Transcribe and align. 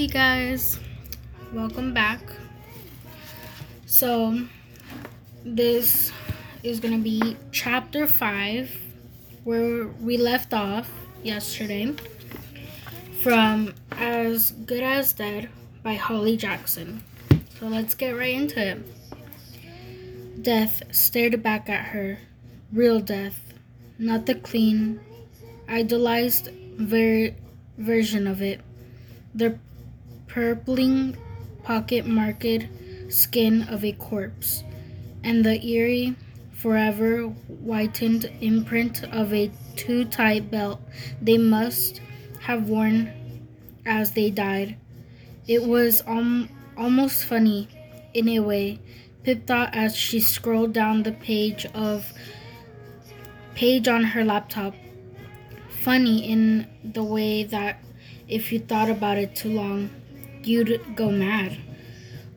you 0.00 0.08
guys. 0.08 0.80
Welcome 1.52 1.92
back. 1.92 2.22
So, 3.84 4.46
this 5.44 6.10
is 6.62 6.80
to 6.80 7.04
be 7.04 7.36
chapter 7.52 8.06
5 8.06 8.74
where 9.44 9.88
we 9.88 10.16
left 10.16 10.54
off 10.54 10.90
yesterday 11.22 11.94
from 13.20 13.74
As 13.92 14.52
Good 14.52 14.82
as 14.82 15.12
Dead 15.12 15.50
by 15.82 15.96
Holly 15.96 16.38
Jackson. 16.38 17.04
So, 17.58 17.66
let's 17.66 17.92
get 17.92 18.12
right 18.12 18.34
into 18.34 18.58
it. 18.58 20.42
Death 20.42 20.82
stared 20.92 21.42
back 21.42 21.68
at 21.68 21.88
her. 21.88 22.20
Real 22.72 23.00
death, 23.00 23.52
not 23.98 24.24
the 24.24 24.36
clean, 24.36 24.98
idolized 25.68 26.48
ver- 26.78 27.34
version 27.76 28.26
of 28.26 28.40
it. 28.40 28.62
The 29.34 29.58
purpling, 30.32 31.16
pocket 31.64 32.06
marked 32.06 32.66
skin 33.08 33.62
of 33.64 33.84
a 33.84 33.92
corpse, 33.92 34.62
and 35.24 35.44
the 35.44 35.64
eerie, 35.64 36.16
forever 36.52 37.22
whitened 37.22 38.30
imprint 38.40 39.02
of 39.04 39.32
a 39.32 39.50
too 39.76 40.04
tight 40.04 40.50
belt 40.50 40.80
they 41.22 41.38
must 41.38 42.00
have 42.40 42.68
worn 42.68 43.10
as 43.86 44.12
they 44.12 44.30
died. 44.30 44.76
It 45.48 45.62
was 45.62 46.02
um, 46.06 46.48
almost 46.76 47.24
funny, 47.24 47.68
in 48.14 48.28
a 48.28 48.40
way, 48.40 48.78
Pip 49.22 49.46
thought 49.46 49.74
as 49.74 49.96
she 49.96 50.20
scrolled 50.20 50.72
down 50.72 51.02
the 51.02 51.12
page 51.12 51.66
of 51.74 52.12
page 53.54 53.88
on 53.88 54.04
her 54.04 54.24
laptop. 54.24 54.74
Funny 55.82 56.30
in 56.30 56.66
the 56.84 57.04
way 57.04 57.44
that 57.44 57.82
if 58.28 58.52
you 58.52 58.58
thought 58.58 58.88
about 58.88 59.18
it 59.18 59.34
too 59.34 59.50
long, 59.50 59.90
you'd 60.44 60.96
go 60.96 61.10
mad. 61.10 61.58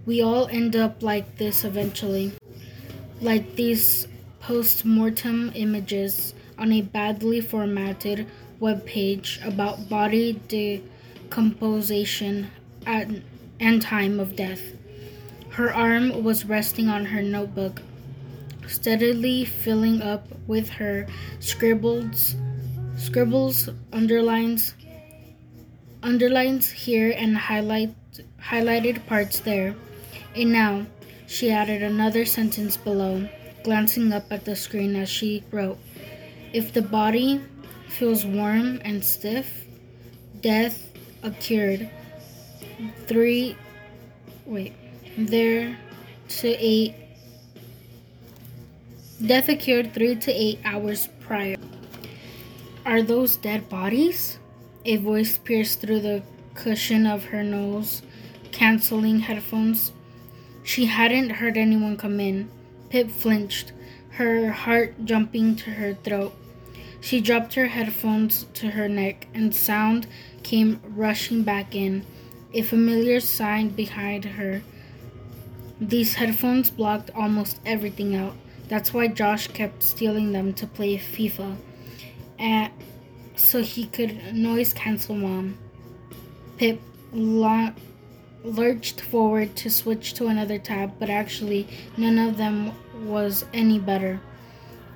We 0.05 0.21
all 0.21 0.47
end 0.47 0.75
up 0.75 1.01
like 1.01 1.37
this 1.37 1.63
eventually. 1.63 2.33
Like 3.21 3.55
these 3.55 4.07
post 4.39 4.83
mortem 4.83 5.51
images 5.55 6.33
on 6.57 6.73
a 6.73 6.81
badly 6.81 7.41
formatted 7.41 8.27
web 8.59 8.85
page 8.85 9.39
about 9.43 9.89
body 9.89 10.39
decomposition 10.47 12.51
at, 12.85 13.07
and 13.59 13.81
time 13.81 14.19
of 14.19 14.35
death. 14.35 14.61
Her 15.49 15.73
arm 15.73 16.23
was 16.23 16.45
resting 16.45 16.89
on 16.89 17.05
her 17.05 17.21
notebook, 17.21 17.81
steadily 18.67 19.45
filling 19.45 20.01
up 20.01 20.27
with 20.47 20.69
her 20.69 21.07
scribbles, 21.39 22.35
scribbles, 22.97 23.69
underlines, 23.91 24.73
underlines 26.03 26.69
here 26.69 27.13
and 27.15 27.37
highlight 27.37 27.95
highlighted 28.39 29.05
parts 29.07 29.39
there. 29.39 29.75
And 30.35 30.51
now 30.51 30.85
she 31.25 31.49
added 31.49 31.81
another 31.81 32.25
sentence 32.25 32.77
below, 32.77 33.27
glancing 33.63 34.11
up 34.11 34.31
at 34.31 34.45
the 34.45 34.55
screen 34.55 34.95
as 34.95 35.09
she 35.09 35.43
wrote, 35.49 35.79
"If 36.51 36.73
the 36.73 36.81
body 36.81 37.41
feels 37.87 38.25
warm 38.25 38.81
and 38.83 39.03
stiff, 39.03 39.65
death 40.41 40.91
occurred. 41.23 41.89
Three, 43.07 43.55
wait, 44.45 44.73
there 45.17 45.77
to 46.41 46.49
eight. 46.59 46.95
Death 49.23 49.47
occurred 49.47 49.93
three 49.93 50.15
to 50.15 50.31
eight 50.31 50.59
hours 50.65 51.07
prior. 51.21 51.55
Are 52.85 53.01
those 53.01 53.37
dead 53.37 53.69
bodies? 53.69 54.37
A 54.85 54.97
voice 54.97 55.37
pierced 55.37 55.79
through 55.79 56.01
the 56.01 56.23
cushion 56.55 57.07
of 57.07 57.25
her 57.25 57.41
nose, 57.41 58.01
canceling 58.51 59.19
headphones. 59.19 59.93
She 60.63 60.85
hadn't 60.85 61.29
heard 61.29 61.55
anyone 61.55 61.95
come 61.95 62.19
in. 62.19 62.49
Pip 62.89 63.09
flinched, 63.09 63.71
her 64.11 64.51
heart 64.51 65.05
jumping 65.05 65.55
to 65.55 65.71
her 65.71 65.93
throat. 65.93 66.33
She 66.99 67.21
dropped 67.21 67.53
her 67.53 67.67
headphones 67.67 68.45
to 68.55 68.71
her 68.71 68.89
neck, 68.89 69.27
and 69.33 69.55
sound 69.55 70.05
came 70.43 70.81
rushing 70.83 71.43
back 71.43 71.73
in, 71.73 72.05
a 72.53 72.61
familiar 72.61 73.21
sign 73.21 73.69
behind 73.69 74.25
her. 74.25 74.63
These 75.79 76.15
headphones 76.15 76.69
blocked 76.69 77.09
almost 77.15 77.59
everything 77.65 78.15
out. 78.15 78.35
That's 78.67 78.93
why 78.93 79.07
Josh 79.07 79.47
kept 79.47 79.81
stealing 79.81 80.33
them 80.33 80.53
to 80.53 80.67
play 80.67 80.97
FIFA. 80.97 81.57
And 82.37 82.71
so 83.35 83.61
he 83.61 83.85
could 83.85 84.33
noise 84.33 84.73
cancel 84.73 85.15
mom. 85.15 85.57
Pip 86.57 86.79
la- 87.11 87.73
lurched 88.43 89.01
forward 89.01 89.55
to 89.55 89.69
switch 89.69 90.13
to 90.15 90.27
another 90.27 90.57
tab, 90.57 90.93
but 90.99 91.09
actually 91.09 91.67
none 91.97 92.17
of 92.17 92.37
them 92.37 92.71
was 93.05 93.45
any 93.53 93.79
better. 93.79 94.19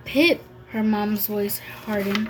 Pip, 0.05 0.41
her 0.69 0.83
mom's 0.83 1.27
voice 1.27 1.59
hardened. 1.85 2.29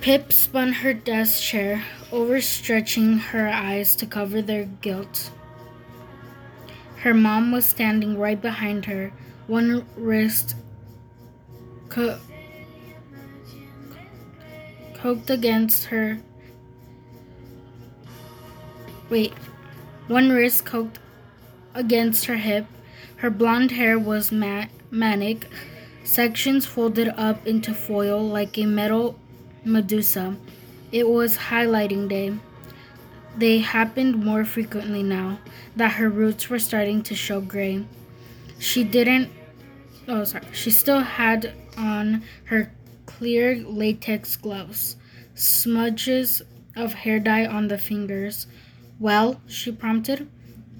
Pip 0.00 0.32
spun 0.32 0.72
her 0.72 0.92
desk 0.92 1.42
chair, 1.42 1.84
overstretching 2.10 3.20
her 3.20 3.48
eyes 3.48 3.94
to 3.96 4.06
cover 4.06 4.42
their 4.42 4.64
guilt. 4.64 5.30
Her 6.96 7.14
mom 7.14 7.52
was 7.52 7.64
standing 7.64 8.18
right 8.18 8.40
behind 8.40 8.84
her, 8.86 9.12
one 9.46 9.86
wrist 9.96 10.56
coked 15.02 15.30
against 15.30 15.86
her. 15.86 16.18
Wait, 19.10 19.32
one 20.06 20.30
wrist 20.30 20.64
coked 20.64 20.96
against 21.74 22.26
her 22.26 22.36
hip. 22.36 22.66
Her 23.16 23.30
blonde 23.30 23.72
hair 23.72 23.98
was 23.98 24.30
ma- 24.30 24.66
manic, 24.90 25.48
sections 26.04 26.66
folded 26.66 27.08
up 27.08 27.44
into 27.46 27.74
foil 27.74 28.22
like 28.24 28.56
a 28.56 28.66
metal 28.66 29.18
Medusa. 29.64 30.36
It 30.92 31.08
was 31.08 31.36
highlighting 31.36 32.08
day. 32.08 32.34
They 33.36 33.58
happened 33.58 34.24
more 34.24 34.44
frequently 34.44 35.02
now 35.02 35.40
that 35.74 35.92
her 35.92 36.08
roots 36.08 36.48
were 36.48 36.58
starting 36.58 37.02
to 37.04 37.14
show 37.14 37.40
gray. 37.40 37.84
She 38.58 38.84
didn't. 38.84 39.30
Oh, 40.06 40.22
sorry. 40.24 40.44
She 40.52 40.70
still 40.70 41.00
had 41.00 41.54
on 41.76 42.22
her 42.44 42.72
clear 43.22 43.54
latex 43.54 44.34
gloves, 44.34 44.96
smudges 45.36 46.42
of 46.74 46.92
hair 46.92 47.20
dye 47.20 47.46
on 47.46 47.68
the 47.68 47.78
fingers. 47.78 48.48
Well, 48.98 49.40
she 49.46 49.70
prompted. 49.70 50.28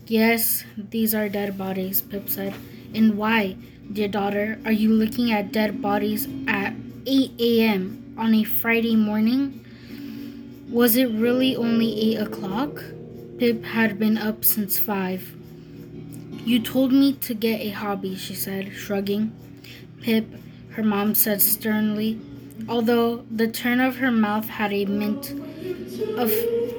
Yes, 0.09 0.65
these 0.77 1.15
are 1.15 1.29
dead 1.29 1.57
bodies, 1.57 2.03
Pip 2.03 2.29
said. 2.29 2.53
And 2.97 3.17
why, 3.17 3.55
dear 3.93 4.09
daughter, 4.09 4.59
are 4.65 4.73
you 4.73 4.89
looking 4.89 5.31
at 5.31 5.53
dead 5.53 5.81
bodies 5.81 6.27
at 6.49 6.75
8 7.07 7.31
a.m. 7.39 8.13
on 8.19 8.35
a 8.35 8.43
Friday 8.43 8.97
morning? 8.97 9.65
Was 10.69 10.97
it 10.97 11.13
really 11.13 11.55
only 11.55 12.17
8 12.17 12.27
o'clock? 12.27 12.83
Pip 13.39 13.65
had 13.67 14.01
been 14.01 14.19
up 14.19 14.45
since 14.45 14.81
5. 14.81 15.37
You 16.45 16.59
told 16.59 16.93
me 16.93 17.13
to 17.13 17.35
get 17.35 17.61
a 17.61 17.69
hobby, 17.69 18.17
she 18.17 18.35
said, 18.35 18.73
shrugging. 18.73 19.31
Pip, 20.01 20.27
her 20.71 20.83
mom 20.83 21.15
said 21.15 21.41
sternly, 21.41 22.19
although 22.69 23.25
the 23.31 23.49
turn 23.49 23.81
of 23.81 23.97
her 23.97 24.11
mouth 24.11 24.49
had 24.49 24.73
a 24.73 24.85
mint 24.85 25.31
of 26.17 26.33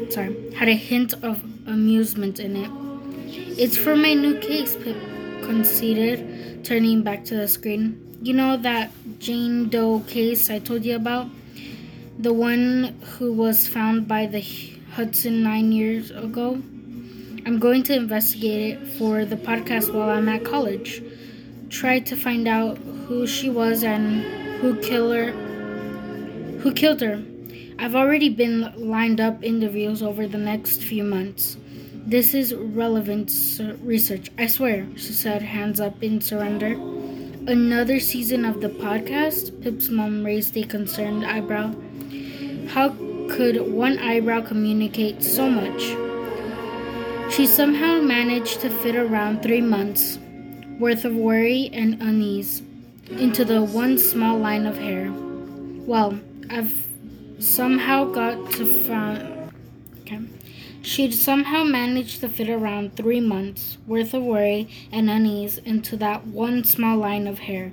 sorry, 0.09 0.53
had 0.53 0.69
a 0.69 0.75
hint 0.75 1.13
of 1.23 1.43
amusement 1.67 2.39
in 2.39 2.55
it. 2.55 2.71
It's 3.57 3.77
for 3.77 3.95
my 3.95 4.13
new 4.13 4.39
case, 4.39 4.75
Pip 4.75 4.97
conceded, 5.43 6.63
turning 6.63 7.03
back 7.03 7.25
to 7.25 7.35
the 7.35 7.47
screen. 7.47 8.17
You 8.21 8.33
know 8.33 8.57
that 8.57 8.91
Jane 9.19 9.69
Doe 9.69 9.99
case 10.07 10.49
I 10.49 10.59
told 10.59 10.85
you 10.85 10.95
about? 10.95 11.27
The 12.17 12.33
one 12.33 12.95
who 13.17 13.33
was 13.33 13.67
found 13.67 14.07
by 14.07 14.27
the 14.27 14.41
Hudson 14.93 15.43
nine 15.43 15.71
years 15.71 16.11
ago? 16.11 16.61
I'm 17.45 17.59
going 17.59 17.83
to 17.83 17.95
investigate 17.95 18.77
it 18.77 18.87
for 18.93 19.25
the 19.25 19.35
podcast 19.35 19.93
while 19.93 20.09
I'm 20.09 20.29
at 20.29 20.45
college. 20.45 21.03
Try 21.69 21.99
to 21.99 22.15
find 22.15 22.47
out 22.47 22.77
who 22.77 23.27
she 23.27 23.49
was 23.49 23.83
and 23.83 24.21
who 24.61 24.79
killer 24.79 25.33
who 26.63 26.71
killed 26.71 27.01
her. 27.01 27.21
I've 27.77 27.93
already 27.93 28.29
been 28.29 28.71
lined 28.77 29.19
up 29.19 29.43
interviews 29.43 30.01
over 30.01 30.25
the 30.27 30.37
next 30.37 30.81
few 30.81 31.03
months. 31.03 31.57
This 32.05 32.33
is 32.33 32.55
relevant 32.55 33.29
research, 33.81 34.31
I 34.37 34.47
swear, 34.47 34.87
she 34.95 35.11
said, 35.11 35.41
hands 35.41 35.81
up 35.81 36.01
in 36.01 36.21
surrender. 36.21 36.71
Another 37.51 37.99
season 37.99 38.45
of 38.45 38.61
the 38.61 38.69
podcast? 38.69 39.61
Pip's 39.61 39.89
mom 39.89 40.23
raised 40.23 40.55
a 40.55 40.63
concerned 40.63 41.25
eyebrow. 41.25 41.75
How 42.69 42.95
could 43.29 43.59
one 43.69 43.99
eyebrow 43.99 44.39
communicate 44.39 45.21
so 45.21 45.49
much? 45.49 45.81
She 47.33 47.45
somehow 47.45 47.99
managed 47.99 48.61
to 48.61 48.69
fit 48.69 48.95
around 48.95 49.43
three 49.43 49.59
months 49.59 50.17
worth 50.79 51.03
of 51.03 51.13
worry 51.13 51.69
and 51.73 52.01
unease 52.01 52.61
into 53.09 53.43
the 53.43 53.61
one 53.61 53.97
small 53.97 54.37
line 54.37 54.65
of 54.65 54.77
hair. 54.77 55.11
Well, 55.85 56.19
I've 56.49 56.85
somehow 57.39 58.05
got 58.05 58.51
to 58.53 58.65
find 58.85 59.51
him. 60.05 60.37
She'd 60.81 61.13
somehow 61.13 61.63
managed 61.63 62.21
to 62.21 62.29
fit 62.29 62.49
around 62.49 62.95
three 62.95 63.21
months 63.21 63.77
worth 63.87 64.13
of 64.13 64.23
worry 64.23 64.67
and 64.91 65.09
unease 65.09 65.57
into 65.59 65.95
that 65.97 66.27
one 66.27 66.63
small 66.63 66.97
line 66.97 67.27
of 67.27 67.39
hair. 67.39 67.71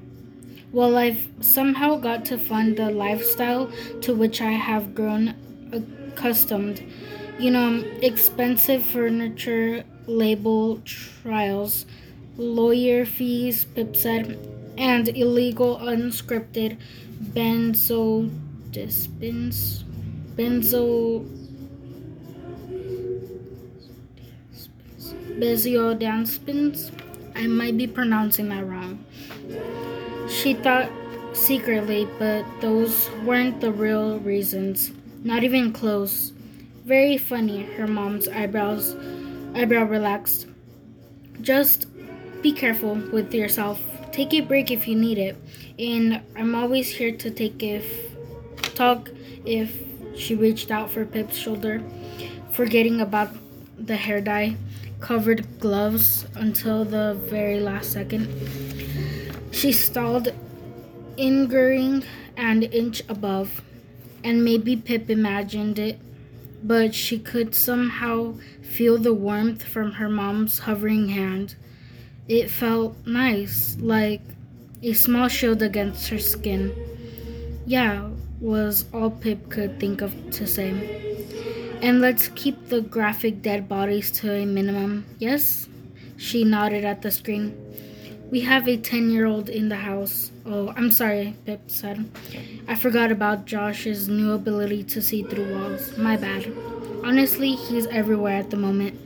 Well, 0.73 0.97
I've 0.97 1.29
somehow 1.41 1.97
got 1.97 2.25
to 2.27 2.39
fund 2.39 2.77
the 2.77 2.91
lifestyle 2.91 3.73
to 4.03 4.15
which 4.15 4.41
I 4.41 4.53
have 4.53 4.95
grown 4.95 5.35
accustomed. 5.73 6.85
You 7.39 7.51
know, 7.51 7.85
expensive 8.03 8.85
furniture, 8.85 9.83
label 10.07 10.81
trials, 10.85 11.87
lawyer 12.37 13.05
fees, 13.05 13.65
Pip 13.65 13.97
said, 13.97 14.39
and 14.79 15.09
illegal 15.09 15.79
unscripted 15.79 16.77
benzodiazepines, 18.71 19.85
benzo 20.37 21.25
benzodiazepines. 25.39 26.91
I 27.35 27.47
might 27.47 27.77
be 27.77 27.87
pronouncing 27.87 28.49
that 28.49 28.67
wrong. 28.67 29.05
She 30.29 30.55
thought 30.55 30.91
secretly, 31.33 32.09
but 32.19 32.45
those 32.61 33.09
weren't 33.25 33.61
the 33.61 33.73
real 33.73 34.19
reasons. 34.19 34.93
Not 35.23 35.45
even 35.45 35.73
close. 35.73 36.33
Very 36.85 37.19
funny, 37.19 37.63
her 37.63 37.87
mom's 37.87 38.29
eyebrows 38.29 38.97
eyebrow 39.55 39.85
relaxed. 39.85 40.47
Just 41.41 41.87
be 42.43 42.53
careful 42.53 42.95
with 43.13 43.35
yourself. 43.35 43.81
Take 44.13 44.35
a 44.35 44.41
break 44.41 44.71
if 44.71 44.87
you 44.87 44.97
need 44.97 45.19
it. 45.19 45.37
And 45.79 46.21
I'm 46.37 46.55
always 46.55 46.89
here 46.89 47.13
to 47.17 47.31
take 47.31 47.63
if 47.63 48.10
talk 48.75 49.11
if 49.45 49.73
she 50.17 50.35
reached 50.35 50.71
out 50.71 50.91
for 50.91 51.05
Pip's 51.05 51.37
shoulder, 51.37 51.83
forgetting 52.53 53.01
about 53.01 53.31
the 53.79 53.97
hair 53.97 54.21
dye 54.21 54.57
covered 55.01 55.61
gloves 55.61 56.27
until 56.35 56.85
the 56.85 57.15
very 57.25 57.59
last 57.61 57.93
second. 57.93 58.29
She 59.51 59.73
stalled, 59.73 60.33
ingering 61.17 62.05
an 62.37 62.63
inch 62.63 63.03
above, 63.09 63.63
and 64.23 64.45
maybe 64.45 64.77
Pip 64.77 65.11
imagined 65.11 65.79
it, 65.79 65.99
but 66.63 66.95
she 66.95 67.19
could 67.19 67.55
somehow 67.55 68.35
feel 68.63 68.99
the 68.99 69.15
warmth 69.15 69.63
from 69.63 69.93
her 69.93 70.09
mom's 70.09 70.61
hovering 70.61 71.09
hand. 71.09 71.57
It 72.29 72.51
felt 72.51 72.97
nice, 73.07 73.77
like 73.81 74.21
a 74.83 74.93
small 74.93 75.29
shield 75.29 75.63
against 75.63 76.09
her 76.09 76.19
skin. 76.19 76.73
Yeah, 77.67 78.11
was 78.41 78.87
all 78.93 79.11
Pip 79.11 79.51
could 79.51 79.79
think 79.79 80.01
of 80.01 80.13
to 80.33 80.47
say. 80.47 80.71
And 81.83 82.01
let's 82.01 82.29
keep 82.29 82.69
the 82.69 82.81
graphic 82.81 83.43
dead 83.43 83.69
bodies 83.69 84.11
to 84.13 84.33
a 84.33 84.47
minimum, 84.47 85.07
yes? 85.19 85.69
She 86.17 86.45
nodded 86.45 86.85
at 86.85 87.03
the 87.03 87.11
screen. 87.11 87.57
We 88.31 88.41
have 88.43 88.69
a 88.69 88.77
10 88.77 89.11
year 89.11 89.27
old 89.27 89.49
in 89.49 89.69
the 89.69 89.77
house. 89.77 90.31
Oh, 90.47 90.73
I'm 90.77 90.91
sorry, 90.91 91.35
Pip 91.47 91.71
said. 91.71 92.11
I 92.69 92.77
forgot 92.77 93.11
about 93.11 93.47
Josh's 93.47 94.09
new 94.09 94.33
ability 94.33 94.85
to 94.85 95.03
see 95.03 95.23
through 95.23 95.55
walls. 95.55 95.97
My 95.97 96.17
bad. 96.17 96.53
Honestly, 97.03 97.53
he's 97.57 97.87
everywhere 97.87 98.37
at 98.37 98.51
the 98.51 98.57
moment, 98.57 99.01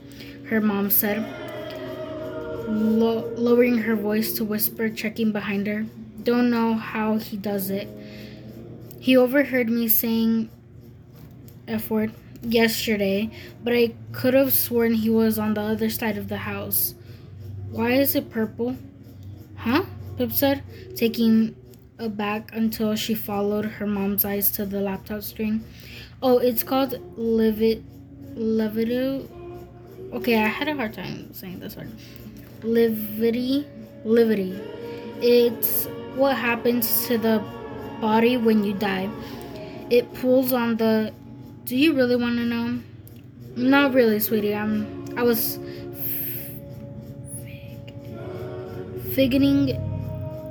her 0.47 0.61
mom 0.61 0.91
said, 0.91 1.25
lo- 2.67 3.31
lowering 3.35 3.79
her 3.79 3.95
voice 3.95 4.33
to 4.33 4.43
whisper, 4.45 4.89
checking 4.89 5.31
behind 5.31 5.65
her. 5.65 5.85
Don't 6.21 6.49
know 6.49 6.73
how 6.75 7.17
he 7.17 7.37
does 7.37 7.69
it. 7.69 7.87
He 9.05 9.15
overheard 9.15 9.69
me 9.69 9.87
saying 9.87 10.49
F 11.67 11.91
word 11.91 12.11
yesterday, 12.41 13.29
but 13.63 13.71
I 13.71 13.93
could 14.11 14.33
have 14.33 14.51
sworn 14.51 14.95
he 14.95 15.11
was 15.11 15.37
on 15.37 15.53
the 15.53 15.61
other 15.61 15.91
side 15.91 16.17
of 16.17 16.27
the 16.27 16.37
house. 16.37 16.95
Why 17.69 17.91
is 17.91 18.15
it 18.15 18.31
purple? 18.31 18.75
Huh? 19.57 19.83
Pip 20.17 20.31
said, 20.31 20.63
taking 20.95 21.55
aback 21.99 22.49
until 22.51 22.95
she 22.95 23.13
followed 23.13 23.65
her 23.65 23.85
mom's 23.85 24.25
eyes 24.25 24.49
to 24.53 24.65
the 24.65 24.81
laptop 24.81 25.21
screen. 25.21 25.63
Oh, 26.23 26.39
it's 26.39 26.63
called 26.63 26.99
Livid 27.15 27.83
Levity. 28.33 29.29
Okay, 30.13 30.43
I 30.43 30.47
had 30.47 30.67
a 30.67 30.73
hard 30.73 30.95
time 30.95 31.31
saying 31.31 31.59
this 31.59 31.75
word. 31.75 31.91
Livity 32.61 33.67
Livity. 34.03 34.59
It's 35.21 35.85
what 36.15 36.35
happens 36.37 37.05
to 37.05 37.19
the 37.19 37.43
body 38.01 38.37
when 38.37 38.63
you 38.63 38.73
die. 38.73 39.09
It 39.89 40.13
pulls 40.15 40.51
on 40.53 40.77
the 40.77 41.13
do 41.65 41.75
you 41.75 41.93
really 41.93 42.15
want 42.15 42.37
to 42.37 42.45
know? 42.45 42.79
Not 43.55 43.95
really, 43.95 44.19
sweetie. 44.19 44.53
I'm. 44.53 45.05
I 45.17 45.23
was 45.23 45.57
figuring 49.13 49.69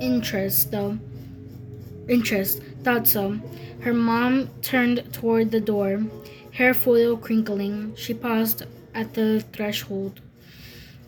interest 0.01 0.71
though. 0.71 0.97
Interest. 2.09 2.61
Thought 2.83 3.07
so. 3.07 3.39
Her 3.79 3.93
mom 3.93 4.49
turned 4.61 5.13
toward 5.13 5.51
the 5.51 5.61
door, 5.61 6.03
hair 6.51 6.73
foil 6.73 7.15
crinkling. 7.15 7.95
She 7.95 8.13
paused 8.13 8.63
at 8.93 9.13
the 9.13 9.39
threshold. 9.53 10.19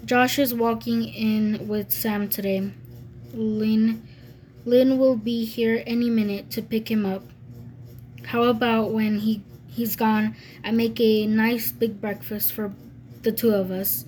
Josh 0.06 0.40
is 0.40 0.54
walking 0.54 1.04
in 1.04 1.68
with 1.68 1.92
Sam 1.92 2.30
today. 2.30 2.72
Lynn, 3.34 4.07
Lynn 4.68 4.98
will 4.98 5.16
be 5.16 5.46
here 5.46 5.82
any 5.88 6.10
minute 6.10 6.52
to 6.52 6.62
pick 6.62 6.92
him 6.92 7.06
up. 7.06 7.24
How 8.26 8.44
about 8.44 8.92
when 8.92 9.20
he 9.20 9.42
he's 9.70 9.96
gone, 9.96 10.36
I 10.62 10.72
make 10.72 11.00
a 11.00 11.26
nice 11.26 11.72
big 11.72 12.02
breakfast 12.02 12.52
for 12.52 12.74
the 13.22 13.32
two 13.32 13.52
of 13.52 13.72
us. 13.72 14.04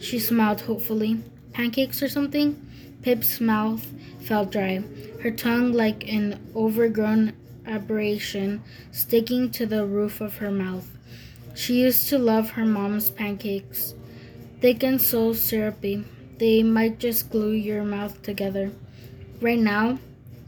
She 0.00 0.18
smiled 0.18 0.62
hopefully. 0.62 1.22
Pancakes 1.52 2.02
or 2.02 2.08
something? 2.08 2.60
Pip's 3.02 3.40
mouth 3.40 3.86
felt 4.18 4.50
dry, 4.50 4.82
her 5.22 5.30
tongue 5.30 5.72
like 5.72 6.08
an 6.08 6.40
overgrown 6.56 7.32
aberration 7.64 8.64
sticking 8.90 9.48
to 9.52 9.64
the 9.64 9.86
roof 9.86 10.20
of 10.20 10.38
her 10.38 10.50
mouth. 10.50 10.88
She 11.54 11.82
used 11.82 12.08
to 12.08 12.18
love 12.18 12.50
her 12.50 12.66
mom's 12.66 13.10
pancakes. 13.10 13.94
Thick 14.60 14.82
and 14.82 15.00
so 15.00 15.34
syrupy, 15.34 16.04
they 16.38 16.64
might 16.64 16.98
just 16.98 17.30
glue 17.30 17.52
your 17.52 17.84
mouth 17.84 18.20
together. 18.22 18.72
Right 19.40 19.58
now, 19.58 19.98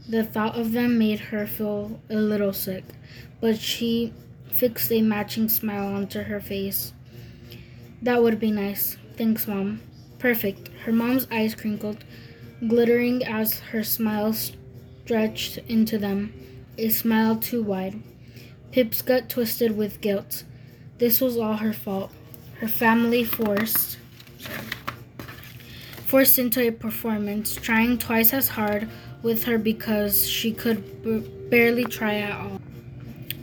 the 0.07 0.23
thought 0.23 0.55
of 0.55 0.71
them 0.71 0.99
made 0.99 1.19
her 1.19 1.47
feel 1.47 1.99
a 2.11 2.15
little 2.15 2.53
sick, 2.53 2.83
but 3.41 3.57
she 3.57 4.13
fixed 4.51 4.91
a 4.91 5.01
matching 5.01 5.49
smile 5.49 5.95
onto 5.95 6.21
her 6.23 6.39
face. 6.39 6.93
That 8.03 8.21
would 8.21 8.39
be 8.39 8.51
nice. 8.51 8.97
Thanks, 9.17 9.47
Mom. 9.47 9.81
Perfect. 10.19 10.69
Her 10.85 10.91
mom's 10.91 11.25
eyes 11.31 11.55
crinkled, 11.55 12.03
glittering 12.67 13.23
as 13.23 13.59
her 13.71 13.83
smile 13.83 14.33
stretched 14.33 15.57
into 15.67 15.97
them, 15.97 16.31
a 16.77 16.89
smile 16.89 17.35
too 17.37 17.63
wide. 17.63 17.99
Pip's 18.71 19.01
gut 19.01 19.27
twisted 19.27 19.75
with 19.75 20.01
guilt. 20.01 20.43
This 20.99 21.19
was 21.19 21.35
all 21.35 21.57
her 21.57 21.73
fault. 21.73 22.11
Her 22.59 22.67
family 22.67 23.23
forced 23.23 23.97
forced 26.13 26.37
into 26.37 26.67
a 26.67 26.71
performance, 26.71 27.55
trying 27.55 27.97
twice 27.97 28.33
as 28.33 28.49
hard 28.49 28.87
with 29.23 29.45
her 29.45 29.57
because 29.57 30.29
she 30.29 30.51
could 30.53 30.77
b- 31.01 31.27
barely 31.49 31.83
try 31.85 32.19
at 32.19 32.31
all. 32.31 32.61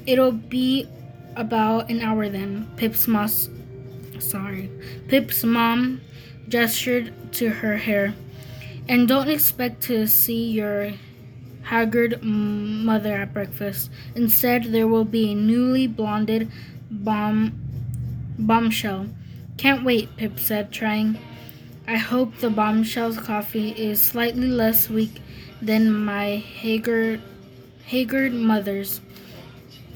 It'll 0.06 0.30
be 0.30 0.86
about 1.34 1.90
an 1.90 2.00
hour 2.00 2.28
then, 2.28 2.70
Pip's 2.76 3.08
mom, 3.08 3.28
sorry, 4.20 4.70
Pip's 5.08 5.42
mom 5.42 6.00
gestured 6.48 7.12
to 7.32 7.48
her 7.48 7.76
hair. 7.76 8.14
And 8.88 9.08
don't 9.08 9.28
expect 9.28 9.82
to 9.90 10.06
see 10.06 10.52
your 10.52 10.92
haggard 11.62 12.22
mother 12.22 13.16
at 13.16 13.34
breakfast. 13.34 13.90
Instead, 14.14 14.66
there 14.66 14.86
will 14.86 15.04
be 15.04 15.32
a 15.32 15.34
newly 15.34 15.88
blonded 15.88 16.48
bomb 16.88 17.52
bombshell. 18.38 19.08
Can't 19.56 19.84
wait, 19.84 20.16
Pip 20.16 20.38
said, 20.38 20.70
trying. 20.70 21.18
I 21.90 21.96
hope 21.96 22.38
the 22.38 22.50
bombshell's 22.50 23.18
coffee 23.18 23.70
is 23.70 24.00
slightly 24.00 24.46
less 24.46 24.88
weak 24.88 25.20
than 25.60 25.92
my 25.92 26.36
haggard, 26.36 27.20
haggard 27.84 28.32
mother's. 28.32 29.00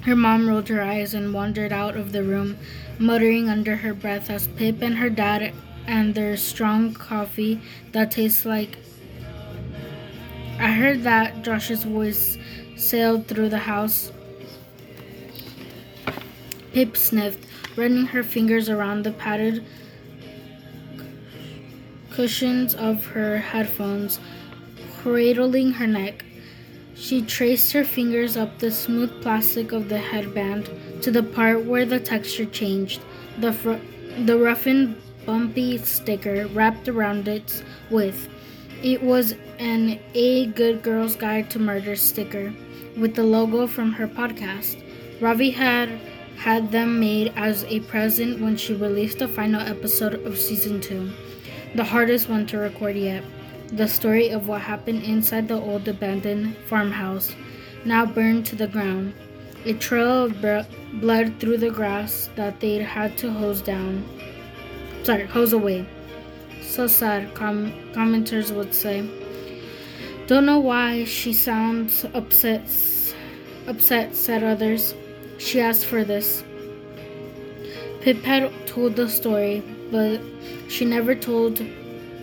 Her 0.02 0.16
mom 0.16 0.48
rolled 0.48 0.68
her 0.70 0.82
eyes 0.82 1.14
and 1.14 1.32
wandered 1.32 1.72
out 1.72 1.96
of 1.96 2.10
the 2.10 2.24
room, 2.24 2.58
muttering 2.98 3.48
under 3.48 3.76
her 3.76 3.94
breath 3.94 4.28
as 4.28 4.48
Pip 4.48 4.82
and 4.82 4.98
her 4.98 5.08
dad 5.08 5.54
and 5.86 6.16
their 6.16 6.36
strong 6.36 6.94
coffee 6.94 7.60
that 7.92 8.10
tastes 8.10 8.44
like. 8.44 8.76
I 10.58 10.72
heard 10.72 11.04
that 11.04 11.44
Josh's 11.44 11.84
voice 11.84 12.36
sailed 12.74 13.28
through 13.28 13.50
the 13.50 13.70
house. 13.70 14.10
Pip 16.72 16.96
sniffed, 16.96 17.46
running 17.76 18.06
her 18.06 18.24
fingers 18.24 18.68
around 18.68 19.04
the 19.04 19.12
padded 19.12 19.64
cushions 22.14 22.76
of 22.76 23.04
her 23.06 23.38
headphones, 23.38 24.20
cradling 25.02 25.72
her 25.72 25.86
neck. 25.86 26.24
She 26.94 27.22
traced 27.22 27.72
her 27.72 27.84
fingers 27.84 28.36
up 28.36 28.58
the 28.58 28.70
smooth 28.70 29.20
plastic 29.20 29.72
of 29.72 29.88
the 29.88 29.98
headband 29.98 30.70
to 31.02 31.10
the 31.10 31.24
part 31.24 31.64
where 31.64 31.84
the 31.84 31.98
texture 31.98 32.44
changed. 32.44 33.00
The, 33.38 33.52
fr- 33.52 33.84
the 34.24 34.38
rough 34.38 34.66
and 34.66 34.96
bumpy 35.26 35.76
sticker 35.78 36.46
wrapped 36.48 36.88
around 36.88 37.26
its 37.26 37.64
width. 37.90 38.28
It 38.80 39.02
was 39.02 39.34
an 39.58 39.98
A 40.14 40.46
Good 40.46 40.82
Girl's 40.82 41.16
Guide 41.16 41.50
to 41.50 41.58
Murder 41.58 41.96
sticker 41.96 42.54
with 42.96 43.16
the 43.16 43.24
logo 43.24 43.66
from 43.66 43.92
her 43.92 44.06
podcast. 44.06 44.80
Ravi 45.20 45.50
had 45.50 45.88
had 46.36 46.70
them 46.70 47.00
made 47.00 47.32
as 47.36 47.64
a 47.64 47.80
present 47.80 48.40
when 48.40 48.56
she 48.56 48.74
released 48.74 49.18
the 49.18 49.28
final 49.28 49.60
episode 49.60 50.14
of 50.26 50.38
season 50.38 50.80
2, 50.80 51.10
the 51.74 51.84
hardest 51.84 52.28
one 52.28 52.46
to 52.46 52.58
record 52.58 52.96
yet. 52.96 53.24
The 53.68 53.88
story 53.88 54.30
of 54.30 54.46
what 54.46 54.60
happened 54.60 55.02
inside 55.02 55.48
the 55.48 55.60
old 55.60 55.88
abandoned 55.88 56.56
farmhouse, 56.68 57.34
now 57.84 58.06
burned 58.06 58.46
to 58.46 58.56
the 58.56 58.68
ground. 58.68 59.14
A 59.64 59.72
trail 59.74 60.24
of 60.24 60.40
blood 61.00 61.40
through 61.40 61.58
the 61.58 61.70
grass 61.70 62.28
that 62.36 62.60
they'd 62.60 62.82
had 62.82 63.16
to 63.18 63.30
hose 63.30 63.60
down. 63.62 64.04
Sorry, 65.02 65.26
hose 65.26 65.52
away. 65.52 65.86
So 66.62 66.86
sad, 66.86 67.34
com- 67.34 67.72
commenters 67.92 68.54
would 68.54 68.74
say. 68.74 69.08
Don't 70.26 70.46
know 70.46 70.60
why 70.60 71.04
she 71.04 71.32
sounds 71.32 72.04
upset. 72.14 72.62
Upset, 73.66 74.14
said 74.14 74.44
others. 74.44 74.94
She 75.38 75.60
asked 75.60 75.86
for 75.86 76.04
this. 76.04 76.44
Pipette 78.02 78.66
told 78.66 78.96
the 78.96 79.08
story, 79.08 79.62
but 79.94 80.20
she 80.66 80.84
never 80.84 81.14
told, 81.14 81.60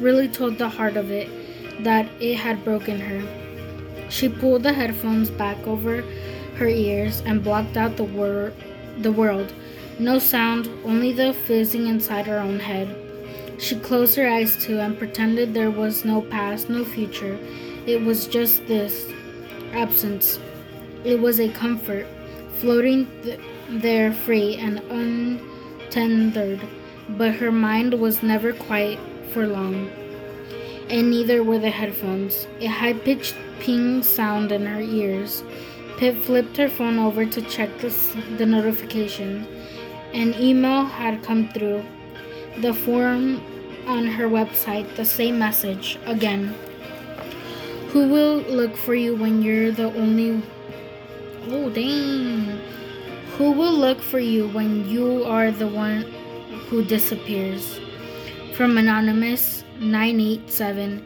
really 0.02 0.28
told 0.28 0.58
the 0.58 0.68
heart 0.68 0.98
of 0.98 1.10
it, 1.10 1.30
that 1.86 2.06
it 2.20 2.36
had 2.36 2.66
broken 2.66 3.00
her. 3.00 3.22
She 4.10 4.28
pulled 4.28 4.64
the 4.64 4.74
headphones 4.74 5.30
back 5.30 5.66
over 5.66 6.02
her 6.58 6.68
ears 6.68 7.22
and 7.26 7.42
blocked 7.42 7.78
out 7.78 7.96
the, 7.96 8.04
wor- 8.04 8.52
the 8.98 9.14
world. 9.14 9.54
No 10.00 10.20
sound, 10.20 10.68
only 10.84 11.14
the 11.14 11.32
fizzing 11.32 11.88
inside 11.88 12.28
her 12.28 12.40
own 12.40 12.60
head. 12.60 12.94
She 13.58 13.80
closed 13.80 14.18
her 14.18 14.28
eyes 14.28 14.62
too 14.62 14.82
and 14.82 14.98
pretended 14.98 15.54
there 15.54 15.72
was 15.72 16.04
no 16.04 16.22
past, 16.24 16.70
no 16.70 16.84
future. 16.84 17.40
It 17.86 18.02
was 18.02 18.28
just 18.28 18.68
this 18.68 19.06
absence. 19.72 20.40
It 21.06 21.22
was 21.22 21.40
a 21.40 21.48
comfort, 21.48 22.06
floating 22.60 23.08
th- 23.24 23.40
there 23.70 24.12
free 24.12 24.58
and 24.58 24.80
untethered, 24.90 26.60
but 27.18 27.36
her 27.36 27.52
mind 27.52 27.94
was 27.94 28.24
never 28.24 28.54
quiet 28.54 29.00
for 29.32 29.48
long. 29.48 29.90
And 30.90 31.10
neither 31.10 31.44
were 31.44 31.60
the 31.60 31.70
headphones. 31.70 32.48
A 32.60 32.68
high 32.68 32.94
pitched 32.94 33.36
ping 33.60 34.04
sound 34.04 34.52
in 34.52 34.66
her 34.66 34.82
ears. 34.82 35.44
Pip 35.98 36.18
flipped 36.24 36.58
her 36.58 36.68
phone 36.70 37.00
over 37.00 37.26
to 37.26 37.42
check 37.44 37.70
the, 37.80 38.46
notification. 38.46 39.48
An 40.14 40.34
email 40.34 40.86
had 40.86 41.24
come 41.24 41.48
through. 41.50 41.84
The 42.58 42.74
form 42.74 43.42
on 43.88 44.06
her 44.06 44.28
website, 44.28 44.96
the 44.96 45.06
same 45.06 45.40
message 45.40 45.98
again. 46.06 46.56
Who 47.90 48.08
will 48.08 48.38
look 48.38 48.76
for 48.76 48.96
you 48.96 49.16
when 49.16 49.42
you're 49.42 49.72
the 49.72 49.94
only 49.94 50.42
Oh, 51.50 51.70
dang. 51.70 52.60
Who 53.38 53.52
will 53.52 53.74
look 53.74 54.00
for 54.00 54.20
you 54.20 54.48
when 54.50 54.88
you 54.88 55.24
are 55.26 55.50
the 55.50 55.68
one 55.68 56.06
who 56.72 56.84
disappears? 56.86 57.80
From 58.56 58.78
Anonymous 58.78 59.66
987 59.82 61.06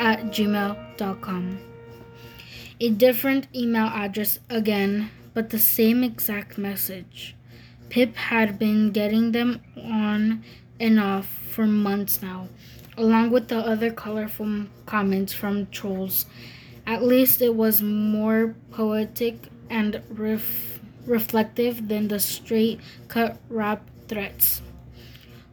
at 0.00 0.18
gmail.com. 0.34 1.58
A 2.80 2.90
different 2.90 3.46
email 3.54 3.86
address 3.86 4.40
again, 4.50 5.10
but 5.34 5.50
the 5.50 5.58
same 5.60 6.02
exact 6.02 6.58
message. 6.58 7.36
Pip 7.90 8.16
had 8.16 8.58
been 8.58 8.90
getting 8.90 9.30
them 9.30 9.60
on 9.76 10.42
and 10.80 10.98
off 10.98 11.28
for 11.28 11.66
months 11.66 12.20
now, 12.20 12.48
along 12.96 13.30
with 13.30 13.46
the 13.46 13.58
other 13.58 13.92
colorful 13.92 14.66
comments 14.84 15.32
from 15.32 15.68
trolls 15.68 16.26
at 16.90 17.04
least 17.04 17.40
it 17.40 17.54
was 17.54 17.80
more 17.80 18.56
poetic 18.72 19.48
and 19.68 20.02
ref- 20.10 20.69
reflective 21.10 21.88
than 21.88 22.06
the 22.06 22.20
straight 22.20 22.80
cut 23.08 23.36
rap 23.48 23.82
threats. 24.06 24.62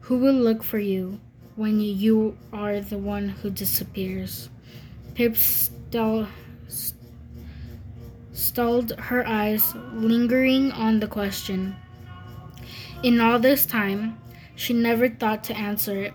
Who 0.02 0.20
will 0.20 0.36
look 0.36 0.64
for 0.64 0.78
you 0.78 1.20
when 1.56 1.82
you 1.82 2.38
are 2.54 2.80
the 2.80 2.98
one 2.98 3.30
who 3.30 3.50
disappears? 3.50 4.50
Pip 5.16 5.36
stall- 5.36 6.28
stalled 8.32 8.92
her 9.10 9.28
eyes, 9.28 9.74
lingering 9.94 10.72
on 10.72 11.00
the 11.00 11.08
question. 11.08 11.76
In 13.02 13.20
all 13.20 13.40
this 13.40 13.66
time, 13.66 14.18
she 14.56 14.74
never 14.74 15.10
thought 15.10 15.44
to 15.46 15.58
answer 15.58 15.98
it. 15.98 16.14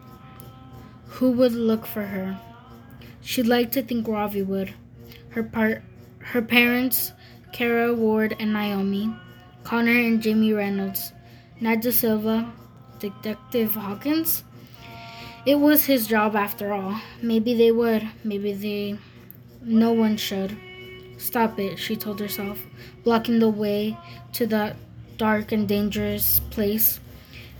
Who 1.18 1.32
would 1.32 1.52
look 1.52 1.84
for 1.84 2.06
her? 2.06 2.38
She'd 3.20 3.46
like 3.46 3.70
to 3.72 3.82
think 3.82 4.06
Ravi 4.06 4.42
would 4.42 4.74
her 5.32 5.42
part 5.42 5.82
her 6.32 6.42
parents, 6.42 7.12
Kara 7.52 7.92
Ward 7.92 8.36
and 8.38 8.52
Naomi, 8.52 9.14
Connor 9.64 9.98
and 9.98 10.22
Jamie 10.22 10.52
Reynolds, 10.52 11.12
Ned 11.60 11.80
De 11.80 11.92
Silva, 11.92 12.52
Detective 12.98 13.74
Hawkins. 13.74 14.44
It 15.44 15.56
was 15.56 15.86
his 15.86 16.06
job 16.06 16.36
after 16.36 16.72
all. 16.72 17.00
Maybe 17.20 17.54
they 17.54 17.72
would, 17.72 18.08
maybe 18.24 18.52
they 18.52 18.98
no 19.62 19.92
one 19.92 20.16
should. 20.16 20.56
Stop 21.18 21.58
it, 21.58 21.78
she 21.78 21.96
told 21.96 22.20
herself, 22.20 22.58
blocking 23.04 23.38
the 23.38 23.48
way 23.48 23.96
to 24.32 24.46
that 24.48 24.76
dark 25.16 25.52
and 25.52 25.68
dangerous 25.68 26.40
place. 26.50 26.98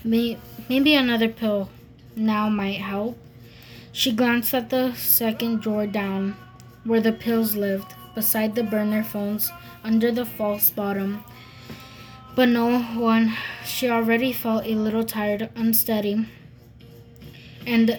May, 0.04 0.38
maybe 0.68 0.94
another 0.94 1.28
pill 1.28 1.71
now 2.16 2.49
might 2.49 2.80
help. 2.80 3.16
She 3.92 4.11
glanced 4.11 4.54
at 4.54 4.71
the 4.71 4.94
second 4.94 5.61
drawer 5.61 5.87
down 5.87 6.37
where 6.85 7.00
the 7.00 7.12
pills 7.12 7.54
lived, 7.54 7.94
beside 8.14 8.54
the 8.54 8.64
burner 8.64 9.04
phones 9.04 9.50
under 9.85 10.11
the 10.11 10.25
false 10.25 10.71
bottom. 10.71 11.25
But 12.34 12.48
no 12.48 12.80
one, 12.80 13.36
she 13.64 13.90
already 13.90 14.32
felt 14.32 14.64
a 14.64 14.74
little 14.74 15.04
tired, 15.04 15.50
unsteady, 15.54 16.26
and 17.66 17.98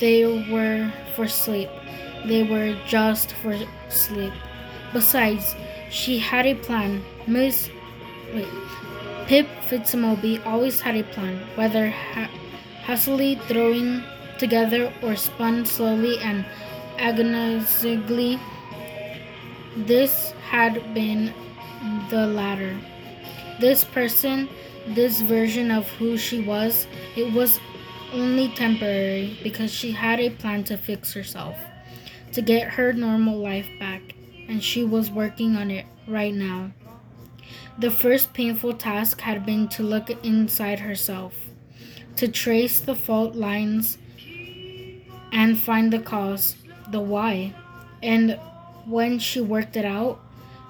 they 0.00 0.24
were 0.50 0.92
for 1.14 1.28
sleep. 1.28 1.70
They 2.26 2.42
were 2.42 2.76
just 2.86 3.32
for 3.32 3.56
sleep. 3.88 4.32
Besides, 4.92 5.54
she 5.90 6.18
had 6.18 6.46
a 6.46 6.54
plan. 6.54 7.02
Miss. 7.26 7.70
Wait. 8.34 8.48
Pip 9.26 9.46
Fitz-Amobi 9.68 10.44
always 10.44 10.80
had 10.80 10.96
a 10.96 11.04
plan, 11.04 11.38
whether 11.54 11.90
ha- 11.90 12.30
hastily 12.82 13.36
throwing 13.46 14.02
together 14.38 14.92
or 15.02 15.14
spun 15.14 15.64
slowly 15.64 16.18
and 16.18 16.44
agonizingly. 16.98 18.40
This 19.76 20.32
had 20.50 20.92
been 20.92 21.32
the 22.10 22.26
latter. 22.26 22.76
This 23.60 23.84
person, 23.84 24.48
this 24.86 25.20
version 25.20 25.70
of 25.70 25.86
who 25.90 26.16
she 26.16 26.40
was, 26.40 26.86
it 27.14 27.32
was 27.32 27.60
only 28.12 28.48
temporary 28.48 29.38
because 29.42 29.70
she 29.70 29.92
had 29.92 30.18
a 30.18 30.30
plan 30.30 30.64
to 30.64 30.76
fix 30.76 31.12
herself, 31.12 31.56
to 32.32 32.42
get 32.42 32.70
her 32.70 32.92
normal 32.92 33.38
life 33.38 33.68
back, 33.78 34.14
and 34.48 34.62
she 34.62 34.82
was 34.82 35.10
working 35.10 35.56
on 35.56 35.70
it 35.70 35.86
right 36.08 36.34
now. 36.34 36.72
The 37.78 37.90
first 37.90 38.32
painful 38.32 38.74
task 38.74 39.20
had 39.20 39.46
been 39.46 39.68
to 39.68 39.82
look 39.82 40.10
inside 40.24 40.80
herself, 40.80 41.34
to 42.16 42.28
trace 42.28 42.80
the 42.80 42.94
fault 42.94 43.34
lines 43.34 43.98
and 45.32 45.58
find 45.58 45.92
the 45.92 46.00
cause 46.00 46.56
the 46.90 47.00
why. 47.00 47.54
And 48.02 48.38
when 48.86 49.18
she 49.18 49.40
worked 49.40 49.76
it 49.76 49.84
out, 49.84 50.20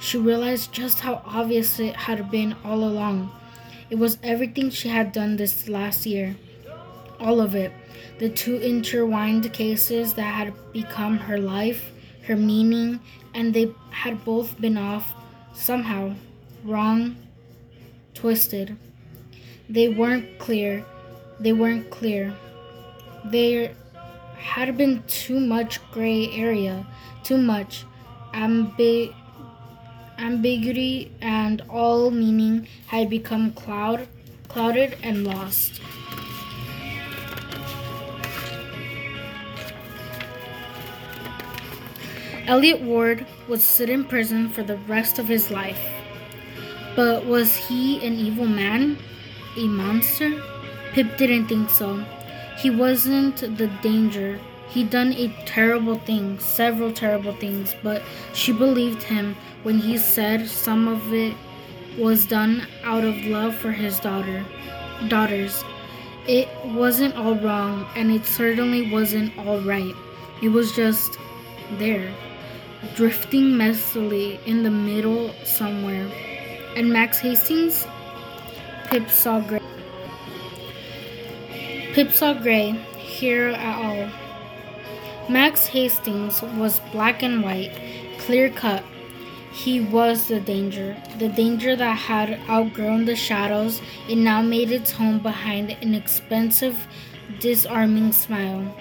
she 0.01 0.17
realized 0.17 0.73
just 0.73 1.01
how 1.01 1.23
obvious 1.27 1.79
it 1.79 1.95
had 1.95 2.31
been 2.31 2.57
all 2.65 2.83
along. 2.83 3.31
It 3.91 3.99
was 3.99 4.19
everything 4.23 4.71
she 4.71 4.89
had 4.89 5.13
done 5.13 5.37
this 5.37 5.69
last 5.69 6.07
year. 6.07 6.37
All 7.21 7.41
of 7.41 7.55
it. 7.55 7.71
The 8.19 8.31
two 8.31 8.57
intertwined 8.57 9.53
cases 9.53 10.15
that 10.15 10.35
had 10.35 10.73
become 10.73 11.19
her 11.19 11.39
life, 11.39 11.93
her 12.27 12.37
meaning, 12.37 13.01
and 13.35 13.53
they 13.53 13.75
had 13.91 14.25
both 14.25 14.59
been 14.61 14.79
off 14.79 15.13
somehow, 15.53 16.15
wrong, 16.65 17.17
twisted. 18.15 18.77
They 19.69 19.89
weren't 19.89 20.39
clear. 20.39 20.85
They 21.39 21.53
weren't 21.53 21.91
clear. 21.91 22.35
There 23.25 23.75
had 24.39 24.77
been 24.79 25.03
too 25.07 25.41
much 25.41 25.79
gray 25.91 26.31
area, 26.33 26.87
too 27.23 27.37
much 27.37 27.85
ambi- 28.33 29.15
ambiguity, 30.21 31.11
and 31.21 31.63
all 31.69 32.11
meaning 32.11 32.69
had 32.87 33.09
become 33.09 33.53
cloud, 33.53 34.07
clouded 34.49 34.97
and 35.03 35.25
lost. 35.25 35.81
Elliot 42.47 42.81
Ward 42.81 43.27
would 43.49 43.61
sit 43.61 43.89
in 43.89 44.05
prison 44.05 44.49
for 44.49 44.63
the 44.63 44.77
rest 44.89 45.19
of 45.19 45.29
his 45.29 45.51
life. 45.51 45.81
But 46.97 47.25
was 47.25 47.55
he 47.55 48.05
an 48.05 48.15
evil 48.15 48.47
man? 48.47 48.99
A 49.57 49.67
monster? 49.69 50.43
Pip 50.93 51.17
didn't 51.17 51.47
think 51.47 51.71
so. 51.71 52.05
He 52.59 52.69
wasn't 52.69 53.57
the 53.57 53.69
danger. 53.83 54.41
He'd 54.71 54.91
done 54.91 55.13
a 55.13 55.29
terrible 55.47 55.95
thing, 55.95 56.39
several 56.41 56.93
terrible 56.93 57.33
things, 57.35 57.75
but 57.83 58.03
she 58.35 58.53
believed 58.53 59.05
him 59.05 59.37
when 59.63 59.79
he 59.79 59.99
said 59.99 60.47
some 60.49 60.89
of 60.89 61.13
it 61.13 61.35
was 61.99 62.27
done 62.27 62.67
out 62.83 63.05
of 63.05 63.17
love 63.25 63.55
for 63.55 63.73
his 63.73 63.99
daughter 64.01 64.45
daughters. 65.09 65.65
It 66.27 66.49
wasn't 66.65 67.17
all 67.17 67.35
wrong 67.35 67.87
and 67.97 68.11
it 68.11 68.27
certainly 68.27 68.91
wasn't 68.91 69.37
all 69.39 69.61
right. 69.61 69.95
It 70.43 70.49
was 70.49 70.73
just 70.73 71.19
there, 71.79 72.13
drifting 72.95 73.53
messily 73.53 74.39
in 74.47 74.63
the 74.63 74.71
middle 74.71 75.35
somewhere. 75.45 76.09
And 76.77 76.93
Max 76.93 77.19
Hastings, 77.19 77.87
Pip 78.91 79.11
saw 79.11 79.41
Gray. 79.41 79.61
Pip 81.95 82.13
saw 82.13 82.35
Gray 82.35 82.73
here 82.97 83.49
at 83.49 83.77
all. 83.77 84.11
Max 85.29 85.67
Hastings 85.67 86.43
was 86.43 86.81
black 86.93 87.23
and 87.23 87.43
white, 87.43 87.73
clear 88.19 88.51
cut. 88.51 88.85
He 89.65 89.79
was 89.79 90.27
the 90.27 90.41
danger, 90.41 90.97
the 91.19 91.29
danger 91.29 91.77
that 91.77 91.99
had 91.99 92.41
outgrown 92.49 93.05
the 93.05 93.15
shadows 93.15 93.83
and 94.09 94.25
now 94.25 94.41
made 94.41 94.71
its 94.73 94.93
home 94.93 95.19
behind 95.19 95.77
an 95.83 95.95
expensive, 95.95 96.87
disarming 97.41 98.13
smile. 98.13 98.75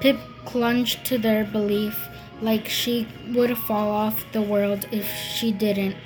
Pip 0.00 0.16
clung 0.44 0.84
to 0.84 1.18
their 1.18 1.44
belief 1.44 2.08
like 2.40 2.68
she 2.68 3.08
would 3.34 3.58
fall 3.58 3.90
off 3.90 4.24
the 4.30 4.42
world 4.42 4.86
if 4.92 5.12
she 5.12 5.50
didn't. 5.50 5.96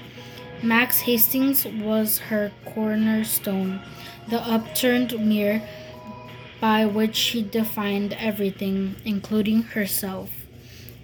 Max 0.63 1.01
Hastings 1.01 1.67
was 1.67 2.21
her 2.31 2.53
cornerstone, 2.65 3.83
the 4.29 4.41
upturned 4.41 5.13
mirror 5.21 5.61
by 6.59 6.87
which 6.87 7.17
she 7.17 7.43
defined 7.43 8.17
everything, 8.19 8.97
including 9.05 9.61
herself. 9.61 10.31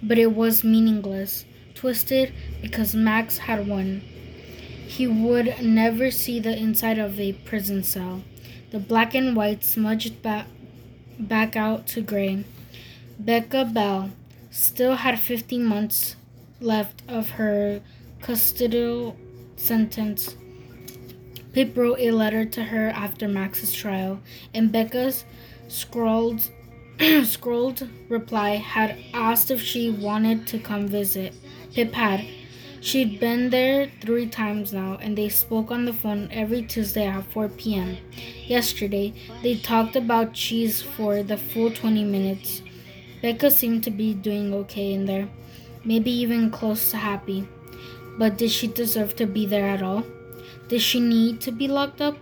But 0.01 0.17
it 0.17 0.33
was 0.33 0.63
meaningless, 0.63 1.45
twisted, 1.77 2.33
because 2.61 2.95
Max 2.95 3.37
had 3.37 3.67
won. 3.67 4.01
He 4.87 5.05
would 5.05 5.61
never 5.61 6.09
see 6.11 6.39
the 6.39 6.57
inside 6.57 6.97
of 6.97 7.19
a 7.19 7.33
prison 7.33 7.83
cell. 7.83 8.23
The 8.71 8.79
black 8.79 9.13
and 9.13 9.35
white 9.35 9.63
smudged 9.63 10.21
back, 10.21 10.47
back 11.19 11.55
out 11.55 11.87
to 11.87 12.01
gray. 12.01 12.45
Becca 13.19 13.65
Bell 13.65 14.11
still 14.49 14.95
had 14.95 15.19
15 15.19 15.63
months 15.63 16.15
left 16.59 17.03
of 17.07 17.31
her 17.31 17.81
custodial 18.21 19.15
sentence. 19.55 20.35
Pip 21.53 21.75
wrote 21.75 21.99
a 21.99 22.11
letter 22.11 22.45
to 22.45 22.65
her 22.65 22.89
after 22.89 23.27
Max's 23.27 23.73
trial, 23.73 24.19
and 24.53 24.71
Becca's 24.71 25.25
scrawled, 25.67 26.49
scrawled 27.23 27.87
reply 28.09 28.55
had 28.55 28.97
asked 29.13 29.51
if 29.51 29.61
she 29.61 29.89
wanted 29.89 30.47
to 30.47 30.59
come 30.59 30.87
visit. 30.87 31.33
Had. 31.75 32.25
She'd 32.79 33.19
been 33.19 33.49
there 33.49 33.89
three 34.01 34.27
times 34.27 34.71
now, 34.71 34.97
and 35.01 35.17
they 35.17 35.29
spoke 35.29 35.71
on 35.71 35.85
the 35.85 35.93
phone 35.93 36.29
every 36.31 36.61
Tuesday 36.61 37.07
at 37.07 37.25
4 37.25 37.49
p.m. 37.49 37.97
Yesterday, 38.45 39.13
they 39.41 39.55
talked 39.55 39.95
about 39.95 40.33
cheese 40.33 40.81
for 40.81 41.23
the 41.23 41.37
full 41.37 41.71
20 41.71 42.03
minutes. 42.03 42.61
Becca 43.21 43.51
seemed 43.51 43.83
to 43.83 43.91
be 43.91 44.13
doing 44.13 44.53
okay 44.53 44.93
in 44.93 45.05
there, 45.05 45.27
maybe 45.83 46.11
even 46.11 46.51
close 46.51 46.91
to 46.91 46.97
happy. 46.97 47.47
But 48.17 48.37
did 48.37 48.51
she 48.51 48.67
deserve 48.67 49.15
to 49.17 49.25
be 49.25 49.45
there 49.45 49.67
at 49.67 49.81
all? 49.81 50.03
Did 50.67 50.81
she 50.81 50.99
need 50.99 51.41
to 51.41 51.51
be 51.51 51.67
locked 51.67 52.01
up? 52.01 52.17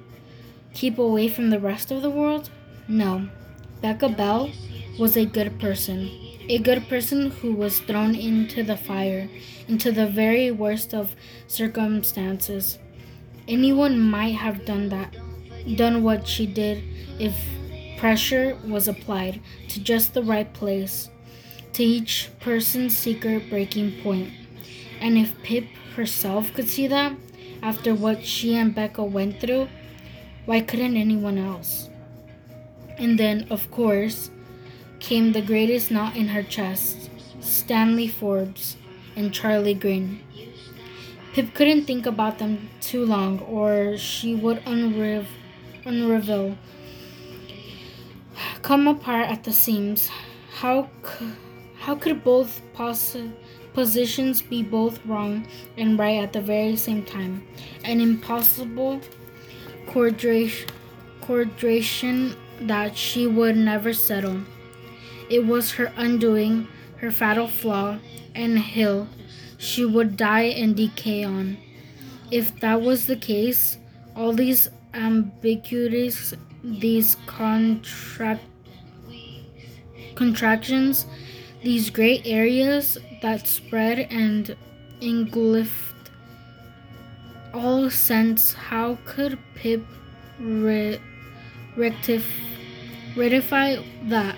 Keep 0.74 0.98
away 0.98 1.27
from 1.27 1.50
the 1.50 1.60
rest 1.60 1.92
of 1.92 2.01
the 2.01 2.10
world? 2.10 2.50
No. 2.88 3.29
Becca 3.81 4.10
Bell 4.10 4.51
was 4.98 5.18
a 5.18 5.25
good 5.25 5.60
person. 5.60 6.25
A 6.48 6.60
good 6.60 6.88
person 6.88 7.31
who 7.31 7.53
was 7.53 7.79
thrown 7.79 8.14
into 8.14 8.62
the 8.62 8.77
fire, 8.77 9.27
into 9.68 9.92
the 9.92 10.05
very 10.05 10.51
worst 10.51 10.94
of 10.94 11.16
circumstances. 11.48 12.77
Anyone 13.48 14.00
might 14.00 14.36
have 14.36 14.64
done 14.64 14.90
that, 14.90 15.16
done 15.75 16.03
what 16.03 16.27
she 16.27 16.46
did 16.46 16.84
if 17.20 17.36
pressure 17.98 18.58
was 18.68 18.88
applied 18.88 19.42
to 19.70 19.79
just 19.79 20.14
the 20.14 20.22
right 20.22 20.51
place, 20.53 21.10
to 21.74 21.84
each 21.84 22.29
person's 22.40 22.96
secret 22.96 23.50
breaking 23.50 24.00
point. 24.03 24.31
And 25.01 25.18
if 25.18 25.42
Pip 25.42 25.66
herself 25.96 26.53
could 26.53 26.70
see 26.70 26.86
that, 26.88 27.14
after 27.64 27.96
what 27.96 28.24
she 28.24 28.55
and 28.55 28.75
Becca 28.75 29.03
went 29.03 29.40
through, 29.40 29.68
why 30.46 30.62
couldn't 30.62 30.96
anyone 30.96 31.40
else? 31.40 31.90
And 33.00 33.18
then, 33.18 33.48
of 33.50 33.72
course, 33.72 34.29
came 35.05 35.33
the 35.33 35.41
greatest 35.41 35.91
knot 35.91 36.15
in 36.15 36.29
her 36.29 36.41
chest 36.41 37.11
Stanley 37.39 38.07
Forbes 38.07 38.75
and 39.15 39.31
Charlie 39.31 39.75
Green. 39.75 40.20
Pip 41.33 41.53
couldn't 41.53 41.85
think 41.85 42.07
about 42.07 42.39
them 42.39 42.70
too 42.81 43.05
long, 43.05 43.39
or 43.41 43.98
she 43.98 44.33
would 44.33 44.65
unrev- 44.65 45.27
unravel, 45.85 46.57
come 48.63 48.87
apart 48.87 49.29
at 49.29 49.44
the 49.44 49.53
seams. 49.53 50.09
How, 50.55 50.89
c- 51.03 51.33
how 51.77 51.94
could 51.94 52.24
both 52.24 52.59
poss- 52.74 53.15
positions 53.75 54.41
be 54.41 54.63
both 54.63 55.05
wrong 55.05 55.46
and 55.77 56.00
right 56.00 56.24
at 56.24 56.33
the 56.33 56.41
very 56.41 56.77
same 56.77 57.05
time. 57.05 57.46
An 57.83 58.01
impossible 58.01 59.01
coordination 59.85 62.35
that 62.61 62.98
she 62.98 63.27
would 63.27 63.55
never 63.55 63.94
settle. 63.94 64.39
It 65.29 65.46
was 65.46 65.72
her 65.74 65.92
undoing, 65.98 66.68
her 66.98 67.11
fatal 67.11 67.48
flaw 67.48 68.00
and 68.33 68.59
hill 68.59 69.07
she 69.57 69.85
would 69.85 70.18
die 70.18 70.53
and 70.61 70.75
decay 70.75 71.24
on. 71.24 71.57
If 72.31 72.59
that 72.59 72.81
was 72.81 73.07
the 73.07 73.16
case, 73.16 73.77
all 74.16 74.33
these 74.33 74.70
ambiguities, 74.94 76.33
these 76.64 77.16
contract 77.25 78.44
contractions, 80.16 81.05
these 81.64 81.90
gray 81.90 82.22
areas 82.25 82.98
that 83.22 83.48
spread 83.48 84.00
and 84.09 84.55
engulfed 85.01 86.09
all 87.53 87.90
sense. 87.90 88.53
How 88.53 88.98
could 89.05 89.38
Pip 89.55 89.83
re- 90.40 91.00
rectif- 91.75 92.24
rectify 93.16 93.77
that? 94.03 94.35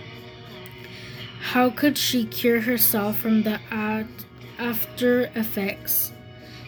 How 1.52 1.70
could 1.70 1.98
she 1.98 2.26
cure 2.26 2.60
herself 2.60 3.20
from 3.20 3.44
the 3.44 3.62
after 4.60 5.32
effects? 5.34 6.12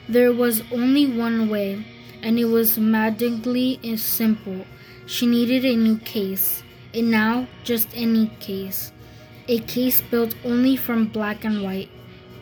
There 0.08 0.32
was 0.32 0.64
only 0.72 1.06
one 1.06 1.50
way, 1.50 1.86
and 2.24 2.40
it 2.40 2.46
was 2.46 2.80
maddeningly 2.80 3.78
simple. 3.98 4.66
She 5.06 5.26
needed 5.26 5.66
a 5.66 5.76
new 5.76 5.98
case, 5.98 6.64
and 6.94 7.12
now 7.12 7.48
just 7.66 7.90
any 7.94 8.28
case. 8.40 8.94
A 9.50 9.60
case 9.60 10.00
built 10.00 10.34
only 10.46 10.78
from 10.78 11.08
black 11.08 11.44
and 11.44 11.62
white. 11.62 11.90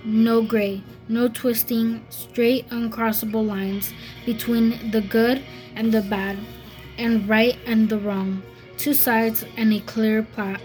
No 0.05 0.43
gray, 0.43 0.83
no 1.09 1.29
twisting, 1.29 2.05
straight, 2.11 2.69
uncrossable 2.69 3.47
lines 3.47 3.93
between 4.27 4.91
the 4.91 5.01
good 5.01 5.41
and 5.75 5.91
the 5.91 6.03
bad, 6.03 6.37
and 6.99 7.27
right 7.27 7.57
and 7.65 7.89
the 7.89 7.97
wrong. 7.97 8.43
Two 8.77 8.93
sides 8.93 9.43
and 9.57 9.73
a 9.73 9.79
clear 9.79 10.21
pla- 10.21 10.61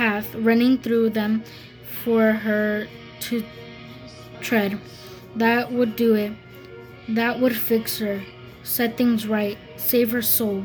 path 0.00 0.34
running 0.36 0.78
through 0.78 1.10
them 1.10 1.44
for 2.02 2.32
her 2.32 2.88
to 3.20 3.44
tread. 4.40 4.80
That 5.36 5.70
would 5.72 5.94
do 5.94 6.14
it. 6.14 6.32
That 7.06 7.38
would 7.38 7.54
fix 7.54 7.98
her, 7.98 8.22
set 8.62 8.96
things 8.96 9.26
right, 9.26 9.58
save 9.76 10.10
her 10.12 10.22
soul, 10.22 10.64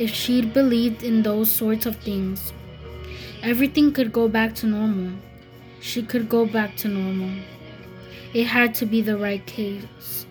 if 0.00 0.10
she'd 0.10 0.52
believed 0.52 1.04
in 1.04 1.22
those 1.22 1.48
sorts 1.48 1.86
of 1.86 1.94
things. 1.98 2.52
Everything 3.40 3.92
could 3.92 4.12
go 4.12 4.26
back 4.26 4.56
to 4.56 4.66
normal. 4.66 5.12
She 5.80 6.02
could 6.02 6.28
go 6.28 6.44
back 6.44 6.74
to 6.78 6.88
normal. 6.88 7.30
It 8.34 8.48
had 8.48 8.74
to 8.76 8.86
be 8.86 9.00
the 9.00 9.16
right 9.16 9.46
case. 9.46 10.26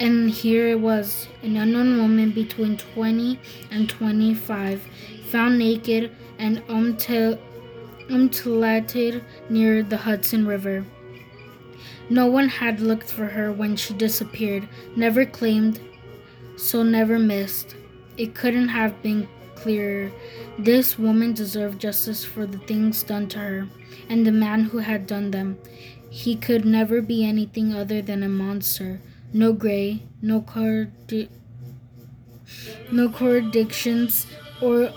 And 0.00 0.30
here 0.30 0.66
it 0.66 0.80
was 0.80 1.28
an 1.44 1.56
unknown 1.56 1.98
woman 1.98 2.32
between 2.32 2.76
20 2.76 3.38
and 3.70 3.88
25, 3.88 4.82
found 5.30 5.60
naked 5.60 6.10
and 6.40 6.60
mutilated 8.08 9.24
near 9.48 9.82
the 9.82 9.98
Hudson 9.98 10.46
River. 10.46 10.84
No 12.10 12.26
one 12.26 12.48
had 12.48 12.80
looked 12.80 13.10
for 13.10 13.26
her 13.26 13.50
when 13.52 13.76
she 13.76 13.94
disappeared, 13.94 14.68
never 14.96 15.24
claimed, 15.24 15.80
so 16.56 16.82
never 16.82 17.18
missed. 17.18 17.74
It 18.16 18.34
couldn't 18.34 18.68
have 18.68 19.02
been 19.02 19.26
clearer. 19.54 20.10
This 20.58 20.98
woman 20.98 21.32
deserved 21.32 21.80
justice 21.80 22.24
for 22.24 22.46
the 22.46 22.58
things 22.58 23.02
done 23.02 23.28
to 23.28 23.38
her 23.38 23.68
and 24.08 24.26
the 24.26 24.32
man 24.32 24.64
who 24.64 24.78
had 24.78 25.06
done 25.06 25.30
them. 25.30 25.58
he 26.10 26.36
could 26.36 26.64
never 26.64 27.02
be 27.02 27.24
anything 27.24 27.74
other 27.74 28.00
than 28.00 28.22
a 28.22 28.28
monster. 28.28 29.00
No 29.32 29.52
gray, 29.52 30.04
no 30.22 30.40
cardi- 30.42 31.28
no 32.92 33.08
contradictions 33.08 34.24
or 34.62 34.92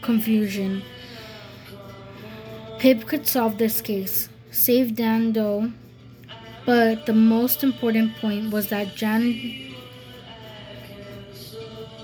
confusion. 0.00 0.80
Pip 2.82 3.06
could 3.06 3.28
solve 3.28 3.58
this 3.58 3.80
case, 3.80 4.28
save 4.50 4.96
Dan 4.96 5.30
Doe, 5.30 5.70
but 6.66 7.06
the 7.06 7.12
most 7.12 7.62
important 7.62 8.16
point 8.16 8.50
was 8.50 8.70
that 8.70 8.96
Jan. 8.96 9.76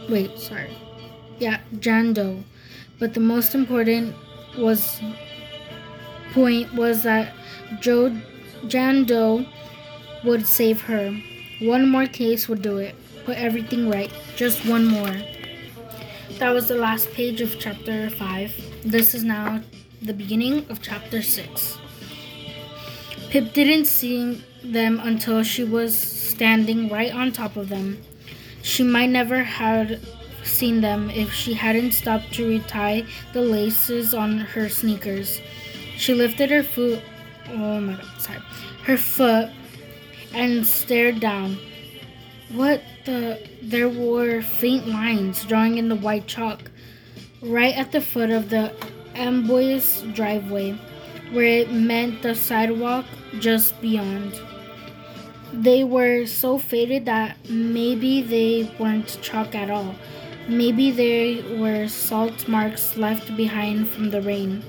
Wait, 0.09 0.39
sorry. 0.39 0.71
Yeah, 1.41 1.59
Jan 1.81 2.13
Doe. 2.13 2.45
But 3.01 3.15
the 3.15 3.19
most 3.19 3.57
important 3.57 4.15
was 4.57 5.01
point 6.33 6.73
was 6.75 7.03
that 7.03 7.35
Joe 7.81 8.17
Jan 8.69 9.03
Doe 9.03 9.45
would 10.23 10.47
save 10.47 10.83
her. 10.83 11.11
One 11.61 11.89
more 11.89 12.07
case 12.07 12.49
would 12.49 12.63
do 12.63 12.79
it. 12.79 12.95
Put 13.25 13.37
everything 13.37 13.91
right. 13.91 14.13
Just 14.37 14.65
one 14.65 14.87
more. 14.87 15.17
That 16.39 16.51
was 16.51 16.69
the 16.69 16.77
last 16.77 17.11
page 17.11 17.41
of 17.41 17.59
chapter 17.59 18.11
5. 18.11 18.83
This 18.85 19.13
is 19.13 19.25
now 19.25 19.61
the 20.03 20.13
beginning 20.13 20.67
of 20.71 20.81
chapter 20.83 21.23
6. 21.23 21.79
Pip 23.31 23.53
didn't 23.53 23.87
see 23.87 24.45
them 24.63 25.01
until 25.03 25.43
she 25.43 25.65
was 25.65 25.97
standing 25.97 26.89
right 26.89 27.13
on 27.13 27.33
top 27.33 27.57
of 27.57 27.69
them. 27.69 28.03
She 28.63 28.83
might 28.83 29.11
never 29.11 29.43
have 29.43 30.01
seen 30.45 30.81
them 30.81 31.11
if 31.11 31.33
she 31.33 31.55
hadn't 31.55 31.93
stopped 31.93 32.33
to 32.35 32.49
retie 32.49 33.07
the 33.33 33.43
laces 33.43 34.15
on 34.15 34.39
her 34.39 34.69
sneakers. 34.69 35.41
She 35.97 36.15
lifted 36.15 36.51
her 36.51 36.63
foot 36.63 37.03
oh 37.51 37.81
my 37.81 37.95
god, 37.95 38.21
sorry. 38.21 38.39
Her 38.85 38.97
foot 38.97 39.51
and 40.35 40.67
stared 40.67 41.21
down. 41.21 41.59
What 42.51 42.83
the 43.05 43.47
there 43.63 43.89
were 43.89 44.43
faint 44.43 44.89
lines 44.89 45.45
drawing 45.45 45.79
in 45.79 45.89
the 45.89 45.97
white 45.97 46.27
chalk 46.27 46.71
right 47.43 47.77
at 47.77 47.93
the 47.93 48.01
foot 48.01 48.31
of 48.31 48.51
the 48.51 48.73
Amobis 49.19 50.15
driveway, 50.15 50.79
where 51.33 51.45
it 51.45 51.73
meant 51.73 52.23
the 52.23 52.35
sidewalk 52.35 53.05
just 53.41 53.79
beyond. 53.83 54.41
They 55.53 55.83
were 55.85 56.27
so 56.27 56.59
faded 56.59 57.07
that 57.07 57.37
maybe 57.51 58.23
they 58.23 58.71
weren't 58.79 59.19
chalk 59.21 59.55
at 59.55 59.71
all. 59.71 59.95
Maybe 60.49 60.91
they 60.91 61.43
were 61.59 61.89
salt 61.89 62.49
marks 62.49 62.97
left 62.97 63.37
behind 63.37 63.89
from 63.89 64.11
the 64.11 64.23
rain. 64.23 64.63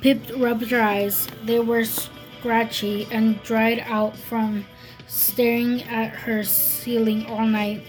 Pip 0.00 0.18
rubbed 0.36 0.70
her 0.70 0.80
eyes. 0.80 1.28
They 1.44 1.60
were 1.60 1.84
scratchy 1.84 3.06
and 3.10 3.42
dried 3.42 3.84
out 3.86 4.16
from 4.16 4.64
staring 5.06 5.82
at 5.84 6.10
her 6.10 6.44
ceiling 6.44 7.26
all 7.26 7.46
night. 7.46 7.82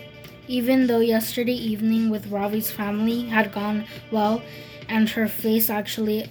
Even 0.47 0.87
though 0.87 0.99
yesterday 0.99 1.53
evening 1.53 2.09
with 2.09 2.31
Ravi's 2.31 2.71
family 2.71 3.25
had 3.25 3.53
gone 3.53 3.85
well 4.11 4.41
and 4.89 5.09
her 5.09 5.27
face 5.27 5.69
actually 5.69 6.29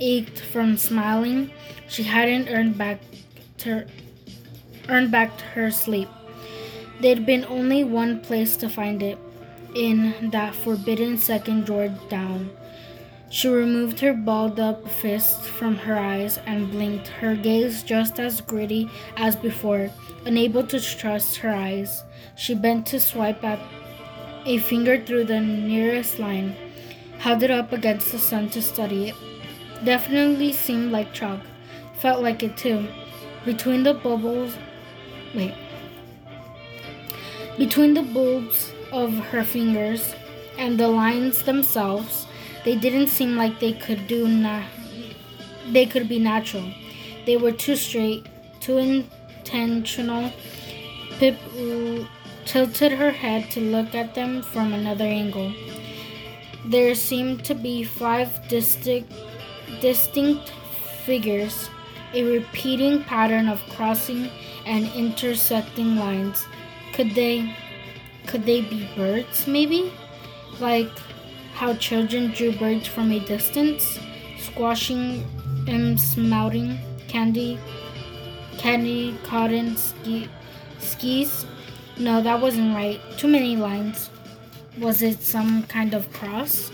ached 0.00 0.40
from 0.40 0.76
smiling, 0.76 1.50
she 1.88 2.04
hadn't 2.04 2.48
earned 2.48 2.78
back 2.78 3.00
to 3.58 3.86
earned 4.88 5.10
back 5.10 5.40
her 5.54 5.70
sleep. 5.70 6.08
There'd 7.00 7.26
been 7.26 7.44
only 7.44 7.84
one 7.84 8.20
place 8.20 8.56
to 8.58 8.68
find 8.68 9.02
it, 9.02 9.18
in 9.74 10.30
that 10.30 10.54
forbidden 10.54 11.18
second 11.18 11.66
drawer 11.66 11.88
down. 12.08 12.50
She 13.28 13.48
removed 13.48 14.00
her 14.00 14.14
balled 14.14 14.60
up 14.60 14.88
fist 14.88 15.42
from 15.42 15.76
her 15.76 15.98
eyes 15.98 16.38
and 16.46 16.70
blinked, 16.70 17.08
her 17.08 17.34
gaze 17.34 17.82
just 17.82 18.20
as 18.20 18.40
gritty 18.40 18.88
as 19.16 19.34
before, 19.34 19.90
unable 20.24 20.64
to 20.68 20.80
trust 20.80 21.38
her 21.38 21.52
eyes. 21.52 22.02
She 22.36 22.54
bent 22.54 22.86
to 22.86 23.00
swipe 23.00 23.42
at 23.44 23.60
a 24.46 24.58
finger 24.58 25.02
through 25.04 25.24
the 25.24 25.40
nearest 25.40 26.18
line, 26.18 26.54
held 27.18 27.42
it 27.42 27.50
up 27.50 27.72
against 27.72 28.12
the 28.12 28.18
sun 28.18 28.48
to 28.50 28.62
study 28.62 29.08
it. 29.08 29.14
Definitely 29.84 30.52
seemed 30.52 30.92
like 30.92 31.12
chalk. 31.12 31.40
Felt 31.98 32.22
like 32.22 32.42
it 32.42 32.56
too. 32.56 32.86
Between 33.44 33.82
the 33.82 33.94
bubbles. 33.94 34.56
Wait. 35.34 35.54
Between 37.58 37.94
the 37.94 38.02
bulbs 38.02 38.72
of 38.92 39.12
her 39.30 39.42
fingers 39.42 40.14
and 40.58 40.78
the 40.78 40.88
lines 40.88 41.42
themselves, 41.42 42.26
they 42.64 42.76
didn't 42.76 43.08
seem 43.08 43.36
like 43.36 43.60
they 43.60 43.72
could 43.72 44.06
do 44.06 44.28
na- 44.28 44.64
they 45.70 45.86
could 45.86 46.08
be 46.08 46.18
natural. 46.18 46.70
They 47.24 47.36
were 47.36 47.52
too 47.52 47.76
straight, 47.76 48.26
too 48.60 48.78
intentional. 48.78 50.32
Pip 51.18 51.36
tilted 52.44 52.92
her 52.92 53.10
head 53.10 53.50
to 53.50 53.60
look 53.60 53.94
at 53.94 54.14
them 54.14 54.42
from 54.42 54.72
another 54.72 55.04
angle. 55.04 55.52
There 56.66 56.96
seemed 56.96 57.44
to 57.44 57.54
be 57.54 57.84
five 57.84 58.48
distinct, 58.48 59.12
distinct 59.80 60.50
figures, 61.04 61.70
a 62.12 62.24
repeating 62.24 63.04
pattern 63.04 63.48
of 63.48 63.62
crossing 63.70 64.30
and 64.66 64.90
intersecting 64.94 65.94
lines. 65.94 66.44
Could 66.92 67.14
they 67.14 67.54
could 68.26 68.44
they 68.44 68.62
be 68.62 68.88
birds 68.96 69.46
maybe? 69.46 69.92
Like 70.58 70.90
how 71.54 71.74
children 71.74 72.32
drew 72.32 72.50
birds 72.50 72.88
from 72.88 73.12
a 73.12 73.20
distance, 73.20 74.00
squashing 74.36 75.24
and 75.68 76.00
smouting 76.00 76.78
candy, 77.06 77.60
candy 78.58 79.16
cotton 79.22 79.76
ski, 79.76 80.28
skis. 80.80 81.46
No, 81.96 82.20
that 82.22 82.40
wasn't 82.40 82.74
right. 82.74 83.00
Too 83.16 83.28
many 83.28 83.54
lines. 83.54 84.10
Was 84.78 85.02
it 85.02 85.22
some 85.22 85.64
kind 85.64 85.94
of 85.94 86.12
cross? 86.12 86.70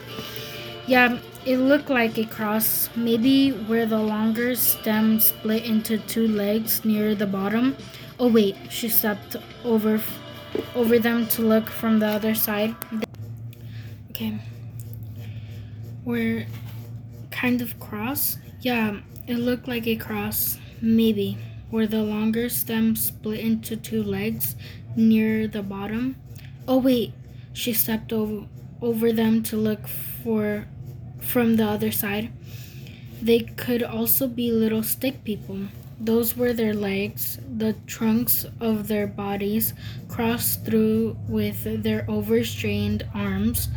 Yeah, 0.87 1.19
it 1.45 1.59
looked 1.59 1.91
like 1.91 2.19
a 2.19 2.25
cross, 2.25 2.89
maybe 2.97 3.51
where 3.51 3.87
the 3.87 3.99
longer 3.99 4.55
stem 4.55 5.21
split 5.21 5.65
into 5.65 5.99
two 5.99 6.27
legs 6.27 6.85
near 6.85 7.15
the 7.15 7.27
bottom. 7.27 7.77
Oh 8.19 8.29
wait, 8.29 8.57
she 8.71 8.89
stepped 8.89 9.37
over 9.65 10.01
over 10.75 10.99
them 10.99 11.27
to 11.29 11.43
look 11.43 11.69
from 11.69 11.99
the 11.99 12.07
other 12.07 12.35
side. 12.35 12.75
Okay 14.11 14.39
were 16.05 16.45
kind 17.31 17.61
of 17.61 17.79
cross. 17.81 18.39
Yeah, 18.61 19.01
it 19.27 19.37
looked 19.37 19.69
like 19.69 19.87
a 19.87 19.97
cross, 19.97 20.59
maybe, 20.81 21.39
where 21.71 21.87
the 21.87 22.03
longer 22.03 22.49
stem 22.49 22.97
split 22.97 23.41
into 23.41 23.77
two 23.77 24.03
legs 24.03 24.57
near 24.97 25.47
the 25.47 25.63
bottom. 25.63 26.17
Oh 26.69 26.79
wait, 26.79 27.13
she 27.53 27.73
stepped 27.73 28.13
over 28.13 28.47
over 28.81 29.13
them 29.13 29.43
to 29.45 29.57
look 29.57 29.87
for 29.87 30.67
from 31.21 31.57
the 31.57 31.65
other 31.65 31.93
side. 31.93 32.33
They 33.23 33.41
could 33.41 33.83
also 33.83 34.27
be 34.27 34.51
little 34.51 34.83
stick 34.83 35.23
people. 35.23 35.69
Those 36.01 36.37
were 36.37 36.53
their 36.53 36.75
legs, 36.75 37.39
the 37.49 37.75
trunks 37.87 38.45
of 38.59 38.89
their 38.89 39.07
bodies 39.07 39.73
crossed 40.09 40.65
through 40.65 41.17
with 41.29 41.85
their 41.85 42.05
overstrained 42.09 43.07
arms. 43.15 43.69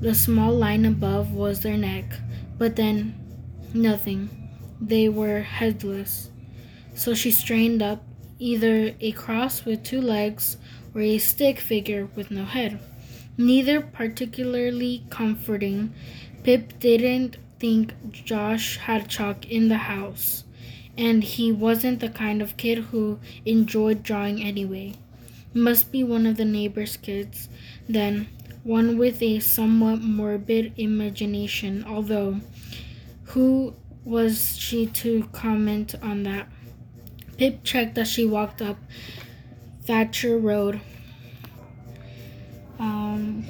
The 0.00 0.14
small 0.14 0.52
line 0.52 0.86
above 0.86 1.32
was 1.32 1.60
their 1.60 1.76
neck, 1.76 2.06
but 2.56 2.76
then 2.76 3.14
nothing. 3.74 4.30
They 4.80 5.10
were 5.10 5.40
headless. 5.40 6.30
So 6.94 7.12
she 7.12 7.30
strained 7.30 7.82
up 7.82 8.02
either 8.38 8.94
a 9.00 9.12
cross 9.12 9.66
with 9.66 9.84
two 9.84 10.00
legs 10.00 10.56
or 10.94 11.02
a 11.02 11.18
stick 11.18 11.60
figure 11.60 12.08
with 12.16 12.30
no 12.30 12.46
head. 12.46 12.80
Neither 13.36 13.80
particularly 13.80 15.04
comforting. 15.10 15.92
Pip 16.44 16.78
didn't 16.78 17.36
think 17.58 17.94
Josh 18.12 18.76
had 18.76 19.08
chalk 19.08 19.50
in 19.50 19.68
the 19.68 19.78
house, 19.78 20.44
and 20.96 21.24
he 21.24 21.50
wasn't 21.50 22.00
the 22.00 22.08
kind 22.08 22.40
of 22.40 22.56
kid 22.56 22.78
who 22.78 23.18
enjoyed 23.44 24.02
drawing 24.02 24.42
anyway. 24.42 24.94
Must 25.52 25.90
be 25.90 26.04
one 26.04 26.26
of 26.26 26.36
the 26.36 26.44
neighbor's 26.44 26.96
kids, 26.96 27.48
then, 27.88 28.28
one 28.62 28.98
with 28.98 29.22
a 29.22 29.40
somewhat 29.40 30.00
morbid 30.00 30.72
imagination, 30.76 31.84
although 31.86 32.40
who 33.24 33.74
was 34.04 34.56
she 34.58 34.86
to 34.86 35.28
comment 35.32 35.94
on 36.02 36.22
that? 36.24 36.48
Pip 37.36 37.64
checked 37.64 37.98
as 37.98 38.08
she 38.08 38.24
walked 38.24 38.62
up 38.62 38.76
Thatcher 39.82 40.38
Road. 40.38 40.80
Um, 42.78 43.44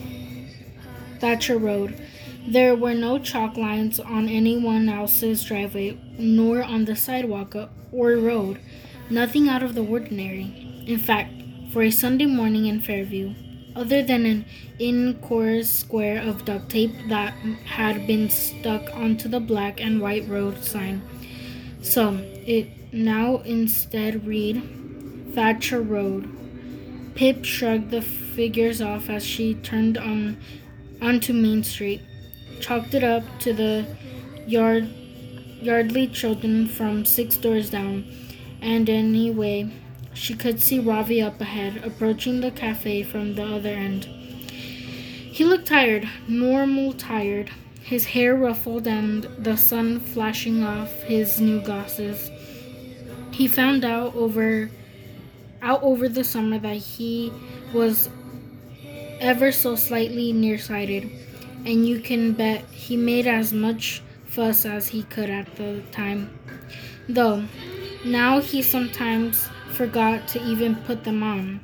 Thatcher 1.21 1.59
Road. 1.59 2.01
There 2.47 2.77
were 2.77 2.95
no 2.95 3.19
chalk 3.19 3.57
lines 3.57 3.99
on 3.99 4.29
anyone 4.29 4.89
else's 4.89 5.45
driveway, 5.45 5.99
nor 6.19 6.63
on 6.63 6.85
the 6.85 6.95
sidewalk 6.95 7.57
or 7.91 8.11
road. 8.17 8.61
Nothing 9.09 9.49
out 9.49 9.63
of 9.63 9.75
the 9.75 9.85
ordinary. 9.85 10.85
In 10.87 10.99
fact, 10.99 11.33
for 11.73 11.83
a 11.83 11.91
Sunday 11.91 12.27
morning 12.27 12.67
in 12.67 12.81
Fairview, 12.81 13.35
other 13.75 14.03
than 14.03 14.27
an 14.27 14.45
incourse 14.79 15.71
square 15.71 16.21
of 16.21 16.45
duct 16.45 16.69
tape 16.71 16.93
that 17.09 17.33
had 17.65 18.07
been 18.07 18.31
stuck 18.31 18.95
onto 18.95 19.29
the 19.29 19.41
black 19.41 19.81
and 19.81 20.01
white 20.01 20.29
road 20.29 20.63
sign. 20.63 21.03
So 21.83 22.19
it 22.47 22.93
now 22.93 23.39
instead 23.39 24.27
read 24.27 24.63
Thatcher 25.35 25.81
Road. 25.81 26.44
Pip 27.15 27.45
shrugged 27.45 27.91
the 27.91 28.03
figures 28.03 28.83
off 28.83 29.09
as 29.09 29.25
she 29.25 29.55
turned 29.55 29.97
on 29.97 30.37
onto 31.01 31.33
Main 31.33 31.63
Street, 31.63 32.01
chalked 32.61 32.95
it 32.95 33.05
up 33.05 33.23
to 33.41 33.53
the 33.53 33.87
yard 34.47 34.89
Yardley 35.61 36.07
children 36.09 36.67
from 36.67 37.05
six 37.05 37.37
doors 37.37 37.71
down, 37.71 38.05
and 38.61 38.91
anyway, 38.91 39.71
she 40.13 40.35
could 40.35 40.61
see 40.61 40.79
Ravi 40.79 41.23
up 41.23 41.41
ahead, 41.41 41.83
approaching 41.85 42.41
the 42.41 42.51
cafe 42.51 43.03
from 43.03 43.35
the 43.35 43.45
other 43.45 43.71
end. 43.71 44.05
He 44.05 45.45
looked 45.45 45.67
tired, 45.67 46.09
normal 46.29 46.93
tired, 46.93 47.51
his 47.83 48.07
hair 48.07 48.35
ruffled 48.35 48.87
and 48.87 49.25
the 49.39 49.57
sun 49.57 50.01
flashing 50.01 50.63
off 50.63 50.93
his 51.05 51.41
new 51.41 51.61
glasses. 51.61 52.31
He 53.31 53.49
found 53.49 53.85
out 53.85 54.15
over 54.15 54.71
out 55.65 55.83
over 55.83 56.09
the 56.09 56.23
summer 56.23 56.59
that 56.59 56.77
he 56.77 57.33
was 57.73 58.11
ever 59.19 59.51
so 59.51 59.75
slightly 59.75 60.33
nearsighted, 60.33 61.11
and 61.65 61.89
you 61.89 61.99
can 61.99 62.33
bet 62.33 62.65
he 62.71 62.97
made 62.97 63.27
as 63.27 63.53
much 63.53 64.03
fuss 64.27 64.67
as 64.67 64.89
he 64.89 65.03
could 65.05 65.31
at 65.31 65.57
the 65.57 65.81
time. 65.91 66.39
Though, 67.09 67.45
now 68.05 68.41
he 68.41 68.61
sometimes 68.61 69.49
forgot 69.73 70.29
to 70.29 70.45
even 70.45 70.77
put 70.77 71.05
them 71.05 71.23
on. 71.23 71.61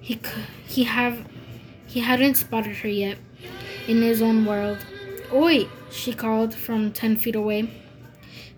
He 0.00 0.20
he 0.66 0.84
have 0.84 1.24
he 1.86 2.00
hadn't 2.00 2.34
spotted 2.34 2.76
her 2.78 2.88
yet 2.88 3.18
in 3.86 4.02
his 4.02 4.20
own 4.20 4.44
world. 4.44 4.78
Oi! 5.32 5.68
she 5.90 6.12
called 6.12 6.52
from 6.54 6.92
ten 6.92 7.16
feet 7.16 7.36
away, 7.36 7.70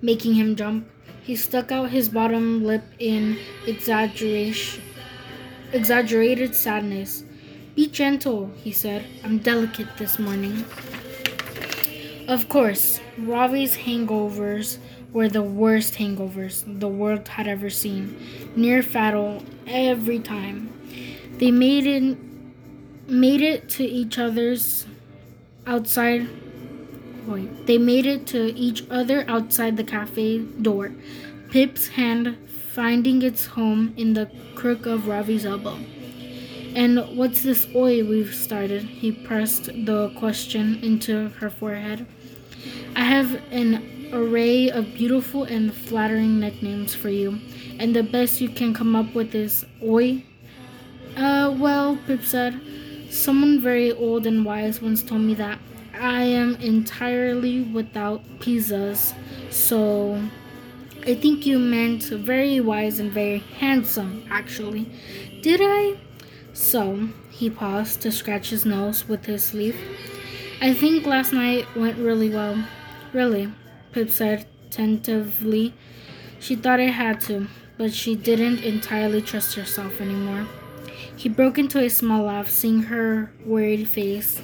making 0.01 0.35
him 0.35 0.57
jump. 0.57 0.89
He 1.27 1.35
stuck 1.35 1.73
out 1.73 1.91
his 1.91 2.09
bottom 2.09 2.65
lip 2.65 2.85
in 3.01 3.37
exaggeration, 3.67 4.81
exaggerated 5.73 6.55
sadness. 6.55 7.25
Be 7.75 7.89
gentle, 7.89 8.53
he 8.63 8.71
said. 8.71 9.05
I'm 9.25 9.39
delicate 9.39 9.89
this 9.97 10.21
morning. 10.21 10.65
Of 12.29 12.49
course, 12.49 13.01
Ravi's 13.19 13.77
hangovers 13.77 14.79
were 15.13 15.29
the 15.29 15.43
worst 15.43 15.95
hangovers 15.95 16.63
the 16.79 16.87
world 16.87 17.27
had 17.27 17.49
ever 17.49 17.71
seen, 17.71 18.17
near 18.55 18.81
fatal 18.81 19.43
every 19.67 20.21
time. 20.21 20.73
They 21.39 21.51
made 21.51 21.89
it 21.89 22.17
made 23.09 23.41
it 23.41 23.69
to 23.71 23.85
each 23.85 24.17
other's 24.17 24.87
outside 25.67 26.29
wait, 27.27 27.67
they 27.67 27.79
made 27.79 28.07
it 28.07 28.27
to 28.29 28.55
each 28.57 28.85
other 28.91 29.25
outside 29.29 29.77
the 29.77 29.85
cafe 29.85 30.39
door. 30.39 30.93
Pip's 31.51 31.89
hand 31.89 32.37
finding 32.73 33.23
its 33.23 33.47
home 33.47 33.95
in 33.97 34.15
the 34.15 34.31
crook 34.55 34.87
of 34.87 35.09
Ravi's 35.09 35.47
elbow. 35.47 35.79
And 36.75 37.17
what's 37.17 37.43
this 37.43 37.67
oi 37.75 38.05
we've 38.05 38.35
started? 38.35 38.83
He 38.83 39.11
pressed 39.11 39.65
the 39.65 40.13
question 40.19 40.79
into 40.83 41.31
her 41.41 41.49
forehead. 41.49 42.07
I 42.95 43.05
have 43.05 43.41
an 43.51 44.11
array 44.13 44.71
of 44.71 44.95
beautiful 44.95 45.45
and 45.45 45.73
flattering 45.73 46.39
nicknames 46.39 46.95
for 46.95 47.09
you, 47.09 47.41
and 47.79 47.95
the 47.95 48.03
best 48.03 48.41
you 48.41 48.49
can 48.49 48.75
come 48.75 48.95
up 48.95 49.15
with 49.15 49.35
is 49.35 49.65
Oi. 49.83 50.25
Uh, 51.17 51.55
well, 51.59 51.99
Pip 52.07 52.23
said, 52.23 52.61
someone 53.11 53.61
very 53.61 53.93
old 53.93 54.27
and 54.27 54.45
wise 54.45 54.83
once 54.83 55.03
told 55.03 55.23
me 55.23 55.35
that 55.35 55.59
I 56.01 56.23
am 56.23 56.57
entirely 56.57 57.63
without 57.63 58.23
pizzas, 58.39 59.15
so 59.51 60.23
I 61.07 61.15
think 61.15 61.47
you 61.47 61.59
meant 61.59 62.03
very 62.05 62.61
wise 62.61 62.99
and 62.99 63.11
very 63.11 63.39
handsome, 63.39 64.25
actually. 64.31 64.91
Did 65.43 65.61
I? 65.63 65.97
So, 66.53 67.09
he 67.31 67.49
paused 67.51 68.01
to 68.03 68.13
scratch 68.13 68.51
his 68.51 68.67
nose 68.67 69.09
with 69.09 69.27
his 69.27 69.45
sleeve. 69.45 69.77
I 70.61 70.75
think 70.75 71.07
last 71.07 71.33
night 71.33 71.67
went 71.77 71.99
really 71.99 72.31
well. 72.31 72.65
Really, 73.13 73.53
Pip 73.93 74.11
said 74.11 74.47
tentatively. 74.71 75.75
She 76.41 76.57
thought 76.57 76.81
it 76.81 76.91
had 76.91 77.21
to, 77.23 77.47
but 77.79 77.93
she 77.93 78.15
didn't 78.15 78.65
entirely 78.65 79.23
trust 79.23 79.55
herself 79.55 80.01
anymore. 80.01 80.47
He 81.17 81.29
broke 81.29 81.59
into 81.59 81.79
a 81.79 81.89
small 81.89 82.25
laugh, 82.25 82.51
seeing 82.51 82.83
her 82.85 83.33
worried 83.45 83.89
face. 83.89 84.43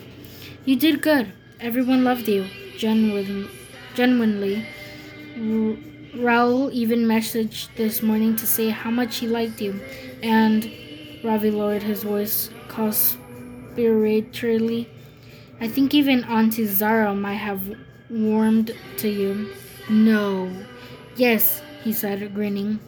You 0.65 0.77
did 0.77 1.03
good. 1.03 1.33
Everyone 1.62 2.03
loved 2.03 2.27
you. 2.27 2.46
Genuinely. 2.77 3.46
Raoul 6.12 6.70
even 6.72 7.05
messaged 7.05 7.68
this 7.77 8.03
morning 8.03 8.35
to 8.35 8.48
say 8.48 8.70
how 8.70 8.90
much 8.90 9.18
he 9.18 9.29
liked 9.29 9.61
you. 9.61 9.81
And 10.25 10.68
Ravi 11.22 11.53
lowered 11.53 11.85
his 11.85 12.03
voice 12.03 12.51
conspiratorially. 12.66 14.88
I 15.61 15.68
think 15.68 15.94
even 15.94 16.25
Auntie 16.25 16.66
Zara 16.66 17.14
might 17.14 17.35
have 17.35 17.77
warmed 18.11 18.72
to 18.96 19.09
you. 19.09 19.55
No. 19.88 20.51
Yes, 21.14 21.62
he 21.85 21.92
said, 21.92 22.35
grinning. 22.35 22.81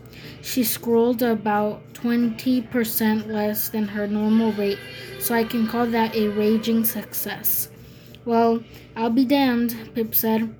She 0.42 0.64
scrolled 0.64 1.22
about 1.22 1.94
20% 1.94 3.28
less 3.28 3.68
than 3.68 3.86
her 3.86 4.08
normal 4.08 4.50
rate, 4.54 4.80
so 5.20 5.32
I 5.32 5.44
can 5.44 5.68
call 5.68 5.86
that 5.86 6.16
a 6.16 6.26
raging 6.26 6.84
success. 6.84 7.68
Well, 8.24 8.64
I'll 8.96 9.10
be 9.10 9.26
damned, 9.26 9.76
Pip 9.94 10.14
said, 10.14 10.54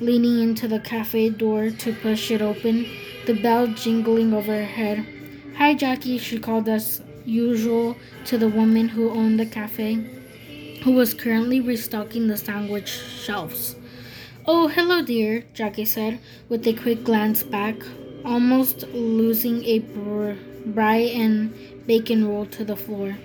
leaning 0.00 0.42
into 0.42 0.68
the 0.68 0.80
cafe 0.80 1.30
door 1.30 1.70
to 1.70 1.94
push 1.94 2.30
it 2.30 2.42
open, 2.42 2.86
the 3.24 3.32
bell 3.32 3.68
jingling 3.68 4.34
overhead. 4.34 5.06
Hi, 5.56 5.72
Jackie, 5.72 6.18
she 6.18 6.38
called 6.38 6.68
as 6.68 7.00
usual 7.24 7.96
to 8.26 8.36
the 8.36 8.48
woman 8.48 8.88
who 8.88 9.10
owned 9.10 9.40
the 9.40 9.46
cafe, 9.46 9.94
who 10.84 10.92
was 10.92 11.14
currently 11.14 11.58
restocking 11.58 12.28
the 12.28 12.36
sandwich 12.36 12.88
shelves. 12.88 13.76
Oh, 14.44 14.68
hello, 14.68 15.00
dear, 15.02 15.44
Jackie 15.54 15.86
said, 15.86 16.20
with 16.50 16.66
a 16.66 16.74
quick 16.74 17.02
glance 17.02 17.42
back, 17.42 17.76
almost 18.24 18.86
losing 18.88 19.64
a 19.64 19.78
br- 19.78 20.34
brie 20.66 21.10
and 21.12 21.54
bacon 21.86 22.28
roll 22.28 22.44
to 22.46 22.64
the 22.64 22.76
floor. 22.76 23.16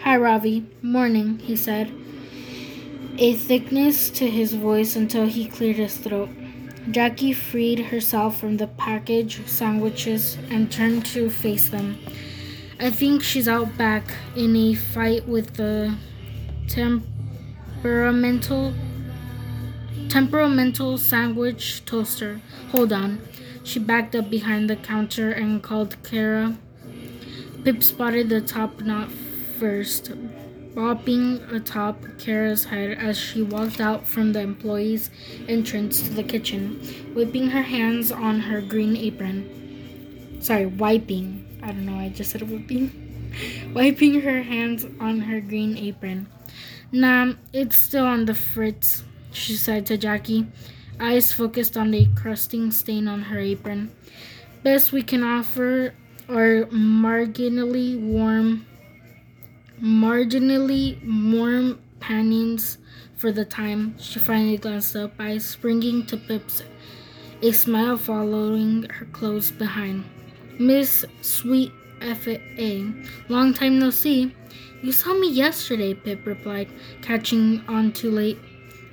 Hi, 0.00 0.16
Ravi. 0.16 0.66
Morning, 0.82 1.38
he 1.38 1.56
said, 1.56 1.92
a 3.18 3.34
thickness 3.34 4.10
to 4.10 4.28
his 4.28 4.54
voice 4.54 4.96
until 4.96 5.26
he 5.26 5.46
cleared 5.46 5.76
his 5.76 5.96
throat. 5.96 6.28
Jackie 6.90 7.32
freed 7.32 7.86
herself 7.86 8.38
from 8.38 8.58
the 8.58 8.66
package 8.66 9.44
sandwiches 9.46 10.38
and 10.50 10.70
turned 10.70 11.06
to 11.06 11.30
face 11.30 11.68
them. 11.68 11.98
I 12.78 12.90
think 12.90 13.22
she's 13.22 13.48
out 13.48 13.76
back 13.78 14.04
in 14.36 14.54
a 14.54 14.74
fight 14.74 15.26
with 15.26 15.54
the 15.54 15.96
temperamental 16.68 18.74
temperamental 20.08 20.98
sandwich 20.98 21.84
toaster. 21.84 22.40
Hold 22.70 22.92
on. 22.92 23.20
She 23.64 23.78
backed 23.78 24.14
up 24.14 24.30
behind 24.30 24.70
the 24.70 24.76
counter 24.76 25.32
and 25.32 25.62
called 25.62 25.96
Kara. 26.04 26.56
Pip 27.64 27.82
spotted 27.82 28.28
the 28.28 28.40
top 28.40 28.80
knot 28.82 29.10
first, 29.10 30.12
bopping 30.76 31.50
atop 31.54 31.96
Kara's 32.18 32.66
head 32.66 32.98
as 32.98 33.18
she 33.18 33.40
walked 33.40 33.80
out 33.80 34.06
from 34.06 34.34
the 34.34 34.40
employee's 34.40 35.08
entrance 35.48 36.02
to 36.02 36.10
the 36.10 36.22
kitchen, 36.22 36.78
whipping 37.14 37.48
her 37.48 37.62
hands 37.62 38.12
on 38.12 38.40
her 38.40 38.60
green 38.60 38.94
apron. 38.94 40.38
Sorry, 40.40 40.66
wiping. 40.66 41.58
I 41.62 41.68
don't 41.68 41.86
know, 41.86 41.98
I 41.98 42.10
just 42.10 42.30
said 42.30 42.42
whipping. 42.42 42.92
wiping 43.74 44.20
her 44.20 44.42
hands 44.42 44.84
on 45.00 45.20
her 45.20 45.40
green 45.40 45.78
apron. 45.78 46.26
Nah, 46.92 47.32
it's 47.54 47.76
still 47.76 48.04
on 48.04 48.26
the 48.26 48.34
fritz 48.34 49.02
she 49.32 49.54
said 49.54 49.86
to 49.86 49.96
Jackie, 49.96 50.46
eyes 51.00 51.32
focused 51.32 51.76
on 51.76 51.90
the 51.90 52.06
crusting 52.14 52.70
stain 52.70 53.08
on 53.08 53.22
her 53.22 53.38
apron. 53.38 53.92
Best 54.62 54.92
we 54.92 55.02
can 55.02 55.22
offer 55.22 55.94
are 56.28 56.66
marginally 56.66 57.98
warm 57.98 58.66
marginally 59.80 60.98
warm 61.32 61.80
panings 62.00 62.78
for 63.16 63.32
the 63.32 63.44
time. 63.44 63.98
She 63.98 64.18
finally 64.18 64.56
glanced 64.56 64.96
up, 64.96 65.16
by 65.16 65.38
springing 65.38 66.06
to 66.06 66.16
Pip's, 66.16 66.62
a 67.42 67.52
smile 67.52 67.96
following 67.96 68.84
her 68.84 69.06
close 69.06 69.50
behind. 69.50 70.04
Miss 70.58 71.04
Sweet 71.22 71.72
F.A., 72.00 72.92
long 73.28 73.54
time 73.54 73.78
no 73.78 73.90
see. 73.90 74.34
You 74.82 74.92
saw 74.92 75.14
me 75.14 75.30
yesterday, 75.30 75.94
Pip 75.94 76.26
replied, 76.26 76.68
catching 77.02 77.62
on 77.68 77.92
too 77.92 78.10
late 78.10 78.38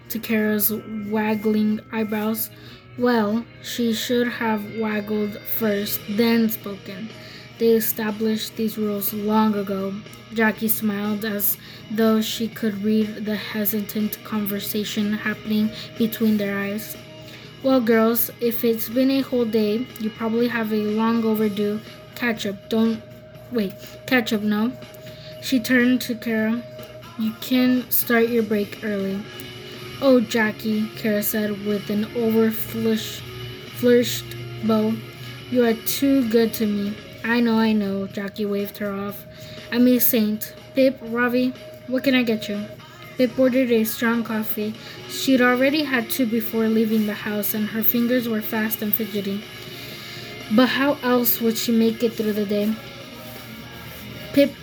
to 0.09 0.19
Kara's 0.19 0.71
waggling 1.07 1.81
eyebrows. 1.91 2.49
Well, 2.97 3.45
she 3.61 3.93
should 3.93 4.27
have 4.27 4.77
waggled 4.77 5.39
first, 5.39 5.99
then 6.09 6.49
spoken. 6.49 7.09
They 7.59 7.69
established 7.69 8.55
these 8.55 8.77
rules 8.77 9.13
long 9.13 9.55
ago. 9.55 9.93
Jackie 10.33 10.67
smiled 10.67 11.23
as 11.23 11.57
though 11.91 12.19
she 12.21 12.47
could 12.47 12.83
read 12.83 13.25
the 13.25 13.35
hesitant 13.35 14.23
conversation 14.23 15.13
happening 15.13 15.69
between 15.97 16.37
their 16.37 16.57
eyes. 16.57 16.97
Well, 17.61 17.79
girls, 17.79 18.31
if 18.41 18.63
it's 18.63 18.89
been 18.89 19.11
a 19.11 19.21
whole 19.21 19.45
day, 19.45 19.87
you 19.99 20.09
probably 20.09 20.47
have 20.47 20.73
a 20.73 20.77
long 20.77 21.23
overdue 21.23 21.79
catch 22.15 22.45
up. 22.45 22.69
Don't 22.69 23.01
wait, 23.51 23.73
catch 24.07 24.33
up, 24.33 24.41
no? 24.41 24.71
She 25.41 25.59
turned 25.59 26.01
to 26.01 26.15
Kara. 26.15 26.63
You 27.19 27.33
can 27.39 27.89
start 27.91 28.29
your 28.29 28.43
break 28.43 28.83
early. 28.83 29.21
Oh, 30.01 30.19
Jackie, 30.19 30.89
Kara 30.97 31.21
said 31.21 31.65
with 31.65 31.89
an 31.89 32.05
over 32.15 32.49
flourished 32.49 33.21
bow. 34.65 34.95
You 35.51 35.65
are 35.65 35.73
too 35.73 36.27
good 36.29 36.53
to 36.55 36.65
me. 36.65 36.95
I 37.25 37.39
know, 37.39 37.57
I 37.57 37.71
know, 37.71 38.05
Jackie 38.07 38.45
waved 38.45 38.77
her 38.79 38.91
off. 38.91 39.25
I'm 39.71 39.87
a 39.87 39.97
saint. 39.99 40.53
Pip, 40.75 40.99
Ravi, 41.01 41.53
what 41.87 42.03
can 42.03 42.15
I 42.15 42.23
get 42.23 42.49
you? 42.49 42.65
Pip 43.17 43.39
ordered 43.39 43.71
a 43.71 43.85
strong 43.85 44.25
coffee. 44.25 44.73
She'd 45.07 45.41
already 45.41 45.83
had 45.83 46.09
two 46.09 46.25
before 46.25 46.67
leaving 46.67 47.05
the 47.05 47.13
house, 47.13 47.53
and 47.53 47.67
her 47.67 47.81
fingers 47.81 48.27
were 48.27 48.41
fast 48.41 48.81
and 48.81 48.93
fidgety. 48.93 49.41
But 50.53 50.67
how 50.67 50.97
else 51.01 51.39
would 51.39 51.57
she 51.57 51.71
make 51.71 52.03
it 52.03 52.13
through 52.13 52.33
the 52.33 52.45
day? 52.45 52.75
Pip 54.33 54.53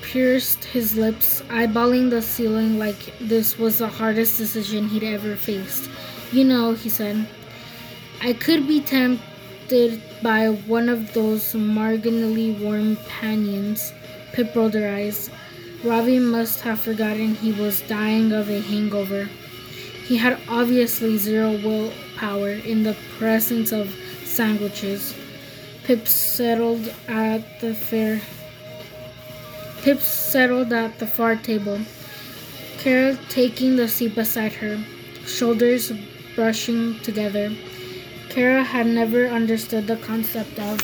pierced 0.00 0.64
his 0.64 0.96
lips, 0.96 1.42
eyeballing 1.48 2.08
the 2.08 2.22
ceiling 2.22 2.78
like 2.78 3.18
this 3.18 3.58
was 3.58 3.78
the 3.78 3.88
hardest 3.88 4.38
decision 4.38 4.88
he'd 4.88 5.04
ever 5.04 5.36
faced. 5.36 5.90
You 6.32 6.44
know, 6.44 6.72
he 6.72 6.88
said, 6.88 7.28
I 8.22 8.32
could 8.32 8.66
be 8.66 8.80
tempted 8.80 9.35
by 10.22 10.48
one 10.66 10.88
of 10.88 11.12
those 11.12 11.52
marginally 11.54 12.56
warm 12.60 12.96
paninis. 13.08 13.92
Pip 14.32 14.54
rolled 14.54 14.74
her 14.74 14.88
eyes. 14.88 15.28
Ravi 15.82 16.18
must 16.18 16.60
have 16.60 16.80
forgotten 16.80 17.34
he 17.34 17.52
was 17.52 17.80
dying 17.82 18.32
of 18.32 18.48
a 18.48 18.60
hangover. 18.60 19.28
He 20.06 20.16
had 20.16 20.38
obviously 20.48 21.18
zero 21.18 21.52
willpower 21.52 22.50
in 22.50 22.84
the 22.84 22.96
presence 23.18 23.72
of 23.72 23.92
sandwiches. 24.24 25.14
Pip 25.82 26.06
settled 26.06 26.92
at 27.08 27.60
the 27.60 27.74
fair. 27.74 28.20
Pip 29.82 30.00
settled 30.00 30.72
at 30.72 30.98
the 31.00 31.06
far 31.06 31.34
table. 31.34 31.80
Kara 32.78 33.18
taking 33.28 33.74
the 33.74 33.88
seat 33.88 34.14
beside 34.14 34.52
her, 34.52 34.78
shoulders 35.26 35.92
brushing 36.36 37.00
together. 37.00 37.50
Kara 38.36 38.62
had 38.62 38.86
never 38.86 39.28
understood 39.28 39.86
the 39.86 39.96
concept 39.96 40.58
of 40.58 40.76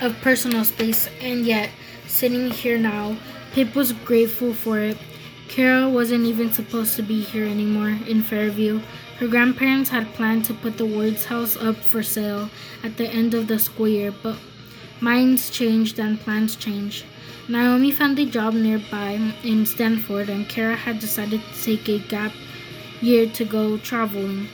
of 0.00 0.20
personal 0.20 0.64
space, 0.64 1.08
and 1.22 1.46
yet, 1.46 1.70
sitting 2.08 2.50
here 2.50 2.76
now, 2.76 3.16
Pip 3.52 3.76
was 3.76 3.92
grateful 3.92 4.52
for 4.52 4.80
it. 4.80 4.98
Kara 5.46 5.88
wasn't 5.88 6.26
even 6.26 6.50
supposed 6.50 6.96
to 6.96 7.02
be 7.02 7.20
here 7.20 7.46
anymore 7.46 8.00
in 8.08 8.20
Fairview. 8.20 8.80
Her 9.20 9.28
grandparents 9.28 9.90
had 9.90 10.12
planned 10.14 10.44
to 10.46 10.54
put 10.54 10.76
the 10.76 10.84
Ward's 10.84 11.26
house 11.26 11.56
up 11.56 11.76
for 11.76 12.02
sale 12.02 12.50
at 12.82 12.96
the 12.96 13.06
end 13.06 13.34
of 13.34 13.46
the 13.46 13.60
school 13.60 13.86
year, 13.86 14.10
but 14.10 14.34
minds 15.00 15.50
changed 15.50 16.00
and 16.00 16.18
plans 16.18 16.56
changed. 16.56 17.04
Naomi 17.46 17.92
found 17.92 18.18
a 18.18 18.26
job 18.26 18.54
nearby 18.54 19.20
in 19.44 19.64
Stamford, 19.66 20.28
and 20.28 20.48
Kara 20.48 20.74
had 20.74 20.98
decided 20.98 21.40
to 21.46 21.62
take 21.62 21.88
a 21.88 22.00
gap 22.00 22.32
year 23.00 23.30
to 23.38 23.44
go 23.44 23.78
traveling. 23.78 24.48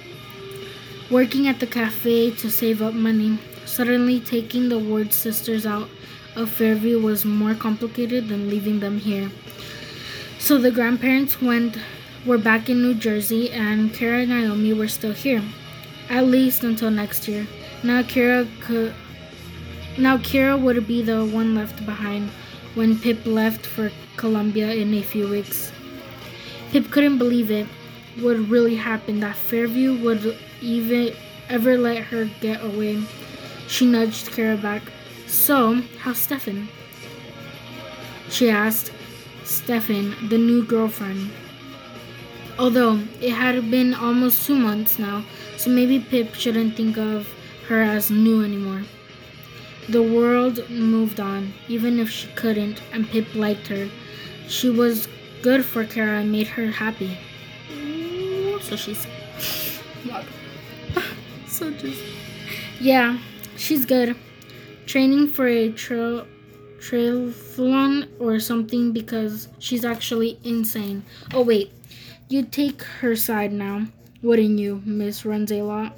Working 1.10 1.48
at 1.48 1.58
the 1.58 1.66
cafe 1.66 2.30
to 2.30 2.48
save 2.48 2.80
up 2.80 2.94
money, 2.94 3.36
suddenly 3.66 4.20
taking 4.20 4.68
the 4.68 4.78
Ward 4.78 5.12
sisters 5.12 5.66
out 5.66 5.88
of 6.36 6.48
Fairview 6.48 7.00
was 7.00 7.24
more 7.24 7.52
complicated 7.54 8.28
than 8.28 8.48
leaving 8.48 8.78
them 8.78 8.96
here. 9.00 9.28
So 10.38 10.56
the 10.56 10.70
grandparents 10.70 11.42
went 11.42 11.76
were 12.24 12.38
back 12.38 12.68
in 12.68 12.82
New 12.82 12.94
Jersey 12.94 13.50
and 13.50 13.92
Kara 13.92 14.20
and 14.20 14.30
Naomi 14.30 14.72
were 14.72 14.86
still 14.86 15.12
here. 15.12 15.42
At 16.08 16.26
least 16.26 16.62
until 16.62 16.92
next 16.92 17.26
year. 17.26 17.44
Now 17.82 18.04
Kara 18.04 18.46
could 18.60 18.94
now 19.98 20.18
Kara 20.18 20.56
would 20.56 20.86
be 20.86 21.02
the 21.02 21.24
one 21.24 21.56
left 21.56 21.84
behind 21.84 22.30
when 22.76 22.96
Pip 22.96 23.26
left 23.26 23.66
for 23.66 23.90
Columbia 24.16 24.72
in 24.74 24.94
a 24.94 25.02
few 25.02 25.28
weeks. 25.28 25.72
Pip 26.70 26.88
couldn't 26.92 27.18
believe 27.18 27.50
it 27.50 27.66
would 28.22 28.48
really 28.48 28.76
happen 28.76 29.18
that 29.20 29.34
Fairview 29.34 30.00
would 30.04 30.38
even 30.60 31.14
ever 31.48 31.76
let 31.76 32.04
her 32.04 32.26
get 32.40 32.62
away. 32.64 33.02
She 33.66 33.86
nudged 33.86 34.32
Kara 34.32 34.56
back. 34.56 34.82
So, 35.26 35.82
how's 35.98 36.18
Stefan? 36.18 36.68
She 38.28 38.50
asked 38.50 38.92
Stefan, 39.44 40.28
the 40.28 40.38
new 40.38 40.64
girlfriend. 40.64 41.30
Although 42.58 43.00
it 43.20 43.32
had 43.32 43.70
been 43.70 43.94
almost 43.94 44.46
two 44.46 44.54
months 44.54 44.98
now, 44.98 45.24
so 45.56 45.70
maybe 45.70 45.98
Pip 45.98 46.34
shouldn't 46.34 46.76
think 46.76 46.98
of 46.98 47.28
her 47.68 47.80
as 47.80 48.10
new 48.10 48.44
anymore. 48.44 48.82
The 49.88 50.02
world 50.02 50.68
moved 50.68 51.20
on, 51.20 51.52
even 51.68 51.98
if 51.98 52.10
she 52.10 52.28
couldn't, 52.34 52.82
and 52.92 53.08
Pip 53.08 53.34
liked 53.34 53.66
her. 53.68 53.88
She 54.46 54.68
was 54.68 55.08
good 55.42 55.64
for 55.64 55.84
Kara 55.84 56.20
and 56.20 56.30
made 56.30 56.48
her 56.48 56.66
happy. 56.66 57.16
So 58.60 58.76
she 58.76 58.94
said. 58.94 59.10
so 61.46 61.70
just. 61.70 62.02
Yeah, 62.80 63.18
she's 63.56 63.84
good 63.84 64.16
training 64.90 65.28
for 65.28 65.46
a 65.46 65.70
trail 65.70 66.26
triathlon 66.80 68.08
or 68.18 68.40
something 68.40 68.90
because 68.92 69.46
she's 69.60 69.84
actually 69.84 70.36
insane. 70.42 71.04
Oh 71.32 71.42
wait, 71.42 71.70
you'd 72.28 72.50
take 72.50 72.82
her 72.82 73.14
side 73.14 73.52
now, 73.52 73.86
wouldn't 74.20 74.58
you, 74.58 74.82
Miss 74.84 75.22
Runzelot? 75.22 75.92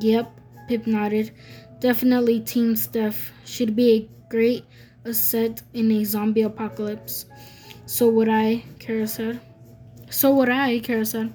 Yep, 0.00 0.40
Pip 0.66 0.86
nodded. 0.88 1.30
Definitely 1.78 2.40
Team 2.40 2.74
Steph. 2.74 3.30
She'd 3.44 3.76
be 3.76 3.88
a 3.94 4.08
great 4.28 4.64
asset 5.06 5.62
in 5.72 5.92
a 5.92 6.02
zombie 6.04 6.42
apocalypse. 6.42 7.26
So 7.86 8.08
would 8.08 8.28
I, 8.28 8.64
Kara 8.80 9.06
said. 9.06 9.40
So 10.10 10.34
would 10.34 10.48
I, 10.48 10.80
Kara 10.80 11.06
said. 11.06 11.32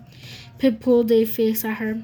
Pip 0.58 0.82
pulled 0.82 1.14
a 1.14 1.24
face 1.24 1.64
at 1.64 1.78
her. 1.78 2.04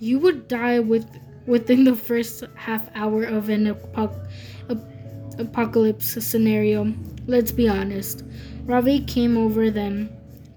You 0.00 0.18
would 0.20 0.48
die 0.48 0.80
with 0.80 1.06
within 1.46 1.84
the 1.84 1.96
first 1.96 2.44
half 2.54 2.88
hour 2.94 3.24
of 3.24 3.48
an 3.48 3.66
ap- 3.96 4.14
apocalypse 5.38 6.22
scenario. 6.24 6.94
Let's 7.26 7.52
be 7.52 7.68
honest. 7.68 8.24
Ravi 8.64 9.00
came 9.00 9.36
over 9.36 9.70
then, 9.70 10.10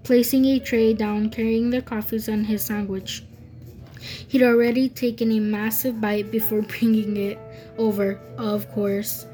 placing 0.04 0.44
a 0.44 0.58
tray 0.58 0.92
down, 0.92 1.30
carrying 1.30 1.70
the 1.70 1.80
coffees 1.82 2.28
and 2.28 2.46
his 2.46 2.62
sandwich. 2.62 3.24
He'd 4.28 4.42
already 4.42 4.88
taken 4.88 5.32
a 5.32 5.40
massive 5.40 6.00
bite 6.00 6.30
before 6.30 6.62
bringing 6.78 7.16
it 7.16 7.38
over, 7.78 8.20
of 8.36 8.70
course. 8.72 9.26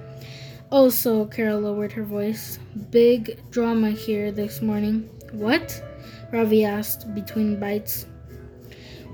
Also, 0.70 1.24
Kara 1.24 1.56
lowered 1.56 1.92
her 1.92 2.04
voice. 2.04 2.58
Big 2.90 3.40
drama 3.50 3.90
here 3.90 4.30
this 4.30 4.60
morning. 4.60 5.08
What? 5.32 5.82
Ravi 6.30 6.64
asked 6.64 7.14
between 7.14 7.58
bites. 7.58 8.06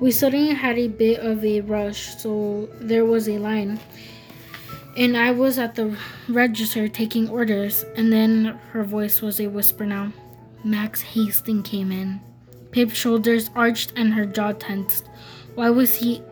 We 0.00 0.10
suddenly 0.10 0.54
had 0.54 0.78
a 0.78 0.88
bit 0.88 1.20
of 1.20 1.44
a 1.44 1.60
rush, 1.60 2.16
so 2.16 2.68
there 2.80 3.04
was 3.04 3.28
a 3.28 3.38
line. 3.38 3.78
And 4.96 5.16
I 5.16 5.30
was 5.30 5.58
at 5.58 5.74
the 5.74 5.96
register 6.28 6.88
taking 6.88 7.28
orders, 7.28 7.84
and 7.96 8.12
then 8.12 8.58
her 8.72 8.84
voice 8.84 9.22
was 9.22 9.40
a 9.40 9.46
whisper 9.46 9.86
now. 9.86 10.12
Max 10.64 11.00
Hastings 11.02 11.68
came 11.68 11.92
in. 11.92 12.20
Pip's 12.70 12.94
shoulders 12.94 13.50
arched 13.54 13.92
and 13.96 14.14
her 14.14 14.26
jaw 14.26 14.52
tensed. 14.52 15.08
Why 15.54 15.70
was 15.70 15.96
he 15.96 16.22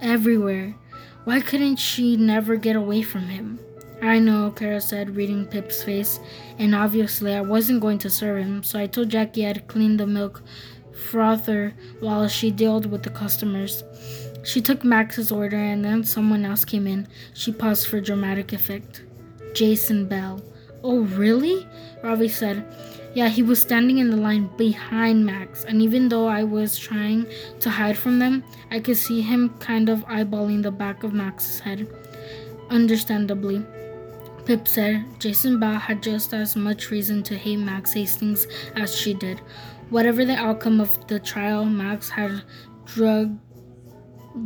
everywhere? 0.00 0.76
Why 1.24 1.40
couldn't 1.40 1.76
she 1.76 2.16
never 2.16 2.56
get 2.56 2.76
away 2.76 3.02
from 3.02 3.28
him? 3.28 3.58
I 4.00 4.20
know, 4.20 4.52
Kara 4.52 4.80
said, 4.80 5.16
reading 5.16 5.44
Pip's 5.46 5.82
face, 5.82 6.20
and 6.56 6.72
obviously 6.74 7.34
I 7.34 7.40
wasn't 7.40 7.80
going 7.80 7.98
to 7.98 8.10
serve 8.10 8.38
him, 8.38 8.62
so 8.62 8.78
I 8.78 8.86
told 8.86 9.08
Jackie 9.08 9.44
I'd 9.44 9.66
clean 9.66 9.96
the 9.96 10.06
milk 10.06 10.40
frother 10.98 11.74
while 12.00 12.28
she 12.28 12.50
dealt 12.50 12.86
with 12.86 13.02
the 13.02 13.10
customers. 13.10 13.82
She 14.42 14.60
took 14.60 14.84
Max's 14.84 15.30
order 15.32 15.56
and 15.56 15.84
then 15.84 16.04
someone 16.04 16.44
else 16.44 16.64
came 16.64 16.86
in. 16.86 17.08
She 17.34 17.52
paused 17.52 17.86
for 17.86 18.00
dramatic 18.00 18.52
effect. 18.52 19.02
Jason 19.54 20.06
Bell. 20.06 20.42
Oh, 20.82 21.00
really? 21.00 21.66
Ravi 22.02 22.28
said. 22.28 22.64
Yeah, 23.14 23.28
he 23.28 23.42
was 23.42 23.60
standing 23.60 23.98
in 23.98 24.10
the 24.10 24.16
line 24.16 24.48
behind 24.56 25.26
Max, 25.26 25.64
and 25.64 25.82
even 25.82 26.08
though 26.08 26.28
I 26.28 26.44
was 26.44 26.78
trying 26.78 27.26
to 27.60 27.70
hide 27.70 27.98
from 27.98 28.18
them, 28.18 28.44
I 28.70 28.80
could 28.80 28.96
see 28.96 29.22
him 29.22 29.54
kind 29.58 29.88
of 29.88 30.06
eyeballing 30.06 30.62
the 30.62 30.70
back 30.70 31.02
of 31.02 31.12
Max's 31.12 31.58
head. 31.58 31.88
Understandably. 32.70 33.64
Pip 34.44 34.68
said 34.68 35.04
Jason 35.18 35.58
Bell 35.58 35.74
had 35.74 36.02
just 36.02 36.32
as 36.32 36.54
much 36.54 36.90
reason 36.90 37.22
to 37.24 37.36
hate 37.36 37.56
Max 37.58 37.92
Hastings 37.92 38.46
as 38.76 38.94
she 38.96 39.14
did. 39.14 39.40
Whatever 39.90 40.24
the 40.24 40.36
outcome 40.36 40.80
of 40.80 41.06
the 41.08 41.18
trial, 41.18 41.64
Max 41.64 42.10
had 42.10 42.42
drug, 42.84 43.38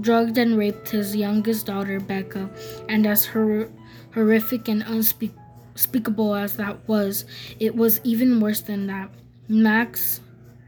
drugged 0.01 0.38
and 0.38 0.57
raped 0.57 0.88
his 0.90 1.16
youngest 1.16 1.66
daughter, 1.66 1.99
Becca, 1.99 2.49
and 2.88 3.07
as 3.07 3.26
hor- 3.26 3.68
horrific 4.14 4.68
and 4.68 4.82
unspeakable 4.82 6.34
as 6.34 6.57
that 6.57 6.86
was, 6.88 7.24
it 7.59 7.74
was 7.74 8.01
even 8.05 8.38
worse 8.38 8.61
than 8.61 8.86
that. 8.86 9.11
Max, 9.49 10.20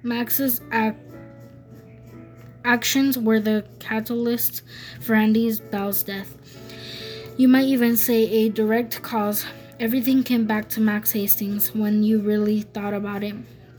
Max's 0.03 0.61
act, 0.72 0.99
actions 2.64 3.16
were 3.16 3.41
the 3.41 3.64
catalyst 3.79 4.62
for 5.01 5.14
Andy's 5.14 5.61
Bell's 5.61 6.03
death. 6.03 6.37
You 7.37 7.49
might 7.49 7.66
even 7.66 7.97
say 7.97 8.29
a 8.29 8.49
direct 8.49 9.03
cause. 9.03 9.45
Everything 9.79 10.22
came 10.22 10.47
back 10.47 10.68
to 10.70 10.81
Max 10.81 11.12
Hastings 11.12 11.75
when 11.75 12.03
you 12.03 12.20
really 12.20 12.62
thought 12.62 12.95
about 12.95 13.22
it. 13.22 13.35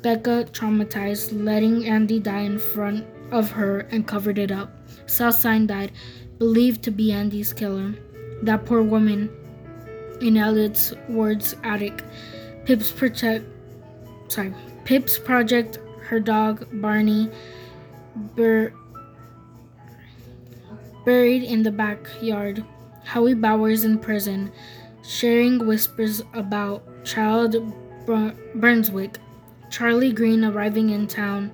Becca, 0.05 0.45
traumatized, 0.51 1.33
letting 1.43 1.87
Andy 1.87 2.19
die 2.19 2.41
in 2.41 2.59
front 2.59 3.07
of 3.31 3.49
her 3.49 3.79
and 3.89 4.05
covered 4.05 4.37
it 4.37 4.51
up. 4.51 4.69
Sal 5.07 5.31
Singh 5.31 5.65
died, 5.65 5.93
believed 6.37 6.83
to 6.83 6.91
be 6.91 7.11
Andy's 7.11 7.51
killer. 7.51 7.95
That 8.43 8.65
poor 8.67 8.83
woman, 8.83 9.31
in 10.21 10.37
Elliot's 10.37 10.93
words, 11.09 11.55
attic. 11.63 12.03
Pip's 12.65 12.91
protect, 12.91 13.45
sorry, 14.27 14.53
Pip's 14.83 15.17
project, 15.17 15.79
her 16.01 16.19
dog 16.19 16.67
Barney, 16.71 17.31
bur- 18.35 18.73
buried 21.03 21.41
in 21.41 21.63
the 21.63 21.71
backyard. 21.71 22.63
Howie 23.05 23.33
Bowers 23.33 23.83
in 23.83 23.97
prison, 23.97 24.51
sharing 25.03 25.65
whispers 25.65 26.21
about 26.35 26.83
Child 27.03 27.73
Bur- 28.05 28.35
Brunswick. 28.53 29.17
Charlie 29.69 30.13
Green 30.13 30.43
arriving 30.43 30.89
in 30.89 31.07
town. 31.07 31.51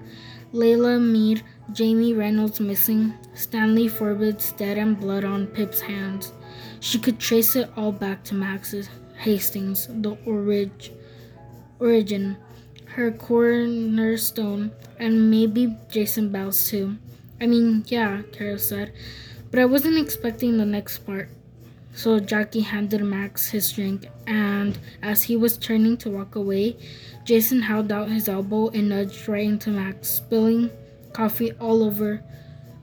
Layla 0.53 1.01
Mead, 1.01 1.43
Jamie 1.71 2.13
Reynolds 2.13 2.59
missing. 2.59 3.13
Stanley 3.33 3.87
Forbes 3.87 4.51
dead 4.53 4.77
and 4.77 4.99
blood 4.99 5.23
on 5.23 5.47
Pip's 5.47 5.81
hands. 5.81 6.33
She 6.79 6.99
could 6.99 7.19
trace 7.19 7.55
it 7.55 7.69
all 7.77 7.91
back 7.91 8.23
to 8.25 8.35
Max's 8.35 8.89
Hastings, 9.17 9.87
the 9.87 10.17
orig- 10.25 10.91
origin 11.79 12.37
her 12.95 13.11
cornerstone, 13.11 14.71
and 14.99 15.31
maybe 15.31 15.77
Jason 15.89 16.29
Bell's 16.31 16.67
too. 16.67 16.97
I 17.39 17.47
mean, 17.47 17.83
yeah, 17.87 18.21
Kara 18.33 18.59
said, 18.59 18.93
but 19.49 19.59
I 19.59 19.65
wasn't 19.65 19.97
expecting 19.97 20.57
the 20.57 20.65
next 20.65 20.99
part. 20.99 21.29
So 21.93 22.19
Jackie 22.19 22.61
handed 22.61 23.03
Max 23.03 23.49
his 23.49 23.71
drink, 23.71 24.07
and 24.25 24.77
as 25.01 25.23
he 25.23 25.35
was 25.35 25.57
turning 25.57 25.97
to 25.97 26.09
walk 26.09 26.35
away, 26.35 26.77
Jason 27.25 27.61
held 27.61 27.91
out 27.91 28.09
his 28.09 28.29
elbow 28.29 28.69
and 28.69 28.89
nudged 28.89 29.27
right 29.27 29.45
into 29.45 29.69
Max, 29.69 30.09
spilling 30.09 30.69
coffee 31.13 31.51
all 31.53 31.83
over. 31.83 32.23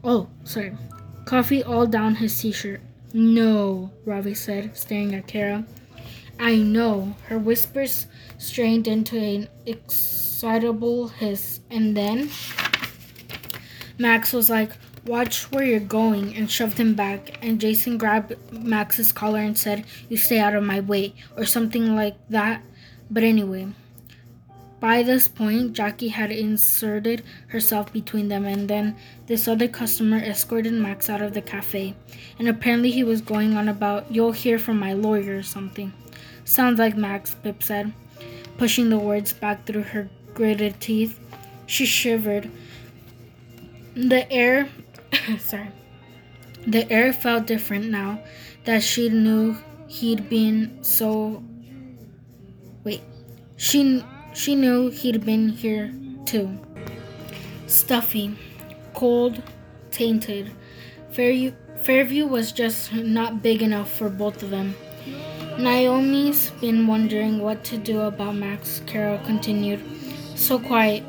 Oh, 0.04 0.28
sorry. 0.44 0.76
Coffee 1.24 1.62
all 1.62 1.86
down 1.86 2.16
his 2.16 2.38
t 2.38 2.52
shirt. 2.52 2.80
No, 3.12 3.90
Ravi 4.04 4.34
said, 4.34 4.76
staring 4.76 5.14
at 5.14 5.26
Kara. 5.26 5.64
I 6.38 6.56
know. 6.56 7.16
Her 7.26 7.38
whispers 7.38 8.06
strained 8.36 8.86
into 8.86 9.18
an 9.18 9.48
excitable 9.66 11.08
hiss, 11.08 11.60
and 11.70 11.96
then 11.96 12.30
Max 13.98 14.32
was 14.32 14.48
like, 14.48 14.72
Watch 15.06 15.50
where 15.50 15.64
you're 15.64 15.80
going, 15.80 16.36
and 16.36 16.50
shoved 16.50 16.78
him 16.78 16.94
back. 16.94 17.38
And 17.42 17.60
Jason 17.60 17.98
grabbed 17.98 18.34
Max's 18.52 19.12
collar 19.12 19.40
and 19.40 19.56
said, 19.56 19.84
You 20.08 20.16
stay 20.16 20.38
out 20.38 20.54
of 20.54 20.62
my 20.62 20.80
way, 20.80 21.14
or 21.36 21.44
something 21.44 21.96
like 21.96 22.16
that. 22.28 22.62
But 23.10 23.22
anyway, 23.22 23.68
by 24.80 25.02
this 25.02 25.26
point, 25.26 25.72
Jackie 25.72 26.08
had 26.08 26.30
inserted 26.30 27.24
herself 27.48 27.92
between 27.92 28.28
them, 28.28 28.44
and 28.44 28.68
then 28.68 28.96
this 29.26 29.48
other 29.48 29.66
customer 29.66 30.18
escorted 30.18 30.72
Max 30.72 31.10
out 31.10 31.22
of 31.22 31.34
the 31.34 31.42
cafe. 31.42 31.94
And 32.38 32.48
apparently, 32.48 32.90
he 32.90 33.02
was 33.02 33.20
going 33.20 33.56
on 33.56 33.68
about, 33.68 34.12
You'll 34.14 34.32
hear 34.32 34.58
from 34.58 34.78
my 34.78 34.92
lawyer 34.92 35.38
or 35.38 35.42
something. 35.42 35.92
Sounds 36.44 36.78
like 36.78 36.96
Max, 36.96 37.34
Pip 37.34 37.62
said, 37.62 37.92
pushing 38.56 38.88
the 38.88 38.98
words 38.98 39.32
back 39.32 39.66
through 39.66 39.82
her 39.82 40.08
gritted 40.32 40.80
teeth. 40.80 41.18
She 41.66 41.84
shivered. 41.84 42.50
The 43.94 44.30
air, 44.30 44.68
sorry, 45.38 45.70
the 46.66 46.90
air 46.90 47.12
felt 47.12 47.46
different 47.46 47.86
now 47.86 48.22
that 48.64 48.82
she 48.82 49.08
knew 49.08 49.56
he'd 49.86 50.28
been 50.28 50.82
so. 50.82 51.42
Wait, 52.84 53.02
she 53.56 54.04
she 54.34 54.54
knew 54.54 54.90
he'd 54.90 55.24
been 55.24 55.48
here 55.48 55.92
too. 56.24 56.58
Stuffy, 57.66 58.36
cold, 58.94 59.42
tainted. 59.90 60.52
Fairview, 61.10 61.52
Fairview 61.82 62.26
was 62.26 62.52
just 62.52 62.92
not 62.92 63.42
big 63.42 63.62
enough 63.62 63.90
for 63.90 64.08
both 64.08 64.42
of 64.42 64.50
them. 64.50 64.74
Naomi's 65.58 66.50
been 66.60 66.86
wondering 66.86 67.40
what 67.40 67.64
to 67.64 67.76
do 67.76 68.02
about 68.02 68.36
Max, 68.36 68.80
Kara 68.86 69.20
continued. 69.24 69.80
So 70.36 70.58
quiet, 70.58 71.02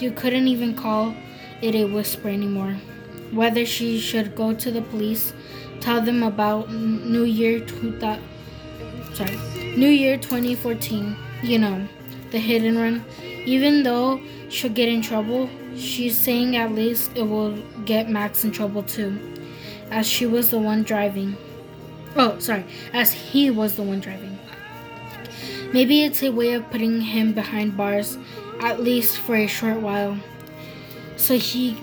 you 0.00 0.10
couldn't 0.10 0.48
even 0.48 0.74
call 0.74 1.14
it 1.60 1.74
a 1.74 1.84
whisper 1.84 2.28
anymore. 2.28 2.76
Whether 3.32 3.64
she 3.64 3.98
should 3.98 4.36
go 4.36 4.54
to 4.54 4.70
the 4.70 4.82
police, 4.82 5.32
tell 5.80 6.02
them 6.02 6.22
about 6.22 6.70
New 6.70 7.24
Year 7.24 7.60
2000, 7.60 8.22
sorry, 9.14 9.36
New 9.76 9.88
Year 9.88 10.18
2014, 10.18 11.16
you 11.42 11.58
know, 11.58 11.88
the 12.30 12.38
hit 12.38 12.62
and 12.62 12.76
run. 12.78 13.04
Even 13.46 13.82
though 13.82 14.20
she'll 14.50 14.70
get 14.70 14.88
in 14.88 15.00
trouble, 15.00 15.48
she's 15.76 16.16
saying 16.16 16.56
at 16.56 16.72
least 16.72 17.10
it 17.16 17.22
will 17.22 17.56
get 17.86 18.10
Max 18.10 18.44
in 18.44 18.52
trouble 18.52 18.82
too, 18.82 19.18
as 19.90 20.06
she 20.06 20.26
was 20.26 20.50
the 20.50 20.58
one 20.58 20.82
driving. 20.82 21.36
Oh, 22.14 22.38
sorry, 22.38 22.64
as 22.92 23.12
he 23.12 23.50
was 23.50 23.76
the 23.76 23.82
one 23.82 24.00
driving. 24.00 24.38
Maybe 25.72 26.02
it's 26.04 26.22
a 26.22 26.30
way 26.30 26.52
of 26.52 26.70
putting 26.70 27.00
him 27.00 27.32
behind 27.32 27.78
bars, 27.78 28.18
at 28.60 28.82
least 28.82 29.16
for 29.18 29.34
a 29.34 29.46
short 29.46 29.80
while, 29.80 30.18
so 31.16 31.38
he 31.38 31.78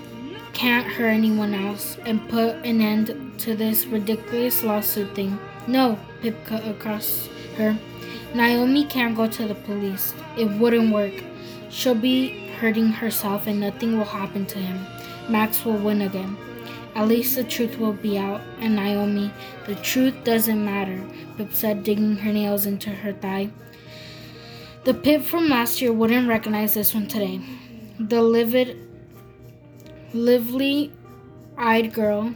can't 0.60 0.88
hurt 0.88 1.08
anyone 1.08 1.54
else 1.54 1.98
and 2.06 2.28
put 2.28 2.54
an 2.66 2.82
end 2.82 3.16
to 3.40 3.56
this 3.56 3.86
ridiculous 3.86 4.62
lawsuit 4.62 5.16
thing. 5.16 5.40
No, 5.68 5.98
Pip 6.22 6.36
cut 6.44 6.68
across 6.68 7.30
her. 7.56 7.80
Naomi 8.36 8.84
can't 8.84 9.16
go 9.16 9.26
to 9.26 9.48
the 9.48 9.56
police. 9.56 10.14
It 10.38 10.52
wouldn't 10.60 10.94
work. 10.94 11.14
She'll 11.70 11.96
be 11.96 12.50
hurting 12.60 12.90
herself 12.90 13.48
and 13.48 13.62
nothing 13.62 13.98
will 13.98 14.04
happen 14.04 14.46
to 14.48 14.60
him. 14.60 14.86
Max 15.30 15.64
will 15.64 15.78
win 15.78 16.02
again. 16.02 16.36
At 16.94 17.08
least 17.08 17.38
the 17.38 17.46
truth 17.46 17.80
will 17.80 17.94
be 17.94 18.18
out. 18.18 18.42
And 18.60 18.76
Naomi, 18.76 19.32
the 19.66 19.76
truth 19.76 20.26
doesn't 20.26 20.66
matter, 20.66 21.02
Pip 21.38 21.54
said, 21.54 21.86
digging 21.86 22.18
her 22.18 22.34
nails 22.34 22.66
into 22.66 22.90
her 22.90 23.14
thigh. 23.14 23.50
The 24.84 24.94
Pip 24.94 25.24
from 25.24 25.48
last 25.48 25.82
year 25.82 25.94
wouldn't 25.94 26.28
recognize 26.28 26.74
this 26.74 26.94
one 26.94 27.08
today. 27.08 27.40
The 27.98 28.22
livid, 28.22 28.89
lively 30.14 30.92
eyed 31.58 31.94
girl 31.94 32.34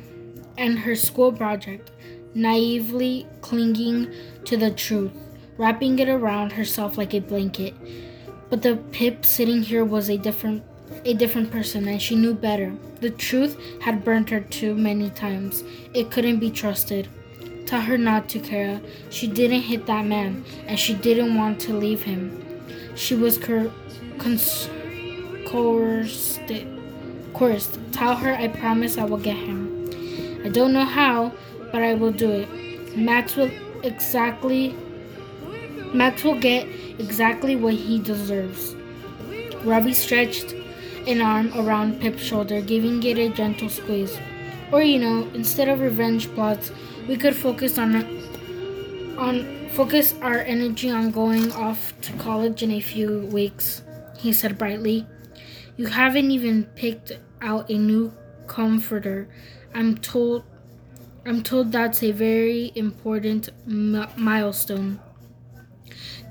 and 0.57 0.80
her 0.80 0.95
school 0.95 1.32
project, 1.32 1.91
naively 2.34 3.28
clinging 3.41 4.13
to 4.45 4.57
the 4.57 4.71
truth, 4.71 5.11
wrapping 5.57 5.97
it 5.99 6.09
around 6.09 6.51
herself 6.51 6.97
like 6.97 7.13
a 7.13 7.19
blanket. 7.19 7.74
But 8.49 8.61
the 8.61 8.76
Pip 8.91 9.26
sitting 9.26 9.63
here 9.63 9.84
was 9.84 10.09
a 10.09 10.17
different 10.17 10.63
a 11.05 11.13
different 11.13 11.51
person 11.51 11.88
and 11.88 12.01
she 12.01 12.15
knew 12.15 12.36
better. 12.36 12.74
The 13.01 13.09
truth 13.09 13.57
had 13.82 14.05
burnt 14.05 14.30
her 14.30 14.41
too 14.41 14.76
many 14.76 15.09
times. 15.09 15.63
It 15.93 16.11
couldn't 16.11 16.39
be 16.39 16.51
trusted. 16.51 17.09
Tell 17.65 17.82
her 17.82 17.97
not 17.97 18.30
to, 18.30 18.39
Kara. 18.39 18.80
She 19.09 19.28
didn't 19.28 19.61
hit 19.61 19.88
that 19.88 20.05
man 20.05 20.45
and 20.67 20.78
she 20.78 20.93
didn't 20.93 21.36
want 21.36 21.59
to 21.61 21.74
leave 21.74 22.03
him. 22.03 22.39
She 22.95 23.15
was 23.15 23.38
cur- 23.38 23.71
cons- 24.19 24.69
coerced. 25.47 26.41
Coerced. 27.34 27.79
Tell 27.91 28.15
her 28.15 28.34
I 28.34 28.47
promise 28.47 28.97
I 28.97 29.05
will 29.05 29.17
get 29.17 29.36
him. 29.36 29.89
I 30.45 30.49
don't 30.49 30.73
know 30.73 30.86
how, 30.86 31.31
but 31.71 31.81
I 31.81 31.93
will 31.93 32.11
do 32.11 32.31
it. 32.31 32.97
Max 32.97 33.36
will 33.36 33.51
exactly 33.84 34.75
Max 35.93 36.23
will 36.23 36.39
get 36.39 36.67
exactly 36.99 37.55
what 37.55 37.73
he 37.73 37.99
deserves. 37.99 38.75
Ravi 39.63 39.93
stretched 39.93 40.53
an 41.07 41.21
arm 41.21 41.51
around 41.55 42.01
Pip's 42.01 42.21
shoulder, 42.21 42.61
giving 42.61 43.01
it 43.03 43.17
a 43.17 43.29
gentle 43.29 43.69
squeeze. 43.69 44.17
Or 44.71 44.81
you 44.81 44.99
know, 44.99 45.27
instead 45.34 45.69
of 45.69 45.79
revenge 45.79 46.34
plots, 46.34 46.71
we 47.07 47.17
could 47.17 47.36
focus 47.36 47.77
on 47.77 47.95
on 49.17 49.69
focus 49.69 50.13
our 50.21 50.39
energy 50.39 50.89
on 50.89 51.11
going 51.11 51.51
off 51.51 51.93
to 52.01 52.13
college 52.13 52.63
in 52.63 52.71
a 52.71 52.79
few 52.79 53.19
weeks, 53.27 53.81
he 54.17 54.34
said 54.34 54.57
brightly. 54.57 55.05
You 55.76 55.88
haven't 55.88 56.32
even 56.32 56.65
picked 56.76 57.13
out 57.41 57.69
a 57.69 57.78
new 57.78 58.13
comforter. 58.47 59.28
I'm 59.74 59.97
told 59.97 60.43
I'm 61.26 61.41
told 61.41 61.71
that's 61.71 62.03
a 62.03 62.11
very 62.11 62.71
important 62.76 63.49
m- 63.65 64.07
milestone. 64.17 64.99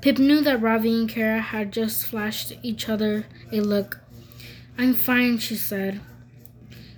Pip 0.01 0.19
knew 0.19 0.41
that 0.41 0.61
Ravi 0.61 0.93
and 0.93 1.09
Kara 1.09 1.39
had 1.41 1.71
just 1.73 2.05
flashed 2.05 2.53
each 2.61 2.87
other 2.87 3.25
a 3.51 3.61
look. 3.61 4.01
I'm 4.77 4.93
fine, 4.93 5.39
she 5.39 5.55
said. 5.55 5.99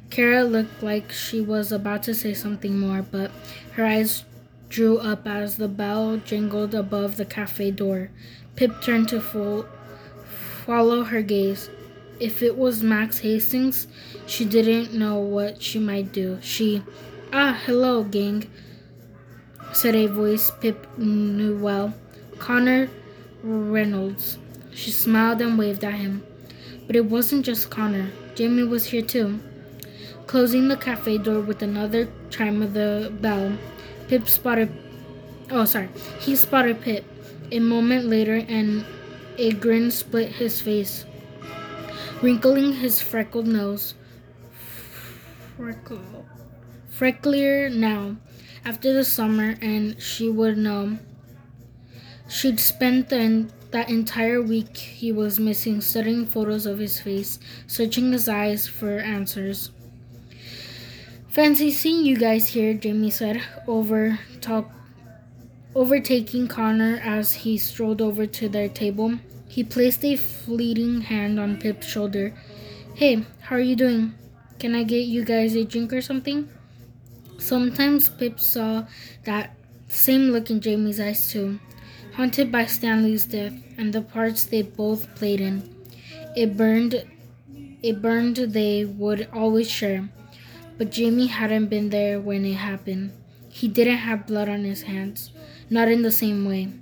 Kara 0.10 0.44
looked 0.44 0.84
like 0.84 1.12
she 1.12 1.40
was 1.40 1.72
about 1.72 2.04
to 2.04 2.14
say 2.14 2.34
something 2.34 2.78
more, 2.78 3.02
but 3.02 3.32
her 3.74 3.86
eyes 3.86 4.24
drew 4.70 4.98
up 4.98 5.28
as 5.28 5.58
the 5.58 5.68
bell 5.68 6.18
jingled 6.18 6.76
above 6.76 7.18
the 7.18 7.26
cafe 7.26 7.72
door. 7.72 8.10
Pip 8.56 8.82
turned 8.82 9.10
to 9.10 9.22
full, 9.22 9.66
follow 10.66 11.04
her 11.04 11.22
gaze. 11.22 11.70
If 12.20 12.42
it 12.42 12.58
was 12.58 12.84
Max 12.84 13.20
Hastings, 13.20 13.88
she 14.26 14.46
didn't 14.46 14.94
know 14.94 15.20
what 15.20 15.62
she 15.62 15.80
might 15.80 16.12
do. 16.12 16.40
She, 16.42 16.84
ah, 17.34 17.60
hello, 17.66 18.04
gang, 18.04 18.50
said 19.74 19.96
a 19.96 20.08
voice 20.08 20.52
Pip 20.62 20.98
knew 20.98 21.58
well. 21.58 21.94
Connor 22.40 22.90
Reynolds. 23.44 24.38
She 24.74 24.92
smiled 24.92 25.42
and 25.42 25.58
waved 25.58 25.84
at 25.84 25.94
him. 25.94 26.24
But 26.88 26.96
it 26.96 27.06
wasn't 27.06 27.46
just 27.46 27.70
Connor. 27.70 28.12
Jamie 28.36 28.64
was 28.64 28.86
here 28.86 29.02
too. 29.02 29.40
Closing 30.28 30.68
the 30.68 30.78
cafe 30.78 31.18
door 31.18 31.40
with 31.42 31.62
another 31.62 32.08
chime 32.30 32.62
of 32.62 32.74
the 32.74 33.12
bell, 33.22 33.58
Pip 34.08 34.28
spotted. 34.28 34.72
Oh, 35.50 35.66
sorry. 35.66 35.90
He 36.20 36.36
spotted 36.36 36.82
Pip. 36.82 37.06
A 37.52 37.60
moment 37.60 38.06
later, 38.06 38.44
and 38.48 38.84
a 39.38 39.52
grin 39.52 39.92
split 39.92 40.32
his 40.32 40.60
face, 40.62 41.06
wrinkling 42.22 42.74
his 42.74 43.02
freckled 43.02 43.48
nose. 43.48 43.94
Freckle. 45.58 46.26
Frecklier 46.92 47.74
now, 47.74 48.18
after 48.64 48.94
the 48.94 49.04
summer, 49.04 49.56
and 49.62 50.02
she 50.02 50.30
would 50.30 50.58
know. 50.58 50.98
She'd 52.28 52.60
spent 52.60 53.10
the, 53.10 53.48
that 53.72 53.90
entire 53.90 54.42
week 54.42 54.78
he 54.78 55.12
was 55.12 55.40
missing 55.40 55.82
studying 55.82 56.26
photos 56.26 56.66
of 56.66 56.80
his 56.80 57.00
face, 57.00 57.40
searching 57.68 58.12
his 58.12 58.28
eyes 58.28 58.68
for 58.68 59.00
answers. 59.00 59.72
Fancy 61.28 61.70
seeing 61.70 62.06
you 62.06 62.16
guys 62.18 62.50
here, 62.50 62.74
Jamie 62.74 63.12
said, 63.12 63.42
over 63.68 64.20
talk, 64.40 64.72
overtaking 65.76 66.48
Connor 66.48 67.02
as 67.04 67.34
he 67.34 67.58
strolled 67.58 68.02
over 68.02 68.26
to 68.26 68.48
their 68.48 68.70
table. 68.70 69.20
He 69.56 69.64
placed 69.64 70.04
a 70.04 70.18
fleeting 70.18 71.00
hand 71.00 71.40
on 71.40 71.56
Pip's 71.56 71.88
shoulder. 71.88 72.34
Hey, 72.94 73.24
how 73.40 73.56
are 73.56 73.62
you 73.62 73.78
doing? 73.78 74.14
Can 74.60 74.76
I 74.76 74.84
get 74.84 75.08
you 75.08 75.24
guys 75.24 75.56
a 75.56 75.64
drink 75.64 75.94
or 75.94 76.02
something? 76.02 76.50
Sometimes 77.38 78.10
Pip 78.10 78.38
saw 78.38 78.84
that 79.24 79.56
same 79.88 80.32
look 80.32 80.50
in 80.50 80.60
Jamie's 80.60 81.00
eyes 81.00 81.32
too, 81.32 81.62
haunted 82.16 82.52
by 82.52 82.66
Stanley's 82.66 83.26
death 83.26 83.54
and 83.78 83.94
the 83.94 84.02
parts 84.02 84.44
they 84.44 84.62
both 84.62 85.16
played 85.16 85.40
in. 85.40 85.64
It 86.36 86.58
burned 86.58 87.06
it 87.82 88.02
burned 88.02 88.36
they 88.36 88.84
would 88.84 89.30
always 89.32 89.72
share. 89.72 90.10
But 90.78 90.92
Jamie 90.92 91.28
hadn't 91.28 91.68
been 91.68 91.92
there 91.92 92.20
when 92.20 92.44
it 92.44 92.56
happened. 92.56 93.14
He 93.48 93.70
didn't 93.70 94.04
have 94.04 94.28
blood 94.28 94.50
on 94.50 94.66
his 94.66 94.82
hands, 94.82 95.32
not 95.70 95.88
in 95.88 96.02
the 96.02 96.12
same 96.12 96.44
way. 96.44 96.74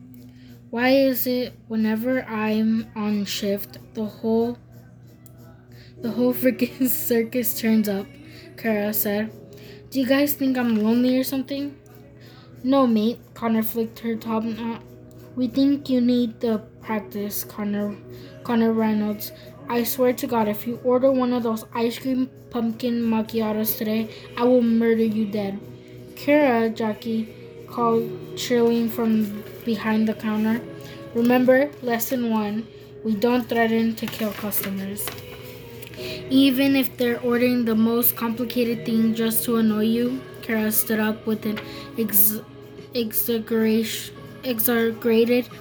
Why 0.73 0.89
is 0.89 1.27
it 1.27 1.53
whenever 1.67 2.23
I'm 2.23 2.87
on 2.95 3.25
shift, 3.25 3.77
the 3.93 4.05
whole 4.05 4.57
the 6.01 6.09
whole 6.09 6.33
freaking 6.43 6.89
circus 6.89 7.59
turns 7.59 7.87
up? 7.87 8.07
Kara 8.57 8.91
said. 8.91 9.31
Do 9.91 9.99
you 9.99 10.07
guys 10.07 10.33
think 10.33 10.57
I'm 10.57 10.81
lonely 10.81 11.15
or 11.15 11.23
something? 11.23 11.77
No, 12.63 12.87
mate, 12.87 13.19
Connor 13.35 13.61
flicked 13.61 13.99
her 13.99 14.15
top 14.15 14.45
knot. 14.45 14.81
We 15.35 15.47
think 15.47 15.91
you 15.91 16.01
need 16.01 16.39
the 16.39 16.57
practice, 16.81 17.43
Connor 17.43 17.95
Connor 18.43 18.73
Reynolds. 18.73 19.31
I 19.69 19.83
swear 19.83 20.11
to 20.13 20.25
God, 20.25 20.47
if 20.47 20.65
you 20.65 20.79
order 20.83 21.11
one 21.11 21.33
of 21.33 21.43
those 21.43 21.65
ice 21.75 21.99
cream 21.99 22.31
pumpkin 22.49 22.99
macchiatos 22.99 23.77
today, 23.77 24.09
I 24.35 24.45
will 24.45 24.63
murder 24.63 25.05
you 25.05 25.27
dead. 25.27 25.59
Kara, 26.15 26.67
Jackie 26.71 27.31
called 27.67 28.09
chilling 28.37 28.89
from 28.89 29.43
behind 29.65 30.07
the 30.07 30.13
counter. 30.13 30.61
Remember, 31.13 31.69
lesson 31.81 32.29
one 32.29 32.67
we 33.03 33.15
don't 33.15 33.49
threaten 33.49 33.95
to 33.95 34.05
kill 34.05 34.31
customers. 34.31 35.05
Even 36.29 36.75
if 36.75 36.97
they're 36.97 37.19
ordering 37.19 37.65
the 37.65 37.75
most 37.75 38.15
complicated 38.15 38.85
thing 38.85 39.13
just 39.13 39.43
to 39.45 39.57
annoy 39.57 39.83
you, 39.83 40.21
Kara 40.41 40.71
stood 40.71 40.99
up 40.99 41.25
with 41.27 41.45
an 41.45 41.59
ex- 41.97 42.39
exaggerated 42.93 44.07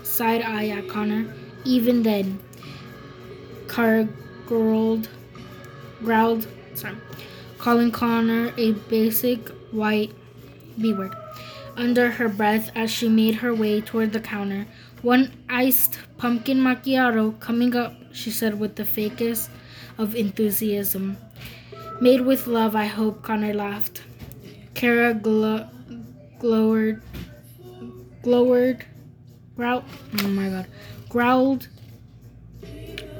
side 0.02 0.42
eye 0.42 0.68
at 0.68 0.88
Connor. 0.88 1.34
Even 1.64 2.02
then, 2.02 2.38
Kara 3.68 4.08
growled, 4.46 5.08
growled, 6.02 6.46
sorry, 6.74 6.96
calling 7.58 7.90
Connor 7.90 8.52
a 8.56 8.72
basic 8.72 9.48
white 9.72 10.12
B 10.80 10.92
word 10.92 11.14
under 11.76 12.10
her 12.12 12.28
breath 12.28 12.70
as 12.74 12.90
she 12.90 13.08
made 13.08 13.36
her 13.36 13.54
way 13.54 13.80
toward 13.80 14.12
the 14.12 14.20
counter. 14.20 14.66
One 15.02 15.32
iced 15.48 15.98
pumpkin 16.18 16.58
macchiato 16.58 17.38
coming 17.40 17.74
up, 17.74 17.94
she 18.12 18.30
said 18.30 18.58
with 18.58 18.76
the 18.76 18.84
fakest 18.84 19.48
of 19.98 20.14
enthusiasm. 20.14 21.16
Made 22.00 22.22
with 22.22 22.46
love, 22.46 22.74
I 22.74 22.86
hope, 22.86 23.22
Connor 23.22 23.54
laughed. 23.54 24.02
Kara 24.74 25.14
glo- 25.14 25.68
glowered, 26.38 27.02
glowered, 28.22 28.84
growled, 29.56 29.84
oh 30.22 30.28
my 30.28 30.48
god, 30.48 30.66
growled 31.08 31.68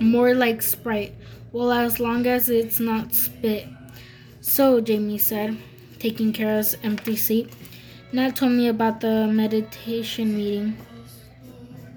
more 0.01 0.35
like 0.35 0.63
Sprite. 0.63 1.15
Well, 1.53 1.71
as 1.71 2.01
long 2.01 2.27
as 2.27 2.49
it's 2.49 2.81
not 2.81 3.15
spit. 3.15 3.69
So, 4.41 4.81
Jamie 4.81 5.19
said, 5.19 5.59
taking 5.99 6.33
Kara's 6.33 6.77
empty 6.83 7.15
seat. 7.15 7.53
Nat 8.13 8.37
told 8.37 8.53
me 8.53 8.69
about 8.69 9.01
the 9.01 9.27
meditation 9.27 10.37
meeting. 10.37 10.77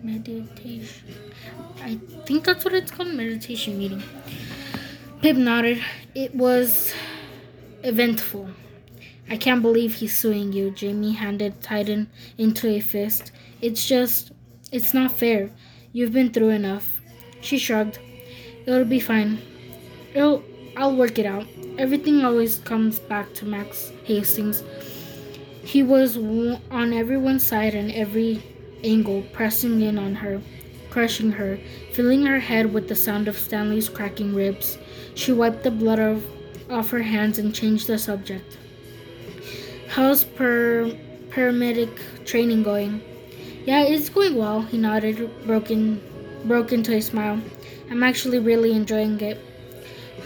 Meditation. 0.02 1.04
I 1.82 2.00
think 2.26 2.46
that's 2.46 2.64
what 2.64 2.74
it's 2.74 2.90
called, 2.90 3.10
meditation 3.10 3.78
meeting. 3.78 4.02
Pip 5.22 5.36
nodded. 5.36 5.82
It 6.14 6.34
was 6.34 6.94
eventful. 7.84 8.50
I 9.30 9.36
can't 9.36 9.62
believe 9.62 9.96
he's 9.96 10.18
suing 10.18 10.54
you. 10.54 10.72
Jamie 10.72 11.12
handed 11.12 11.62
Titan 11.62 12.10
into 12.38 12.70
a 12.70 12.80
fist. 12.80 13.34
It's 13.62 13.86
just, 13.86 14.32
it's 14.72 14.94
not 14.94 15.12
fair. 15.12 15.50
You've 15.92 16.14
been 16.14 16.32
through 16.32 16.50
enough. 16.50 17.02
She 17.42 17.58
shrugged. 17.58 18.00
It'll 18.66 18.86
be 18.86 19.02
fine. 19.02 19.42
It'll, 20.14 20.44
I'll 20.78 20.96
work 20.96 21.20
it 21.20 21.26
out. 21.26 21.46
Everything 21.78 22.24
always 22.24 22.60
comes 22.60 23.00
back 23.00 23.34
to 23.34 23.46
Max 23.46 23.92
Hastings. 24.06 24.64
He 25.66 25.82
was 25.82 26.16
on 26.16 26.94
everyone's 26.94 27.46
side 27.46 27.74
and 27.74 27.92
every 27.92 28.44
angle, 28.84 29.24
pressing 29.34 29.82
in 29.82 29.98
on 29.98 30.14
her, 30.14 30.40
crushing 30.92 31.32
her, 31.32 31.58
filling 31.92 32.24
her 32.28 32.40
head 32.40 32.72
with 32.72 32.88
the 32.88 32.96
sound 32.96 33.28
of 33.28 33.36
Stanley's 33.36 33.90
cracking 33.90 34.36
ribs. 34.36 34.78
She 35.16 35.32
wiped 35.32 35.64
the 35.64 35.72
blood 35.72 36.00
off, 36.00 36.22
off 36.70 36.92
her 36.92 37.02
hands 37.02 37.40
and 37.40 37.54
changed 37.54 37.88
the 37.88 37.98
subject. 37.98 38.60
How's 39.88 40.24
per, 40.24 40.96
paramedic 41.30 42.26
training 42.26 42.62
going? 42.62 43.02
Yeah, 43.66 43.82
it's 43.82 44.10
going 44.10 44.36
well, 44.36 44.62
he 44.62 44.78
nodded, 44.78 45.48
broken, 45.48 46.00
broke 46.46 46.74
into 46.74 46.94
a 46.94 47.02
smile. 47.02 47.42
I'm 47.90 48.04
actually 48.04 48.38
really 48.38 48.72
enjoying 48.72 49.20
it. 49.20 49.44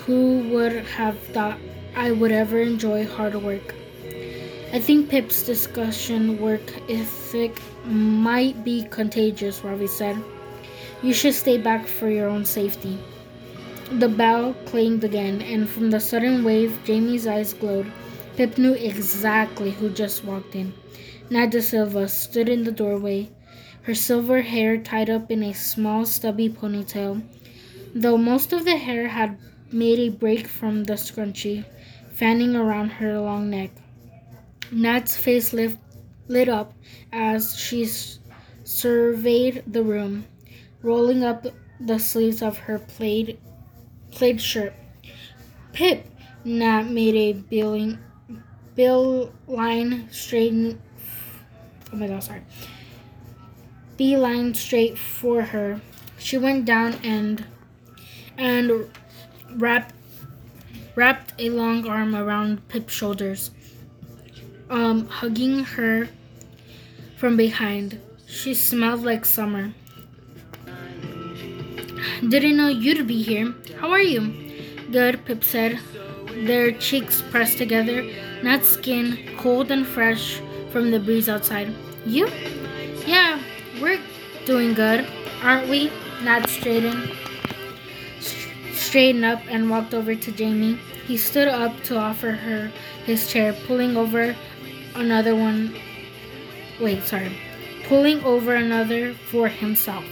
Who 0.06 0.50
would 0.50 0.74
have 0.74 1.18
thought 1.18 1.58
I 1.96 2.12
would 2.12 2.34
ever 2.34 2.60
enjoy 2.60 3.08
hard 3.08 3.36
work? 3.36 3.74
I 4.72 4.78
think 4.78 5.09
Pip's 5.09 5.41
discussion 5.41 6.39
work 6.39 6.74
ethic 6.88 7.59
might 7.86 8.63
be 8.63 8.84
contagious, 8.84 9.63
Ravi 9.63 9.88
said. 9.88 10.15
You 11.01 11.11
should 11.11 11.34
stay 11.34 11.57
back 11.57 11.88
for 11.88 12.07
your 12.07 12.30
own 12.30 12.45
safety. 12.45 12.99
The 13.91 14.07
bell 14.09 14.53
clanged 14.65 15.03
again, 15.03 15.41
and 15.41 15.67
from 15.67 15.89
the 15.89 15.99
sudden 15.99 16.43
wave, 16.43 16.78
Jamie's 16.84 17.26
eyes 17.26 17.53
glowed. 17.53 17.91
Pip 18.36 18.59
knew 18.59 18.74
exactly 18.74 19.72
who 19.72 19.89
just 19.89 20.24
walked 20.24 20.55
in. 20.55 20.74
Nat 21.32 21.51
Silva 21.63 22.07
stood 22.07 22.47
in 22.47 22.63
the 22.63 22.72
doorway, 22.72 23.32
her 23.84 23.95
silver 23.95 24.43
hair 24.43 24.78
tied 24.78 25.09
up 25.09 25.32
in 25.32 25.41
a 25.41 25.53
small, 25.53 26.05
stubby 26.05 26.47
ponytail, 26.47 27.24
though 27.95 28.17
most 28.17 28.53
of 28.53 28.65
the 28.65 28.78
hair 28.78 29.07
had 29.07 29.36
made 29.72 29.97
a 29.97 30.09
break 30.09 30.45
from 30.45 30.84
the 30.84 30.93
scrunchie, 30.93 31.65
fanning 32.13 32.55
around 32.55 32.89
her 32.89 33.20
long 33.20 33.49
neck. 33.49 33.72
Nat's 34.72 35.15
face 35.17 35.53
lit, 35.53 35.78
lit 36.28 36.49
up 36.49 36.74
as 37.11 37.57
she 37.57 37.84
s- 37.84 38.20
surveyed 38.63 39.63
the 39.67 39.84
room, 39.84 40.26
rolling 40.82 41.24
up 41.24 41.45
the 41.80 41.99
sleeves 41.99 42.41
of 42.41 42.57
her 42.59 42.80
plaid, 42.80 43.39
plaid 44.11 44.41
shirt. 44.41 44.74
Pip! 45.74 46.05
Nat 46.45 46.84
made 46.84 47.15
a 47.15 47.34
billing, 47.34 47.99
bill 48.76 49.32
line 49.47 50.07
straight. 50.11 50.78
Oh 51.91 51.95
my 51.97 52.07
god, 52.07 52.24
sorry. 52.24 52.41
Beeline 53.97 54.53
straight 54.55 54.97
for 54.97 55.41
her. 55.43 55.82
She 56.17 56.38
went 56.38 56.65
down 56.65 56.95
and 57.03 57.45
and 58.38 58.89
wrapped 59.55 59.93
wrapped 60.95 61.34
a 61.39 61.49
long 61.49 61.88
arm 61.88 62.15
around 62.15 62.67
Pip's 62.67 62.93
shoulders, 62.93 63.51
um, 64.70 65.07
hugging 65.07 65.63
her 65.63 66.09
from 67.17 67.38
behind. 67.38 67.99
She 68.28 68.53
smelled 68.53 69.03
like 69.03 69.26
summer. 69.26 69.74
Didn't 72.28 72.57
know 72.57 72.67
you'd 72.67 73.07
be 73.07 73.22
here. 73.22 73.53
How 73.80 73.91
are 73.91 74.01
you? 74.01 74.51
Good, 74.91 75.26
Pip 75.26 75.43
said, 75.43 75.80
their 76.45 76.72
cheeks 76.72 77.22
pressed 77.30 77.57
together, 77.57 78.03
Nat's 78.43 78.70
skin 78.70 79.36
cold 79.38 79.72
and 79.72 79.86
fresh 79.86 80.41
from 80.72 80.91
the 80.91 80.99
breeze 80.99 81.30
outside. 81.30 81.74
You? 82.05 82.28
Yeah, 83.05 83.41
we're 83.82 83.99
doing 84.45 84.74
good, 84.74 85.05
aren't 85.41 85.70
we? 85.70 85.91
Nat 86.24 86.47
straightened, 86.49 87.11
straightened 88.74 89.26
up 89.26 89.41
and 89.49 89.70
walked 89.70 89.93
over 89.93 90.15
to 90.15 90.32
Jamie. 90.32 90.80
He 91.07 91.17
stood 91.17 91.47
up 91.47 91.82
to 91.84 91.97
offer 91.97 92.32
her 92.32 92.72
his 93.05 93.32
chair, 93.32 93.53
pulling 93.67 93.97
over 93.97 94.36
another 95.00 95.36
one. 95.36 95.76
Wait, 96.80 97.04
sorry. 97.04 97.32
Pulling 97.86 98.24
over 98.24 98.56
another 98.56 99.14
for 99.14 99.47
himself. 99.47 100.06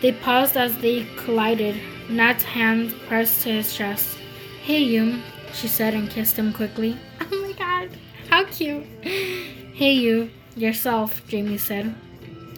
They 0.00 0.12
paused 0.12 0.56
as 0.56 0.76
they 0.78 1.06
collided. 1.16 1.76
Nat's 2.08 2.42
hand 2.42 2.94
pressed 3.06 3.42
to 3.42 3.52
his 3.52 3.74
chest. 3.74 4.18
Hey, 4.62 4.80
you, 4.80 5.18
she 5.52 5.68
said 5.68 5.94
and 5.94 6.10
kissed 6.10 6.36
him 6.36 6.52
quickly. 6.52 6.96
Oh 7.34 7.40
my 7.40 7.52
god, 7.52 7.88
how 8.28 8.44
cute. 8.44 8.84
Hey, 9.02 9.92
you, 9.92 10.30
yourself, 10.54 11.26
Jamie 11.28 11.56
said. 11.56 11.94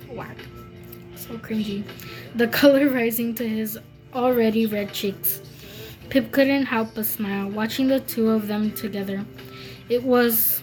Whack. 0.09 0.37
So 1.15 1.35
cringy. 1.39 1.85
The 2.35 2.49
color 2.61 2.89
rising 2.89 3.35
to 3.37 3.49
his 3.49 3.79
already 4.12 4.67
red 4.67 4.93
cheeks. 4.93 5.41
Pip 6.11 6.33
couldn't 6.33 6.67
help 6.67 6.95
but 6.95 7.07
smile, 7.07 7.49
watching 7.51 7.87
the 7.89 8.01
two 8.01 8.31
of 8.31 8.49
them 8.49 8.73
together. 8.73 9.25
It 9.89 10.03
was. 10.03 10.62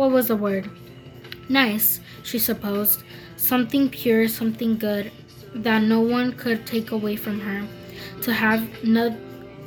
What 0.00 0.12
was 0.12 0.28
the 0.28 0.36
word? 0.36 0.70
Nice, 1.50 2.00
she 2.22 2.38
supposed. 2.38 3.02
Something 3.36 3.90
pure, 3.90 4.28
something 4.28 4.78
good, 4.78 5.12
that 5.54 5.82
no 5.82 6.00
one 6.00 6.32
could 6.32 6.64
take 6.64 6.90
away 6.90 7.16
from 7.16 7.38
her. 7.40 7.66
To 8.22 8.32
have 8.32 8.66
no, 8.82 9.14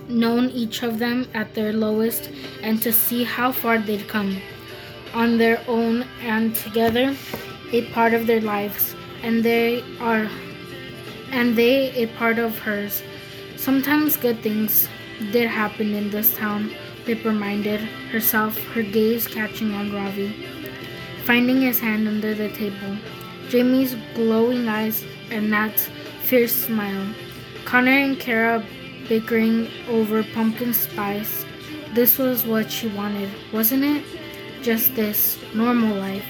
known 0.07 0.49
each 0.49 0.81
of 0.81 0.97
them 0.97 1.27
at 1.35 1.53
their 1.53 1.71
lowest 1.71 2.31
and 2.63 2.81
to 2.81 2.91
see 2.91 3.23
how 3.23 3.51
far 3.51 3.77
they'd 3.77 4.07
come 4.07 4.41
on 5.13 5.37
their 5.37 5.61
own 5.67 6.03
and 6.23 6.55
together, 6.55 7.15
a 7.71 7.85
part 7.91 8.15
of 8.15 8.25
their 8.25 8.41
lives, 8.41 8.95
and 9.21 9.43
they 9.43 9.83
are 9.99 10.27
and 11.29 11.55
they 11.55 11.91
a 11.91 12.07
part 12.17 12.39
of 12.39 12.57
hers. 12.57 13.03
Sometimes 13.55 14.17
good 14.17 14.41
things 14.41 14.89
did 15.31 15.47
happen 15.47 15.93
in 15.93 16.09
this 16.09 16.35
town, 16.35 16.71
Pip 17.05 17.25
reminded 17.25 17.81
herself, 18.11 18.57
her 18.73 18.81
gaze 18.81 19.27
catching 19.27 19.73
on 19.73 19.91
Ravi. 19.91 20.47
Finding 21.25 21.61
his 21.61 21.79
hand 21.79 22.07
under 22.07 22.33
the 22.33 22.49
table, 22.49 22.97
Jamie's 23.49 23.95
glowing 24.15 24.67
eyes 24.67 25.03
and 25.29 25.49
Nat's 25.49 25.89
fierce 26.23 26.55
smile. 26.55 27.13
Connor 27.65 27.91
and 27.91 28.19
Kara 28.19 28.63
bickering 29.07 29.67
over 29.89 30.23
pumpkin 30.23 30.73
spice. 30.73 31.45
This 31.93 32.17
was 32.17 32.45
what 32.45 32.71
she 32.71 32.87
wanted, 32.87 33.29
wasn't 33.51 33.83
it? 33.83 34.03
Just 34.61 34.95
this 34.95 35.37
normal 35.53 35.95
life. 35.95 36.25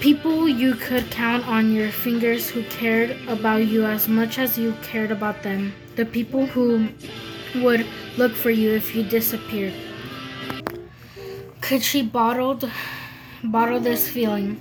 People 0.00 0.48
you 0.48 0.74
could 0.74 1.10
count 1.10 1.46
on 1.48 1.72
your 1.72 1.90
fingers 1.90 2.48
who 2.48 2.62
cared 2.64 3.16
about 3.28 3.66
you 3.66 3.84
as 3.84 4.08
much 4.08 4.38
as 4.38 4.58
you 4.58 4.74
cared 4.82 5.10
about 5.10 5.42
them. 5.42 5.72
The 5.96 6.06
people 6.06 6.46
who 6.46 6.88
would 7.56 7.86
look 8.16 8.32
for 8.32 8.50
you 8.50 8.72
if 8.72 8.94
you 8.94 9.02
disappeared. 9.02 9.74
Could 11.60 11.82
she 11.82 12.02
bottled 12.02 12.70
bottle 13.44 13.80
this 13.80 14.08
feeling? 14.08 14.56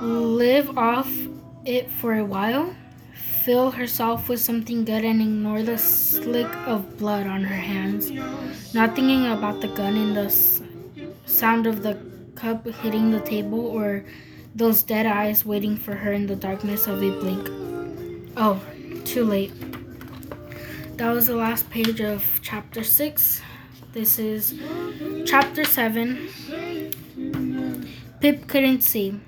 Live 0.00 0.76
off 0.76 1.10
it 1.64 1.90
for 1.90 2.14
a 2.14 2.24
while? 2.24 2.74
Fill 3.44 3.70
herself 3.70 4.28
with 4.28 4.40
something 4.40 4.84
good 4.84 5.04
and 5.04 5.22
ignore 5.22 5.62
the 5.62 5.78
slick 5.78 6.52
of 6.66 6.98
blood 6.98 7.26
on 7.26 7.44
her 7.44 7.56
hands, 7.56 8.10
not 8.74 8.94
thinking 8.94 9.26
about 9.26 9.60
the 9.60 9.68
gun 9.68 9.96
and 9.96 10.16
the 10.16 10.28
sound 11.24 11.66
of 11.66 11.82
the 11.82 11.96
cup 12.34 12.66
hitting 12.82 13.10
the 13.10 13.20
table 13.20 13.66
or 13.66 14.04
those 14.54 14.82
dead 14.82 15.06
eyes 15.06 15.44
waiting 15.44 15.76
for 15.76 15.94
her 15.94 16.12
in 16.12 16.26
the 16.26 16.36
darkness 16.36 16.86
of 16.86 17.02
a 17.02 17.10
blink. 17.20 17.48
Oh, 18.36 18.60
too 19.04 19.24
late. 19.24 19.52
That 20.98 21.14
was 21.14 21.28
the 21.28 21.36
last 21.36 21.70
page 21.70 22.00
of 22.00 22.40
chapter 22.42 22.82
6. 22.82 23.40
This 23.92 24.18
is 24.18 24.58
chapter 25.24 25.64
7. 25.64 26.28
Pip 28.20 28.48
couldn't 28.48 28.80
see, 28.80 29.20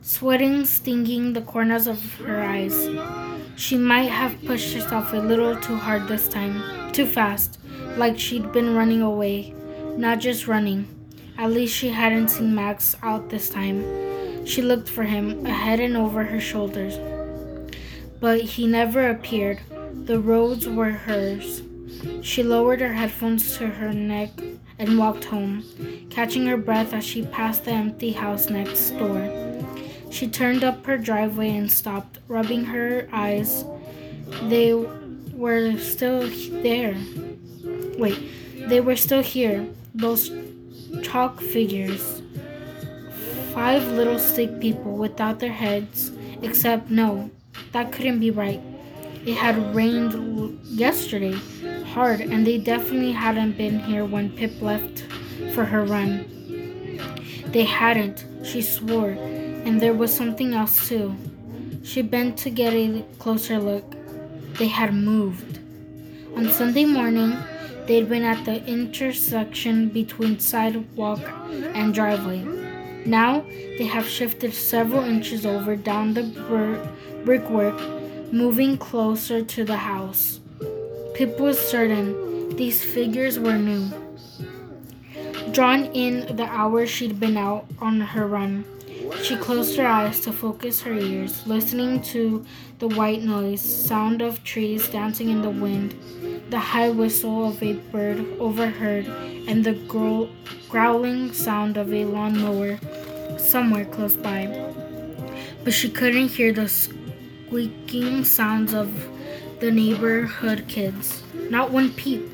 sweating 0.00 0.64
stinging 0.64 1.34
the 1.34 1.42
corners 1.42 1.86
of 1.86 2.02
her 2.20 2.42
eyes. 2.42 2.88
She 3.56 3.76
might 3.76 4.08
have 4.08 4.42
pushed 4.46 4.72
herself 4.72 5.12
a 5.12 5.18
little 5.18 5.54
too 5.60 5.76
hard 5.76 6.08
this 6.08 6.28
time, 6.28 6.90
too 6.92 7.04
fast, 7.04 7.58
like 7.98 8.18
she'd 8.18 8.50
been 8.50 8.74
running 8.74 9.02
away, 9.02 9.54
not 9.98 10.18
just 10.18 10.48
running. 10.48 10.88
At 11.36 11.50
least 11.50 11.76
she 11.76 11.90
hadn't 11.90 12.28
seen 12.28 12.54
Max 12.54 12.96
out 13.02 13.28
this 13.28 13.50
time. 13.50 14.46
She 14.46 14.62
looked 14.62 14.88
for 14.88 15.02
him, 15.02 15.44
ahead 15.44 15.78
and 15.78 15.94
over 15.94 16.24
her 16.24 16.40
shoulders. 16.40 16.96
But 18.18 18.40
he 18.40 18.66
never 18.66 19.10
appeared. 19.10 19.60
The 19.92 20.18
roads 20.18 20.68
were 20.68 20.90
hers. 20.90 21.62
She 22.22 22.42
lowered 22.42 22.80
her 22.80 22.92
headphones 22.92 23.56
to 23.58 23.66
her 23.68 23.92
neck 23.92 24.30
and 24.78 24.98
walked 24.98 25.24
home, 25.24 25.64
catching 26.10 26.46
her 26.46 26.56
breath 26.56 26.92
as 26.92 27.04
she 27.04 27.24
passed 27.26 27.64
the 27.64 27.72
empty 27.72 28.12
house 28.12 28.50
next 28.50 28.90
door. 28.90 29.30
She 30.10 30.28
turned 30.28 30.64
up 30.64 30.84
her 30.86 30.98
driveway 30.98 31.56
and 31.56 31.70
stopped, 31.70 32.18
rubbing 32.28 32.64
her 32.64 33.08
eyes. 33.12 33.64
They 34.48 34.74
were 34.74 35.78
still 35.78 36.28
there. 36.62 36.96
Wait, 37.96 38.18
they 38.68 38.80
were 38.80 38.96
still 38.96 39.22
here, 39.22 39.66
those 39.94 40.30
chalk 41.02 41.40
figures. 41.40 42.22
Five 43.54 43.86
little 43.88 44.18
stick 44.18 44.60
people 44.60 44.96
without 44.96 45.38
their 45.38 45.52
heads, 45.52 46.10
except 46.42 46.90
no, 46.90 47.30
that 47.72 47.92
couldn't 47.92 48.20
be 48.20 48.30
right. 48.30 48.60
It 49.24 49.36
had 49.36 49.72
rained 49.72 50.58
yesterday, 50.64 51.38
hard, 51.94 52.20
and 52.20 52.44
they 52.44 52.58
definitely 52.58 53.12
hadn't 53.12 53.56
been 53.56 53.78
here 53.78 54.04
when 54.04 54.30
Pip 54.30 54.60
left 54.60 55.02
for 55.54 55.64
her 55.64 55.84
run. 55.84 56.26
They 57.46 57.62
hadn't, 57.62 58.24
she 58.42 58.62
swore, 58.62 59.10
and 59.10 59.80
there 59.80 59.94
was 59.94 60.12
something 60.12 60.54
else 60.54 60.88
too. 60.88 61.14
She 61.84 62.02
bent 62.02 62.36
to 62.38 62.50
get 62.50 62.72
a 62.72 63.04
closer 63.20 63.60
look. 63.60 63.94
They 64.58 64.66
had 64.66 64.92
moved. 64.92 65.60
On 66.34 66.48
Sunday 66.50 66.84
morning, 66.84 67.36
they'd 67.86 68.08
been 68.08 68.24
at 68.24 68.44
the 68.44 68.64
intersection 68.66 69.88
between 69.88 70.40
sidewalk 70.40 71.20
and 71.74 71.94
driveway. 71.94 72.42
Now 73.06 73.44
they 73.78 73.86
have 73.86 74.06
shifted 74.06 74.52
several 74.52 75.04
inches 75.04 75.46
over 75.46 75.76
down 75.76 76.14
the 76.14 76.24
brickwork 77.24 78.01
moving 78.32 78.78
closer 78.78 79.42
to 79.42 79.62
the 79.62 79.76
house. 79.76 80.40
Pip 81.14 81.38
was 81.38 81.58
certain 81.58 82.56
these 82.56 82.82
figures 82.82 83.38
were 83.38 83.58
new. 83.58 83.92
Drawn 85.52 85.84
in 85.92 86.34
the 86.34 86.46
hours 86.46 86.88
she'd 86.88 87.20
been 87.20 87.36
out 87.36 87.66
on 87.78 88.00
her 88.00 88.26
run, 88.26 88.64
she 89.22 89.36
closed 89.36 89.76
her 89.76 89.86
eyes 89.86 90.20
to 90.20 90.32
focus 90.32 90.80
her 90.80 90.94
ears, 90.94 91.46
listening 91.46 92.00
to 92.02 92.44
the 92.78 92.88
white 92.88 93.22
noise, 93.22 93.60
sound 93.60 94.22
of 94.22 94.42
trees 94.44 94.88
dancing 94.88 95.28
in 95.28 95.42
the 95.42 95.50
wind, 95.50 95.94
the 96.48 96.58
high 96.58 96.88
whistle 96.88 97.48
of 97.48 97.62
a 97.62 97.74
bird 97.92 98.24
overheard, 98.40 99.06
and 99.46 99.62
the 99.62 99.74
growl- 99.74 100.30
growling 100.70 101.34
sound 101.34 101.76
of 101.76 101.92
a 101.92 102.06
lawnmower 102.06 102.78
somewhere 103.38 103.84
close 103.84 104.16
by. 104.16 104.46
But 105.64 105.74
she 105.74 105.90
couldn't 105.90 106.28
hear 106.28 106.52
the 106.52 106.68
squeaking 107.52 108.24
sounds 108.24 108.72
of 108.72 108.88
the 109.60 109.70
neighborhood 109.70 110.64
kids. 110.68 111.22
Not 111.50 111.70
one 111.70 111.92
peep. 111.92 112.26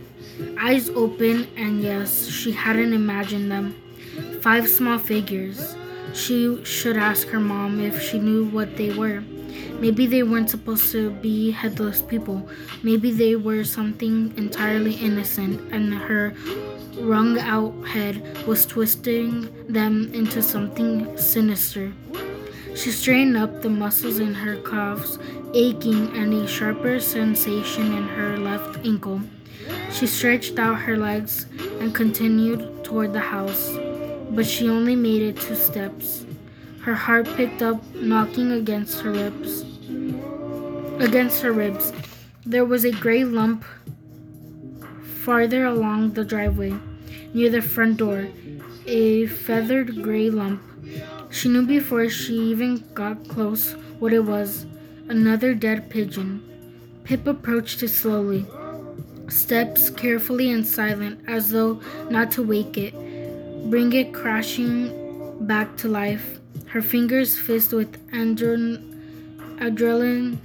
Eyes 0.61 0.89
open, 0.91 1.49
and 1.57 1.83
yes, 1.83 2.29
she 2.29 2.53
hadn't 2.53 2.93
imagined 2.93 3.51
them. 3.51 3.75
Five 4.43 4.69
small 4.69 4.97
figures. 4.97 5.75
She 6.15 6.65
should 6.65 6.97
ask 6.97 7.27
her 7.31 7.41
mom 7.41 7.81
if 7.81 8.01
she 8.01 8.21
knew 8.21 8.45
what 8.45 8.77
they 8.77 8.95
were. 8.95 9.25
Maybe 9.81 10.07
they 10.07 10.23
weren't 10.23 10.51
supposed 10.51 10.93
to 10.93 11.11
be 11.11 11.51
headless 11.51 12.01
people. 12.01 12.49
Maybe 12.85 13.11
they 13.11 13.35
were 13.35 13.65
something 13.65 14.33
entirely 14.37 14.95
innocent, 14.95 15.73
and 15.73 15.95
her 15.95 16.33
wrung 17.01 17.41
out 17.41 17.75
head 17.89 18.23
was 18.47 18.65
twisting 18.65 19.51
them 19.67 20.15
into 20.15 20.43
something 20.43 21.19
sinister. 21.19 21.93
She 22.79 22.93
straightened 22.93 23.37
up, 23.37 23.61
the 23.61 23.71
muscles 23.71 24.21
in 24.21 24.35
her 24.35 24.55
calves 24.63 25.19
aching 25.53 26.17
and 26.17 26.33
a 26.33 26.47
sharper 26.47 27.01
sensation 27.01 27.93
in 27.93 28.05
her 28.05 28.39
left 28.39 28.87
ankle. 28.87 29.21
She 29.91 30.07
stretched 30.07 30.61
out 30.61 30.79
her 30.83 30.97
legs 30.97 31.47
and 31.81 31.93
continued 31.93 32.85
toward 32.85 33.13
the 33.13 33.19
house, 33.35 33.77
but 34.31 34.47
she 34.47 34.69
only 34.69 34.95
made 34.95 35.23
it 35.23 35.41
two 35.41 35.57
steps. 35.57 36.25
Her 36.83 36.95
heart 36.95 37.27
picked 37.35 37.63
up, 37.63 37.83
knocking 37.97 38.53
against 38.53 39.01
her 39.01 39.11
ribs. 39.11 39.65
Against 41.01 41.43
her 41.43 41.51
ribs. 41.51 41.93
There 42.47 42.65
was 42.65 42.85
a 42.85 42.93
gray 42.93 43.25
lump 43.25 43.65
farther 45.25 45.65
along 45.65 46.13
the 46.13 46.25
driveway, 46.25 46.75
near 47.35 47.51
the 47.51 47.61
front 47.61 47.97
door. 47.97 48.29
A 48.87 49.27
feathered 49.27 50.01
gray 50.01 50.31
lump. 50.31 50.63
She 51.31 51.49
knew 51.49 51.67
before 51.67 52.09
she 52.09 52.35
even 52.35 52.85
got 52.95 53.29
close 53.29 53.73
what 53.99 54.13
it 54.13 54.25
was 54.25 54.67
another 55.09 55.55
dead 55.55 55.91
pigeon. 55.91 56.43
Pip 57.05 57.27
approached 57.27 57.83
it 57.83 57.89
slowly, 57.89 58.47
steps 59.29 59.91
carefully 59.91 60.51
and 60.51 60.67
silent, 60.67 61.21
as 61.29 61.51
though 61.51 61.81
not 62.11 62.31
to 62.33 62.43
wake 62.43 62.77
it, 62.77 62.95
bring 63.71 63.93
it 63.93 64.13
crashing 64.13 65.47
back 65.47 65.77
to 65.79 65.89
life. 65.89 66.39
Her 66.67 66.83
fingers 66.83 67.39
fist 67.39 67.73
with 67.73 67.93
adrenaline, 68.11 68.83
adrenaline, 69.59 70.39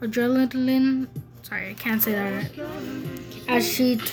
adrenaline. 0.00 1.08
Sorry, 1.42 1.70
I 1.70 1.74
can't 1.74 2.02
say 2.02 2.12
that. 2.12 2.50
As 3.48 3.68
she 3.68 3.96
t- 3.96 4.04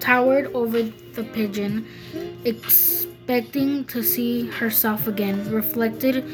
towered 0.00 0.46
over 0.54 0.82
the 0.82 1.24
pigeon, 1.24 1.86
expecting 3.28 3.84
to 3.84 4.02
see 4.02 4.46
herself 4.46 5.06
again, 5.06 5.50
reflected 5.52 6.24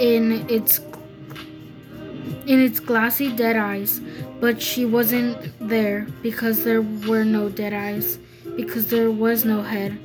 in 0.00 0.44
its 0.50 0.80
in 2.48 2.58
its 2.58 2.80
glassy 2.80 3.30
dead 3.36 3.56
eyes, 3.56 4.00
but 4.40 4.60
she 4.60 4.84
wasn't 4.84 5.38
there 5.60 6.08
because 6.22 6.64
there 6.64 6.82
were 6.82 7.22
no 7.22 7.48
dead 7.48 7.72
eyes, 7.72 8.18
because 8.56 8.88
there 8.88 9.12
was 9.12 9.44
no 9.44 9.62
head. 9.62 9.96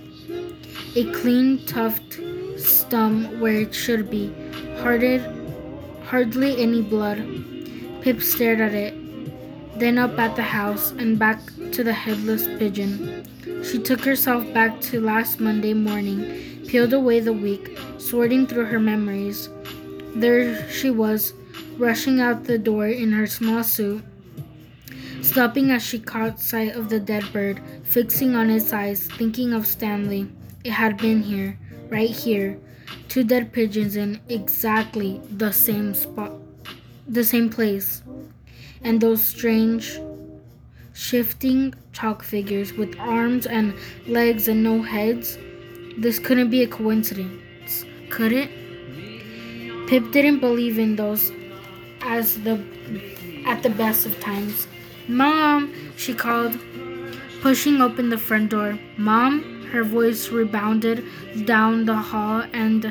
A 0.95 1.11
clean 1.13 1.65
tuft 1.65 2.19
stump 2.57 3.33
where 3.39 3.61
it 3.61 3.73
should 3.73 4.11
be, 4.11 4.31
hearted, 4.83 5.25
hardly 6.03 6.61
any 6.61 6.83
blood. 6.83 7.17
Pip 8.01 8.21
stared 8.21 8.61
at 8.61 8.75
it, 8.75 8.93
then 9.79 9.97
up 9.97 10.19
at 10.19 10.35
the 10.35 10.43
house 10.43 10.91
and 10.91 11.17
back 11.17 11.39
to 11.71 11.83
the 11.83 11.93
headless 11.93 12.45
pigeon. 12.59 13.25
She 13.63 13.77
took 13.77 14.01
herself 14.01 14.51
back 14.53 14.79
to 14.81 15.01
last 15.01 15.39
Monday 15.39 15.73
morning, 15.73 16.65
peeled 16.67 16.93
away 16.93 17.19
the 17.19 17.33
week, 17.33 17.77
sorting 17.97 18.47
through 18.47 18.65
her 18.65 18.79
memories. 18.79 19.49
There 20.15 20.69
she 20.69 20.89
was, 20.89 21.33
rushing 21.77 22.19
out 22.19 22.45
the 22.45 22.57
door 22.57 22.87
in 22.87 23.11
her 23.11 23.27
small 23.27 23.63
suit, 23.63 24.03
stopping 25.21 25.71
as 25.71 25.83
she 25.83 25.99
caught 25.99 26.39
sight 26.39 26.75
of 26.75 26.89
the 26.89 26.99
dead 26.99 27.31
bird, 27.31 27.61
fixing 27.83 28.35
on 28.35 28.49
its 28.49 28.73
eyes, 28.73 29.07
thinking 29.07 29.53
of 29.53 29.67
Stanley. 29.67 30.31
It 30.63 30.71
had 30.71 30.97
been 30.97 31.21
here, 31.21 31.59
right 31.89 32.09
here. 32.09 32.59
Two 33.07 33.23
dead 33.23 33.53
pigeons 33.53 33.95
in 33.95 34.19
exactly 34.29 35.21
the 35.29 35.51
same 35.51 35.93
spot, 35.93 36.33
the 37.07 37.23
same 37.23 37.49
place. 37.49 38.01
And 38.81 39.01
those 39.01 39.23
strange, 39.23 39.99
shifting 40.99 41.73
chalk 41.93 42.21
figures 42.21 42.73
with 42.73 42.99
arms 42.99 43.45
and 43.45 43.73
legs 44.05 44.49
and 44.49 44.61
no 44.61 44.81
heads. 44.81 45.37
This 45.97 46.19
couldn't 46.19 46.49
be 46.49 46.61
a 46.63 46.67
coincidence, 46.67 47.85
could 48.09 48.33
it? 48.33 48.49
Pip 49.87 50.11
didn't 50.11 50.39
believe 50.39 50.77
in 50.77 50.97
those 50.97 51.31
as 52.01 52.43
the 52.43 52.61
at 53.45 53.63
the 53.63 53.69
best 53.69 54.05
of 54.05 54.19
times. 54.19 54.67
Mom, 55.07 55.73
she 55.95 56.13
called, 56.13 56.59
pushing 57.41 57.81
open 57.81 58.09
the 58.09 58.17
front 58.17 58.51
door. 58.51 58.77
Mom, 58.97 59.63
her 59.71 59.83
voice 59.83 60.29
rebounded 60.29 61.03
down 61.45 61.85
the 61.85 61.95
hall 61.95 62.43
and 62.51 62.83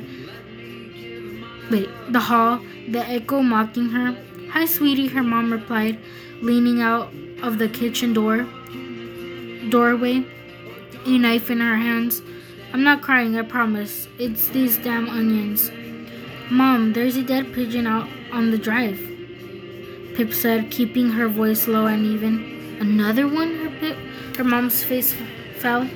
wait, 1.70 1.90
the 2.08 2.20
hall, 2.20 2.58
the 2.88 3.06
echo 3.06 3.42
mocking 3.42 3.90
her. 3.90 4.16
Hi, 4.50 4.64
sweetie, 4.64 5.08
her 5.08 5.22
mom 5.22 5.52
replied, 5.52 5.98
leaning 6.40 6.80
out 6.80 7.12
of 7.42 7.58
the 7.58 7.68
kitchen 7.68 8.12
door 8.12 8.46
doorway, 9.70 10.24
a 11.06 11.18
knife 11.18 11.50
in 11.50 11.60
her 11.60 11.76
hands. 11.76 12.22
I'm 12.72 12.82
not 12.82 13.02
crying, 13.02 13.36
I 13.36 13.42
promise. 13.42 14.08
It's 14.18 14.48
these 14.48 14.78
damn 14.78 15.08
onions. 15.08 15.70
Mom, 16.50 16.92
there's 16.92 17.16
a 17.16 17.22
dead 17.22 17.52
pigeon 17.52 17.86
out 17.86 18.08
on 18.32 18.50
the 18.50 18.58
drive. 18.58 18.98
Pip 20.14 20.32
said, 20.32 20.70
keeping 20.70 21.10
her 21.10 21.28
voice 21.28 21.68
low 21.68 21.86
and 21.86 22.04
even. 22.04 22.76
Another 22.80 23.28
one? 23.28 23.54
Her, 23.56 23.70
Pip, 23.78 23.96
her 24.36 24.44
mom's 24.44 24.82
face 24.82 25.14
fell. 25.58 25.86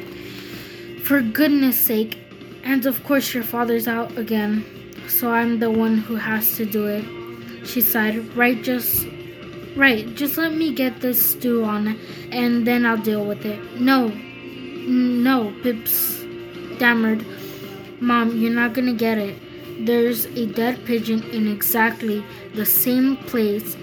For 1.02 1.20
goodness 1.20 1.78
sake. 1.78 2.18
And 2.64 2.86
of 2.86 3.02
course, 3.04 3.34
your 3.34 3.42
father's 3.42 3.88
out 3.88 4.16
again. 4.16 4.64
So 5.08 5.30
I'm 5.30 5.58
the 5.58 5.70
one 5.70 5.98
who 5.98 6.14
has 6.14 6.56
to 6.56 6.64
do 6.64 6.86
it. 6.86 7.66
She 7.66 7.80
sighed. 7.80 8.36
Right, 8.36 8.62
just. 8.62 9.06
Right, 9.74 10.14
just 10.14 10.36
let 10.36 10.54
me 10.54 10.74
get 10.74 11.00
this 11.00 11.30
stew 11.30 11.64
on 11.64 11.98
and 12.30 12.66
then 12.66 12.84
I'll 12.84 12.98
deal 12.98 13.24
with 13.24 13.46
it. 13.46 13.80
No. 13.80 14.08
No, 14.08 15.54
Pip 15.62 15.88
stammered. 15.88 17.24
Mom, 18.00 18.36
you're 18.36 18.52
not 18.52 18.74
gonna 18.74 18.92
get 18.92 19.16
it. 19.16 19.36
There's 19.86 20.26
a 20.26 20.46
dead 20.46 20.84
pigeon 20.84 21.22
in 21.30 21.46
exactly 21.46 22.22
the 22.54 22.66
same 22.66 23.16
place 23.16 23.76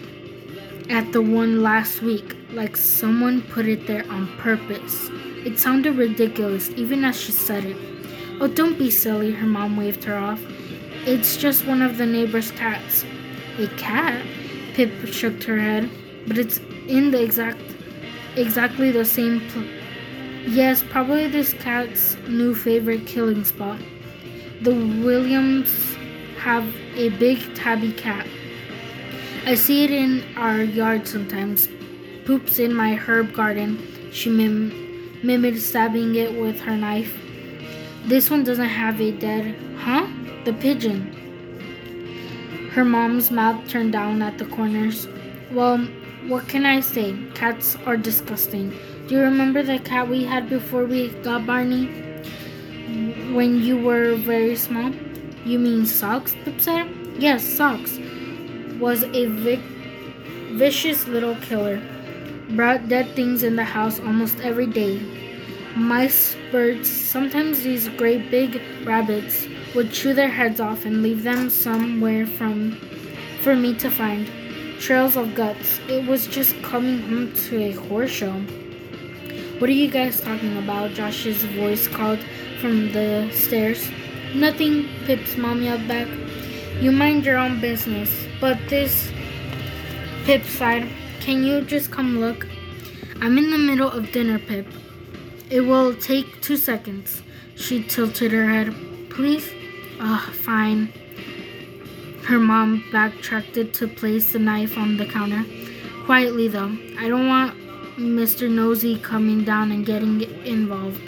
at 0.89 1.11
the 1.11 1.21
one 1.21 1.63
last 1.63 2.01
week, 2.01 2.35
like 2.51 2.77
someone 2.77 3.41
put 3.41 3.65
it 3.65 3.87
there 3.87 4.05
on 4.11 4.27
purpose. 4.37 5.09
It 5.45 5.57
sounded 5.57 5.95
ridiculous, 5.95 6.69
even 6.71 7.03
as 7.03 7.19
she 7.19 7.31
said 7.31 7.65
it. 7.65 7.77
Oh, 8.39 8.47
don't 8.47 8.77
be 8.77 8.91
silly, 8.91 9.31
her 9.31 9.47
mom 9.47 9.75
waved 9.75 10.03
her 10.03 10.17
off. 10.17 10.41
It's 11.05 11.37
just 11.37 11.65
one 11.65 11.81
of 11.81 11.97
the 11.97 12.05
neighbor's 12.05 12.51
cats. 12.51 13.05
A 13.57 13.67
cat? 13.77 14.23
Pip 14.79 15.07
shook 15.07 15.43
her 15.43 15.59
head. 15.59 15.89
But 16.25 16.37
it's 16.37 16.59
in 16.87 17.11
the 17.11 17.21
exact, 17.21 17.59
exactly 18.37 18.91
the 18.91 19.03
same 19.03 19.41
place. 19.49 19.67
Yes, 20.47 20.81
probably 20.89 21.27
this 21.27 21.51
cat's 21.51 22.15
new 22.29 22.55
favorite 22.55 23.05
killing 23.05 23.43
spot. 23.43 23.77
The 24.61 24.71
Williams 24.71 25.97
have 26.37 26.65
a 26.95 27.09
big 27.09 27.39
tabby 27.55 27.91
cat. 27.91 28.25
I 29.45 29.55
see 29.55 29.83
it 29.83 29.91
in 29.91 30.23
our 30.37 30.63
yard 30.63 31.05
sometimes. 31.09 31.67
Poops 32.23 32.57
in 32.57 32.73
my 32.73 32.95
herb 32.95 33.33
garden. 33.33 33.83
She 34.13 34.29
mim- 34.29 35.19
mimicked 35.21 35.59
stabbing 35.59 36.15
it 36.15 36.39
with 36.39 36.57
her 36.61 36.77
knife. 36.77 37.13
This 38.05 38.29
one 38.29 38.45
doesn't 38.45 38.69
have 38.69 39.01
a 39.01 39.11
dead. 39.11 39.57
Huh? 39.77 40.07
The 40.45 40.53
pigeon. 40.53 41.18
Her 42.79 42.85
mom's 42.85 43.29
mouth 43.29 43.67
turned 43.67 43.91
down 43.91 44.21
at 44.21 44.37
the 44.37 44.45
corners. 44.45 45.05
Well, 45.51 45.79
what 46.27 46.47
can 46.47 46.65
I 46.65 46.79
say? 46.79 47.13
Cats 47.35 47.75
are 47.85 47.97
disgusting. 47.97 48.69
Do 49.05 49.15
you 49.15 49.19
remember 49.19 49.61
the 49.61 49.79
cat 49.79 50.07
we 50.07 50.23
had 50.23 50.47
before 50.47 50.85
we 50.85 51.09
got 51.21 51.45
Barney? 51.45 51.87
When 53.35 53.61
you 53.61 53.75
were 53.77 54.15
very 54.15 54.55
small? 54.55 54.93
You 55.43 55.59
mean 55.59 55.85
Socks, 55.85 56.37
said. 56.59 56.87
Yes, 57.17 57.43
Socks 57.43 57.99
was 58.79 59.03
a 59.03 59.25
vic- 59.25 59.59
vicious 60.53 61.05
little 61.05 61.35
killer. 61.41 61.81
Brought 62.51 62.87
dead 62.87 63.13
things 63.13 63.43
in 63.43 63.57
the 63.57 63.65
house 63.65 63.99
almost 63.99 64.39
every 64.39 64.67
day. 64.67 65.01
Mice, 65.75 66.37
birds, 66.49 66.89
sometimes 66.89 67.61
these 67.61 67.89
great 67.89 68.31
big 68.31 68.61
rabbits 68.85 69.47
would 69.75 69.91
chew 69.91 70.13
their 70.13 70.29
heads 70.29 70.59
off 70.59 70.85
and 70.85 71.03
leave 71.03 71.23
them 71.23 71.49
somewhere 71.49 72.25
from 72.25 72.71
for 73.41 73.55
me 73.55 73.73
to 73.75 73.89
find. 73.89 74.27
Trails 74.79 75.15
of 75.15 75.35
guts. 75.35 75.79
It 75.87 76.07
was 76.07 76.27
just 76.27 76.61
coming 76.61 77.01
home 77.01 77.33
to 77.47 77.57
a 77.61 77.71
horse 77.71 78.11
show. 78.11 78.33
What 79.59 79.69
are 79.69 79.73
you 79.73 79.89
guys 79.91 80.21
talking 80.21 80.57
about? 80.57 80.91
Josh's 80.91 81.43
voice 81.43 81.87
called 81.87 82.19
from 82.61 82.91
the 82.93 83.29
stairs. 83.33 83.89
Nothing, 84.33 84.87
Pip's 85.05 85.35
mom 85.35 85.61
yelled 85.61 85.87
back. 85.87 86.07
You 86.79 86.91
mind 86.91 87.25
your 87.25 87.37
own 87.37 87.59
business. 87.59 88.09
But 88.39 88.57
this. 88.69 89.11
Pip 90.23 90.43
sighed. 90.45 90.87
Can 91.19 91.43
you 91.43 91.61
just 91.61 91.91
come 91.91 92.19
look? 92.19 92.47
I'm 93.21 93.37
in 93.37 93.51
the 93.51 93.57
middle 93.57 93.91
of 93.91 94.11
dinner, 94.13 94.39
Pip. 94.39 94.65
It 95.49 95.61
will 95.61 95.93
take 95.93 96.41
two 96.41 96.55
seconds. 96.55 97.21
She 97.55 97.83
tilted 97.83 98.31
her 98.31 98.47
head. 98.47 98.73
Please? 99.09 99.51
Ugh, 99.99 100.33
fine. 100.33 100.93
Her 102.25 102.39
mom 102.39 102.83
backtracked 102.91 103.73
to 103.73 103.87
place 103.87 104.31
the 104.31 104.39
knife 104.39 104.77
on 104.77 104.97
the 104.97 105.05
counter. 105.05 105.43
Quietly, 106.05 106.47
though. 106.47 106.71
I 106.97 107.09
don't 107.09 107.27
want 107.27 107.57
Mr. 107.97 108.49
Nosy 108.49 108.97
coming 108.99 109.43
down 109.43 109.71
and 109.71 109.85
getting 109.85 110.21
involved. 110.45 111.01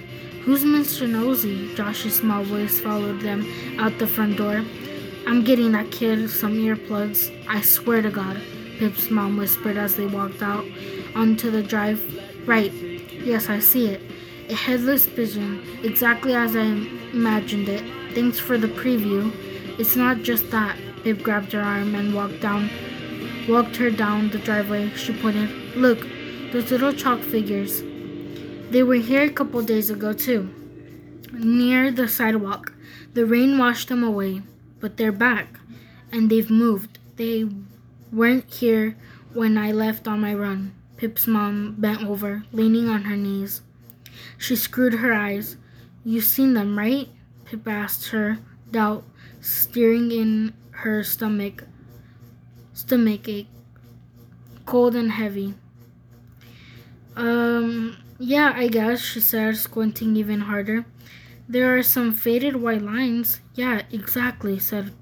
Who's 0.44 0.64
Mr. 0.64 1.08
Nosy? 1.08 1.74
Josh's 1.76 2.16
small 2.16 2.44
voice 2.44 2.80
followed 2.80 3.22
them 3.22 3.46
out 3.80 3.98
the 3.98 4.08
front 4.08 4.38
door. 4.38 4.66
I'm 5.28 5.44
getting 5.44 5.72
that 5.72 5.92
kid 5.92 6.30
some 6.30 6.56
earplugs. 6.56 7.32
I 7.48 7.62
swear 7.62 8.02
to 8.02 8.10
God, 8.10 8.42
Pip's 8.80 9.10
mom 9.10 9.38
whispered 9.38 9.78
as 9.78 9.96
they 9.96 10.08
walked 10.08 10.42
out 10.42 10.66
onto 11.16 11.52
the 11.52 11.64
drive. 11.64 12.02
Right. 12.48 12.74
Yes, 12.74 13.48
I 13.48 13.60
see 13.60 13.88
it. 13.88 14.02
A 14.50 14.56
headless 14.56 15.06
pigeon, 15.08 15.62
exactly 15.84 16.34
as 16.34 16.56
I 16.56 16.64
imagined 17.14 17.70
it. 17.70 18.01
Thanks 18.14 18.40
for 18.40 18.58
the 18.58 18.68
preview. 18.68 19.32
It's 19.80 19.96
not 19.96 20.24
just 20.24 20.52
that. 20.52 20.78
Pip 21.04 21.24
grabbed 21.24 21.52
her 21.54 21.62
arm 21.62 21.96
and 21.96 22.14
walked 22.14 22.42
down 22.42 22.70
walked 23.48 23.76
her 23.78 23.90
down 23.90 24.30
the 24.30 24.38
driveway. 24.38 24.90
She 24.96 25.14
pointed, 25.14 25.50
Look, 25.76 26.06
those 26.52 26.72
little 26.72 26.94
chalk 26.94 27.20
figures. 27.22 27.82
They 28.72 28.84
were 28.84 28.96
here 28.96 29.24
a 29.24 29.30
couple 29.30 29.62
days 29.62 29.90
ago, 29.90 30.14
too. 30.14 30.54
Near 31.34 31.92
the 31.92 32.08
sidewalk. 32.08 32.74
The 33.14 33.26
rain 33.26 33.58
washed 33.58 33.90
them 33.90 34.04
away, 34.04 34.42
but 34.80 34.98
they're 34.98 35.12
back, 35.12 35.60
and 36.12 36.30
they've 36.30 36.50
moved. 36.50 37.00
They 37.18 37.50
weren't 38.12 38.50
here 38.54 38.96
when 39.34 39.58
I 39.58 39.72
left 39.72 40.08
on 40.08 40.22
my 40.22 40.34
run. 40.34 40.74
Pip's 40.98 41.28
mom 41.28 41.76
bent 41.78 42.04
over, 42.04 42.44
leaning 42.52 42.88
on 42.88 43.04
her 43.04 43.18
knees. 43.18 43.62
She 44.38 44.56
screwed 44.56 44.94
her 44.96 45.14
eyes. 45.14 45.58
You've 46.06 46.24
seen 46.24 46.54
them, 46.54 46.78
right? 46.78 47.10
Asked 47.66 48.10
her, 48.10 48.40
doubt 48.70 49.04
stirring 49.40 50.12
in 50.12 50.54
her 50.72 51.04
stomach. 51.04 51.64
Stomach 52.74 53.28
ache, 53.28 53.48
cold 54.66 54.96
and 54.96 55.12
heavy. 55.12 55.54
Um, 57.16 57.98
yeah, 58.20 58.54
I 58.56 58.68
guess, 58.68 59.02
she 59.02 59.20
said, 59.20 59.58
squinting 59.58 60.16
even 60.16 60.42
harder. 60.42 60.86
There 61.48 61.78
are 61.78 61.84
some 61.84 62.14
faded 62.14 62.56
white 62.56 62.82
lines. 62.82 63.42
Yeah, 63.56 63.82
exactly, 63.92 64.60
said 64.60 64.94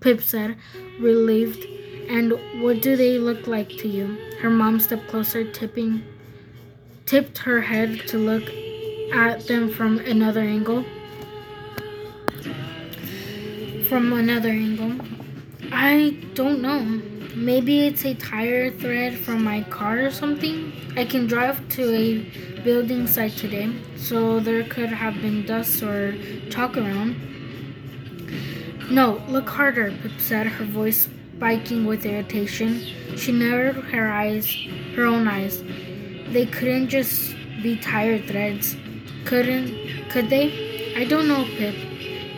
Pip 0.00 0.22
said, 0.22 0.56
relieved. 0.98 1.64
And 2.08 2.32
what 2.62 2.80
do 2.80 2.96
they 2.96 3.18
look 3.18 3.46
like 3.46 3.68
to 3.78 3.88
you? 3.88 4.16
Her 4.40 4.50
mom 4.50 4.80
stepped 4.80 5.08
closer, 5.08 5.44
tipping 5.44 6.02
tipped 7.08 7.38
her 7.38 7.62
head 7.62 8.06
to 8.06 8.18
look 8.18 8.42
at 9.14 9.46
them 9.46 9.70
from 9.70 9.98
another 10.00 10.42
angle. 10.42 10.84
From 13.88 14.12
another 14.12 14.50
angle. 14.50 14.92
I 15.72 16.16
don't 16.34 16.60
know. 16.60 16.80
Maybe 17.34 17.86
it's 17.86 18.04
a 18.04 18.12
tire 18.12 18.70
thread 18.70 19.16
from 19.16 19.42
my 19.42 19.62
car 19.62 20.00
or 20.00 20.10
something. 20.10 20.74
I 20.94 21.06
can 21.06 21.26
drive 21.26 21.66
to 21.70 21.94
a 21.94 22.18
building 22.64 23.06
site 23.06 23.32
today, 23.32 23.72
so 23.96 24.40
there 24.40 24.62
could 24.64 24.90
have 24.90 25.14
been 25.22 25.46
dust 25.46 25.82
or 25.82 26.14
chalk 26.50 26.76
around. 26.76 27.16
No, 28.90 29.22
look 29.26 29.48
harder, 29.48 29.90
Pip 30.02 30.12
said, 30.18 30.46
her 30.48 30.66
voice 30.66 31.08
spiking 31.36 31.86
with 31.86 32.04
irritation. 32.04 32.82
She 33.16 33.32
narrowed 33.32 33.76
her 33.76 34.10
eyes, 34.10 34.46
her 34.96 35.06
own 35.06 35.26
eyes. 35.26 35.62
They 36.28 36.44
couldn't 36.44 36.88
just 36.88 37.34
be 37.62 37.76
tire 37.76 38.18
threads. 38.18 38.76
Couldn't, 39.24 40.10
could 40.10 40.28
they? 40.28 40.94
I 40.94 41.04
don't 41.04 41.26
know, 41.26 41.44
Pip. 41.56 41.87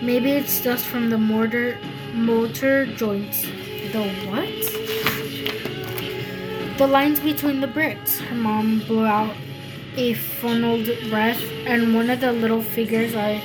Maybe 0.03 0.31
it's 0.33 0.61
dust 0.63 0.87
from 0.87 1.11
the 1.11 1.19
mortar 1.19 1.79
motor 2.15 2.87
joints. 2.87 3.43
The 3.93 4.09
what? 4.27 4.49
The 6.79 6.87
lines 6.87 7.21
between 7.21 7.61
the 7.61 7.67
bricks. 7.67 8.19
Her 8.21 8.35
mom 8.35 8.81
blew 8.81 9.05
out 9.05 9.35
a 9.97 10.15
funneled 10.15 10.89
breath, 11.11 11.43
and 11.67 11.95
one 11.95 12.09
of 12.09 12.21
the 12.21 12.33
little 12.33 12.63
figures 12.63 13.15
I 13.15 13.43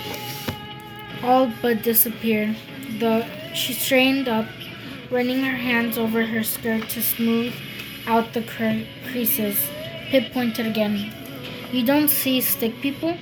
all 1.24 1.52
but 1.62 1.84
disappeared. 1.84 2.56
The 3.00 3.26
she 3.54 3.74
strained 3.74 4.28
up, 4.28 4.46
running 5.12 5.44
her 5.44 5.58
hands 5.58 5.98
over 5.98 6.26
her 6.26 6.44
skirt 6.44 6.88
to 6.90 7.02
smooth 7.02 7.54
out 8.08 8.34
the 8.34 8.44
cre- 8.44 8.88
creases. 9.12 9.60
Pip 10.10 10.32
pointed 10.32 10.68
again. 10.68 11.12
You 11.72 11.86
don't 11.86 12.10
see 12.10 12.40
stick 12.42 12.80
people? 12.80 13.18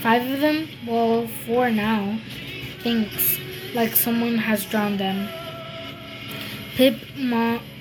Five 0.00 0.30
of 0.30 0.40
them? 0.40 0.68
Well, 0.86 1.26
four 1.46 1.70
now. 1.70 2.18
Thanks. 2.82 3.38
Like 3.74 3.94
someone 3.94 4.38
has 4.38 4.64
drowned 4.64 5.00
them. 5.00 5.28
Pip 6.76 6.96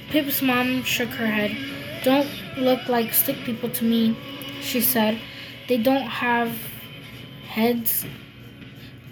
Pip's 0.10 0.42
mom 0.42 0.84
shook 0.84 1.10
her 1.10 1.28
head. 1.28 1.56
Don't 2.04 2.30
look 2.58 2.88
like 2.88 3.14
stick 3.14 3.38
people 3.44 3.70
to 3.70 3.84
me, 3.84 4.18
she 4.62 4.82
said. 4.82 5.20
They 5.68 5.78
don't 5.78 6.08
have 6.08 6.52
heads. 7.46 8.06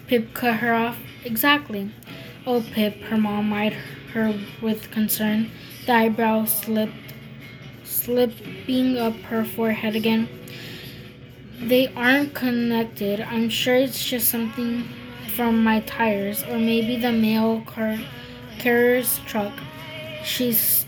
Pip 0.07 0.33
cut 0.33 0.55
her 0.55 0.73
off. 0.73 0.97
Exactly. 1.23 1.91
Oh, 2.47 2.61
Pip, 2.61 3.01
her 3.03 3.17
mom 3.17 3.51
eyed 3.51 3.73
her 4.13 4.33
with 4.61 4.89
concern. 4.91 5.51
The 5.85 5.93
eyebrow 5.93 6.45
slipped, 6.45 7.13
slipping 7.83 8.97
up 8.97 9.15
her 9.29 9.43
forehead 9.43 9.95
again. 9.95 10.29
They 11.59 11.87
aren't 11.93 12.33
connected. 12.33 13.21
I'm 13.21 13.49
sure 13.49 13.75
it's 13.75 14.03
just 14.03 14.29
something 14.29 14.87
from 15.35 15.63
my 15.63 15.81
tires, 15.81 16.43
or 16.43 16.57
maybe 16.57 16.97
the 16.97 17.11
mail 17.11 17.61
car 17.65 17.97
carrier's 18.59 19.19
truck. 19.27 19.53
She's 20.23 20.85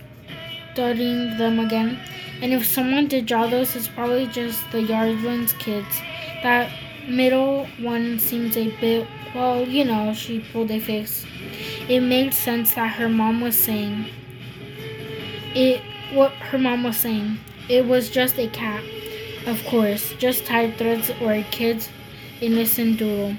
studying 0.74 1.38
them 1.38 1.60
again. 1.60 2.00
And 2.42 2.54
if 2.54 2.66
someone 2.66 3.08
did 3.08 3.26
draw 3.26 3.48
those, 3.48 3.76
it's 3.76 3.88
probably 3.88 4.28
just 4.28 4.60
the 4.72 4.80
Yardlands 4.80 5.58
kids. 5.58 6.02
That 6.44 6.72
middle 7.08 7.66
one 7.80 8.20
seems 8.20 8.56
a 8.58 8.70
bit, 8.80 9.08
well, 9.34 9.68
you 9.68 9.84
know, 9.86 10.14
she 10.14 10.40
pulled 10.40 10.72
a 10.72 10.80
face. 10.80 11.26
It 11.90 12.02
made 12.02 12.34
sense 12.34 12.76
that 12.76 12.94
her 12.96 13.10
mom 13.10 13.42
was 13.42 13.58
saying. 13.58 14.06
It, 15.56 15.82
what 16.14 16.32
her 16.34 16.58
mom 16.58 16.84
was 16.84 16.98
saying. 16.98 17.40
It 17.70 17.86
was 17.86 18.10
just 18.10 18.38
a 18.38 18.48
cat. 18.48 18.84
Of 19.48 19.64
course, 19.66 20.14
just 20.20 20.46
tied 20.46 20.78
threads 20.78 21.10
or 21.22 21.34
a 21.34 21.44
kid's 21.44 21.90
innocent 22.42 23.00
doodle. 23.00 23.36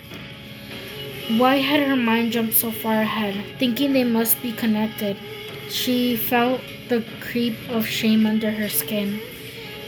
Why 1.37 1.57
had 1.57 1.87
her 1.87 1.95
mind 1.95 2.33
jumped 2.33 2.55
so 2.55 2.71
far 2.71 3.03
ahead, 3.03 3.45
thinking 3.59 3.93
they 3.93 4.05
must 4.05 4.41
be 4.41 4.51
connected? 4.51 5.19
She 5.69 6.17
felt 6.17 6.63
the 6.89 7.05
creep 7.21 7.55
of 7.69 7.87
shame 7.87 8.25
under 8.25 8.51
her 8.51 8.71
skin. 8.71 9.21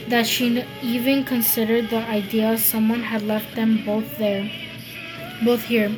That 0.07 0.27
she 0.27 0.63
even 0.83 1.23
considered 1.23 1.89
the 1.89 2.05
idea 2.05 2.59
someone 2.59 3.01
had 3.01 3.23
left 3.23 3.55
them 3.55 3.83
both 3.83 4.19
there, 4.19 4.51
both 5.43 5.63
here. 5.63 5.91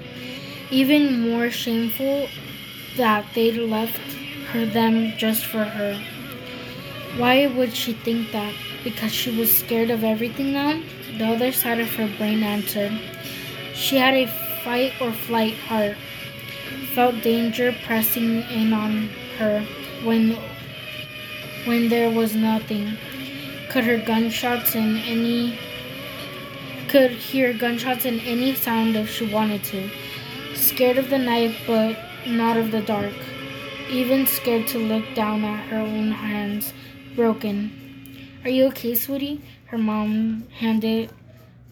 Even 0.71 1.29
more 1.29 1.51
shameful 1.51 2.29
that 2.95 3.25
they'd 3.35 3.57
left 3.57 3.99
her 4.53 4.65
them 4.65 5.11
just 5.17 5.45
for 5.45 5.65
her. 5.65 6.01
Why 7.17 7.47
would 7.47 7.73
she 7.73 7.91
think 7.91 8.31
that? 8.31 8.55
Because 8.85 9.11
she 9.11 9.37
was 9.37 9.51
scared 9.53 9.89
of 9.89 10.05
everything 10.05 10.53
now? 10.53 10.81
The 11.17 11.25
other 11.25 11.51
side 11.51 11.81
of 11.81 11.93
her 11.95 12.07
brain 12.17 12.43
answered. 12.43 12.97
She 13.73 13.97
had 13.97 14.13
a 14.13 14.42
fight 14.64 14.93
or 15.01 15.11
flight 15.11 15.55
heart, 15.55 15.97
felt 16.93 17.22
danger 17.22 17.76
pressing 17.86 18.41
in 18.43 18.74
on 18.74 19.09
her 19.38 19.61
when 20.03 20.38
when 21.66 21.89
there 21.89 22.09
was 22.09 22.36
nothing. 22.36 22.97
Could 23.70 23.86
her 23.86 23.97
gunshots 23.97 24.76
in 24.76 24.97
any 24.97 25.57
could 26.88 27.11
hear 27.11 27.53
gunshots 27.53 28.05
in 28.05 28.20
any 28.20 28.53
sound 28.53 28.95
if 28.95 29.09
she 29.09 29.26
wanted 29.34 29.64
to. 29.64 29.89
Scared 30.53 30.99
of 30.99 31.09
the 31.09 31.18
night 31.18 31.55
but 31.66 31.97
not 32.28 32.55
of 32.55 32.70
the 32.72 32.82
dark. 32.82 33.14
Even 33.89 34.28
scared 34.28 34.68
to 34.68 34.78
look 34.78 35.03
down 35.16 35.43
at 35.43 35.68
her 35.70 35.78
own 35.78 36.11
hands, 36.11 36.72
broken. 37.16 37.72
Are 38.43 38.49
you 38.49 38.66
okay, 38.68 38.93
sweetie? 38.93 39.41
Her 39.66 39.78
mom 39.78 40.47
handed 40.59 41.09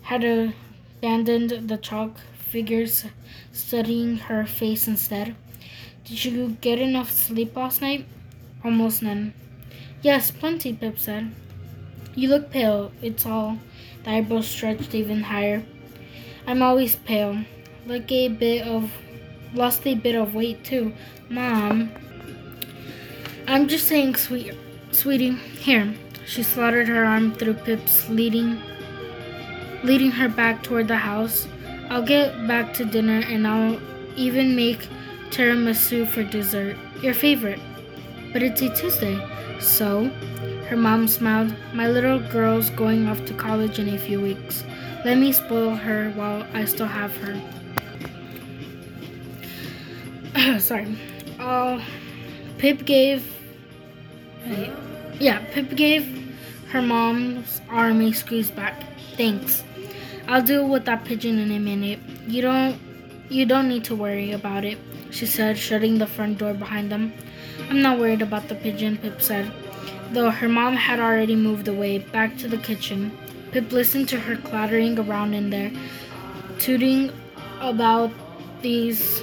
had 0.01 0.23
abandoned 0.23 1.69
the 1.69 1.77
chalk 1.77 2.17
figures, 2.51 3.05
studying 3.53 4.17
her 4.17 4.45
face 4.45 4.87
instead. 4.87 5.35
Did 6.03 6.25
you 6.25 6.57
get 6.59 6.79
enough 6.79 7.09
sleep 7.09 7.55
last 7.55 7.81
night? 7.81 8.05
Almost 8.63 9.01
none. 9.01 9.33
Yes, 10.01 10.31
plenty, 10.31 10.73
Pip 10.73 10.99
said. 10.99 11.31
You 12.13 12.27
look 12.27 12.51
pale, 12.51 12.91
it's 13.01 13.25
all. 13.25 13.57
The 14.03 14.11
eyebrows 14.11 14.47
stretched 14.47 14.93
even 14.93 15.23
higher. 15.23 15.63
I'm 16.45 16.61
always 16.61 16.95
pale. 16.95 17.45
Like 17.85 18.11
a 18.11 18.27
bit 18.27 18.67
of. 18.67 18.91
lost 19.53 19.87
a 19.87 19.95
bit 19.95 20.15
of 20.15 20.35
weight 20.35 20.63
too. 20.65 20.93
Mom. 21.29 21.91
I'm 23.47 23.67
just 23.67 23.87
saying, 23.87 24.15
sweet, 24.15 24.53
sweetie. 24.91 25.35
Here. 25.59 25.93
She 26.25 26.43
slaughtered 26.43 26.87
her 26.87 27.03
arm 27.05 27.33
through 27.33 27.55
Pip's, 27.55 28.09
leading, 28.09 28.61
leading 29.83 30.11
her 30.11 30.29
back 30.29 30.63
toward 30.63 30.87
the 30.87 30.97
house. 30.97 31.47
I'll 31.91 32.01
get 32.01 32.47
back 32.47 32.73
to 32.75 32.85
dinner 32.85 33.21
and 33.27 33.45
I'll 33.45 33.77
even 34.15 34.55
make 34.55 34.87
tiramisu 35.29 36.07
for 36.07 36.23
dessert. 36.23 36.77
Your 37.01 37.13
favorite. 37.13 37.59
But 38.31 38.41
it's 38.43 38.61
a 38.61 38.73
Tuesday. 38.73 39.19
So, 39.59 40.05
her 40.69 40.77
mom 40.77 41.09
smiled. 41.09 41.53
My 41.73 41.89
little 41.89 42.19
girl's 42.31 42.69
going 42.69 43.07
off 43.07 43.25
to 43.25 43.33
college 43.33 43.77
in 43.77 43.89
a 43.89 43.97
few 43.97 44.21
weeks. 44.21 44.63
Let 45.03 45.17
me 45.17 45.33
spoil 45.33 45.75
her 45.75 46.11
while 46.11 46.47
I 46.53 46.63
still 46.63 46.87
have 46.87 47.13
her. 47.17 47.35
Sorry. 50.61 50.95
Uh, 51.39 51.83
Pip 52.57 52.85
gave. 52.85 53.35
Yeah, 55.19 55.43
Pip 55.51 55.75
gave 55.75 56.37
her 56.69 56.81
mom's 56.81 57.59
arm 57.69 57.99
a 57.99 58.13
squeeze 58.13 58.49
back. 58.49 58.81
Thanks. 59.17 59.65
I'll 60.31 60.41
deal 60.41 60.65
with 60.65 60.85
that 60.85 61.03
pigeon 61.03 61.39
in 61.39 61.51
a 61.51 61.59
minute. 61.59 61.99
You 62.25 62.41
don't. 62.41 62.79
You 63.27 63.45
don't 63.45 63.67
need 63.67 63.83
to 63.85 63.95
worry 63.95 64.31
about 64.31 64.63
it, 64.63 64.77
she 65.09 65.25
said, 65.25 65.57
shutting 65.57 65.97
the 65.97 66.07
front 66.07 66.37
door 66.37 66.53
behind 66.53 66.89
them. 66.89 67.11
I'm 67.69 67.81
not 67.81 67.99
worried 67.99 68.21
about 68.21 68.47
the 68.47 68.55
pigeon, 68.55 68.97
Pip 68.97 69.21
said, 69.21 69.51
though 70.11 70.29
her 70.29 70.47
mom 70.47 70.75
had 70.75 71.01
already 71.01 71.35
moved 71.35 71.67
away, 71.67 71.97
back 71.99 72.37
to 72.37 72.47
the 72.47 72.57
kitchen. 72.57 73.11
Pip 73.51 73.73
listened 73.73 74.07
to 74.09 74.19
her 74.19 74.37
clattering 74.37 74.97
around 74.99 75.33
in 75.33 75.49
there, 75.49 75.71
tooting 76.59 77.11
about 77.59 78.11
these 78.61 79.21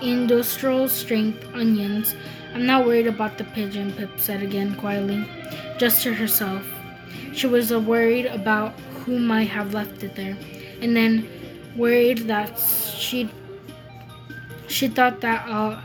industrial 0.00 0.88
strength 0.88 1.44
onions. 1.54 2.14
I'm 2.54 2.66
not 2.66 2.86
worried 2.86 3.08
about 3.08 3.36
the 3.36 3.44
pigeon, 3.44 3.92
Pip 3.92 4.10
said 4.18 4.44
again 4.44 4.76
quietly, 4.76 5.24
just 5.78 6.04
to 6.04 6.14
herself. 6.14 6.64
She 7.32 7.48
was 7.48 7.72
worried 7.72 8.26
about 8.26 8.74
who 9.10 9.18
might 9.18 9.48
have 9.48 9.74
left 9.74 10.04
it 10.04 10.14
there, 10.14 10.38
and 10.80 10.94
then 10.94 11.26
worried 11.76 12.28
that 12.28 12.56
she 12.56 13.28
she 14.68 14.86
thought 14.86 15.20
that 15.20 15.48
uh 15.48 15.80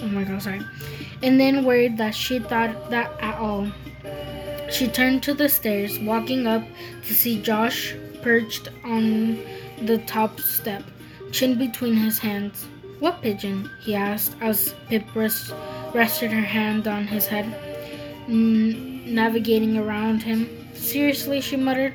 oh 0.00 0.06
my 0.06 0.22
god 0.22 0.40
sorry. 0.40 0.62
And 1.24 1.40
then 1.40 1.64
worried 1.64 1.98
that 1.98 2.14
she 2.14 2.38
thought 2.38 2.90
that 2.90 3.10
at 3.20 3.36
all. 3.38 3.66
She 4.70 4.86
turned 4.86 5.24
to 5.24 5.34
the 5.34 5.48
stairs 5.48 5.98
walking 5.98 6.46
up 6.46 6.62
to 7.06 7.14
see 7.14 7.42
josh 7.42 7.94
perched 8.22 8.68
on 8.84 9.42
the 9.82 9.98
top 10.06 10.38
step 10.38 10.84
chin 11.32 11.58
between 11.58 11.96
his 11.96 12.18
hands. 12.18 12.64
What 13.00 13.22
pigeon? 13.22 13.68
he 13.80 13.96
asked 13.96 14.36
as 14.40 14.72
pip 14.88 15.02
rest, 15.16 15.52
rested 15.92 16.30
her 16.30 16.46
hand 16.46 16.86
on 16.86 17.08
his 17.08 17.26
head 17.26 17.46
n- 18.28 19.02
navigating 19.14 19.76
around 19.76 20.22
him 20.22 20.63
seriously 20.84 21.40
she 21.40 21.56
muttered 21.56 21.94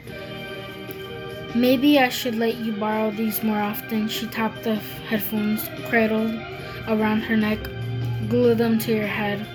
Maybe 1.56 1.98
I 1.98 2.10
should 2.10 2.36
let 2.36 2.58
you 2.58 2.74
borrow 2.74 3.10
these 3.10 3.42
more 3.42 3.58
often. 3.58 4.08
She 4.08 4.28
tapped 4.28 4.62
the 4.64 4.76
headphones, 4.76 5.68
cradled 5.90 6.36
around 6.88 7.22
her 7.22 7.36
neck, 7.36 7.58
glued 8.30 8.60
them 8.60 8.78
to 8.80 8.96
your 8.96 9.08
head. 9.08 9.46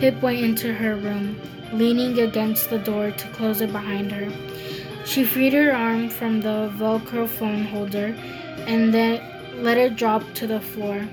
Pip 0.00 0.20
went 0.20 0.40
into 0.40 0.74
her 0.74 0.96
room, 0.96 1.40
leaning 1.72 2.18
against 2.18 2.68
the 2.68 2.78
door 2.78 3.10
to 3.10 3.28
close 3.28 3.62
it 3.62 3.72
behind 3.72 4.12
her. 4.12 4.30
She 5.06 5.24
freed 5.24 5.54
her 5.54 5.74
arm 5.74 6.10
from 6.10 6.42
the 6.42 6.70
Velcro 6.76 7.26
phone 7.26 7.64
holder 7.64 8.14
and 8.66 8.92
then 8.92 9.22
let 9.62 9.78
it 9.78 9.96
drop 9.96 10.22
to 10.34 10.46
the 10.46 10.60
floor. 10.60 11.08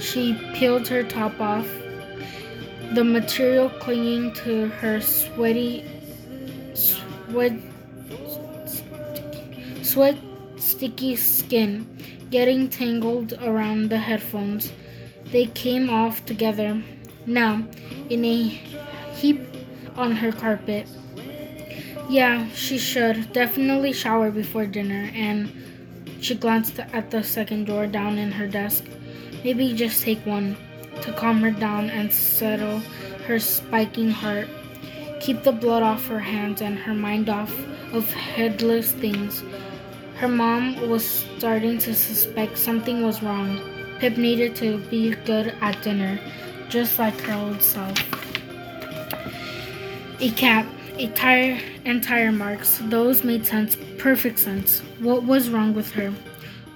She 0.00 0.32
peeled 0.54 0.88
her 0.88 1.02
top 1.02 1.38
off, 1.40 1.68
the 2.94 3.04
material 3.04 3.68
clinging 3.68 4.32
to 4.44 4.68
her 4.80 5.00
sweaty, 5.02 5.84
sweat 7.30 7.52
sweat 9.82 10.16
sticky 10.56 11.16
skin 11.16 11.86
getting 12.30 12.68
tangled 12.68 13.32
around 13.34 13.90
the 13.90 13.98
headphones. 13.98 14.72
They 15.32 15.46
came 15.46 15.90
off 15.90 16.24
together, 16.26 16.82
now 17.26 17.64
in 18.10 18.24
a 18.24 18.44
heap 19.14 19.40
on 19.96 20.12
her 20.16 20.32
carpet. 20.32 20.86
Yeah, 22.08 22.48
she 22.50 22.78
should 22.78 23.32
definitely 23.32 23.92
shower 23.92 24.30
before 24.30 24.66
dinner, 24.66 25.10
and 25.14 25.50
she 26.20 26.34
glanced 26.34 26.78
at 26.78 27.10
the 27.10 27.22
second 27.22 27.66
drawer 27.66 27.86
down 27.86 28.18
in 28.18 28.32
her 28.32 28.46
desk. 28.46 28.84
Maybe 29.44 29.72
just 29.74 30.02
take 30.02 30.24
one 30.24 30.56
to 31.02 31.12
calm 31.12 31.40
her 31.40 31.50
down 31.50 31.90
and 31.90 32.12
settle 32.12 32.78
her 33.26 33.38
spiking 33.38 34.10
heart. 34.10 34.48
Keep 35.26 35.42
the 35.42 35.52
blood 35.52 35.82
off 35.82 36.06
her 36.06 36.20
hands 36.20 36.62
and 36.62 36.78
her 36.78 36.94
mind 36.94 37.28
off 37.28 37.52
of 37.92 38.10
headless 38.12 38.92
things 38.92 39.42
her 40.16 40.28
mom 40.28 40.88
was 40.88 41.06
starting 41.36 41.76
to 41.76 41.94
suspect 41.94 42.56
something 42.56 43.04
was 43.04 43.22
wrong. 43.22 43.60
Pip 43.98 44.16
needed 44.16 44.56
to 44.56 44.78
be 44.88 45.10
good 45.26 45.54
at 45.60 45.82
dinner, 45.82 46.18
just 46.70 46.98
like 46.98 47.20
her 47.20 47.34
old 47.34 47.60
self. 47.60 47.98
A 50.20 50.30
cap, 50.30 50.66
a 50.96 51.08
tire, 51.08 51.60
and 51.84 52.02
tire 52.02 52.32
marks. 52.32 52.80
Those 52.84 53.24
made 53.24 53.46
sense, 53.46 53.76
perfect 53.98 54.38
sense. 54.38 54.80
What 55.00 55.24
was 55.24 55.50
wrong 55.50 55.74
with 55.74 55.92
her? 55.92 56.10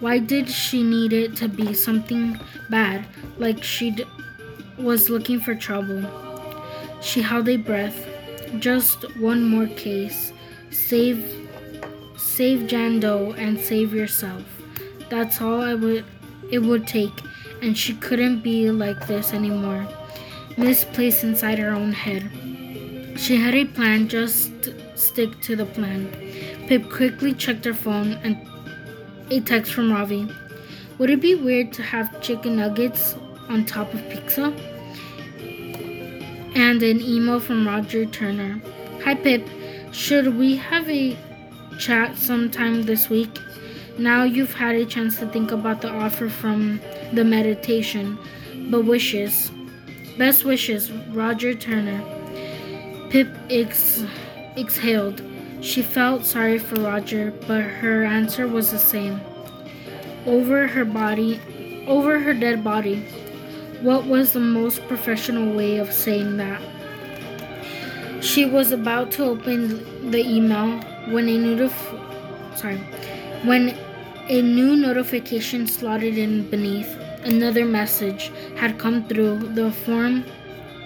Why 0.01 0.19
did 0.19 0.51
she 0.51 0.83
need 0.83 1.15
it 1.15 1.35
to 1.37 1.49
be 1.49 1.73
something 1.73 2.39
bad, 2.69 3.07
like 3.39 3.65
she 3.65 3.97
was 4.77 5.09
looking 5.09 5.41
for 5.41 5.55
trouble? 5.55 6.05
She 7.01 7.23
held 7.23 7.49
a 7.49 7.57
breath. 7.57 8.10
Just 8.59 9.05
one 9.17 9.45
more 9.45 9.67
case. 9.67 10.33
Save 10.71 11.49
Save 12.17 12.69
Jando 12.69 13.37
and 13.39 13.59
save 13.59 13.95
yourself. 13.95 14.43
That's 15.09 15.41
all 15.41 15.61
I 15.61 15.75
would 15.75 16.05
it 16.51 16.59
would 16.59 16.87
take, 16.87 17.13
and 17.63 17.77
she 17.77 17.95
couldn't 17.95 18.41
be 18.41 18.71
like 18.71 19.07
this 19.07 19.33
anymore. 19.33 19.87
Misplaced 20.57 21.25
inside 21.25 21.59
her 21.59 21.71
own 21.71 21.93
head. 21.93 22.31
She 23.17 23.37
had 23.37 23.55
a 23.55 23.65
plan, 23.65 24.09
just 24.09 24.51
stick 24.97 25.41
to 25.43 25.57
the 25.57 25.67
plan. 25.67 26.11
Pip 26.67 26.91
quickly 26.91 27.35
checked 27.35 27.65
her 27.65 27.75
phone 27.75 28.13
and 28.25 28.37
a 29.31 29.41
text 29.41 29.73
from 29.73 29.93
Ravi. 29.93 30.29
Would 30.99 31.11
it 31.11 31.21
be 31.21 31.35
weird 31.35 31.73
to 31.75 31.83
have 31.83 32.21
chicken 32.21 32.57
nuggets 32.57 33.15
on 33.49 33.65
top 33.65 33.93
of 33.95 34.09
pizza? 34.11 34.53
And 36.55 36.83
an 36.83 37.01
email 37.01 37.41
from 37.41 37.67
Roger 37.67 38.07
Turner. 38.07 38.61
Hi 39.05 39.15
Pip, 39.15 39.47
should 39.93 40.37
we 40.37 40.57
have 40.57 40.89
a 40.89 41.17
chat 41.79 42.17
sometime 42.17 42.83
this 42.83 43.09
week. 43.09 43.39
Now 43.99 44.25
you've 44.25 44.53
had 44.53 44.77
a 44.77 44.85
chance 44.85 45.19
to 45.19 45.27
think 45.27 45.51
about 45.51 45.81
the 45.81 45.91
offer 45.91 46.29
from 46.29 46.81
the 47.13 47.25
meditation. 47.25 48.19
But 48.71 48.85
wishes. 48.85 49.51
Best 50.19 50.45
wishes, 50.45 50.93
Roger 51.13 51.55
Turner. 51.55 52.03
Pip 53.11 53.29
ex- 53.49 54.05
exhaled. 54.57 55.23
She 55.63 55.83
felt 55.83 56.25
sorry 56.25 56.59
for 56.59 56.77
Roger, 56.77 57.33
but 57.47 57.63
her 57.63 58.05
answer 58.05 58.47
was 58.47 58.71
the 58.71 58.79
same. 58.79 59.21
Over 60.27 60.67
her 60.67 60.85
body, 60.85 61.41
over 61.87 62.19
her 62.19 62.35
dead 62.35 62.63
body. 62.63 63.07
What 63.83 64.05
was 64.05 64.33
the 64.33 64.41
most 64.41 64.87
professional 64.89 65.55
way 65.55 65.79
of 65.79 65.91
saying 65.91 66.37
that? 66.37 66.61
She 68.23 68.45
was 68.45 68.73
about 68.73 69.11
to 69.13 69.25
open 69.25 70.11
the 70.11 70.21
email 70.21 70.79
when 71.11 71.27
a 71.29 71.39
notif- 71.39 72.59
sorry, 72.59 72.77
when 73.45 73.75
a 74.29 74.43
new 74.43 74.77
notification 74.77 75.67
slotted 75.67 76.19
in 76.19 76.51
beneath 76.51 76.95
another 77.25 77.65
message 77.65 78.31
had 78.57 78.79
come 78.79 79.09
through 79.09 79.39
the 79.55 79.73
form 79.73 80.25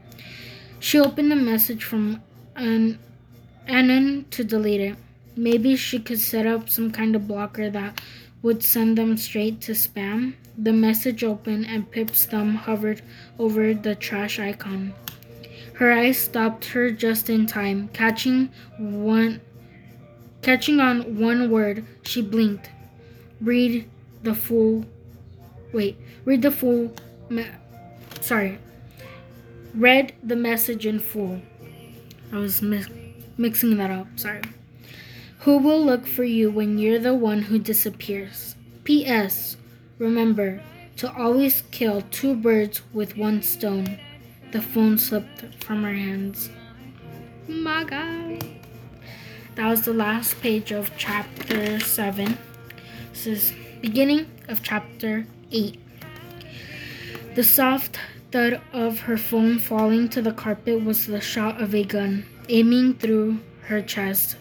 She 0.79 0.99
opened 0.99 1.31
the 1.31 1.37
message 1.37 1.85
from 1.85 2.23
an 2.55 2.99
Anon 3.67 4.27
to 4.31 4.45
delete 4.45 4.81
it. 4.81 4.97
Maybe 5.37 5.77
she 5.77 5.99
could 5.99 6.21
set 6.21 6.47
up 6.47 6.69
some 6.69 6.93
kind 6.93 7.17
of 7.17 7.27
blocker 7.27 7.71
that 7.71 8.01
would 8.43 8.63
send 8.63 8.99
them 8.99 9.17
straight 9.17 9.61
to 9.63 9.73
spam. 9.73 10.35
The 10.57 10.73
message 10.73 11.25
opened 11.25 11.67
and 11.67 11.91
Pip's 11.91 12.27
thumb 12.27 12.55
hovered 12.55 13.03
over 13.39 13.75
the 13.75 13.95
trash 13.95 14.39
icon. 14.39 14.95
Her 15.75 15.93
eyes 15.93 16.19
stopped 16.19 16.67
her 16.67 16.93
just 16.93 17.29
in 17.29 17.47
time, 17.47 17.89
catching 17.93 18.51
one 18.79 19.41
catching 20.43 20.79
on 20.79 21.19
one 21.19 21.51
word. 21.51 21.85
She 22.03 22.23
blinked. 22.23 22.71
Read 23.41 23.91
the 24.23 24.35
full 24.35 24.85
wait, 25.73 25.99
read 26.25 26.43
the 26.43 26.51
full 26.51 26.93
me- 27.29 27.47
sorry. 28.21 28.59
Read 29.75 30.15
the 30.23 30.37
message 30.37 30.87
in 30.87 30.99
full. 31.01 31.43
I 32.33 32.39
was 32.39 32.63
mixing 32.63 33.77
that 33.77 33.91
up, 33.91 34.07
sorry. 34.17 34.43
Who 35.41 35.59
will 35.59 35.85
look 35.85 36.07
for 36.07 36.25
you 36.25 36.51
when 36.51 36.79
you're 36.79 36.99
the 36.99 37.15
one 37.15 37.43
who 37.43 37.59
disappears? 37.59 38.57
P.S. 38.85 39.57
Remember 39.99 40.63
to 40.97 41.13
always 41.13 41.63
kill 41.71 42.03
two 42.11 42.35
birds 42.35 42.83
with 42.93 43.17
one 43.17 43.43
stone. 43.43 43.99
The 44.53 44.63
phone 44.63 44.97
slipped 44.97 45.63
from 45.63 45.83
her 45.83 45.93
hands. 45.93 46.51
My 47.49 47.85
God. 47.85 48.47
That 49.57 49.69
was 49.69 49.83
the 49.83 49.93
last 49.93 50.41
page 50.41 50.73
of 50.73 50.91
chapter 50.97 51.79
7. 51.81 52.39
This 53.11 53.27
is 53.27 53.53
beginning 53.81 54.27
of 54.49 54.63
chapter 54.63 55.27
8. 55.51 55.79
The 57.35 57.43
soft 57.43 57.99
thud 58.31 58.61
of 58.73 59.01
her 59.01 59.17
phone 59.17 59.59
falling 59.59 60.09
to 60.11 60.23
the 60.23 60.33
carpet 60.33 60.85
was 60.85 61.07
the 61.07 61.21
shot 61.21 61.61
of 61.61 61.75
a 61.75 61.83
gun 61.83 62.25
aiming 62.49 62.95
through 62.95 63.41
her 63.63 63.83
chest, 63.83 64.37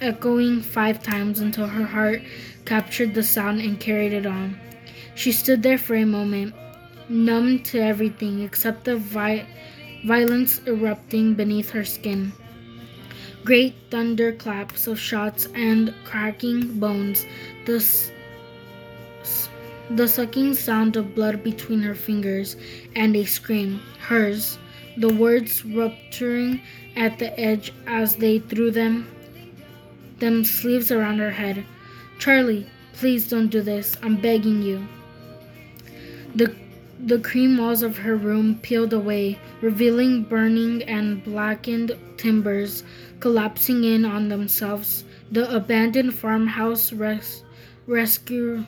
echoing 0.00 0.60
five 0.62 1.02
times 1.02 1.40
until 1.40 1.66
her 1.66 1.84
heart 1.84 2.22
captured 2.64 3.14
the 3.14 3.22
sound 3.22 3.60
and 3.60 3.80
carried 3.80 4.12
it 4.12 4.26
on. 4.26 4.56
She 5.16 5.32
stood 5.32 5.62
there 5.62 5.78
for 5.78 5.96
a 5.96 6.04
moment, 6.04 6.54
numb 7.08 7.64
to 7.64 7.80
everything 7.80 8.42
except 8.42 8.84
the 8.84 8.96
vi- 8.96 9.46
violence 10.04 10.60
erupting 10.66 11.34
beneath 11.34 11.70
her 11.70 11.84
skin. 11.84 12.32
Great 13.44 13.74
thunderclaps 13.90 14.86
of 14.86 15.00
shots 15.00 15.48
and 15.54 15.92
cracking 16.04 16.78
bones, 16.78 17.24
the, 17.64 17.76
s- 17.76 18.10
the 19.90 20.08
sucking 20.08 20.54
sound 20.54 20.96
of 20.96 21.14
blood 21.14 21.42
between 21.44 21.80
her 21.80 21.94
fingers, 21.94 22.56
and 22.94 23.14
a 23.14 23.24
scream, 23.24 23.80
hers, 24.00 24.58
the 24.96 25.12
words 25.12 25.64
rupturing 25.64 26.60
at 26.96 27.18
the 27.18 27.38
edge 27.38 27.72
as 27.86 28.16
they 28.16 28.38
threw 28.38 28.70
them 28.70 29.06
them 30.18 30.44
sleeves 30.44 30.90
around 30.90 31.18
her 31.18 31.30
head. 31.30 31.64
Charlie, 32.18 32.66
please 32.94 33.28
don't 33.28 33.48
do 33.48 33.60
this. 33.60 33.96
I'm 34.02 34.16
begging 34.16 34.62
you. 34.62 34.86
The 36.34 36.54
the 36.98 37.18
cream 37.18 37.58
walls 37.58 37.82
of 37.82 37.98
her 37.98 38.16
room 38.16 38.58
peeled 38.62 38.94
away, 38.94 39.38
revealing 39.60 40.22
burning 40.22 40.82
and 40.84 41.22
blackened 41.22 41.92
timbers 42.16 42.82
collapsing 43.20 43.84
in 43.84 44.06
on 44.06 44.28
themselves. 44.30 45.04
The 45.30 45.54
abandoned 45.54 46.14
farmhouse 46.14 46.92
res- 46.92 47.44
rescue 47.86 48.64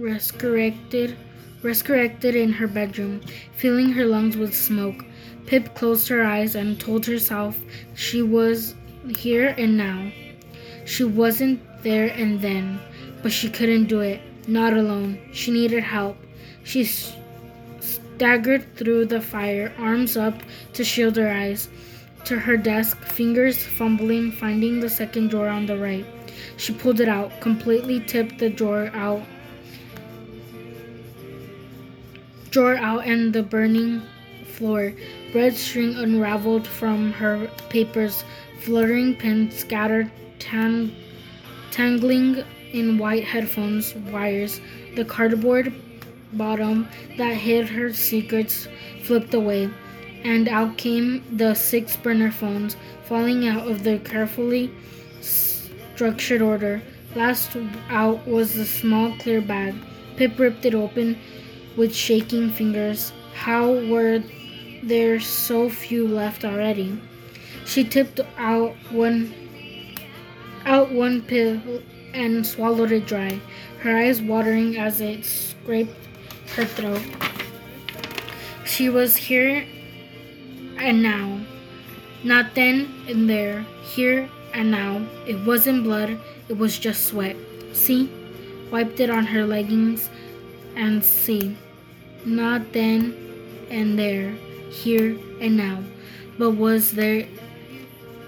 resurrected 0.00 1.16
resurrected 1.62 2.34
in 2.34 2.52
her 2.52 2.66
bedroom, 2.66 3.20
filling 3.52 3.92
her 3.92 4.06
lungs 4.06 4.36
with 4.36 4.54
smoke. 4.56 5.04
Pip 5.46 5.74
closed 5.74 6.08
her 6.08 6.24
eyes 6.24 6.54
and 6.54 6.80
told 6.80 7.04
herself 7.04 7.58
she 7.94 8.22
was 8.22 8.74
here 9.16 9.54
and 9.58 9.76
now. 9.76 10.10
She 10.84 11.04
wasn't 11.04 11.60
there 11.82 12.08
and 12.08 12.40
then, 12.40 12.80
but 13.22 13.32
she 13.32 13.50
couldn't 13.50 13.86
do 13.86 14.00
it. 14.00 14.20
Not 14.48 14.72
alone. 14.72 15.18
She 15.32 15.50
needed 15.50 15.82
help. 15.82 16.16
She 16.64 16.84
staggered 16.84 18.76
through 18.76 19.06
the 19.06 19.20
fire, 19.20 19.72
arms 19.78 20.16
up 20.16 20.34
to 20.74 20.84
shield 20.84 21.16
her 21.16 21.30
eyes, 21.30 21.68
to 22.24 22.38
her 22.38 22.56
desk, 22.56 22.98
fingers 23.04 23.62
fumbling, 23.62 24.32
finding 24.32 24.80
the 24.80 24.90
second 24.90 25.30
drawer 25.30 25.48
on 25.48 25.66
the 25.66 25.78
right. 25.78 26.06
She 26.56 26.72
pulled 26.72 27.00
it 27.00 27.08
out, 27.08 27.40
completely 27.40 28.00
tipped 28.00 28.38
the 28.38 28.50
drawer 28.50 28.90
out. 28.94 29.22
Drawer 32.50 32.76
out 32.76 33.06
and 33.06 33.32
the 33.32 33.42
burning 33.42 34.02
floor. 34.44 34.92
Red 35.32 35.54
string 35.54 35.94
unraveled 35.94 36.66
from 36.66 37.12
her 37.12 37.48
papers, 37.68 38.24
fluttering 38.60 39.14
pins 39.14 39.56
scattered, 39.56 40.10
tan- 40.40 40.94
tangling 41.70 42.42
in 42.72 42.98
white 42.98 43.24
headphones 43.24 43.94
wires. 43.94 44.60
The 44.96 45.04
cardboard 45.04 45.72
bottom 46.32 46.88
that 47.16 47.34
hid 47.34 47.68
her 47.68 47.92
secrets 47.92 48.66
flipped 49.04 49.32
away, 49.32 49.70
and 50.24 50.48
out 50.48 50.76
came 50.76 51.22
the 51.36 51.54
six 51.54 51.96
burner 51.96 52.32
phones, 52.32 52.76
falling 53.04 53.46
out 53.46 53.68
of 53.68 53.84
their 53.84 54.00
carefully 54.00 54.72
structured 55.20 56.42
order. 56.42 56.82
Last 57.14 57.56
out 57.88 58.26
was 58.26 58.54
the 58.54 58.64
small 58.64 59.16
clear 59.18 59.40
bag. 59.40 59.74
Pip 60.16 60.38
ripped 60.38 60.66
it 60.66 60.74
open 60.74 61.16
with 61.76 61.94
shaking 61.94 62.50
fingers. 62.50 63.12
How 63.34 63.72
were 63.86 64.22
there 64.82 65.20
so 65.20 65.68
few 65.68 66.06
left 66.06 66.44
already? 66.44 67.00
She 67.66 67.84
tipped 67.84 68.20
out 68.38 68.74
one 68.90 69.34
out 70.66 70.90
one 70.92 71.22
pill 71.22 71.60
and 72.12 72.46
swallowed 72.46 72.92
it 72.92 73.06
dry, 73.06 73.40
her 73.80 73.96
eyes 73.96 74.20
watering 74.20 74.76
as 74.76 75.00
it 75.00 75.24
scraped 75.24 75.96
her 76.54 76.64
throat. 76.64 77.02
She 78.64 78.88
was 78.88 79.16
here 79.16 79.66
and 80.78 81.02
now. 81.02 81.40
Not 82.22 82.54
then 82.54 82.92
and 83.08 83.28
there, 83.28 83.64
here 83.82 84.28
and 84.52 84.70
now. 84.70 85.06
It 85.26 85.44
wasn't 85.46 85.84
blood, 85.84 86.18
it 86.48 86.58
was 86.58 86.78
just 86.78 87.06
sweat. 87.06 87.36
See? 87.72 88.10
Wiped 88.70 89.00
it 89.00 89.10
on 89.10 89.26
her 89.26 89.46
leggings 89.46 90.10
and 90.76 91.04
see. 91.04 91.56
Not 92.24 92.72
then 92.72 93.14
and 93.70 93.98
there, 93.98 94.30
here 94.70 95.18
and 95.40 95.56
now. 95.56 95.82
But 96.38 96.52
was 96.52 96.92
there 96.92 97.26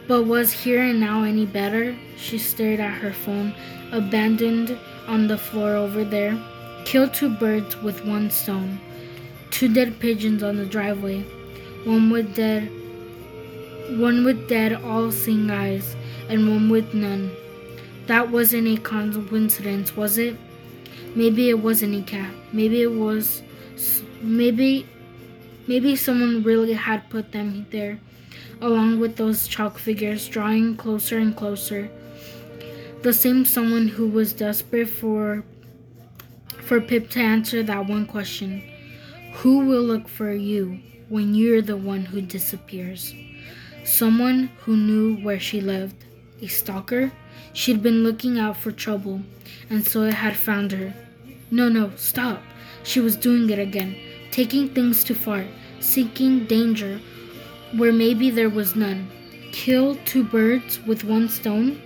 but 0.08 0.24
was 0.24 0.52
here 0.52 0.82
and 0.82 1.00
now 1.00 1.22
any 1.22 1.46
better? 1.46 1.96
She 2.16 2.36
stared 2.36 2.80
at 2.80 3.00
her 3.00 3.12
phone, 3.12 3.54
abandoned 3.92 4.76
on 5.06 5.28
the 5.28 5.38
floor 5.38 5.76
over 5.76 6.04
there. 6.04 6.38
Kill 6.84 7.08
two 7.08 7.30
birds 7.30 7.76
with 7.82 8.04
one 8.04 8.30
stone. 8.30 8.80
Two 9.50 9.72
dead 9.72 10.00
pigeons 10.00 10.42
on 10.42 10.56
the 10.56 10.66
driveway. 10.66 11.22
One 11.84 12.10
with 12.10 12.34
dead 12.34 12.70
one 13.98 14.24
with 14.24 14.48
dead 14.48 14.72
all 14.84 15.10
seeing 15.10 15.50
eyes, 15.50 15.96
and 16.28 16.48
one 16.48 16.70
with 16.70 16.94
none. 16.94 17.30
That 18.06 18.30
wasn't 18.30 18.68
a 18.68 18.80
coincidence, 18.80 19.96
was 19.96 20.18
it? 20.18 20.36
Maybe 21.14 21.50
it 21.50 21.58
wasn't 21.58 21.94
a 21.94 22.02
cat. 22.10 22.32
Maybe 22.52 22.82
it 22.82 22.92
was 22.92 23.42
maybe 24.22 24.86
maybe 25.66 25.96
someone 25.96 26.42
really 26.42 26.72
had 26.72 27.08
put 27.10 27.32
them 27.32 27.66
there 27.70 27.98
along 28.60 29.00
with 29.00 29.16
those 29.16 29.48
chalk 29.48 29.78
figures 29.78 30.28
drawing 30.28 30.76
closer 30.76 31.18
and 31.18 31.36
closer. 31.36 31.90
The 33.02 33.12
same 33.12 33.44
someone 33.44 33.88
who 33.88 34.06
was 34.06 34.32
desperate 34.32 34.88
for 34.88 35.44
for 36.62 36.80
Pip 36.80 37.10
to 37.10 37.20
answer 37.20 37.62
that 37.62 37.86
one 37.86 38.06
question. 38.06 38.62
Who 39.34 39.66
will 39.66 39.82
look 39.82 40.08
for 40.08 40.32
you 40.32 40.78
when 41.08 41.34
you're 41.34 41.62
the 41.62 41.76
one 41.76 42.04
who 42.06 42.20
disappears? 42.20 43.14
Someone 43.84 44.50
who 44.60 44.76
knew 44.76 45.16
where 45.16 45.40
she 45.40 45.60
lived. 45.60 46.04
A 46.40 46.46
stalker? 46.46 47.12
She'd 47.52 47.82
been 47.82 48.04
looking 48.04 48.38
out 48.38 48.56
for 48.56 48.70
trouble, 48.70 49.22
and 49.72 49.88
so 49.88 50.02
it 50.02 50.12
had 50.12 50.36
found 50.36 50.70
her. 50.70 50.92
No, 51.50 51.70
no, 51.70 51.90
stop. 51.96 52.42
She 52.84 53.00
was 53.00 53.16
doing 53.16 53.48
it 53.48 53.58
again, 53.58 53.96
taking 54.30 54.68
things 54.68 55.02
too 55.02 55.14
far, 55.14 55.46
seeking 55.80 56.44
danger 56.44 57.00
where 57.78 57.92
maybe 57.92 58.28
there 58.28 58.50
was 58.50 58.76
none. 58.76 59.10
Kill 59.50 59.96
two 60.04 60.24
birds 60.24 60.78
with 60.80 61.04
one 61.04 61.26
stone? 61.30 61.80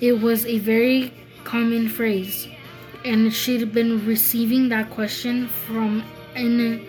It 0.00 0.20
was 0.20 0.44
a 0.46 0.58
very 0.58 1.14
common 1.44 1.88
phrase, 1.88 2.48
and 3.04 3.32
she'd 3.32 3.72
been 3.72 4.04
receiving 4.04 4.68
that 4.70 4.90
question 4.90 5.46
from 5.46 6.02
Anon, 6.34 6.84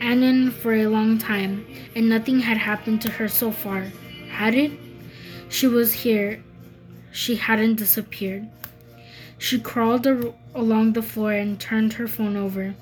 Anon 0.00 0.50
for 0.50 0.72
a 0.72 0.86
long 0.86 1.18
time, 1.18 1.66
and 1.94 2.08
nothing 2.08 2.40
had 2.40 2.56
happened 2.56 3.02
to 3.02 3.10
her 3.10 3.28
so 3.28 3.50
far. 3.50 3.92
Had 4.30 4.54
it? 4.54 4.72
She 5.50 5.66
was 5.66 5.92
here. 5.92 6.42
She 7.12 7.36
hadn't 7.36 7.76
disappeared. 7.76 8.48
She 9.38 9.58
crawled 9.58 10.06
ar- 10.06 10.34
along 10.54 10.92
the 10.92 11.02
floor 11.02 11.32
and 11.32 11.58
turned 11.60 11.94
her 11.94 12.08
phone 12.08 12.36
over. 12.36 12.74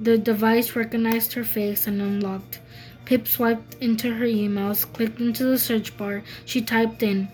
The 0.00 0.18
device 0.18 0.76
recognized 0.76 1.32
her 1.34 1.44
face 1.44 1.86
and 1.86 2.02
unlocked. 2.02 2.60
Pip 3.04 3.26
swiped 3.28 3.74
into 3.80 4.14
her 4.14 4.26
emails, 4.26 4.90
clicked 4.92 5.20
into 5.20 5.44
the 5.44 5.58
search 5.58 5.96
bar. 5.96 6.22
She 6.44 6.60
typed 6.60 7.02
in, 7.02 7.28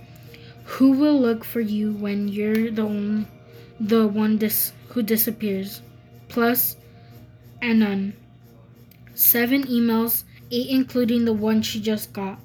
"Who 0.64 0.92
will 0.92 1.20
look 1.20 1.44
for 1.44 1.60
you 1.60 1.92
when 1.92 2.28
you're 2.28 2.70
the 2.70 2.82
only, 2.82 3.26
the 3.80 4.06
one 4.06 4.36
dis- 4.36 4.72
who 4.88 5.02
disappears?" 5.02 5.82
Plus, 6.28 6.76
Anon. 7.62 8.14
Seven 9.14 9.64
emails, 9.64 10.24
eight 10.50 10.68
including 10.68 11.24
the 11.24 11.32
one 11.32 11.62
she 11.62 11.80
just 11.80 12.12
got, 12.12 12.40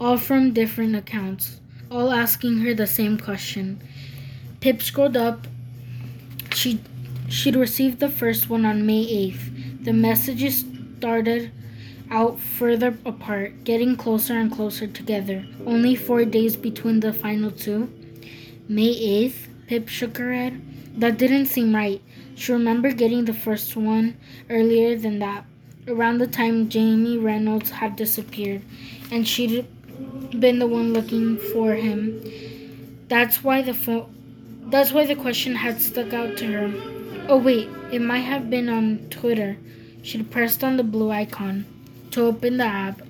all 0.00 0.16
from 0.16 0.52
different 0.52 0.94
accounts, 0.96 1.60
all 1.90 2.12
asking 2.12 2.58
her 2.58 2.74
the 2.74 2.86
same 2.86 3.18
question. 3.18 3.80
Pip 4.64 4.80
scrolled 4.80 5.14
up. 5.14 5.46
She 6.54 6.80
she'd 7.28 7.54
received 7.54 8.00
the 8.00 8.08
first 8.08 8.48
one 8.48 8.64
on 8.64 8.86
May 8.86 9.04
8th. 9.04 9.84
The 9.84 9.92
messages 9.92 10.64
started 10.96 11.52
out 12.10 12.40
further 12.40 12.96
apart, 13.04 13.64
getting 13.64 13.94
closer 13.94 14.32
and 14.32 14.50
closer 14.50 14.86
together. 14.86 15.44
Only 15.66 15.94
four 15.94 16.24
days 16.24 16.56
between 16.56 17.00
the 17.00 17.12
final 17.12 17.50
two. 17.50 17.92
May 18.66 18.88
8th, 19.28 19.66
Pip 19.66 19.90
shook 19.90 20.16
her 20.16 20.32
head. 20.32 20.62
That 20.98 21.18
didn't 21.18 21.52
seem 21.52 21.74
right. 21.74 22.00
She 22.34 22.50
remembered 22.50 22.96
getting 22.96 23.26
the 23.26 23.34
first 23.34 23.76
one 23.76 24.16
earlier 24.48 24.96
than 24.96 25.18
that, 25.18 25.44
around 25.86 26.16
the 26.16 26.26
time 26.26 26.70
Jamie 26.70 27.18
Reynolds 27.18 27.68
had 27.68 27.96
disappeared, 27.96 28.62
and 29.12 29.28
she'd 29.28 29.68
been 30.40 30.58
the 30.58 30.66
one 30.66 30.94
looking 30.94 31.36
for 31.52 31.74
him. 31.74 32.24
That's 33.08 33.44
why 33.44 33.60
the 33.60 33.74
phone. 33.74 34.23
That's 34.66 34.92
why 34.92 35.06
the 35.06 35.14
question 35.14 35.54
had 35.54 35.80
stuck 35.80 36.12
out 36.12 36.36
to 36.38 36.46
her. 36.46 37.26
Oh 37.28 37.38
wait, 37.38 37.68
it 37.92 38.00
might 38.00 38.20
have 38.20 38.50
been 38.50 38.68
on 38.68 39.06
Twitter. 39.10 39.56
She'd 40.02 40.30
pressed 40.30 40.62
on 40.62 40.76
the 40.76 40.84
blue 40.84 41.10
icon 41.10 41.64
to 42.10 42.26
open 42.26 42.58
the 42.58 42.64
app, 42.64 43.00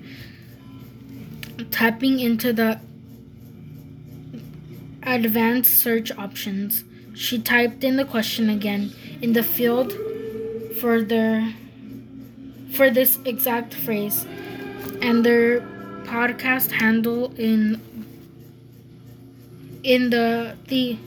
tapping 1.71 2.19
into 2.19 2.53
the 2.53 2.79
advanced 5.03 5.79
search 5.79 6.11
options. 6.17 6.83
She 7.13 7.39
typed 7.39 7.83
in 7.83 7.95
the 7.97 8.05
question 8.05 8.49
again 8.49 8.93
in 9.21 9.33
the 9.33 9.43
field 9.43 9.93
further 10.79 11.53
for 12.71 12.89
this 12.89 13.17
exact 13.25 13.73
phrase, 13.73 14.25
and 15.01 15.25
their 15.25 15.61
podcast 16.03 16.71
handle 16.71 17.33
in 17.37 17.81
in 19.83 20.09
the 20.09 20.55
the 20.67 20.97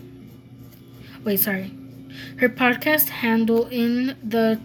wait 1.29 1.41
sorry. 1.41 1.71
Her 2.39 2.49
podcast 2.49 3.11
handle 3.11 3.67
in 3.67 4.17
the 4.23 4.59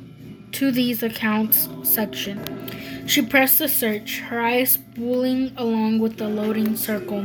to 0.53 0.71
these 0.71 1.03
accounts 1.03 1.67
section. 1.83 2.39
She 3.05 3.21
pressed 3.21 3.59
the 3.59 3.67
search 3.67 4.19
her 4.19 4.39
eyes 4.39 4.71
spooling 4.71 5.51
along 5.57 5.99
with 5.99 6.15
the 6.15 6.29
loading 6.29 6.77
circle. 6.77 7.23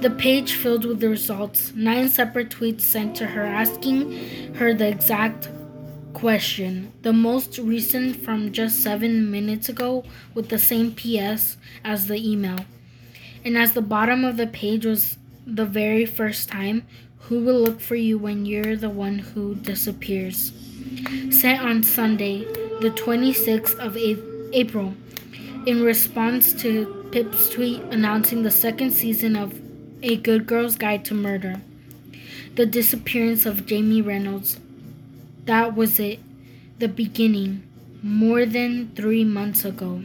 The 0.00 0.14
page 0.16 0.54
filled 0.54 0.86
with 0.86 1.00
the 1.00 1.10
results. 1.10 1.74
Nine 1.74 2.08
separate 2.08 2.48
tweets 2.48 2.80
sent 2.80 3.14
to 3.16 3.26
her 3.26 3.42
asking 3.42 4.54
her 4.54 4.72
the 4.72 4.88
exact 4.88 5.50
question. 6.14 6.92
The 7.02 7.12
most 7.12 7.58
recent 7.58 8.24
from 8.24 8.52
just 8.52 8.82
seven 8.82 9.30
minutes 9.30 9.68
ago 9.68 10.04
with 10.32 10.48
the 10.48 10.58
same 10.58 10.94
ps 10.94 11.58
as 11.84 12.06
the 12.06 12.16
email. 12.16 12.64
And 13.44 13.58
as 13.58 13.72
the 13.72 13.82
bottom 13.82 14.24
of 14.24 14.38
the 14.38 14.46
page 14.46 14.86
was 14.86 15.18
the 15.46 15.66
very 15.66 16.06
first 16.06 16.48
time, 16.48 16.86
who 17.22 17.40
will 17.40 17.60
look 17.60 17.80
for 17.80 17.94
you 17.94 18.18
when 18.18 18.46
you're 18.46 18.76
the 18.76 18.90
one 18.90 19.18
who 19.18 19.54
disappears? 19.54 20.52
Sent 21.30 21.62
on 21.62 21.82
Sunday, 21.82 22.44
the 22.80 22.90
26th 22.90 23.78
of 23.78 23.96
April, 23.96 24.94
in 25.66 25.82
response 25.82 26.52
to 26.62 27.08
Pip's 27.12 27.50
tweet 27.50 27.80
announcing 27.90 28.42
the 28.42 28.50
second 28.50 28.90
season 28.90 29.36
of 29.36 29.60
A 30.02 30.16
Good 30.16 30.46
Girl's 30.46 30.76
Guide 30.76 31.04
to 31.06 31.14
Murder. 31.14 31.60
The 32.56 32.66
disappearance 32.66 33.46
of 33.46 33.66
Jamie 33.66 34.02
Reynolds. 34.02 34.58
That 35.46 35.74
was 35.74 35.98
it, 35.98 36.20
the 36.78 36.88
beginning, 36.88 37.62
more 38.02 38.44
than 38.44 38.92
three 38.94 39.24
months 39.24 39.64
ago. 39.64 40.02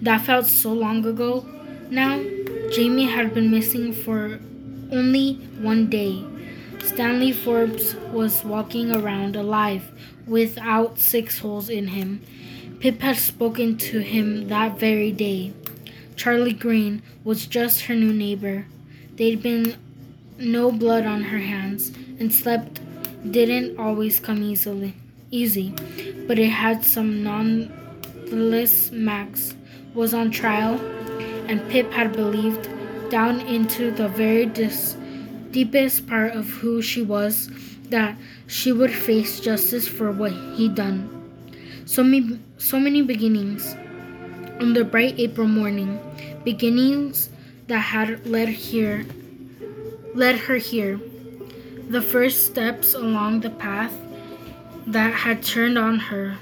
That 0.00 0.22
felt 0.22 0.46
so 0.46 0.72
long 0.72 1.04
ago 1.04 1.46
now 1.90 2.22
Jamie 2.70 3.06
had 3.06 3.32
been 3.32 3.50
missing 3.50 3.92
for 3.92 4.40
only 4.90 5.34
one 5.60 5.88
day. 5.88 6.24
Stanley 6.84 7.32
Forbes 7.32 7.94
was 8.12 8.44
walking 8.44 8.90
around 8.90 9.36
alive 9.36 9.90
without 10.26 10.98
six 10.98 11.38
holes 11.38 11.68
in 11.68 11.88
him. 11.88 12.20
Pip 12.80 13.00
had 13.00 13.16
spoken 13.16 13.76
to 13.76 14.00
him 14.00 14.48
that 14.48 14.78
very 14.78 15.12
day. 15.12 15.52
Charlie 16.16 16.52
Green 16.52 17.02
was 17.24 17.46
just 17.46 17.82
her 17.82 17.94
new 17.94 18.12
neighbor. 18.12 18.66
They'd 19.16 19.42
been 19.42 19.76
no 20.38 20.70
blood 20.70 21.04
on 21.06 21.24
her 21.24 21.38
hands, 21.38 21.92
and 22.20 22.32
slept 22.32 22.80
didn't 23.30 23.78
always 23.78 24.20
come 24.20 24.42
easily 24.42 24.94
easy, 25.30 25.74
but 26.26 26.38
it 26.38 26.48
had 26.48 26.84
some 26.84 27.22
nonetheless 27.22 28.90
Max 28.90 29.54
was 29.94 30.14
on 30.14 30.30
trial 30.30 30.78
and 31.48 31.66
Pip 31.70 31.90
had 31.92 32.12
believed 32.12 32.68
down 33.10 33.40
into 33.40 33.90
the 33.90 34.08
very 34.08 34.46
dis- 34.46 34.96
deepest 35.50 36.06
part 36.06 36.32
of 36.32 36.46
who 36.48 36.82
she 36.82 37.02
was 37.02 37.50
that 37.90 38.16
she 38.46 38.72
would 38.72 38.92
face 38.92 39.40
justice 39.40 39.88
for 39.88 40.12
what 40.12 40.32
he'd 40.54 40.74
done. 40.74 41.08
So 41.86 42.04
many, 42.04 42.38
so 42.58 42.78
many 42.78 43.02
beginnings 43.02 43.74
on 44.60 44.74
the 44.74 44.84
bright 44.84 45.18
April 45.18 45.48
morning, 45.48 45.98
beginnings 46.44 47.30
that 47.66 47.78
had 47.78 48.26
led 48.26 48.48
here, 48.48 49.06
led 50.14 50.36
her 50.36 50.56
here. 50.56 51.00
The 51.88 52.02
first 52.02 52.44
steps 52.46 52.94
along 52.94 53.40
the 53.40 53.50
path 53.50 53.94
that 54.86 55.14
had 55.14 55.42
turned 55.42 55.78
on 55.78 55.98
her, 55.98 56.38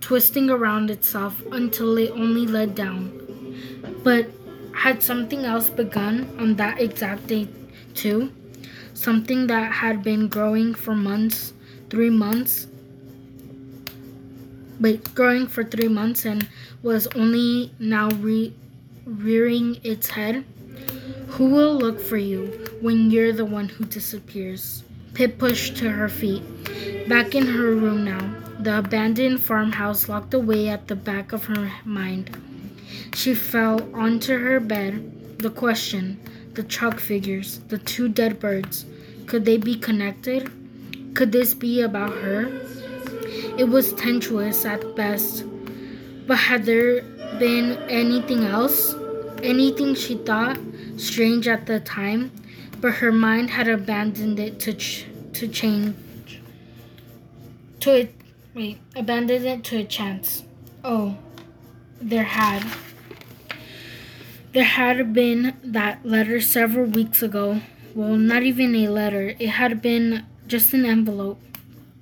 twisting 0.00 0.48
around 0.48 0.90
itself 0.90 1.42
until 1.52 1.96
it 1.98 2.10
only 2.12 2.46
led 2.46 2.74
down. 2.74 3.12
But 4.02 4.30
had 4.74 5.02
something 5.02 5.44
else 5.44 5.70
begun 5.70 6.34
on 6.38 6.56
that 6.56 6.80
exact 6.80 7.26
day, 7.26 7.48
too? 7.94 8.32
Something 8.94 9.46
that 9.46 9.72
had 9.72 10.02
been 10.02 10.28
growing 10.28 10.74
for 10.74 10.94
months, 10.94 11.52
three 11.90 12.10
months. 12.10 12.66
Wait, 14.80 15.14
growing 15.14 15.46
for 15.46 15.64
three 15.64 15.88
months 15.88 16.24
and 16.24 16.48
was 16.82 17.06
only 17.14 17.72
now 17.78 18.08
re- 18.10 18.54
rearing 19.04 19.78
its 19.82 20.08
head? 20.08 20.44
Who 21.28 21.46
will 21.46 21.74
look 21.76 22.00
for 22.00 22.16
you 22.16 22.46
when 22.80 23.10
you're 23.10 23.32
the 23.32 23.44
one 23.44 23.68
who 23.68 23.84
disappears? 23.84 24.84
Pip 25.14 25.38
pushed 25.38 25.76
to 25.78 25.90
her 25.90 26.08
feet. 26.08 26.42
Back 27.08 27.34
in 27.34 27.46
her 27.46 27.74
room 27.74 28.04
now, 28.04 28.34
the 28.58 28.78
abandoned 28.78 29.42
farmhouse 29.42 30.08
locked 30.08 30.34
away 30.34 30.68
at 30.68 30.88
the 30.88 30.96
back 30.96 31.32
of 31.32 31.46
her 31.46 31.72
mind. 31.84 32.30
She 33.14 33.34
fell 33.34 33.88
onto 33.94 34.38
her 34.38 34.60
bed. 34.60 35.38
The 35.38 35.50
question, 35.50 36.20
the 36.54 36.62
chalk 36.62 37.00
figures, 37.00 37.58
the 37.68 37.78
two 37.78 38.08
dead 38.08 38.38
birds, 38.38 38.86
could 39.26 39.44
they 39.44 39.56
be 39.56 39.74
connected? 39.74 40.50
Could 41.14 41.32
this 41.32 41.54
be 41.54 41.80
about 41.82 42.12
her? 42.18 42.46
It 43.58 43.68
was 43.68 43.92
tenuous 43.92 44.64
at 44.64 44.96
best. 44.96 45.44
But 46.26 46.36
had 46.38 46.64
there 46.64 47.02
been 47.38 47.78
anything 47.88 48.44
else? 48.44 48.94
Anything 49.42 49.94
she 49.94 50.16
thought 50.16 50.58
strange 50.96 51.48
at 51.48 51.66
the 51.66 51.80
time, 51.80 52.30
but 52.80 52.92
her 52.94 53.12
mind 53.12 53.50
had 53.50 53.68
abandoned 53.68 54.38
it 54.38 54.60
to 54.60 54.72
ch- 54.72 55.06
to 55.34 55.48
change. 55.48 56.40
To 57.80 58.00
it, 58.00 58.14
wait, 58.54 58.78
abandoned 58.94 59.44
it 59.44 59.64
to 59.64 59.78
a 59.78 59.84
chance. 59.84 60.44
Oh, 60.84 61.16
there 62.02 62.24
had. 62.24 62.64
There 64.52 64.64
had 64.64 65.12
been 65.12 65.56
that 65.64 66.04
letter 66.04 66.40
several 66.40 66.86
weeks 66.86 67.22
ago. 67.22 67.60
Well, 67.94 68.16
not 68.16 68.42
even 68.42 68.74
a 68.74 68.88
letter. 68.88 69.34
It 69.38 69.50
had 69.50 69.80
been 69.80 70.26
just 70.46 70.74
an 70.74 70.84
envelope. 70.84 71.40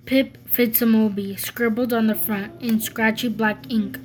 Pip 0.06 0.38
Fitz-Amobi 0.48 1.38
scribbled 1.38 1.92
on 1.92 2.08
the 2.08 2.14
front 2.14 2.60
in 2.60 2.80
scratchy 2.80 3.28
black 3.28 3.70
ink. 3.70 3.98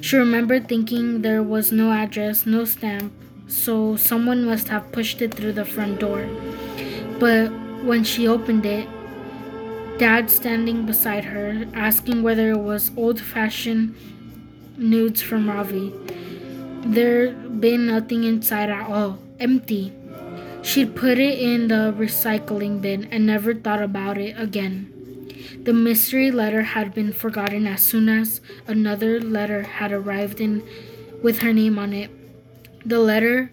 She 0.00 0.16
remembered 0.16 0.68
thinking 0.68 1.22
there 1.22 1.42
was 1.42 1.72
no 1.72 1.92
address, 1.92 2.44
no 2.44 2.64
stamp, 2.64 3.12
so 3.46 3.96
someone 3.96 4.44
must 4.44 4.68
have 4.68 4.92
pushed 4.92 5.22
it 5.22 5.32
through 5.32 5.52
the 5.52 5.64
front 5.64 6.00
door. 6.00 6.28
But 7.18 7.48
when 7.82 8.04
she 8.04 8.28
opened 8.28 8.66
it, 8.66 8.88
Dad 9.98 10.30
standing 10.30 10.86
beside 10.86 11.24
her, 11.24 11.66
asking 11.74 12.22
whether 12.22 12.50
it 12.50 12.60
was 12.60 12.92
old 12.96 13.20
fashioned 13.20 13.96
nudes 14.78 15.20
from 15.20 15.48
Ravi. 15.48 15.92
There'd 16.82 17.60
been 17.60 17.86
nothing 17.86 18.24
inside 18.24 18.70
at 18.70 18.88
all, 18.88 19.18
empty. 19.40 19.92
She'd 20.62 20.94
put 20.94 21.18
it 21.18 21.38
in 21.38 21.68
the 21.68 21.94
recycling 21.96 22.80
bin 22.80 23.08
and 23.10 23.26
never 23.26 23.54
thought 23.54 23.82
about 23.82 24.18
it 24.18 24.38
again. 24.38 24.94
The 25.64 25.72
mystery 25.72 26.30
letter 26.30 26.62
had 26.62 26.94
been 26.94 27.12
forgotten 27.12 27.66
as 27.66 27.82
soon 27.82 28.08
as 28.08 28.40
another 28.66 29.20
letter 29.20 29.62
had 29.62 29.92
arrived 29.92 30.40
in 30.40 30.62
with 31.22 31.40
her 31.40 31.52
name 31.52 31.78
on 31.78 31.92
it. 31.92 32.10
The 32.86 33.00
letter 33.00 33.52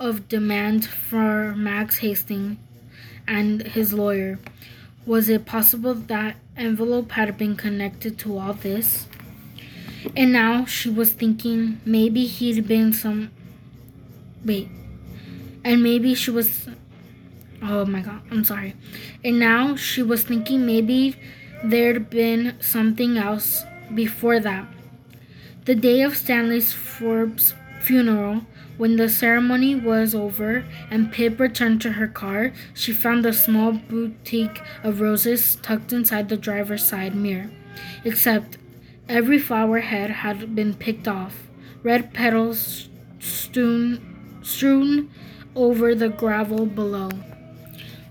of 0.00 0.28
demand 0.28 0.86
for 0.86 1.54
Max 1.54 1.98
Hastings 1.98 2.58
and 3.28 3.62
his 3.62 3.92
lawyer. 3.92 4.38
Was 5.06 5.28
it 5.28 5.46
possible 5.46 5.94
that 5.94 6.36
envelope 6.56 7.12
had 7.12 7.36
been 7.38 7.56
connected 7.56 8.18
to 8.20 8.38
all 8.38 8.54
this? 8.54 9.06
And 10.16 10.32
now 10.32 10.64
she 10.64 10.90
was 10.90 11.12
thinking 11.12 11.80
maybe 11.84 12.26
he'd 12.26 12.66
been 12.66 12.92
some. 12.92 13.30
Wait. 14.44 14.68
And 15.64 15.82
maybe 15.82 16.14
she 16.14 16.30
was. 16.30 16.68
Oh 17.62 17.86
my 17.86 18.00
god, 18.00 18.22
I'm 18.30 18.44
sorry. 18.44 18.74
And 19.24 19.38
now 19.38 19.76
she 19.76 20.02
was 20.02 20.24
thinking 20.24 20.66
maybe 20.66 21.16
there'd 21.62 22.10
been 22.10 22.56
something 22.60 23.16
else 23.16 23.62
before 23.94 24.40
that. 24.40 24.66
The 25.64 25.76
day 25.76 26.02
of 26.02 26.16
Stanley's 26.16 26.72
Forbes 26.72 27.54
funeral, 27.80 28.42
when 28.78 28.96
the 28.96 29.08
ceremony 29.08 29.76
was 29.76 30.12
over 30.12 30.64
and 30.90 31.12
Pip 31.12 31.38
returned 31.38 31.80
to 31.82 31.92
her 31.92 32.08
car, 32.08 32.52
she 32.74 32.92
found 32.92 33.24
a 33.24 33.32
small 33.32 33.72
bouquet 33.72 34.50
of 34.82 35.00
roses 35.00 35.56
tucked 35.62 35.92
inside 35.92 36.28
the 36.28 36.36
driver's 36.36 36.84
side 36.84 37.14
mirror. 37.14 37.50
Except 38.04 38.56
Every 39.12 39.38
flower 39.38 39.80
head 39.80 40.08
had 40.08 40.54
been 40.54 40.72
picked 40.72 41.06
off, 41.06 41.46
red 41.82 42.14
petals 42.14 42.88
strewn, 43.18 44.00
strewn 44.40 45.10
over 45.54 45.94
the 45.94 46.08
gravel 46.08 46.64
below. 46.64 47.10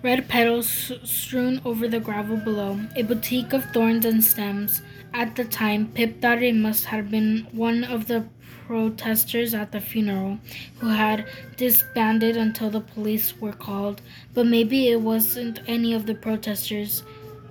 Red 0.04 0.30
petals 0.30 0.92
strewn 1.04 1.60
over 1.66 1.88
the 1.88 2.00
gravel 2.00 2.38
below, 2.38 2.82
a 2.96 3.02
boutique 3.02 3.52
of 3.52 3.66
thorns 3.74 4.06
and 4.06 4.24
stems. 4.24 4.84
At 5.12 5.36
the 5.36 5.44
time, 5.44 5.88
Pip 5.88 6.22
thought 6.22 6.44
it 6.44 6.54
must 6.54 6.86
have 6.86 7.10
been 7.10 7.48
one 7.52 7.84
of 7.84 8.06
the 8.06 8.28
protesters 8.68 9.56
at 9.56 9.72
the 9.72 9.82
funeral 9.82 10.38
who 10.82 10.90
had 10.90 11.26
disbanded 11.58 12.38
until 12.38 12.70
the 12.70 12.80
police 12.80 13.42
were 13.42 13.54
called, 13.54 14.04
but 14.36 14.46
maybe 14.46 14.90
it 14.90 15.02
wasn't 15.02 15.62
any 15.66 15.96
of 15.96 16.06
the 16.06 16.14
protesters, 16.14 17.02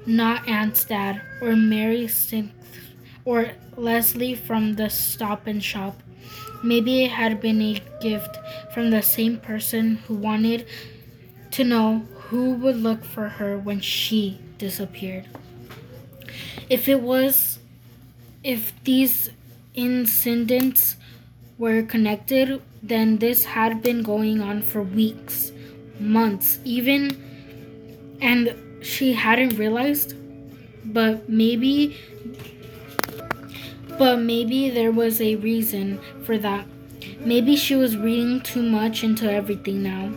not 0.07 0.49
Ant's 0.49 0.85
dad 0.85 1.21
or 1.43 1.57
Mary 1.57 2.07
St 2.07 2.60
or 3.31 3.53
Leslie 3.77 4.35
from 4.35 4.75
the 4.75 4.91
stop 4.91 5.47
and 5.47 5.63
shop. 5.63 6.03
Maybe 6.65 7.05
it 7.05 7.13
had 7.13 7.41
been 7.41 7.63
a 7.63 7.81
gift 8.01 8.37
from 8.75 8.91
the 8.91 9.03
same 9.03 9.39
person 9.39 9.99
who 10.09 10.15
wanted 10.15 10.67
to 11.53 11.63
know 11.63 12.07
who 12.27 12.55
would 12.55 12.77
look 12.77 13.05
for 13.05 13.29
her 13.29 13.57
when 13.57 13.81
she 13.81 14.41
disappeared. 14.59 15.27
If 16.69 16.89
it 16.89 17.01
was, 17.03 17.61
if 18.43 18.73
these 18.83 19.31
incidents 19.75 20.97
were 21.57 21.83
connected, 21.83 22.61
then 22.83 23.19
this 23.19 23.45
had 23.45 23.81
been 23.81 24.03
going 24.03 24.41
on 24.41 24.61
for 24.63 24.83
weeks, 24.83 25.53
months, 26.01 26.59
even, 26.65 28.19
and 28.21 28.57
she 28.83 29.13
hadn't 29.13 29.57
realized. 29.57 30.17
But 30.85 31.29
maybe, 31.29 31.97
but 34.01 34.17
maybe 34.19 34.71
there 34.71 34.91
was 34.91 35.21
a 35.21 35.37
reason 35.37 36.01
for 36.23 36.39
that. 36.39 36.67
Maybe 37.21 37.55
she 37.55 37.77
was 37.77 37.99
reading 37.99 38.41
too 38.41 38.63
much 38.63 39.05
into 39.05 39.31
everything 39.31 39.83
now. 39.83 40.11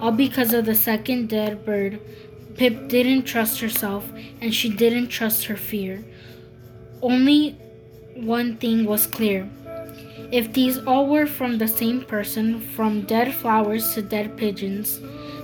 All 0.00 0.10
because 0.10 0.54
of 0.54 0.64
the 0.64 0.74
second 0.74 1.28
dead 1.28 1.62
bird. 1.66 2.00
Pip 2.56 2.88
didn't 2.88 3.24
trust 3.24 3.60
herself, 3.60 4.08
and 4.40 4.54
she 4.54 4.70
didn't 4.70 5.08
trust 5.08 5.44
her 5.44 5.56
fear. 5.56 6.02
Only 7.02 7.50
one 8.14 8.56
thing 8.56 8.86
was 8.86 9.06
clear 9.06 9.46
if 10.32 10.54
these 10.54 10.78
all 10.86 11.06
were 11.06 11.26
from 11.26 11.58
the 11.58 11.68
same 11.68 12.06
person, 12.06 12.60
from 12.74 13.02
dead 13.02 13.34
flowers 13.34 13.92
to 13.92 14.00
dead 14.00 14.38
pigeons, 14.38 14.98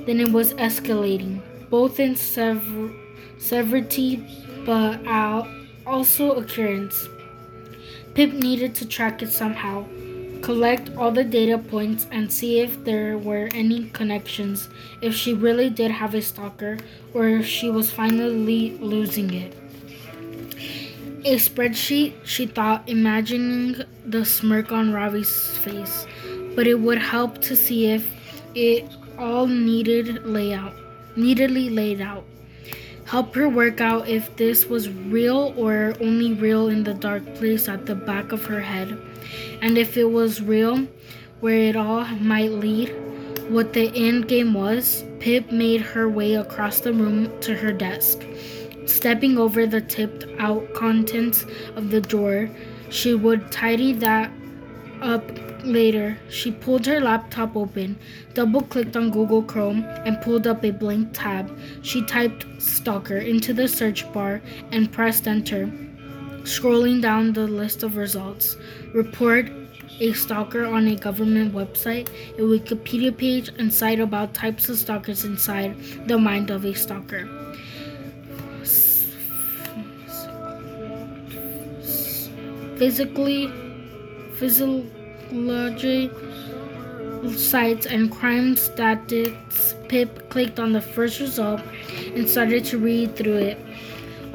then 0.07 0.19
it 0.19 0.33
was 0.33 0.55
escalating, 0.55 1.43
both 1.69 2.01
in 2.01 2.17
sever- 2.17 2.91
severity 3.39 4.25
but 4.65 4.99
also 5.87 6.33
occurrence. 6.33 7.07
Pip 8.15 8.33
needed 8.33 8.75
to 8.77 8.87
track 8.87 9.23
it 9.23 9.33
somehow, 9.33 9.85
collect 10.43 10.91
all 10.97 11.11
the 11.11 11.25
data 11.25 11.59
points, 11.59 12.07
and 12.11 12.33
see 12.33 12.61
if 12.61 12.85
there 12.85 13.17
were 13.17 13.49
any 13.55 13.89
connections, 13.91 14.69
if 15.01 15.15
she 15.15 15.33
really 15.33 15.71
did 15.71 15.91
have 15.91 16.15
a 16.15 16.23
stalker, 16.23 16.79
or 17.15 17.29
if 17.29 17.47
she 17.47 17.71
was 17.71 17.91
finally 17.91 18.77
losing 18.79 19.33
it 19.33 19.57
a 21.25 21.37
spreadsheet, 21.37 22.15
she 22.25 22.47
thought, 22.47 22.89
imagining 22.89 23.77
the 24.05 24.25
smirk 24.25 24.73
on 24.73 24.93
Ravi's 24.93 25.57
face. 25.59 26.07
But 26.57 26.67
it 26.67 26.81
would 26.81 26.99
help 26.99 27.41
to 27.43 27.57
see 27.57 27.87
if 27.87 28.11
it 28.55 28.91
all 29.19 29.47
needed 29.47 30.27
layout, 30.27 30.75
neatly 31.17 31.71
laid 31.71 32.01
out. 32.01 32.25
Help 33.13 33.35
her 33.35 33.47
work 33.47 33.79
out 33.83 34.09
if 34.09 34.37
this 34.37 34.65
was 34.65 34.89
real 34.89 35.53
or 35.59 35.93
only 36.01 36.33
real 36.33 36.69
in 36.69 36.83
the 36.83 36.95
dark 36.95 37.23
place 37.35 37.69
at 37.69 37.85
the 37.85 37.95
back 37.95 38.33
of 38.33 38.47
her 38.47 38.63
head. 38.63 38.97
And 39.61 39.77
if 39.77 39.99
it 39.99 40.11
was 40.11 40.41
real, 40.41 40.89
where 41.41 41.59
it 41.59 41.77
all 41.77 42.07
might 42.07 42.53
lead, 42.53 42.89
what 43.51 43.75
the 43.75 43.93
end 43.95 44.29
game 44.29 44.55
was, 44.55 45.05
Pip 45.21 45.53
made 45.53 45.83
her 45.83 46.09
way 46.09 46.37
across 46.37 46.81
the 46.81 46.95
room 46.95 47.39
to 47.43 47.55
her 47.55 47.71
desk. 47.71 48.25
Stepping 48.87 49.37
over 49.37 49.67
the 49.67 49.83
tipped 49.83 50.25
out 50.39 50.73
contents 50.73 51.45
of 51.77 51.91
the 51.91 52.01
drawer, 52.01 52.49
she 52.89 53.13
would 53.13 53.53
tidy 53.53 53.93
that 53.93 54.33
up 55.03 55.23
later. 55.65 56.19
She 56.29 56.53
pulled 56.53 56.87
her 56.87 57.01
laptop 57.01 57.57
open, 57.57 57.99
double 58.35 58.63
clicked 58.63 58.97
on 58.97 59.11
Google 59.11 59.43
Chrome, 59.43 59.85
and 60.05 60.21
pulled 60.21 60.47
up 60.47 60.65
a 60.65 60.71
blank 60.71 61.11
tab. 61.13 61.51
She 61.83 62.05
typed 62.05 62.47
stalker 62.61 63.19
into 63.19 63.53
the 63.53 63.69
search 63.69 64.11
bar 64.13 64.41
and 64.71 64.93
pressed 64.93 65.27
enter. 65.27 65.67
Scrolling 66.45 67.01
down 67.01 67.33
the 67.33 67.47
list 67.47 67.83
of 67.83 67.97
results, 67.97 68.57
report 68.95 69.51
a 70.01 70.13
stalker 70.13 70.65
on 70.65 70.89
a 70.89 70.97
government 70.97 71.55
website, 71.55 72.09
a 72.37 72.41
Wikipedia 72.41 73.17
page, 73.17 73.51
and 73.59 73.73
cite 73.73 74.01
about 74.01 74.35
types 74.35 74.69
of 74.69 74.77
stalkers 74.77 75.25
inside 75.25 75.77
the 76.07 76.19
mind 76.19 76.51
of 76.51 76.65
a 76.65 76.75
stalker. 76.75 77.29
physically, 82.83 83.47
physiology 85.33 86.11
sites 87.37 87.87
and 87.87 88.11
crime 88.11 88.57
statistics. 88.57 89.75
Pip 89.89 90.29
clicked 90.31 90.59
on 90.59 90.73
the 90.73 90.81
first 90.81 91.21
result 91.21 91.61
and 92.15 92.29
started 92.29 92.65
to 92.67 92.79
read 92.79 93.17
through 93.17 93.37
it. 93.37 93.59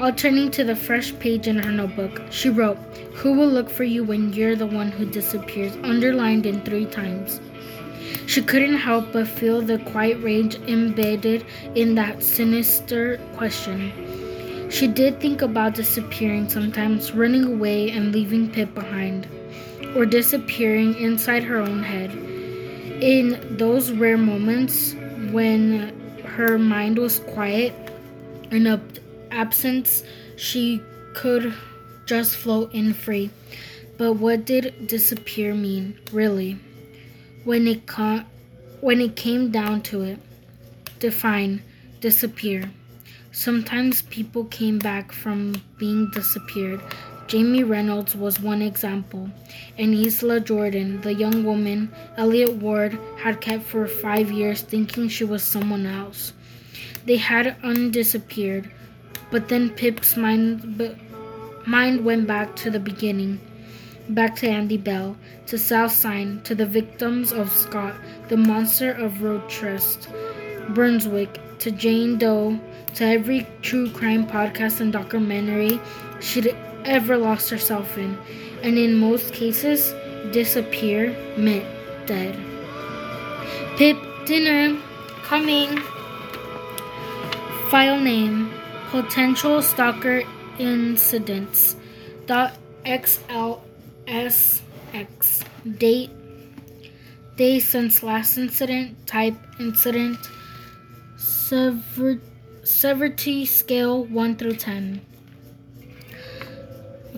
All 0.00 0.12
turning 0.12 0.50
to 0.52 0.64
the 0.64 0.76
fresh 0.76 1.16
page 1.18 1.48
in 1.48 1.58
her 1.58 1.72
notebook, 1.72 2.22
she 2.30 2.48
wrote, 2.48 2.78
Who 3.14 3.32
will 3.34 3.48
look 3.48 3.68
for 3.68 3.84
you 3.84 4.04
when 4.04 4.32
you're 4.32 4.56
the 4.56 4.66
one 4.66 4.90
who 4.90 5.04
disappears? 5.04 5.76
underlined 5.82 6.46
in 6.46 6.60
three 6.62 6.86
times. 6.86 7.40
She 8.26 8.42
couldn't 8.42 8.76
help 8.76 9.12
but 9.12 9.26
feel 9.26 9.60
the 9.60 9.78
quiet 9.78 10.22
rage 10.22 10.56
embedded 10.68 11.44
in 11.74 11.94
that 11.96 12.22
sinister 12.22 13.18
question. 13.34 13.92
She 14.70 14.86
did 14.86 15.18
think 15.18 15.42
about 15.42 15.74
disappearing 15.74 16.48
sometimes, 16.48 17.12
running 17.12 17.44
away 17.44 17.90
and 17.90 18.12
leaving 18.12 18.50
Pip 18.50 18.74
behind, 18.74 19.26
or 19.94 20.06
disappearing 20.06 20.94
inside 20.96 21.44
her 21.44 21.58
own 21.58 21.82
head. 21.82 22.10
In 23.02 23.56
those 23.56 23.90
rare 23.92 24.18
moments 24.18 24.94
when 25.30 25.94
her 26.24 26.58
mind 26.58 26.98
was 26.98 27.20
quiet 27.20 27.72
and 28.50 28.66
ab- 28.66 28.98
absence, 29.30 30.02
she 30.36 30.80
could 31.14 31.54
just 32.06 32.36
float 32.36 32.72
in 32.72 32.94
free. 32.94 33.30
But 33.96 34.14
what 34.14 34.44
did 34.44 34.86
disappear 34.86 35.54
mean, 35.54 35.98
really? 36.12 36.58
When 37.44 37.66
it, 37.66 37.86
ca- 37.86 38.24
when 38.80 39.00
it 39.00 39.16
came 39.16 39.50
down 39.50 39.82
to 39.82 40.02
it, 40.02 40.18
define, 40.98 41.62
disappear. 42.00 42.70
Sometimes 43.32 44.02
people 44.02 44.44
came 44.44 44.78
back 44.78 45.12
from 45.12 45.62
being 45.78 46.10
disappeared. 46.10 46.80
Jamie 47.28 47.62
Reynolds 47.62 48.16
was 48.16 48.40
one 48.40 48.62
example. 48.62 49.28
And 49.76 49.92
Isla 49.92 50.40
Jordan, 50.40 51.02
the 51.02 51.12
young 51.12 51.44
woman 51.44 51.92
Elliot 52.16 52.54
Ward 52.54 52.98
had 53.18 53.42
kept 53.42 53.64
for 53.64 53.86
five 53.86 54.32
years 54.32 54.62
thinking 54.62 55.08
she 55.08 55.24
was 55.24 55.42
someone 55.42 55.84
else. 55.84 56.32
They 57.04 57.18
had 57.18 57.60
undisappeared, 57.62 58.70
but 59.30 59.48
then 59.48 59.68
Pip's 59.68 60.16
mind, 60.16 60.78
b- 60.78 60.96
mind 61.66 62.02
went 62.02 62.26
back 62.26 62.56
to 62.56 62.70
the 62.70 62.80
beginning. 62.80 63.40
Back 64.08 64.36
to 64.36 64.48
Andy 64.48 64.78
Bell, 64.78 65.14
to 65.48 65.58
Sal 65.58 65.90
Singh, 65.90 66.40
to 66.44 66.54
the 66.54 66.64
victims 66.64 67.30
of 67.30 67.52
Scott, 67.52 67.94
the 68.28 68.38
monster 68.38 68.92
of 68.92 69.22
Road 69.22 69.46
Trust, 69.50 70.08
Brunswick, 70.70 71.38
to 71.58 71.70
Jane 71.70 72.16
Doe, 72.16 72.58
to 72.94 73.04
every 73.04 73.46
true 73.60 73.90
crime 73.90 74.26
podcast 74.26 74.80
and 74.80 74.90
documentary 74.90 75.78
she'd 76.20 76.56
ever 76.88 77.16
lost 77.16 77.50
herself 77.50 77.96
in, 77.96 78.18
and 78.62 78.76
in 78.78 78.94
most 78.94 79.32
cases, 79.32 79.94
disappear 80.32 81.14
meant 81.36 81.66
dead. 82.06 82.34
Pip 83.76 83.96
dinner 84.26 84.76
coming. 85.22 85.78
File 87.70 88.00
name 88.00 88.50
potential 88.90 89.60
stalker 89.60 90.22
incidents 90.58 91.76
dot 92.26 92.52
xlsx 92.86 93.60
date 95.76 96.10
day 97.36 97.60
since 97.60 98.02
last 98.02 98.38
incident 98.38 99.06
type 99.06 99.34
incident 99.60 100.18
sever- 101.16 102.20
severity 102.64 103.44
scale 103.44 104.04
1 104.04 104.36
through 104.36 104.56
10. 104.56 105.00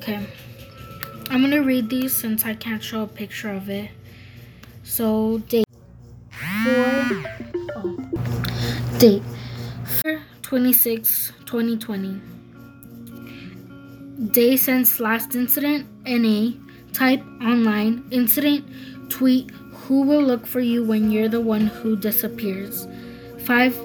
Okay. 0.01 0.27
I'm 1.29 1.41
going 1.41 1.51
to 1.51 1.61
read 1.61 1.91
these 1.91 2.17
since 2.17 2.47
I 2.47 2.55
can't 2.55 2.83
show 2.83 3.03
a 3.03 3.07
picture 3.07 3.53
of 3.53 3.69
it. 3.69 3.91
So, 4.83 5.41
date 5.41 5.67
4 6.31 6.41
oh. 7.77 7.97
date 8.99 9.23
26 10.41 11.33
2020. 11.45 12.19
Day 14.33 14.57
since 14.57 15.01
last 15.01 15.35
incident 15.35 15.87
NA 16.07 16.53
type 16.95 17.23
online 17.43 18.03
incident 18.11 18.65
tweet 19.11 19.51
who 19.51 20.01
will 20.01 20.23
look 20.23 20.47
for 20.47 20.61
you 20.61 20.83
when 20.83 21.11
you're 21.11 21.29
the 21.29 21.43
one 21.43 21.67
who 21.67 21.95
disappears. 21.95 22.89
5 23.45 23.79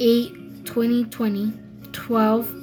8 0.00 0.66
2020 0.66 1.52
12 1.92 2.54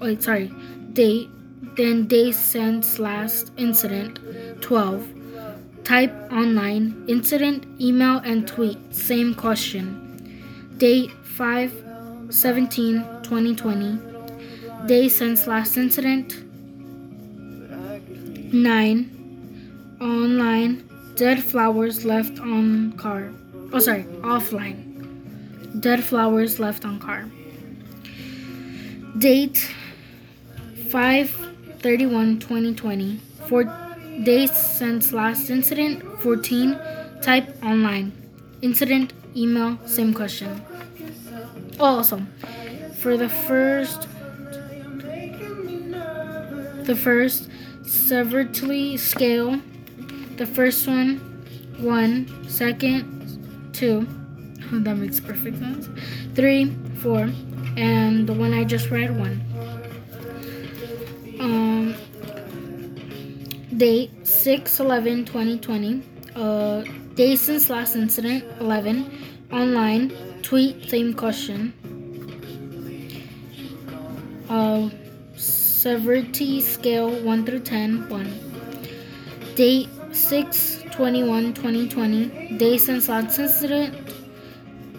wait 0.00 0.22
sorry 0.22 0.50
date 0.94 1.28
then 1.76 2.06
day 2.06 2.32
since 2.32 2.98
last 2.98 3.52
incident 3.56 4.18
12 4.60 5.06
type 5.84 6.12
online 6.32 7.04
incident 7.08 7.66
email 7.80 8.18
and 8.18 8.46
tweet 8.48 8.78
same 8.94 9.34
question 9.34 9.86
date 10.78 11.10
5 11.22 11.72
17 12.30 13.04
2020 13.22 13.98
day 14.86 15.08
since 15.08 15.46
last 15.46 15.76
incident 15.76 16.44
9. 18.54 19.96
Online. 20.00 20.88
Dead 21.16 21.42
flowers 21.42 22.04
left 22.04 22.38
on 22.38 22.92
car. 22.92 23.32
Oh, 23.72 23.80
sorry. 23.80 24.04
Offline. 24.22 25.80
Dead 25.80 26.04
flowers 26.04 26.60
left 26.60 26.84
on 26.84 27.00
car. 27.00 27.28
Date 29.18 29.74
5 30.88 31.43
31 31.84 32.38
2020. 32.38 33.20
Four 33.46 33.64
days 34.22 34.50
since 34.56 35.12
last 35.12 35.50
incident. 35.50 36.02
14. 36.22 36.80
Type 37.20 37.62
online. 37.62 38.10
Incident, 38.62 39.12
email, 39.36 39.76
same 39.84 40.14
question. 40.14 40.62
Oh, 41.78 41.96
also, 42.00 42.22
for 43.00 43.18
the 43.18 43.28
first, 43.28 44.08
the 46.88 46.96
first 46.96 47.50
severity 47.84 48.96
scale, 48.96 49.60
the 50.38 50.46
first 50.46 50.88
one, 50.88 51.18
one, 51.76 52.48
second, 52.48 53.04
two. 53.74 54.08
That 54.72 54.96
makes 54.96 55.20
perfect 55.20 55.58
sense. 55.58 55.90
Three, 56.34 56.74
four, 57.02 57.28
and 57.76 58.26
the 58.26 58.32
one 58.32 58.54
I 58.54 58.64
just 58.64 58.88
read, 58.90 59.14
one. 59.18 59.53
Um, 61.40 61.94
date 63.76 64.10
6 64.26 64.80
11 64.80 65.24
2020. 65.24 66.02
Uh, 66.36 66.82
day 67.14 67.36
since 67.36 67.70
last 67.70 67.96
incident 67.96 68.44
11. 68.60 69.10
Online. 69.52 70.12
Tweet 70.42 70.88
same 70.88 71.14
question. 71.14 71.72
Uh, 74.48 74.90
severity 75.36 76.60
scale 76.60 77.10
1 77.10 77.46
through 77.46 77.60
10 77.60 78.08
1. 78.08 79.54
Date 79.56 79.88
6 80.12 80.84
21 80.92 81.54
2020. 81.54 82.56
Day 82.58 82.78
since 82.78 83.08
last 83.08 83.38
incident 83.38 83.94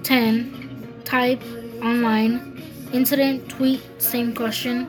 10. 0.04 1.02
Type 1.06 1.42
online. 1.82 2.62
Incident 2.94 3.50
tweet 3.50 3.82
same 4.02 4.34
question. 4.34 4.88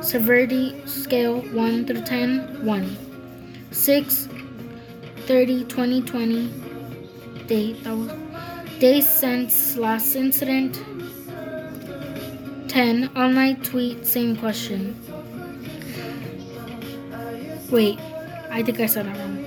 Severity 0.00 0.74
scale 0.86 1.40
1 1.40 1.86
through 1.86 2.02
10 2.02 2.64
1. 2.64 2.96
6 3.70 4.28
30 5.26 5.64
2020 5.64 6.52
date 7.46 7.84
that 7.84 7.96
was 7.96 8.10
days 8.78 9.08
since 9.08 9.76
last 9.76 10.14
incident. 10.14 10.80
10 12.68 13.08
online 13.16 13.60
tweet 13.62 14.06
same 14.06 14.36
question. 14.36 14.94
Wait 17.70 17.98
i 18.50 18.62
think 18.62 18.80
i 18.80 18.86
said 18.86 19.06
that 19.06 19.16
wrong. 19.18 19.44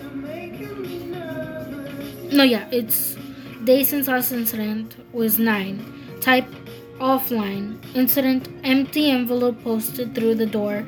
No 2.32 2.44
yeah 2.44 2.68
it's 2.72 3.18
days 3.64 3.90
since 3.90 4.08
last 4.08 4.32
incident 4.32 4.96
was 5.12 5.40
9 5.40 6.20
type 6.22 6.46
offline. 7.02 7.84
Incident 7.96 8.48
empty 8.64 9.10
envelope 9.10 9.64
posted 9.64 10.14
through 10.14 10.36
the 10.36 10.46
door. 10.46 10.86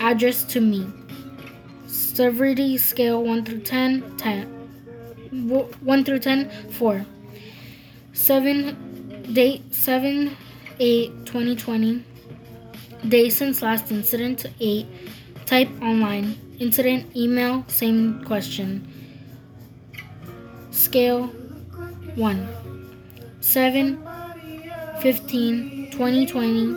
Address 0.00 0.44
to 0.44 0.60
me. 0.60 0.86
Severity 1.86 2.78
scale 2.78 3.22
1 3.22 3.44
through 3.44 3.60
10 3.60 4.16
10 4.16 4.46
1 5.84 6.04
through 6.04 6.18
10 6.18 6.50
4 6.70 7.06
7 8.12 9.32
date 9.32 9.62
7 9.72 10.36
8 10.80 11.26
2020 11.26 12.04
day 13.08 13.28
since 13.30 13.62
last 13.62 13.90
incident 13.92 14.46
8 14.60 14.86
type 15.46 15.70
online. 15.82 16.38
Incident 16.58 17.14
email 17.16 17.64
same 17.68 18.24
question. 18.24 18.86
Scale 20.70 21.26
1 22.16 22.48
7 23.40 24.09
15 25.00 25.90
2020 25.92 26.76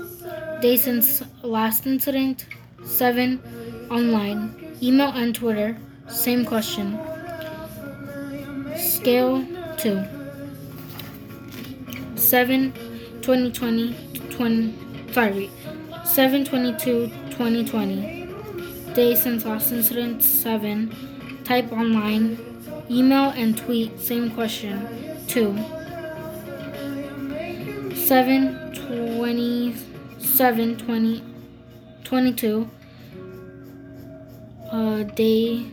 day 0.62 0.78
since 0.78 1.22
last 1.44 1.86
incident 1.86 2.46
7 2.86 3.42
online 3.92 4.76
email 4.82 5.10
and 5.10 5.36
twitter 5.36 5.78
same 6.08 6.46
question. 6.46 6.98
Scale 8.78 9.46
2 9.78 10.04
7 12.16 12.74
2020 13.22 13.96
20 14.30 14.74
sorry 15.12 15.50
7 16.06 16.46
22 16.46 17.08
2020 17.30 18.28
day 18.94 19.16
since 19.16 19.46
last 19.46 19.72
incident 19.72 20.24
7 20.24 21.44
type 21.44 21.70
online 21.74 22.38
email 22.90 23.32
and 23.36 23.58
tweet 23.58 24.00
same 24.00 24.32
question 24.32 24.88
2 25.28 25.83
7 28.06 28.74
27 28.74 30.78
20 30.78 31.24
22 32.04 32.70
uh, 34.72 35.04
day 35.04 35.66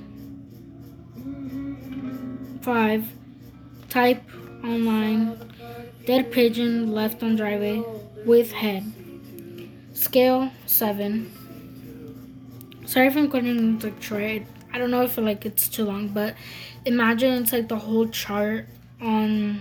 5 2.63 3.05
type 3.89 4.23
online. 4.63 5.39
Dead 6.07 6.31
pigeon 6.31 6.93
left 6.93 7.23
on 7.23 7.37
driveway 7.37 7.83
with 8.25 8.53
head. 8.53 8.85
Scale 9.93 10.51
7 10.67 11.31
sorry 12.87 13.07
if 13.07 13.17
i'm 13.17 13.31
to 13.79 13.87
like 13.87 14.01
try 14.01 14.45
i 14.73 14.79
don't 14.79 14.91
know 14.91 15.03
if 15.03 15.17
like 15.17 15.47
it's 15.47 15.69
too 15.69 15.85
long 15.85 16.09
but 16.09 16.35
imagine 16.85 17.41
it's 17.41 17.53
like 17.53 17.69
the 17.69 17.77
whole 17.77 18.09
chart 18.09 18.67
on 19.01 19.61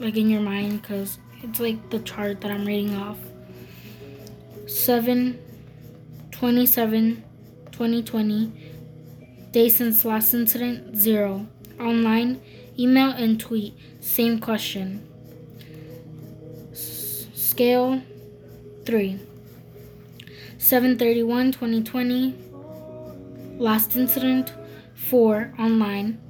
like 0.00 0.16
in 0.16 0.28
your 0.28 0.40
mind 0.40 0.82
because 0.82 1.18
it's 1.42 1.60
like 1.60 1.90
the 1.90 2.00
chart 2.00 2.40
that 2.40 2.50
I'm 2.50 2.64
reading 2.66 2.94
off. 2.96 3.18
7 4.66 5.38
27 6.30 7.24
2020 7.72 8.52
day 9.50 9.68
since 9.68 10.04
last 10.04 10.34
incident 10.34 10.96
0 10.96 11.46
online 11.80 12.40
email 12.78 13.10
and 13.10 13.40
tweet 13.40 13.74
same 14.00 14.38
question. 14.38 15.06
S- 16.72 17.26
scale 17.34 18.02
3 18.84 19.18
731 20.58 21.52
2020 21.52 22.34
last 23.58 23.96
incident 23.96 24.52
4 24.94 25.54
online. 25.58 26.20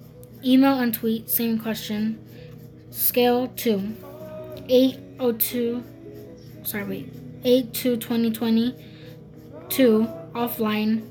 Email 0.44 0.78
and 0.78 0.94
tweet 0.94 1.28
same 1.28 1.58
question. 1.58 2.18
Scale 2.90 3.48
2 3.56 4.07
802 4.68 5.82
sorry 6.62 6.84
wait 6.84 7.12
8 7.44 7.72
to 7.72 7.96
2020 7.96 8.74
2 9.68 10.08
offline 10.34 11.10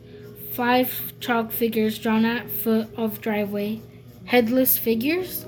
5 0.53 1.13
chalk 1.19 1.51
figures 1.51 1.97
drawn 1.97 2.25
at 2.25 2.49
foot 2.49 2.87
of 2.95 3.19
driveway 3.21 3.81
headless 4.25 4.77
figures 4.77 5.45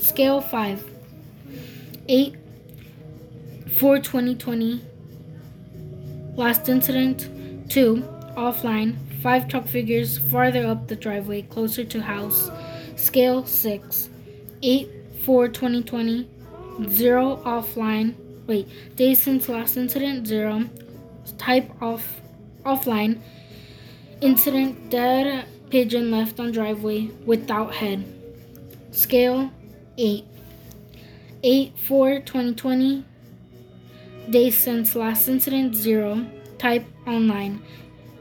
scale 0.00 0.40
5 0.40 0.84
8 2.08 2.34
4 3.78 3.98
2020 3.98 4.82
last 6.34 6.68
incident 6.68 7.70
2 7.70 7.96
offline 8.36 8.96
5 9.22 9.48
chalk 9.48 9.66
figures 9.66 10.18
farther 10.18 10.66
up 10.66 10.86
the 10.88 10.96
driveway 10.96 11.42
closer 11.42 11.84
to 11.84 12.02
house 12.02 12.50
scale 12.96 13.44
6 13.44 14.10
8 14.62 14.90
4 15.24 15.48
2020 15.48 16.28
0 16.84 17.42
offline 17.44 18.14
wait 18.46 18.68
days 18.96 19.22
since 19.22 19.48
last 19.48 19.76
incident 19.76 20.26
0 20.26 20.64
type 21.38 21.70
off 21.82 22.20
offline 22.64 23.20
incident 24.20 24.90
dead 24.90 25.46
pigeon 25.70 26.10
left 26.10 26.38
on 26.40 26.52
driveway 26.52 27.10
without 27.24 27.74
head. 27.74 28.04
Scale 28.90 29.50
8 29.98 30.24
8 31.42 31.78
4 31.78 32.20
2020 32.20 33.04
days 34.30 34.56
since 34.56 34.96
last 34.96 35.28
incident 35.28 35.74
0 35.74 36.26
type 36.58 36.84
online. 37.06 37.62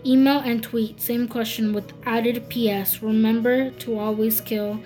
Email 0.05 0.39
and 0.39 0.61
tweet 0.61 1.01
same 1.01 1.27
question 1.27 1.73
with 1.73 1.91
added 2.05 2.49
ps 2.49 3.01
remember 3.01 3.71
to 3.71 3.97
always 3.97 4.41
kill 4.41 4.79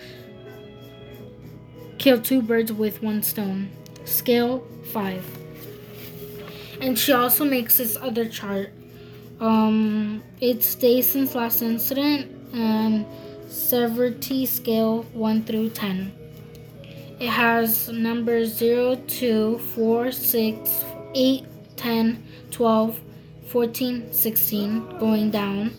kill 1.99 2.19
two 2.21 2.41
birds 2.41 2.71
with 2.71 3.03
one 3.03 3.21
stone. 3.21 3.69
Scale 4.05 4.65
5. 4.91 5.37
And 6.81 6.97
she 6.97 7.11
also 7.11 7.43
makes 7.43 7.77
this 7.77 7.97
other 7.97 8.27
chart. 8.27 8.71
Um, 9.39 10.23
it's 10.41 10.73
days 10.75 11.09
since 11.09 11.35
last 11.35 11.61
incident 11.61 12.31
and 12.53 13.05
severity 13.47 14.45
scale 14.45 15.03
1 15.13 15.43
through 15.43 15.69
10. 15.71 16.13
It 17.19 17.29
has 17.29 17.89
numbers 17.89 18.55
0, 18.55 18.95
2, 19.07 19.59
4, 19.59 20.11
6, 20.11 20.85
8, 21.13 21.45
10, 21.75 22.23
12, 22.51 22.99
14, 23.47 24.13
16 24.13 24.99
going 24.99 25.31
down. 25.31 25.73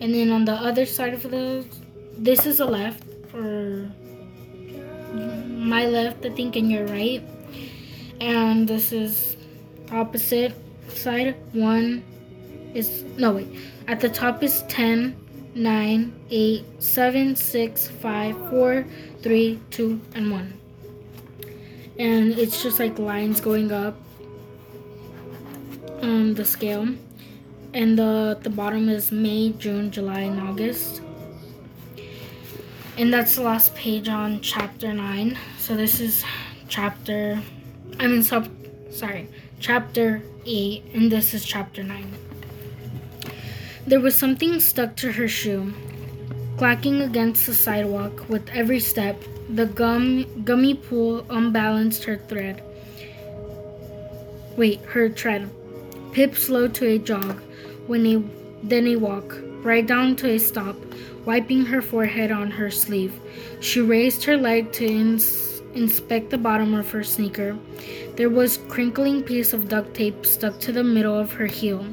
And 0.00 0.14
then 0.14 0.30
on 0.30 0.46
the 0.46 0.52
other 0.52 0.86
side 0.86 1.12
of 1.12 1.22
the, 1.22 1.64
this 2.16 2.46
is 2.46 2.58
the 2.58 2.64
left, 2.64 3.04
or 3.34 3.90
my 5.12 5.86
left, 5.86 6.24
I 6.24 6.30
think, 6.30 6.56
and 6.56 6.70
your 6.70 6.86
right. 6.86 7.22
And 8.20 8.68
this 8.68 8.92
is 8.92 9.36
opposite 9.90 10.54
side. 10.88 11.36
One 11.52 12.02
is, 12.74 13.02
no, 13.16 13.32
wait. 13.32 13.48
At 13.88 14.00
the 14.00 14.08
top 14.08 14.42
is 14.42 14.62
10, 14.68 15.16
9, 15.54 16.12
8, 16.30 16.64
7, 16.82 17.36
6, 17.36 17.88
5, 17.88 18.50
4, 18.50 18.86
3, 19.22 19.60
2, 19.70 20.00
and 20.14 20.30
1. 20.30 20.60
And 21.98 22.32
it's 22.32 22.62
just 22.62 22.78
like 22.78 22.98
lines 22.98 23.40
going 23.40 23.70
up 23.70 23.96
on 26.00 26.34
the 26.34 26.44
scale. 26.44 26.88
And 27.74 27.98
the, 27.98 28.38
the 28.42 28.50
bottom 28.50 28.88
is 28.88 29.12
May, 29.12 29.50
June, 29.50 29.90
July, 29.90 30.20
and 30.20 30.40
August. 30.40 31.00
And 32.98 33.12
that's 33.12 33.36
the 33.36 33.42
last 33.42 33.74
page 33.74 34.08
on 34.08 34.40
chapter 34.42 34.92
9. 34.92 35.38
So 35.58 35.74
this 35.74 35.98
is 35.98 36.24
chapter, 36.68 37.40
I 37.98 38.06
mean, 38.06 38.22
sub, 38.22 38.48
sorry, 38.90 39.28
chapter 39.60 40.22
8, 40.44 40.84
and 40.92 41.10
this 41.10 41.32
is 41.32 41.44
chapter 41.44 41.82
9. 41.82 42.12
There 43.86 44.00
was 44.00 44.14
something 44.14 44.60
stuck 44.60 44.94
to 44.96 45.12
her 45.12 45.26
shoe, 45.26 45.72
clacking 46.58 47.00
against 47.00 47.46
the 47.46 47.54
sidewalk 47.54 48.28
with 48.28 48.48
every 48.50 48.78
step. 48.78 49.22
The 49.48 49.66
gum, 49.66 50.44
gummy 50.44 50.74
pool 50.74 51.24
unbalanced 51.30 52.04
her 52.04 52.18
thread. 52.18 52.62
Wait, 54.56 54.80
her 54.82 55.08
tread. 55.08 55.50
Pip 56.12 56.36
slowed 56.36 56.74
to 56.74 56.86
a 56.86 56.98
jog, 56.98 57.40
when 57.86 58.06
a, 58.06 58.22
then 58.62 58.86
a 58.86 58.96
walk, 58.96 59.34
right 59.64 59.86
down 59.86 60.14
to 60.16 60.28
a 60.28 60.38
stop, 60.38 60.76
wiping 61.24 61.66
her 61.66 61.82
forehead 61.82 62.30
on 62.30 62.50
her 62.50 62.70
sleeve. 62.70 63.14
She 63.60 63.80
raised 63.80 64.24
her 64.24 64.36
leg 64.36 64.72
to 64.72 64.86
ins- 64.86 65.62
inspect 65.74 66.30
the 66.30 66.38
bottom 66.38 66.74
of 66.74 66.90
her 66.90 67.04
sneaker. 67.04 67.56
There 68.16 68.30
was 68.30 68.56
a 68.56 68.60
crinkling 68.60 69.22
piece 69.22 69.52
of 69.52 69.68
duct 69.68 69.94
tape 69.94 70.26
stuck 70.26 70.58
to 70.60 70.72
the 70.72 70.84
middle 70.84 71.18
of 71.18 71.32
her 71.32 71.46
heel. 71.46 71.86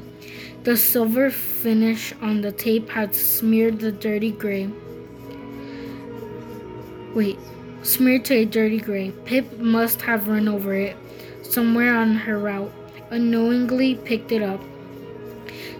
The 0.64 0.76
silver 0.76 1.30
finish 1.30 2.12
on 2.20 2.42
the 2.42 2.52
tape 2.52 2.90
had 2.90 3.14
smeared 3.14 3.80
the 3.80 3.92
dirty 3.92 4.32
gray. 4.32 4.68
Wait, 7.14 7.38
smeared 7.82 8.24
to 8.26 8.34
a 8.34 8.44
dirty 8.44 8.78
gray. 8.78 9.10
Pip 9.24 9.58
must 9.58 10.02
have 10.02 10.28
run 10.28 10.48
over 10.48 10.74
it 10.74 10.96
somewhere 11.42 11.96
on 11.96 12.14
her 12.14 12.38
route, 12.38 12.70
unknowingly 13.10 13.94
picked 13.94 14.32
it 14.32 14.42
up. 14.42 14.60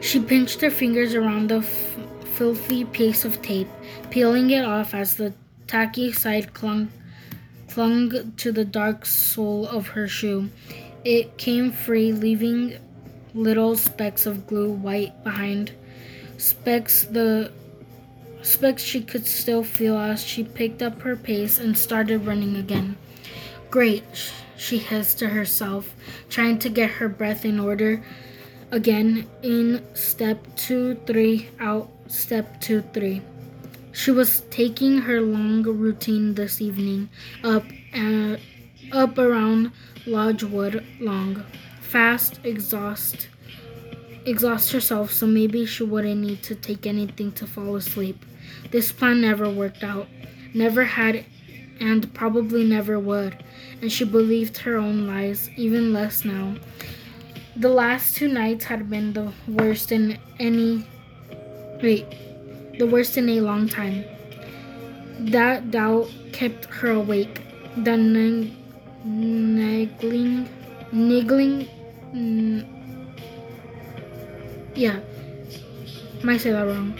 She 0.01 0.18
pinched 0.18 0.60
her 0.62 0.70
fingers 0.70 1.14
around 1.14 1.51
the 1.51 1.59
f- 1.59 1.98
filthy 2.41 2.87
piece 2.87 3.27
of 3.27 3.43
tape, 3.43 3.69
peeling 4.09 4.49
it 4.49 4.65
off 4.65 4.95
as 4.95 5.17
the 5.17 5.31
tacky 5.67 6.11
side 6.11 6.55
clung, 6.55 6.91
clung 7.69 8.33
to 8.39 8.51
the 8.51 8.65
dark 8.65 9.05
sole 9.05 9.67
of 9.67 9.89
her 9.89 10.09
shoe. 10.09 10.49
It 11.05 11.37
came 11.37 11.71
free, 11.71 12.12
leaving 12.12 12.79
little 13.35 13.77
specks 13.77 14.25
of 14.25 14.47
glue 14.47 14.73
white 14.73 15.23
behind. 15.23 15.73
Specks 16.39 17.05
the 17.05 17.53
specks 18.41 18.83
she 18.83 19.03
could 19.03 19.27
still 19.27 19.62
feel 19.62 19.99
as 19.99 20.25
she 20.25 20.43
picked 20.43 20.81
up 20.81 21.03
her 21.03 21.17
pace 21.17 21.59
and 21.59 21.77
started 21.77 22.25
running 22.25 22.57
again. 22.57 22.97
Great, 23.69 24.33
she 24.57 24.79
hissed 24.79 25.19
to 25.19 25.29
herself, 25.29 25.93
trying 26.31 26.59
to 26.61 26.71
get 26.71 26.89
her 26.93 27.09
breath 27.11 27.45
in 27.45 27.61
order. 27.61 28.03
Again, 28.71 29.29
in 29.43 29.85
step 29.95 30.39
two, 30.57 30.95
three, 31.07 31.51
out, 31.61 31.91
step 32.11 32.61
two, 32.61 32.82
three. 32.93 33.23
She 33.93 34.11
was 34.11 34.41
taking 34.51 34.99
her 35.03 35.20
long 35.20 35.62
routine 35.62 36.35
this 36.35 36.61
evening, 36.61 37.09
up 37.43 37.65
and 37.93 38.39
up 38.93 39.19
around 39.19 39.73
Lodgewood 40.07 40.85
Long 41.01 41.45
fast, 41.81 42.39
exhaust, 42.45 43.28
exhaust 44.24 44.70
herself 44.70 45.11
so 45.11 45.27
maybe 45.27 45.66
she 45.66 45.82
wouldn't 45.82 46.20
need 46.20 46.43
to 46.45 46.55
take 46.55 46.87
anything 46.87 47.32
to 47.32 47.47
fall 47.47 47.74
asleep. 47.74 48.24
This 48.70 48.93
plan 48.93 49.20
never 49.20 49.51
worked 49.51 49.82
out, 49.82 50.07
never 50.55 50.85
had, 50.85 51.24
and 51.81 52.12
probably 52.15 52.65
never 52.65 52.99
would, 52.99 53.43
and 53.82 53.91
she 53.91 54.05
believed 54.05 54.59
her 54.59 54.77
own 54.77 55.07
lies, 55.07 55.51
even 55.57 55.93
less 55.93 56.24
now. 56.24 56.57
The 57.57 57.69
last 57.69 58.16
two 58.16 58.28
nights 58.28 58.66
had 58.66 58.89
been 58.89 59.12
the 59.12 59.32
worst 59.49 59.91
in 59.91 60.19
any. 60.39 60.87
Wait, 61.82 62.07
the 62.78 62.86
worst 62.86 63.16
in 63.16 63.28
a 63.28 63.40
long 63.40 63.69
time. 63.69 64.05
That 65.19 65.70
doubt 65.70 66.09
kept 66.32 66.66
her 66.66 66.90
awake. 66.93 67.40
The 67.77 67.97
nagging, 69.05 70.48
niggling 70.93 71.69
Mm, 72.15 72.66
yeah, 74.74 74.98
might 76.24 76.40
say 76.40 76.51
that 76.51 76.66
wrong. 76.66 76.98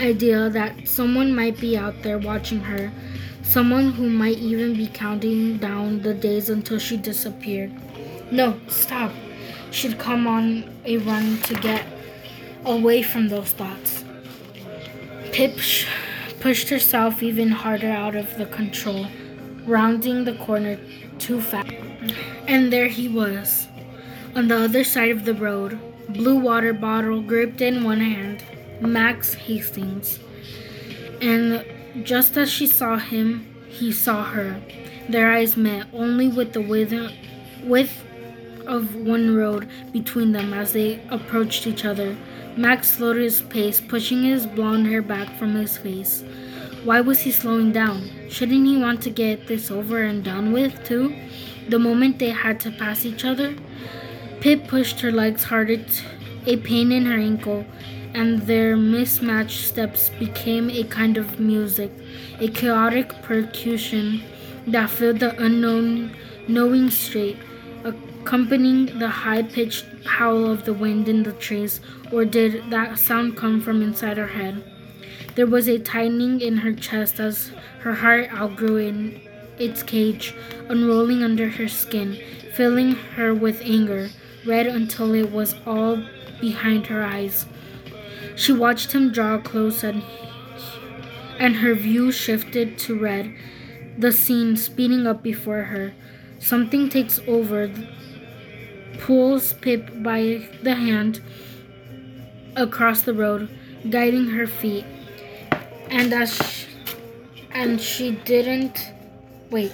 Idea 0.00 0.50
that 0.50 0.88
someone 0.88 1.34
might 1.34 1.58
be 1.60 1.76
out 1.76 2.02
there 2.02 2.18
watching 2.18 2.58
her, 2.60 2.90
someone 3.42 3.92
who 3.92 4.08
might 4.08 4.38
even 4.38 4.74
be 4.74 4.88
counting 4.88 5.58
down 5.58 6.02
the 6.02 6.14
days 6.14 6.50
until 6.50 6.80
she 6.80 6.96
disappeared. 6.96 7.70
No, 8.32 8.58
stop. 8.66 9.12
She'd 9.70 9.98
come 9.98 10.26
on 10.26 10.68
a 10.84 10.96
run 10.98 11.40
to 11.42 11.54
get 11.54 11.86
away 12.64 13.02
from 13.02 13.28
those 13.28 13.52
thoughts. 13.52 14.04
Pip 15.32 15.58
sh- 15.58 15.86
pushed 16.40 16.68
herself 16.68 17.22
even 17.22 17.50
harder 17.50 17.90
out 17.90 18.14
of 18.14 18.36
the 18.36 18.46
control, 18.46 19.06
rounding 19.66 20.24
the 20.24 20.34
corner 20.34 20.78
too 21.18 21.40
fast. 21.40 21.72
And 22.46 22.72
there 22.72 22.88
he 22.88 23.08
was 23.08 23.68
on 24.34 24.48
the 24.48 24.56
other 24.56 24.84
side 24.84 25.10
of 25.10 25.24
the 25.24 25.34
road, 25.34 25.78
blue 26.08 26.38
water 26.38 26.72
bottle 26.72 27.20
gripped 27.20 27.60
in 27.60 27.82
one 27.82 28.00
hand, 28.00 28.44
Max 28.80 29.34
Hastings. 29.34 30.20
And 31.20 31.64
just 32.04 32.36
as 32.36 32.50
she 32.50 32.66
saw 32.66 32.98
him, 32.98 33.52
he 33.68 33.92
saw 33.92 34.22
her. 34.24 34.60
Their 35.08 35.32
eyes 35.32 35.56
met, 35.56 35.86
only 35.92 36.28
with 36.28 36.52
the 36.52 36.60
width, 36.60 36.94
width 37.64 38.04
of 38.66 38.94
one 38.94 39.34
road 39.34 39.68
between 39.92 40.32
them 40.32 40.52
as 40.52 40.72
they 40.72 41.00
approached 41.10 41.66
each 41.66 41.84
other. 41.84 42.16
Max 42.58 42.90
slowed 42.90 43.18
his 43.18 43.40
pace, 43.40 43.80
pushing 43.80 44.24
his 44.24 44.44
blonde 44.44 44.88
hair 44.88 45.00
back 45.00 45.38
from 45.38 45.54
his 45.54 45.78
face. 45.78 46.24
Why 46.82 47.00
was 47.00 47.20
he 47.20 47.30
slowing 47.30 47.70
down? 47.70 48.10
Shouldn't 48.28 48.66
he 48.66 48.76
want 48.76 49.00
to 49.02 49.10
get 49.10 49.46
this 49.46 49.70
over 49.70 50.02
and 50.02 50.24
done 50.24 50.50
with, 50.52 50.84
too? 50.84 51.14
The 51.68 51.78
moment 51.78 52.18
they 52.18 52.30
had 52.30 52.58
to 52.60 52.72
pass 52.72 53.06
each 53.06 53.24
other? 53.24 53.54
Pip 54.40 54.66
pushed 54.66 54.98
her 55.02 55.12
legs 55.12 55.44
harder, 55.44 55.84
a 56.46 56.56
pain 56.56 56.90
in 56.90 57.06
her 57.06 57.16
ankle, 57.16 57.64
and 58.12 58.42
their 58.42 58.76
mismatched 58.76 59.64
steps 59.64 60.10
became 60.18 60.68
a 60.68 60.82
kind 60.82 61.16
of 61.16 61.38
music, 61.38 61.92
a 62.40 62.48
chaotic 62.48 63.22
percussion 63.22 64.20
that 64.66 64.90
filled 64.90 65.20
the 65.20 65.40
unknown, 65.40 66.10
knowing 66.48 66.90
street, 66.90 67.36
accompanying 68.28 68.98
the 68.98 69.08
high 69.08 69.42
pitched 69.42 69.86
howl 70.04 70.50
of 70.50 70.66
the 70.66 70.72
wind 70.74 71.08
in 71.08 71.22
the 71.22 71.32
trees, 71.32 71.80
or 72.12 72.26
did 72.26 72.62
that 72.68 72.98
sound 72.98 73.34
come 73.34 73.58
from 73.58 73.80
inside 73.80 74.18
her 74.18 74.26
head? 74.26 74.62
There 75.34 75.46
was 75.46 75.66
a 75.66 75.78
tightening 75.78 76.42
in 76.42 76.58
her 76.58 76.74
chest 76.74 77.20
as 77.20 77.52
her 77.80 77.94
heart 77.94 78.30
outgrew 78.30 78.76
in 78.76 79.18
its 79.58 79.82
cage, 79.82 80.34
unrolling 80.68 81.22
under 81.22 81.48
her 81.48 81.68
skin, 81.68 82.18
filling 82.52 82.96
her 83.16 83.32
with 83.32 83.62
anger 83.64 84.10
red 84.44 84.66
until 84.66 85.14
it 85.14 85.32
was 85.32 85.54
all 85.64 86.04
behind 86.38 86.88
her 86.88 87.02
eyes. 87.02 87.46
She 88.36 88.52
watched 88.52 88.92
him 88.92 89.10
draw 89.10 89.38
close 89.38 89.82
and, 89.82 90.02
and 91.38 91.56
her 91.56 91.74
view 91.74 92.12
shifted 92.12 92.76
to 92.80 92.98
red, 92.98 93.34
the 93.96 94.12
scene 94.12 94.54
speeding 94.58 95.06
up 95.06 95.22
before 95.22 95.62
her. 95.62 95.94
Something 96.38 96.90
takes 96.90 97.18
over, 97.26 97.70
pulls 98.98 99.52
Pip 99.54 100.02
by 100.02 100.46
the 100.62 100.74
hand 100.74 101.22
across 102.56 103.02
the 103.02 103.14
road, 103.14 103.48
guiding 103.88 104.28
her 104.28 104.46
feet. 104.46 104.84
And 105.90 106.12
as 106.12 106.34
she, 106.34 106.66
and 107.50 107.80
she 107.80 108.10
didn't 108.12 108.92
wait. 109.50 109.72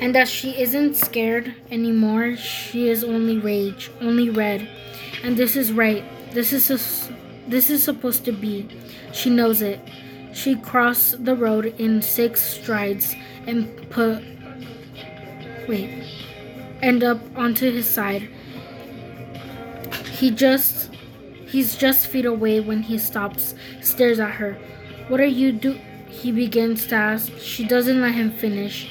And 0.00 0.16
as 0.16 0.30
she 0.30 0.60
isn't 0.60 0.96
scared 0.96 1.54
anymore, 1.70 2.36
she 2.36 2.88
is 2.88 3.04
only 3.04 3.38
rage, 3.38 3.90
only 4.00 4.30
red. 4.30 4.68
And 5.22 5.36
this 5.36 5.56
is 5.56 5.72
right. 5.72 6.04
This 6.32 6.52
is 6.52 6.70
a, 6.70 6.78
this 7.48 7.70
is 7.70 7.82
supposed 7.82 8.24
to 8.24 8.32
be. 8.32 8.68
She 9.12 9.30
knows 9.30 9.62
it. 9.62 9.80
She 10.32 10.56
crossed 10.56 11.24
the 11.24 11.36
road 11.36 11.74
in 11.78 12.02
six 12.02 12.42
strides 12.42 13.14
and 13.46 13.68
put 13.90 14.22
wait 15.68 16.04
and 16.84 17.02
up 17.02 17.20
onto 17.34 17.72
his 17.72 17.88
side. 17.88 18.28
He 20.12 20.30
just 20.30 20.84
He's 21.54 21.76
just 21.76 22.08
feet 22.08 22.24
away 22.24 22.58
when 22.58 22.82
he 22.82 22.98
stops, 22.98 23.54
stares 23.80 24.18
at 24.18 24.32
her. 24.32 24.58
What 25.06 25.20
are 25.20 25.34
you 25.40 25.52
do? 25.52 25.78
He 26.08 26.32
begins 26.32 26.88
to 26.88 26.96
ask. 26.96 27.30
She 27.38 27.64
doesn't 27.64 28.00
let 28.00 28.16
him 28.16 28.32
finish. 28.32 28.90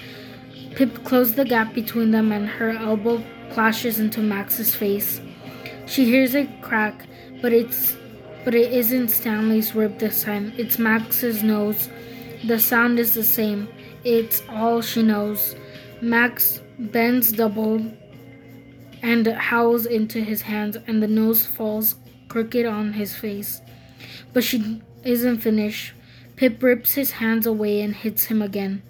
Pip 0.73 1.03
closed 1.03 1.35
the 1.35 1.43
gap 1.43 1.73
between 1.73 2.11
them 2.11 2.31
and 2.31 2.47
her 2.47 2.69
elbow 2.69 3.21
clashes 3.51 3.99
into 3.99 4.21
Max's 4.21 4.73
face. 4.73 5.19
She 5.87 6.05
hears 6.05 6.35
a 6.35 6.45
crack, 6.61 7.05
but 7.41 7.51
it's 7.51 7.97
but 8.45 8.55
it 8.55 8.71
isn't 8.71 9.09
Stanley's 9.09 9.75
rib 9.75 9.99
this 9.99 10.23
time. 10.23 10.53
It's 10.57 10.79
Max's 10.79 11.43
nose. 11.43 11.89
The 12.45 12.59
sound 12.59 12.97
is 12.97 13.13
the 13.13 13.25
same. 13.25 13.67
It's 14.05 14.41
all 14.47 14.81
she 14.81 15.03
knows. 15.03 15.53
Max 15.99 16.61
bends 16.77 17.31
double 17.31 17.91
and 19.01 19.27
howls 19.27 19.85
into 19.85 20.23
his 20.23 20.43
hands, 20.43 20.77
and 20.87 21.03
the 21.03 21.07
nose 21.07 21.45
falls 21.45 21.95
crooked 22.29 22.65
on 22.65 22.93
his 22.93 23.15
face. 23.15 23.61
But 24.31 24.43
she 24.43 24.81
isn't 25.03 25.39
finished. 25.39 25.93
Pip 26.35 26.63
rips 26.63 26.93
his 26.93 27.11
hands 27.11 27.45
away 27.45 27.81
and 27.81 27.95
hits 27.95 28.25
him 28.25 28.41
again 28.41 28.81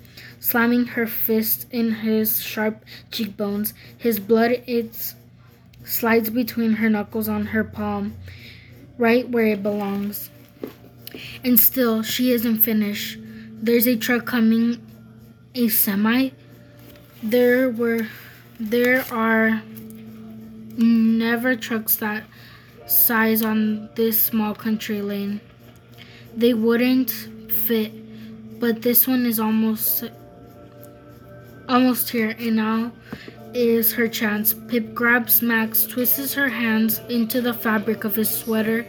slamming 0.43 0.85
her 0.87 1.07
fist 1.07 1.65
in 1.71 1.89
his 1.89 2.41
sharp 2.43 2.83
cheekbones. 3.11 3.73
His 3.97 4.19
blood 4.19 4.51
it 4.67 5.13
slides 5.85 6.29
between 6.29 6.73
her 6.73 6.89
knuckles 6.89 7.29
on 7.29 7.47
her 7.47 7.63
palm, 7.63 8.15
right 8.97 9.27
where 9.29 9.45
it 9.45 9.63
belongs. 9.63 10.29
And 11.45 11.57
still, 11.57 12.03
she 12.03 12.31
isn't 12.33 12.57
finished. 12.57 13.19
There's 13.61 13.87
a 13.87 13.95
truck 13.95 14.25
coming, 14.25 14.85
a 15.55 15.69
semi. 15.69 16.31
There 17.23 17.69
were, 17.69 18.05
there 18.59 19.05
are 19.09 19.61
never 20.75 21.55
trucks 21.55 21.95
that 21.97 22.25
size 22.85 23.41
on 23.41 23.89
this 23.95 24.21
small 24.21 24.53
country 24.53 25.01
lane. 25.01 25.39
They 26.35 26.53
wouldn't 26.53 27.11
fit, 27.49 27.93
but 28.59 28.81
this 28.81 29.07
one 29.07 29.25
is 29.25 29.39
almost 29.39 30.03
almost 31.69 32.09
here, 32.09 32.35
and 32.37 32.57
now 32.57 32.91
is 33.53 33.93
her 33.93 34.09
chance. 34.09 34.53
Pip 34.67 34.93
grabs 34.93 35.41
Max, 35.41 35.85
twists 35.85 36.33
her 36.33 36.49
hands 36.49 36.99
into 37.07 37.39
the 37.39 37.53
fabric 37.53 38.03
of 38.03 38.15
his 38.15 38.29
sweater, 38.29 38.85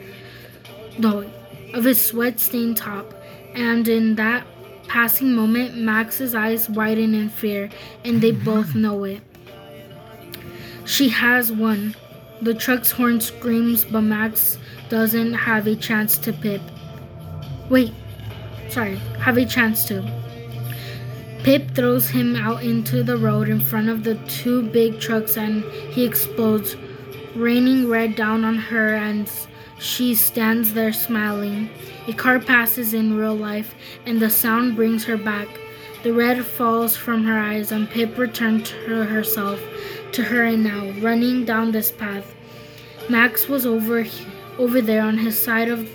no, 0.98 1.30
of 1.72 1.84
his 1.84 2.04
sweat-stained 2.04 2.76
top, 2.76 3.14
and 3.54 3.86
in 3.86 4.16
that 4.16 4.44
passing 4.88 5.32
moment, 5.32 5.76
Max's 5.76 6.34
eyes 6.34 6.68
widen 6.68 7.14
in 7.14 7.28
fear, 7.28 7.70
and 8.04 8.20
they 8.20 8.32
both 8.32 8.68
mm-hmm. 8.68 8.82
know 8.82 9.04
it. 9.04 9.20
She 10.84 11.08
has 11.08 11.50
won. 11.50 11.94
The 12.42 12.54
truck's 12.54 12.90
horn 12.90 13.20
screams, 13.20 13.84
but 13.84 14.02
Max 14.02 14.58
doesn't 14.88 15.34
have 15.34 15.66
a 15.66 15.76
chance 15.76 16.18
to 16.18 16.32
Pip. 16.32 16.60
Wait, 17.70 17.92
sorry, 18.68 18.96
have 19.18 19.38
a 19.38 19.46
chance 19.46 19.86
to. 19.86 20.02
Pip 21.42 21.70
throws 21.74 22.08
him 22.08 22.36
out 22.36 22.62
into 22.62 23.02
the 23.02 23.16
road 23.16 23.48
in 23.48 23.60
front 23.60 23.88
of 23.88 24.02
the 24.04 24.14
two 24.26 24.62
big 24.70 25.00
trucks 25.00 25.36
and 25.36 25.62
he 25.92 26.04
explodes, 26.04 26.76
raining 27.34 27.88
red 27.88 28.16
down 28.16 28.44
on 28.44 28.56
her 28.56 28.94
and 28.94 29.28
she 29.78 30.14
stands 30.14 30.74
there 30.74 30.92
smiling. 30.92 31.68
A 32.06 32.12
car 32.12 32.38
passes 32.38 32.94
in 32.94 33.16
real 33.16 33.34
life 33.34 33.74
and 34.06 34.20
the 34.20 34.30
sound 34.30 34.76
brings 34.76 35.04
her 35.04 35.16
back. 35.16 35.48
The 36.02 36.12
red 36.12 36.44
falls 36.44 36.96
from 36.96 37.24
her 37.24 37.38
eyes 37.38 37.72
and 37.72 37.88
Pip 37.88 38.18
returns 38.18 38.68
to 38.70 39.04
herself, 39.04 39.60
to 40.12 40.22
her 40.22 40.44
and 40.44 40.62
now, 40.62 40.90
running 41.00 41.44
down 41.44 41.72
this 41.72 41.90
path. 41.90 42.34
Max 43.08 43.48
was 43.48 43.66
over 43.66 44.06
over 44.58 44.80
there 44.80 45.02
on 45.02 45.18
his 45.18 45.40
side 45.40 45.68
of 45.68 45.88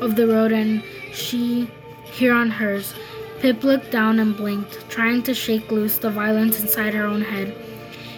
of 0.00 0.16
the 0.16 0.26
road 0.26 0.52
and 0.52 0.82
she 1.12 1.68
here 2.04 2.32
on 2.32 2.50
hers. 2.50 2.94
Pip 3.40 3.64
looked 3.64 3.90
down 3.90 4.20
and 4.20 4.36
blinked, 4.36 4.88
trying 4.88 5.22
to 5.22 5.34
shake 5.34 5.70
loose 5.72 5.98
the 5.98 6.10
violence 6.10 6.60
inside 6.60 6.94
her 6.94 7.04
own 7.04 7.22
head. 7.22 7.54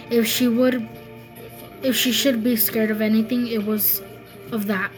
If 0.09 0.27
she 0.27 0.47
would 0.47 0.87
if 1.81 1.95
she 1.95 2.11
should 2.11 2.43
be 2.43 2.55
scared 2.55 2.91
of 2.91 3.01
anything, 3.01 3.47
it 3.47 3.65
was 3.65 4.01
of 4.51 4.67
that. 4.67 4.91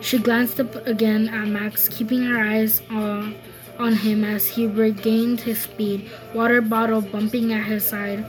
She 0.00 0.18
glanced 0.18 0.60
up 0.60 0.86
again 0.86 1.28
at 1.28 1.48
Max, 1.48 1.88
keeping 1.88 2.22
her 2.22 2.38
eyes 2.38 2.82
uh, 2.90 3.32
on 3.78 3.92
him 3.94 4.24
as 4.24 4.48
he 4.48 4.66
regained 4.66 5.40
his 5.40 5.62
speed, 5.62 6.10
water 6.34 6.60
bottle 6.60 7.00
bumping 7.00 7.52
at 7.52 7.64
his 7.64 7.86
side. 7.86 8.24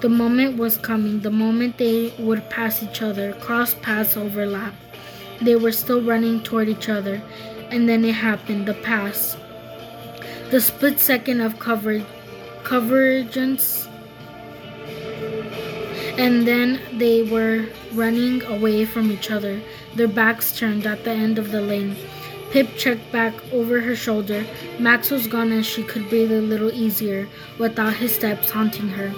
The 0.00 0.08
moment 0.08 0.56
was 0.56 0.78
coming, 0.78 1.20
the 1.20 1.30
moment 1.30 1.78
they 1.78 2.14
would 2.18 2.48
pass 2.48 2.82
each 2.82 3.02
other, 3.02 3.34
cross 3.34 3.74
paths 3.74 4.16
overlap. 4.16 4.74
They 5.42 5.56
were 5.56 5.72
still 5.72 6.02
running 6.02 6.42
toward 6.42 6.68
each 6.68 6.88
other, 6.88 7.22
and 7.70 7.88
then 7.88 8.04
it 8.04 8.14
happened 8.14 8.66
the 8.66 8.74
pass. 8.74 9.36
The 10.50 10.60
split 10.60 10.98
second 10.98 11.40
of 11.40 11.58
coverage, 11.58 12.04
convergence, 12.64 13.88
and 16.18 16.46
then 16.46 16.80
they 16.98 17.22
were 17.22 17.66
running 17.92 18.42
away 18.44 18.84
from 18.84 19.10
each 19.10 19.30
other, 19.30 19.60
their 19.94 20.08
backs 20.08 20.56
turned 20.56 20.86
at 20.86 21.04
the 21.04 21.10
end 21.10 21.38
of 21.38 21.50
the 21.50 21.60
lane. 21.60 21.96
Pip 22.50 22.68
checked 22.76 23.12
back 23.12 23.34
over 23.52 23.80
her 23.80 23.94
shoulder. 23.94 24.44
Max 24.78 25.10
was 25.10 25.26
gone 25.26 25.52
and 25.52 25.64
she 25.64 25.82
could 25.82 26.08
breathe 26.08 26.32
a 26.32 26.40
little 26.40 26.72
easier 26.72 27.28
without 27.58 27.94
his 27.94 28.14
steps 28.14 28.50
haunting 28.50 28.88
her. 28.88 29.12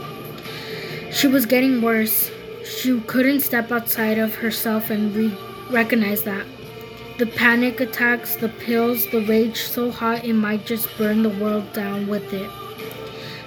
She 1.10 1.26
was 1.28 1.46
getting 1.46 1.80
worse. 1.80 2.30
She 2.64 3.00
couldn't 3.00 3.40
step 3.40 3.72
outside 3.72 4.18
of 4.18 4.34
herself 4.34 4.90
and 4.90 5.14
re- 5.14 5.38
recognize 5.70 6.24
that. 6.24 6.46
The 7.18 7.26
panic 7.26 7.80
attacks, 7.80 8.36
the 8.36 8.48
pills, 8.48 9.06
the 9.10 9.20
rage 9.20 9.62
so 9.62 9.90
hot 9.90 10.24
it 10.24 10.32
might 10.32 10.66
just 10.66 10.88
burn 10.98 11.22
the 11.22 11.28
world 11.28 11.72
down 11.72 12.06
with 12.06 12.32
it. 12.32 12.50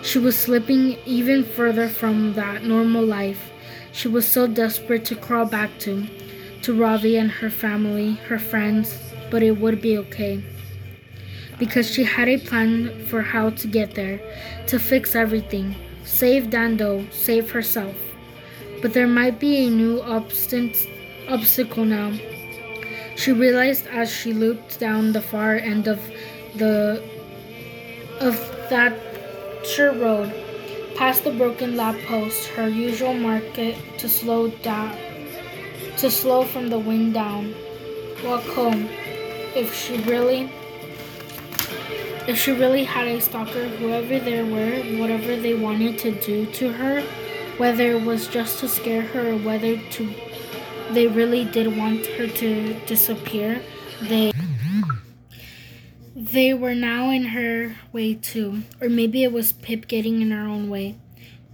She 0.03 0.19
was 0.19 0.38
slipping 0.38 0.97
even 1.06 1.43
further 1.43 1.89
from 1.89 2.34
that 2.34 2.64
normal 2.64 3.03
life. 3.03 3.52
She 3.91 4.07
was 4.07 4.27
so 4.27 4.45
desperate 4.45 5.06
to 5.06 5.15
crawl 5.15 5.45
back 5.45 5.77
to, 5.80 6.06
to 6.65 6.73
Ravi 6.73 7.15
and 7.17 7.31
her 7.31 7.49
family, 7.49 8.15
her 8.27 8.39
friends, 8.39 8.99
but 9.31 9.41
it 9.41 9.57
would 9.59 9.81
be 9.81 9.97
okay. 9.99 10.43
Because 11.57 11.89
she 11.89 12.03
had 12.03 12.27
a 12.27 12.37
plan 12.37 13.05
for 13.05 13.21
how 13.21 13.51
to 13.51 13.67
get 13.67 13.95
there, 13.95 14.19
to 14.67 14.79
fix 14.79 15.15
everything, 15.15 15.75
save 16.03 16.49
Dando, 16.49 17.05
save 17.11 17.51
herself. 17.51 17.95
But 18.81 18.93
there 18.93 19.07
might 19.07 19.39
be 19.39 19.65
a 19.65 19.69
new 19.69 20.01
obstacle 20.01 21.85
now 21.85 22.11
she 23.15 23.31
realized 23.31 23.87
as 23.87 24.11
she 24.11 24.33
looped 24.33 24.79
down 24.79 25.13
the 25.13 25.21
far 25.21 25.55
end 25.55 25.87
of 25.87 25.99
the 26.55 27.01
of 28.19 28.35
that 28.69 28.93
short 29.65 29.95
road, 29.97 30.33
past 30.95 31.23
the 31.23 31.31
broken 31.31 31.77
lamp 31.77 31.99
post, 32.05 32.47
her 32.49 32.67
usual 32.67 33.13
market 33.13 33.75
to 33.99 34.09
slow 34.09 34.49
down 34.49 34.97
to 35.97 36.11
slow 36.11 36.43
from 36.43 36.69
the 36.69 36.80
wind 36.80 37.13
down. 37.13 37.53
Walk 38.23 38.43
home. 38.43 38.88
If 39.55 39.73
she 39.73 39.97
really 39.99 40.49
if 42.27 42.39
she 42.39 42.51
really 42.51 42.84
had 42.84 43.07
a 43.07 43.22
stalker, 43.22 43.67
whoever 43.67 44.19
they 44.19 44.41
were, 44.41 44.99
whatever 44.99 45.35
they 45.35 45.53
wanted 45.53 45.99
to 45.99 46.11
do 46.22 46.47
to 46.53 46.72
her, 46.72 47.01
whether 47.57 47.91
it 47.91 48.01
was 48.01 48.27
just 48.27 48.59
to 48.59 48.67
scare 48.67 49.03
her 49.03 49.34
or 49.34 49.38
whether 49.38 49.77
to 49.77 50.13
they 50.91 51.07
really 51.07 51.45
did 51.45 51.77
want 51.77 52.05
her 52.05 52.27
to 52.27 52.73
disappear. 52.85 53.61
They 54.01 54.31
they 56.15 56.53
were 56.53 56.76
now 56.76 57.09
in 57.11 57.26
her 57.26 57.76
way 57.91 58.15
too, 58.15 58.63
or 58.81 58.89
maybe 58.89 59.23
it 59.23 59.31
was 59.31 59.53
Pip 59.53 59.88
getting 59.88 60.22
in 60.22 60.31
her 60.31 60.47
own 60.47 60.69
way. 60.69 60.97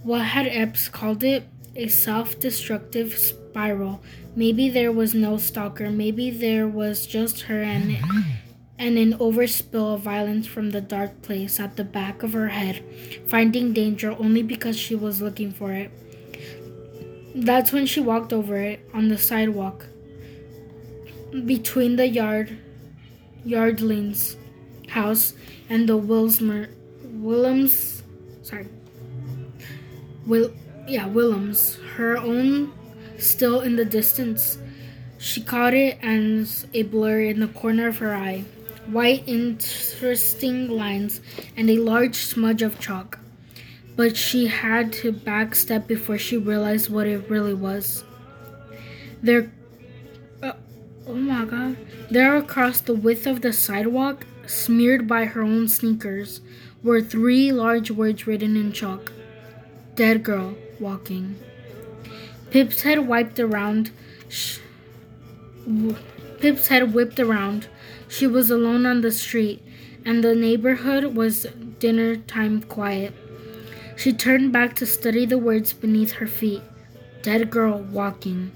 What 0.03 0.21
had 0.21 0.47
Epps 0.47 0.89
called 0.89 1.23
it? 1.23 1.47
A 1.75 1.87
self-destructive 1.87 3.17
spiral. 3.17 4.01
Maybe 4.35 4.69
there 4.69 4.91
was 4.91 5.13
no 5.13 5.37
stalker. 5.37 5.89
Maybe 5.89 6.29
there 6.29 6.67
was 6.67 7.05
just 7.05 7.41
her 7.43 7.61
and 7.61 7.97
and 8.79 8.97
an 8.97 9.13
overspill 9.19 9.93
of 9.93 10.01
violence 10.01 10.47
from 10.47 10.71
the 10.71 10.81
dark 10.81 11.21
place 11.21 11.59
at 11.59 11.75
the 11.75 11.83
back 11.83 12.23
of 12.23 12.33
her 12.33 12.47
head, 12.49 12.83
finding 13.27 13.73
danger 13.73 14.11
only 14.17 14.41
because 14.41 14.77
she 14.77 14.95
was 14.95 15.21
looking 15.21 15.51
for 15.51 15.71
it. 15.71 15.91
That's 17.35 17.71
when 17.71 17.85
she 17.85 17.99
walked 17.99 18.33
over 18.33 18.57
it 18.57 18.89
on 18.93 19.09
the 19.09 19.17
sidewalk 19.17 19.85
between 21.45 21.95
the 21.95 22.07
yard 22.07 22.57
yardlings 23.45 24.35
house 24.89 25.33
and 25.69 25.87
the 25.87 25.97
Wilsmer 25.97 26.69
Willems 27.03 28.03
sorry 28.43 28.67
Will 30.27 30.51
yeah 30.87 31.07
Willems 31.07 31.79
her 31.95 32.17
own 32.17 32.73
still 33.21 33.61
in 33.61 33.75
the 33.75 33.85
distance 33.85 34.57
she 35.17 35.41
caught 35.41 35.73
it 35.73 35.97
as 36.01 36.65
a 36.73 36.83
blur 36.83 37.21
in 37.21 37.39
the 37.39 37.47
corner 37.47 37.87
of 37.87 37.99
her 37.99 38.13
eye 38.13 38.43
white 38.87 39.23
interesting 39.27 40.67
lines 40.67 41.21
and 41.55 41.69
a 41.69 41.77
large 41.77 42.15
smudge 42.15 42.61
of 42.61 42.79
chalk 42.79 43.19
but 43.95 44.15
she 44.17 44.47
had 44.47 44.91
to 44.91 45.11
backstep 45.11 45.87
before 45.87 46.17
she 46.17 46.37
realized 46.37 46.89
what 46.89 47.07
it 47.07 47.29
really 47.29 47.53
was. 47.53 48.03
There, 49.21 49.51
uh, 50.41 50.53
Oh 51.07 51.13
my 51.13 51.45
god. 51.45 51.77
There 52.09 52.35
across 52.35 52.81
the 52.81 52.93
width 52.93 53.27
of 53.27 53.41
the 53.41 53.53
sidewalk, 53.53 54.25
smeared 54.47 55.07
by 55.07 55.25
her 55.25 55.41
own 55.41 55.67
sneakers, 55.67 56.41
were 56.83 57.01
three 57.01 57.51
large 57.51 57.91
words 57.91 58.25
written 58.25 58.55
in 58.57 58.71
chalk 58.71 59.11
Dead 59.95 60.23
girl 60.23 60.55
walking. 60.79 61.35
Pip's 62.51 62.81
head 62.81 63.07
wiped 63.07 63.39
around. 63.39 63.91
Sh- 64.27 64.59
Pip's 66.41 66.67
head 66.67 66.93
whipped 66.93 67.17
around. 67.17 67.67
She 68.09 68.27
was 68.27 68.51
alone 68.51 68.85
on 68.85 68.99
the 68.99 69.11
street, 69.11 69.63
and 70.05 70.21
the 70.21 70.35
neighborhood 70.35 71.15
was 71.15 71.47
dinner 71.79 72.17
time 72.17 72.61
quiet. 72.63 73.13
She 73.95 74.11
turned 74.11 74.51
back 74.51 74.75
to 74.75 74.85
study 74.85 75.25
the 75.25 75.37
words 75.37 75.71
beneath 75.71 76.13
her 76.13 76.27
feet. 76.27 76.61
Dead 77.21 77.49
girl 77.49 77.79
walking. 77.79 78.51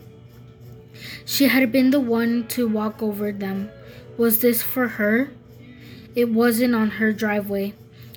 She 1.24 1.48
had 1.48 1.72
been 1.72 1.92
the 1.92 2.00
one 2.02 2.48
to 2.50 2.68
walk 2.68 3.02
over 3.02 3.32
them. 3.32 3.70
Was 4.18 4.42
this 4.42 4.62
for 4.62 4.90
her? 5.00 5.30
It 6.16 6.30
wasn't 6.30 6.76
on 6.76 6.92
her 6.92 7.14
driveway, 7.14 7.76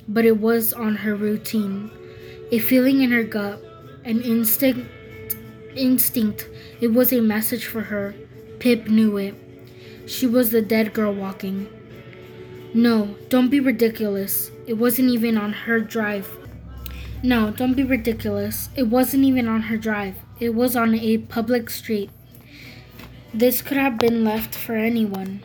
but 0.09 0.25
it 0.25 0.39
was 0.39 0.73
on 0.73 0.97
her 0.97 1.15
routine. 1.15 1.89
A 2.51 2.59
feeling 2.59 3.01
in 3.01 3.11
her 3.11 3.23
gut, 3.23 3.61
an 4.03 4.21
instinct 4.21 4.89
instinct. 5.75 6.47
It 6.81 6.93
was 6.93 7.11
a 7.13 7.21
message 7.21 7.65
for 7.65 7.81
her. 7.83 8.15
Pip 8.59 8.87
knew 8.87 9.17
it. 9.17 9.35
She 10.05 10.25
was 10.25 10.49
the 10.49 10.61
dead 10.61 10.93
girl 10.93 11.13
walking. 11.13 11.67
No, 12.73 13.15
don't 13.29 13.49
be 13.49 13.59
ridiculous. 13.59 14.51
It 14.67 14.73
wasn't 14.73 15.09
even 15.09 15.37
on 15.37 15.53
her 15.53 15.79
drive. 15.79 16.29
No, 17.23 17.51
don't 17.51 17.73
be 17.73 17.83
ridiculous. 17.83 18.69
It 18.75 18.83
wasn't 18.83 19.23
even 19.23 19.47
on 19.47 19.63
her 19.63 19.77
drive. 19.77 20.15
It 20.39 20.55
was 20.55 20.75
on 20.75 20.95
a 20.95 21.17
public 21.17 21.69
street. 21.69 22.09
This 23.33 23.61
could 23.61 23.77
have 23.77 23.97
been 23.97 24.23
left 24.23 24.55
for 24.55 24.75
anyone. 24.75 25.41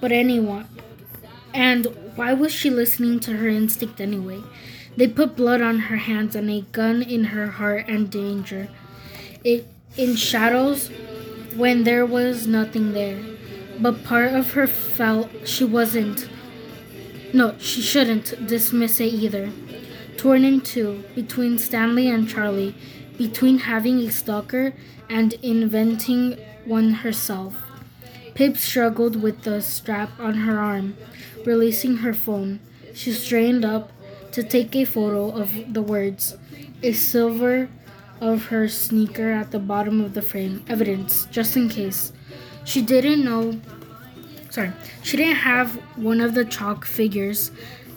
But 0.00 0.12
anyone. 0.12 0.68
And 1.52 1.86
why 2.16 2.32
was 2.32 2.52
she 2.52 2.68
listening 2.68 3.20
to 3.20 3.36
her 3.36 3.48
instinct 3.48 4.00
anyway? 4.00 4.42
They 4.96 5.08
put 5.08 5.36
blood 5.36 5.60
on 5.60 5.78
her 5.80 5.96
hands 5.96 6.36
and 6.36 6.50
a 6.50 6.62
gun 6.72 7.02
in 7.02 7.24
her 7.24 7.46
heart 7.46 7.86
and 7.88 8.10
danger. 8.10 8.68
It 9.44 9.66
in 9.96 10.16
shadows 10.16 10.90
when 11.54 11.84
there 11.84 12.06
was 12.06 12.46
nothing 12.46 12.94
there. 12.94 13.20
But 13.78 14.04
part 14.04 14.32
of 14.32 14.52
her 14.52 14.66
felt 14.66 15.28
she 15.46 15.64
wasn't. 15.64 16.28
No, 17.32 17.54
she 17.58 17.82
shouldn't 17.82 18.46
dismiss 18.46 19.00
it 19.00 19.12
either. 19.12 19.52
Torn 20.16 20.44
in 20.44 20.60
two, 20.60 21.04
between 21.14 21.58
Stanley 21.58 22.08
and 22.08 22.28
Charlie, 22.28 22.74
between 23.18 23.58
having 23.58 23.98
a 23.98 24.10
stalker 24.10 24.72
and 25.10 25.34
inventing 25.42 26.38
one 26.64 27.04
herself. 27.04 27.56
Pip 28.34 28.56
struggled 28.56 29.20
with 29.20 29.42
the 29.42 29.60
strap 29.60 30.18
on 30.18 30.34
her 30.34 30.58
arm, 30.58 30.96
releasing 31.44 31.98
her 31.98 32.14
phone. 32.14 32.60
She 32.94 33.12
strained 33.12 33.64
up 33.64 33.92
to 34.32 34.42
take 34.42 34.74
a 34.74 34.84
photo 34.84 35.30
of 35.30 35.74
the 35.74 35.82
words, 35.82 36.36
a 36.82 36.92
silver 36.92 37.68
of 38.24 38.46
her 38.46 38.66
sneaker 38.68 39.30
at 39.30 39.50
the 39.50 39.58
bottom 39.58 40.00
of 40.00 40.14
the 40.14 40.22
frame, 40.22 40.64
evidence, 40.66 41.26
just 41.30 41.56
in 41.56 41.68
case. 41.68 42.10
She 42.64 42.80
didn't 42.80 43.22
know, 43.22 43.60
sorry, 44.48 44.72
she 45.02 45.18
didn't 45.18 45.36
have 45.36 45.74
one 45.96 46.22
of 46.22 46.34
the 46.34 46.46
chalk 46.46 46.86
figures. 46.86 47.50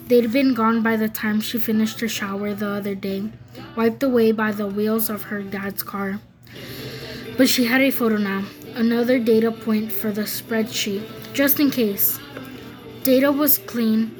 They'd 0.06 0.30
been 0.30 0.52
gone 0.52 0.82
by 0.82 0.96
the 0.96 1.08
time 1.08 1.40
she 1.40 1.58
finished 1.58 2.00
her 2.00 2.08
shower 2.08 2.52
the 2.52 2.68
other 2.68 2.94
day, 2.94 3.30
wiped 3.74 4.02
away 4.02 4.32
by 4.32 4.52
the 4.52 4.66
wheels 4.66 5.08
of 5.08 5.24
her 5.24 5.42
dad's 5.42 5.82
car. 5.82 6.20
But 7.38 7.48
she 7.48 7.64
had 7.64 7.80
a 7.80 7.90
photo 7.90 8.18
now, 8.18 8.44
another 8.74 9.18
data 9.18 9.50
point 9.50 9.90
for 9.90 10.12
the 10.12 10.22
spreadsheet, 10.22 11.04
just 11.32 11.58
in 11.58 11.70
case. 11.70 12.20
Data 13.02 13.32
was 13.32 13.56
clean. 13.56 14.14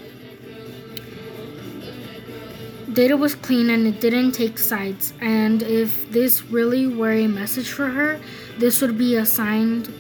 Data 2.99 3.17
was 3.17 3.37
clean 3.37 3.71
and 3.71 3.87
it 3.87 4.01
didn't 4.01 4.33
take 4.33 4.59
sides. 4.59 5.13
And 5.21 5.63
if 5.63 6.11
this 6.11 6.43
really 6.47 6.89
were 6.89 7.13
a 7.13 7.29
message 7.29 7.71
for 7.71 7.87
her, 7.87 8.19
this 8.59 8.83
would 8.83 8.99
be 8.99 9.15
assigned 9.15 9.95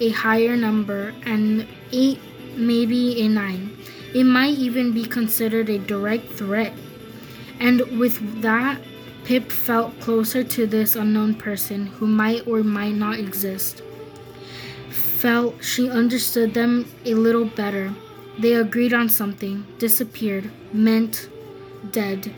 a 0.00 0.08
higher 0.08 0.56
number 0.56 1.12
and 1.26 1.68
8, 1.92 2.18
maybe 2.56 3.20
a 3.20 3.28
9. 3.28 3.76
It 4.14 4.24
might 4.24 4.56
even 4.56 4.92
be 4.92 5.04
considered 5.04 5.68
a 5.68 5.78
direct 5.78 6.32
threat. 6.32 6.72
And 7.60 7.82
with 8.00 8.40
that, 8.40 8.80
Pip 9.24 9.52
felt 9.52 10.00
closer 10.00 10.42
to 10.42 10.66
this 10.66 10.96
unknown 10.96 11.34
person 11.34 11.88
who 11.88 12.06
might 12.06 12.46
or 12.46 12.62
might 12.62 12.94
not 12.94 13.18
exist. 13.18 13.82
Felt 14.88 15.62
she 15.62 15.90
understood 15.90 16.54
them 16.54 16.90
a 17.04 17.12
little 17.12 17.44
better. 17.44 17.92
They 18.38 18.54
agreed 18.54 18.94
on 18.94 19.10
something, 19.10 19.66
disappeared, 19.78 20.50
meant 20.72 21.28
dead. 21.92 22.34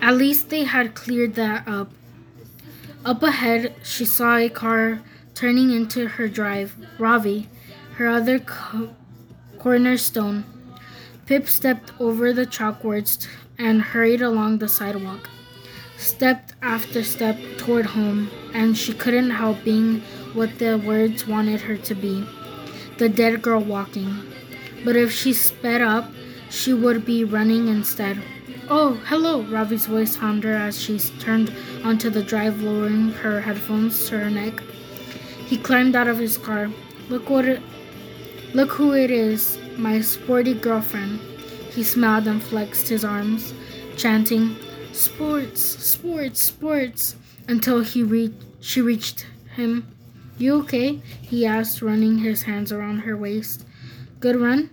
At 0.00 0.16
least 0.16 0.50
they 0.50 0.64
had 0.64 0.94
cleared 0.94 1.34
that 1.34 1.66
up. 1.66 1.90
Up 3.04 3.22
ahead, 3.22 3.74
she 3.82 4.04
saw 4.04 4.36
a 4.36 4.48
car 4.48 5.02
turning 5.34 5.70
into 5.70 6.08
her 6.08 6.28
drive. 6.28 6.76
Ravi, 6.98 7.48
her 7.96 8.08
other 8.08 8.38
co- 8.38 8.94
cornerstone. 9.58 10.44
Pip 11.26 11.48
stepped 11.48 11.92
over 11.98 12.32
the 12.32 12.46
chalkboards 12.46 13.26
and 13.58 13.80
hurried 13.80 14.20
along 14.20 14.58
the 14.58 14.68
sidewalk. 14.68 15.28
Stepped 15.96 16.54
after 16.60 17.02
step 17.02 17.38
toward 17.56 17.86
home, 17.86 18.30
and 18.52 18.76
she 18.76 18.92
couldn't 18.92 19.30
help 19.30 19.64
being 19.64 20.00
what 20.34 20.58
the 20.58 20.76
words 20.76 21.26
wanted 21.26 21.62
her 21.62 21.76
to 21.76 21.94
be 21.94 22.26
the 22.98 23.08
dead 23.08 23.42
girl 23.42 23.60
walking. 23.60 24.22
But 24.84 24.96
if 24.96 25.12
she 25.12 25.32
sped 25.32 25.80
up, 25.80 26.10
she 26.54 26.72
would 26.72 27.04
be 27.04 27.24
running 27.24 27.68
instead. 27.68 28.22
Oh, 28.70 28.94
hello, 29.06 29.42
Ravi's 29.42 29.86
voice 29.86 30.14
found 30.14 30.44
her 30.44 30.54
as 30.54 30.80
she 30.80 30.98
turned 31.18 31.52
onto 31.82 32.08
the 32.08 32.22
drive, 32.22 32.62
lowering 32.62 33.10
her 33.10 33.40
headphones 33.40 34.08
to 34.08 34.18
her 34.18 34.30
neck. 34.30 34.62
He 35.46 35.58
climbed 35.58 35.96
out 35.96 36.06
of 36.06 36.18
his 36.18 36.38
car. 36.38 36.70
Look 37.08 37.28
what 37.28 37.44
it, 37.44 37.60
look 38.54 38.70
who 38.70 38.92
it 38.92 39.10
is, 39.10 39.58
my 39.76 40.00
sporty 40.00 40.54
girlfriend. 40.54 41.18
He 41.72 41.82
smiled 41.82 42.28
and 42.28 42.42
flexed 42.42 42.88
his 42.88 43.04
arms, 43.04 43.52
chanting, 43.96 44.56
"Sports, 44.92 45.60
sports, 45.60 46.40
sports," 46.40 47.16
until 47.48 47.80
he 47.82 48.02
reached 48.02 48.44
she 48.60 48.80
reached 48.80 49.26
him. 49.56 49.86
You 50.38 50.54
okay? 50.62 51.02
he 51.20 51.44
asked, 51.44 51.82
running 51.82 52.18
his 52.18 52.42
hands 52.42 52.72
around 52.72 53.00
her 53.00 53.16
waist. 53.16 53.66
Good 54.20 54.36
run? 54.36 54.70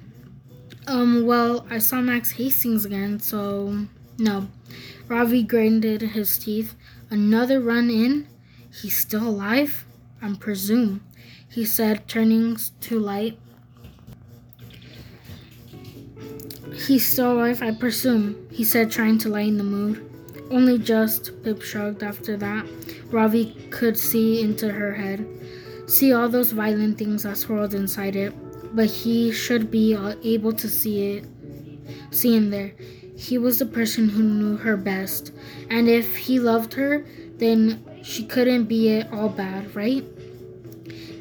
Um, 0.88 1.26
well, 1.26 1.66
I 1.70 1.78
saw 1.78 2.02
Max 2.02 2.32
Hastings 2.32 2.86
again, 2.86 3.20
so 3.20 3.86
no. 4.18 4.48
Ravi 5.08 5.44
grinded 5.44 6.02
his 6.02 6.38
teeth. 6.38 6.76
Another 7.10 7.60
run 7.60 7.90
in? 7.90 8.28
He's 8.74 8.98
still 8.98 9.28
alive? 9.28 9.86
I 10.22 10.34
presume, 10.40 11.02
he 11.50 11.66
said, 11.66 12.08
turning 12.08 12.58
to 12.82 13.00
light. 13.00 13.38
He's 16.88 17.12
still 17.12 17.34
alive, 17.34 17.62
I 17.62 17.72
presume, 17.72 18.48
he 18.52 18.64
said, 18.64 18.92
trying 18.92 19.18
to 19.20 19.30
lighten 19.30 19.58
the 19.58 19.64
mood. 19.64 20.08
Only 20.50 20.78
just, 20.78 21.44
Pip 21.44 21.62
shrugged 21.62 22.04
after 22.04 22.38
that. 22.38 22.66
Ravi 23.12 23.56
could 23.72 23.98
see 23.98 24.42
into 24.42 24.72
her 24.72 24.94
head, 24.94 25.28
see 25.88 26.14
all 26.14 26.30
those 26.30 26.54
violent 26.54 26.98
things 26.98 27.24
that 27.24 27.38
swirled 27.38 27.74
inside 27.74 28.16
it, 28.16 28.34
but 28.74 28.90
he 28.90 29.32
should 29.32 29.70
be 29.70 29.96
uh, 29.96 30.16
able 30.24 30.54
to 30.54 30.70
see 30.70 31.18
it, 31.18 31.26
see 32.12 32.36
in 32.36 32.50
there. 32.50 32.74
He 33.18 33.38
was 33.38 33.60
the 33.60 33.66
person 33.66 34.10
who 34.10 34.24
knew 34.24 34.58
her 34.58 34.78
best, 34.78 35.32
and 35.70 35.88
if 35.88 36.16
he 36.16 36.40
loved 36.40 36.74
her, 36.74 37.06
then 37.38 37.84
she 38.04 38.26
couldn't 38.26 38.66
be 38.66 39.04
all 39.12 39.30
bad, 39.30 39.76
right? 39.76 40.06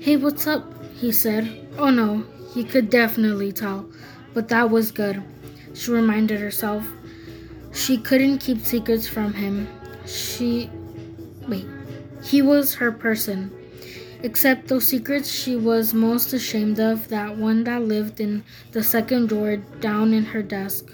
Hey, 0.00 0.16
what's 0.16 0.46
up? 0.46 0.74
he 0.94 1.12
said. 1.12 1.68
Oh 1.78 1.90
no, 1.90 2.24
he 2.52 2.64
could 2.64 2.90
definitely 2.90 3.52
tell, 3.52 3.88
but 4.34 4.48
that 4.48 4.70
was 4.70 4.92
good 4.92 5.22
she 5.74 5.90
reminded 5.90 6.40
herself. 6.40 6.86
She 7.72 7.96
couldn't 7.96 8.38
keep 8.38 8.60
secrets 8.60 9.06
from 9.06 9.32
him. 9.34 9.68
She. 10.06 10.70
Wait. 11.48 11.66
He 12.22 12.42
was 12.42 12.74
her 12.74 12.92
person. 12.92 13.50
Except 14.22 14.68
those 14.68 14.86
secrets 14.86 15.30
she 15.30 15.56
was 15.56 15.94
most 15.94 16.32
ashamed 16.32 16.78
of, 16.78 17.08
that 17.08 17.36
one 17.36 17.64
that 17.64 17.82
lived 17.82 18.20
in 18.20 18.44
the 18.72 18.82
second 18.82 19.28
drawer 19.28 19.56
down 19.56 20.12
in 20.12 20.24
her 20.26 20.42
desk. 20.42 20.92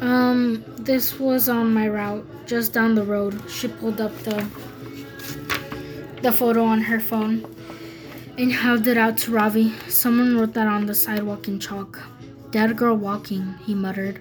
Um, 0.00 0.62
this 0.76 1.18
was 1.18 1.48
on 1.48 1.72
my 1.72 1.88
route, 1.88 2.26
just 2.46 2.74
down 2.74 2.94
the 2.94 3.04
road. 3.04 3.40
She 3.48 3.68
pulled 3.68 4.00
up 4.00 4.14
the 4.18 4.46
the 6.22 6.32
photo 6.32 6.64
on 6.64 6.80
her 6.80 6.98
phone 6.98 7.44
and 8.36 8.52
held 8.52 8.86
it 8.86 8.98
out 8.98 9.16
to 9.18 9.30
Ravi. 9.30 9.72
Someone 9.88 10.36
wrote 10.36 10.54
that 10.54 10.66
on 10.66 10.86
the 10.86 10.94
sidewalk 10.94 11.48
in 11.48 11.58
chalk. 11.58 12.00
Dead 12.50 12.76
girl 12.76 12.96
walking, 12.96 13.54
he 13.64 13.74
muttered, 13.74 14.20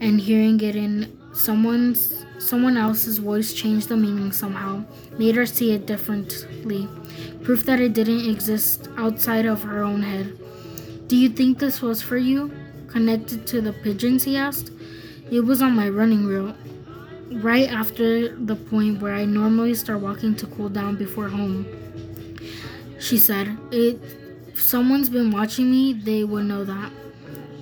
and 0.00 0.20
hearing 0.20 0.60
it 0.60 0.76
in 0.76 1.18
someone's 1.34 2.24
someone 2.38 2.76
else's 2.76 3.18
voice 3.18 3.52
changed 3.52 3.88
the 3.88 3.96
meaning 3.96 4.32
somehow, 4.32 4.84
made 5.18 5.34
her 5.34 5.46
see 5.46 5.72
it 5.72 5.86
differently. 5.86 6.88
Proof 7.42 7.64
that 7.66 7.80
it 7.80 7.92
didn't 7.92 8.28
exist 8.28 8.88
outside 8.96 9.46
of 9.46 9.62
her 9.62 9.82
own 9.82 10.02
head. 10.02 10.38
Do 11.08 11.16
you 11.16 11.28
think 11.28 11.58
this 11.58 11.82
was 11.82 12.00
for 12.00 12.16
you? 12.16 12.50
Connected 12.88 13.46
to 13.48 13.60
the 13.60 13.72
pigeons, 13.72 14.24
he 14.24 14.36
asked. 14.36 14.70
It 15.30 15.40
was 15.40 15.60
on 15.60 15.74
my 15.74 15.88
running 15.88 16.26
route, 16.26 16.56
right 17.30 17.68
after 17.68 18.36
the 18.36 18.56
point 18.56 19.00
where 19.00 19.14
I 19.14 19.24
normally 19.24 19.74
start 19.74 20.00
walking 20.00 20.34
to 20.36 20.46
cool 20.46 20.68
down 20.68 20.96
before 20.96 21.28
home. 21.28 21.66
She 22.98 23.18
said, 23.18 23.58
If 23.70 23.98
someone's 24.60 25.08
been 25.08 25.30
watching 25.30 25.70
me, 25.70 25.92
they 25.92 26.24
would 26.24 26.44
know 26.44 26.64
that. 26.64 26.90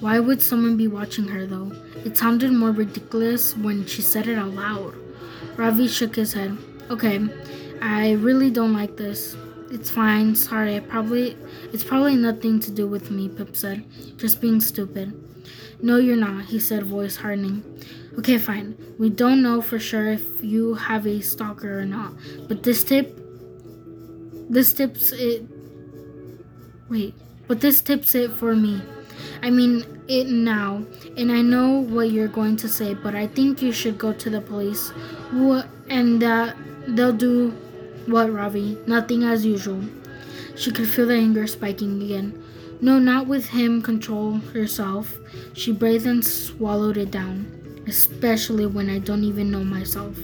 Why 0.01 0.19
would 0.19 0.43
someone 0.43 0.77
be 0.77 0.89
watching 0.89 1.29
her 1.29 1.47
though? 1.47 1.73
It 2.05 2.19
sounded 2.19 2.53
more 2.53 2.73
ridiculous 2.73 3.57
when 3.57 3.87
she 3.87 4.03
said 4.03 4.27
it 4.27 4.37
out 4.37 4.51
loud. 4.53 4.95
Ravi 5.57 5.89
shook 5.89 6.16
his 6.16 6.33
head. 6.33 6.59
Okay, 6.91 7.20
I 7.81 8.12
really 8.12 8.51
don't 8.51 8.73
like 8.73 8.97
this. 8.97 9.37
It's 9.73 9.89
fine, 9.89 10.36
sorry, 10.36 10.77
I 10.77 10.81
probably 10.81 11.35
it's 11.73 11.82
probably 11.82 12.15
nothing 12.15 12.61
to 12.61 12.70
do 12.70 12.86
with 12.86 13.11
me, 13.11 13.31
Pip 13.31 13.57
said. 13.57 13.85
Just 14.19 14.39
being 14.39 14.61
stupid. 14.61 15.15
No, 15.81 15.97
you're 15.97 16.15
not, 16.15 16.44
he 16.44 16.61
said, 16.61 16.82
voice 16.82 17.16
hardening. 17.16 17.65
Okay, 18.19 18.36
fine. 18.36 18.77
We 18.99 19.09
don't 19.09 19.43
know 19.43 19.62
for 19.62 19.78
sure 19.78 20.12
if 20.12 20.23
you 20.44 20.74
have 20.74 21.07
a 21.07 21.23
stalker 21.23 21.81
or 21.81 21.86
not, 21.86 22.12
but 22.49 22.62
this 22.62 22.85
tip 22.85 23.19
this 24.51 24.74
tips 24.74 25.12
it 25.12 25.43
wait, 26.90 27.15
but 27.49 27.62
this 27.62 27.81
tips 27.81 28.15
it 28.15 28.31
for 28.31 28.55
me. 28.55 28.82
I 29.43 29.49
mean 29.49 29.86
it 30.07 30.27
now, 30.27 30.85
and 31.16 31.32
I 31.32 31.40
know 31.40 31.81
what 31.81 32.11
you're 32.11 32.28
going 32.28 32.59
to 32.59 32.69
say, 32.69 32.93
but 32.93 33.15
I 33.15 33.27
think 33.27 33.62
you 33.62 33.73
should 33.73 33.97
go 33.97 34.12
to 34.12 34.28
the 34.28 34.43
police. 34.43 34.90
What 35.31 35.66
and 35.89 36.20
that 36.20 36.57
they'll 36.89 37.16
do 37.16 37.57
what, 38.07 38.33
Ravi? 38.33 38.79
Nothing 38.87 39.23
as 39.23 39.45
usual. 39.45 39.83
She 40.57 40.70
could 40.70 40.89
feel 40.89 41.07
the 41.07 41.15
anger 41.15 41.47
spiking 41.47 42.03
again. 42.03 42.43
No, 42.81 42.99
not 42.99 43.27
with 43.27 43.51
him. 43.51 43.81
Control 43.83 44.35
herself. 44.53 45.19
She 45.55 45.73
breathed 45.73 46.07
and 46.07 46.24
swallowed 46.24 46.97
it 46.97 47.11
down, 47.11 47.83
especially 47.87 48.66
when 48.66 48.91
I 48.91 48.99
don't 48.99 49.24
even 49.24 49.51
know 49.51 49.65
myself. 49.65 50.16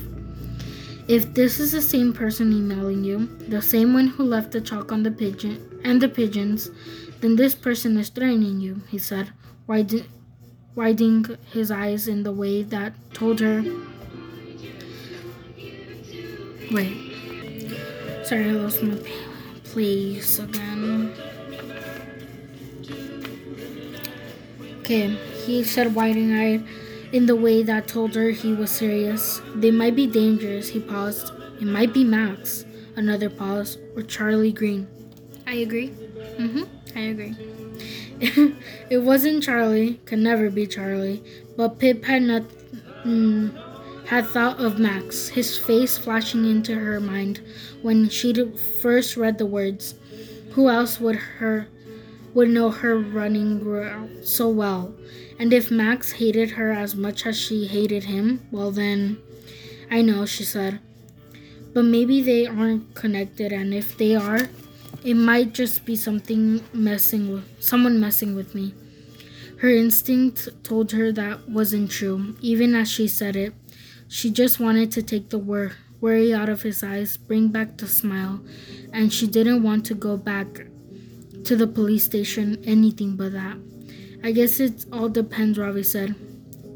If 1.06 1.32
this 1.32 1.58
is 1.58 1.72
the 1.72 1.80
same 1.80 2.12
person 2.12 2.52
emailing 2.52 3.04
you, 3.04 3.26
the 3.48 3.62
same 3.62 3.94
one 3.94 4.08
who 4.08 4.24
left 4.24 4.52
the 4.52 4.60
chalk 4.60 4.92
on 4.92 5.02
the 5.02 5.10
pigeon 5.10 5.80
and 5.82 6.02
the 6.02 6.08
pigeons, 6.08 6.70
then 7.20 7.36
this 7.36 7.54
person 7.54 7.96
is 7.96 8.10
threatening 8.10 8.60
you, 8.60 8.82
he 8.88 8.98
said, 8.98 9.32
widen, 9.66 10.04
widening 10.74 11.24
his 11.50 11.70
eyes 11.70 12.08
in 12.08 12.24
the 12.24 12.32
way 12.32 12.62
that 12.62 12.92
told 13.14 13.40
her. 13.40 13.64
Wait. 16.70 17.07
Sorry, 18.28 18.50
I 18.50 18.52
lost 18.52 18.82
my 18.82 18.98
place 19.64 20.38
again. 20.38 21.14
Okay, 24.80 25.16
he 25.46 25.64
said, 25.64 25.94
widen 25.94 26.38
eyed 26.38 26.62
in 27.10 27.24
the 27.24 27.34
way 27.34 27.62
that 27.62 27.88
told 27.88 28.14
her 28.16 28.28
he 28.28 28.52
was 28.52 28.70
serious. 28.70 29.40
They 29.54 29.70
might 29.70 29.96
be 29.96 30.06
dangerous, 30.06 30.68
he 30.68 30.78
paused. 30.78 31.32
It 31.58 31.64
might 31.64 31.94
be 31.94 32.04
Max. 32.04 32.66
Another 32.96 33.30
pause, 33.30 33.78
or 33.96 34.02
Charlie 34.02 34.52
Green. 34.52 34.88
I 35.46 35.54
agree. 35.64 35.88
Mm 36.36 36.52
hmm. 36.52 36.62
I 36.98 37.00
agree. 37.00 37.34
it 38.90 38.98
wasn't 38.98 39.42
Charlie, 39.42 40.02
could 40.04 40.18
never 40.18 40.50
be 40.50 40.66
Charlie, 40.66 41.24
but 41.56 41.78
Pip 41.78 42.04
had 42.04 42.24
not 42.24 42.42
mm, 43.06 43.56
had 44.08 44.26
thought 44.26 44.58
of 44.58 44.78
Max, 44.78 45.28
his 45.28 45.58
face 45.58 45.98
flashing 45.98 46.48
into 46.48 46.74
her 46.74 46.98
mind 46.98 47.42
when 47.82 48.08
she'd 48.08 48.58
first 48.80 49.18
read 49.18 49.36
the 49.36 49.44
words. 49.44 49.94
Who 50.52 50.70
else 50.70 50.98
would 50.98 51.16
her 51.16 51.68
would 52.32 52.48
know 52.48 52.70
her 52.70 52.98
running 52.98 53.60
so 54.22 54.48
well? 54.48 54.94
And 55.38 55.52
if 55.52 55.70
Max 55.70 56.12
hated 56.12 56.52
her 56.52 56.72
as 56.72 56.94
much 56.94 57.26
as 57.26 57.38
she 57.38 57.66
hated 57.66 58.04
him, 58.04 58.46
well 58.50 58.70
then 58.70 59.18
I 59.90 60.00
know, 60.00 60.24
she 60.24 60.42
said. 60.42 60.80
But 61.74 61.84
maybe 61.84 62.22
they 62.22 62.46
aren't 62.46 62.94
connected 62.94 63.52
and 63.52 63.74
if 63.74 63.98
they 63.98 64.16
are, 64.16 64.48
it 65.04 65.14
might 65.14 65.52
just 65.52 65.84
be 65.84 65.96
something 65.96 66.64
messing 66.72 67.30
with 67.30 67.62
someone 67.62 68.00
messing 68.00 68.34
with 68.34 68.54
me. 68.54 68.74
Her 69.58 69.68
instinct 69.68 70.48
told 70.64 70.92
her 70.92 71.12
that 71.12 71.46
wasn't 71.46 71.90
true, 71.90 72.36
even 72.40 72.74
as 72.74 72.90
she 72.90 73.06
said 73.06 73.36
it. 73.36 73.52
She 74.08 74.30
just 74.30 74.58
wanted 74.58 74.90
to 74.92 75.02
take 75.02 75.28
the 75.28 75.38
wor- 75.38 75.72
worry 76.00 76.32
out 76.32 76.48
of 76.48 76.62
his 76.62 76.82
eyes, 76.82 77.16
bring 77.16 77.48
back 77.48 77.76
the 77.76 77.86
smile, 77.86 78.40
and 78.92 79.12
she 79.12 79.26
didn't 79.26 79.62
want 79.62 79.84
to 79.86 79.94
go 79.94 80.16
back 80.16 80.66
to 81.44 81.56
the 81.56 81.66
police 81.66 82.04
station, 82.04 82.62
anything 82.64 83.16
but 83.16 83.32
that. 83.32 83.56
I 84.24 84.32
guess 84.32 84.60
it 84.60 84.86
all 84.92 85.08
depends, 85.08 85.58
Ravi 85.58 85.82
said, 85.82 86.14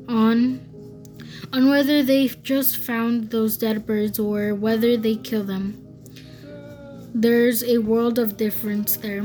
on 0.08 0.60
on 1.52 1.68
whether 1.68 2.02
they've 2.02 2.42
just 2.42 2.76
found 2.76 3.30
those 3.30 3.56
dead 3.56 3.84
birds 3.84 4.18
or 4.18 4.54
whether 4.54 4.96
they 4.96 5.16
kill 5.16 5.42
them. 5.42 5.78
There's 7.14 7.62
a 7.62 7.78
world 7.78 8.18
of 8.18 8.36
difference 8.36 8.96
there. 8.96 9.24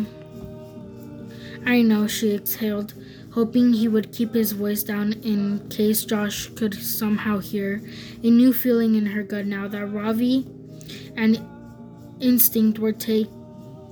I 1.65 1.81
know, 1.81 2.07
she 2.07 2.33
exhaled, 2.33 2.93
hoping 3.37 3.71
he 3.71 3.87
would 3.87 4.11
keep 4.11 4.33
his 4.33 4.51
voice 4.51 4.81
down 4.81 5.13
in 5.21 5.59
case 5.69 6.03
Josh 6.03 6.47
could 6.55 6.73
somehow 6.73 7.37
hear. 7.37 7.83
A 8.23 8.31
new 8.31 8.51
feeling 8.51 8.95
in 8.95 9.05
her 9.05 9.21
gut 9.21 9.45
now 9.45 9.67
that 9.67 9.85
Ravi 9.85 10.43
and 11.15 11.39
instinct 12.19 12.79
were 12.79 12.91
take, 12.91 13.27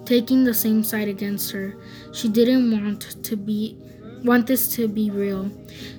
taking 0.04 0.46
the 0.46 0.54
same 0.56 0.84
side 0.84 1.08
against 1.08 1.52
her. 1.52 1.76
She 2.12 2.28
didn't 2.28 2.72
want 2.72 3.24
to 3.24 3.38
be 3.38 3.78
want 4.24 4.48
this 4.48 4.68
to 4.78 4.88
be 4.88 5.12
real. 5.12 5.52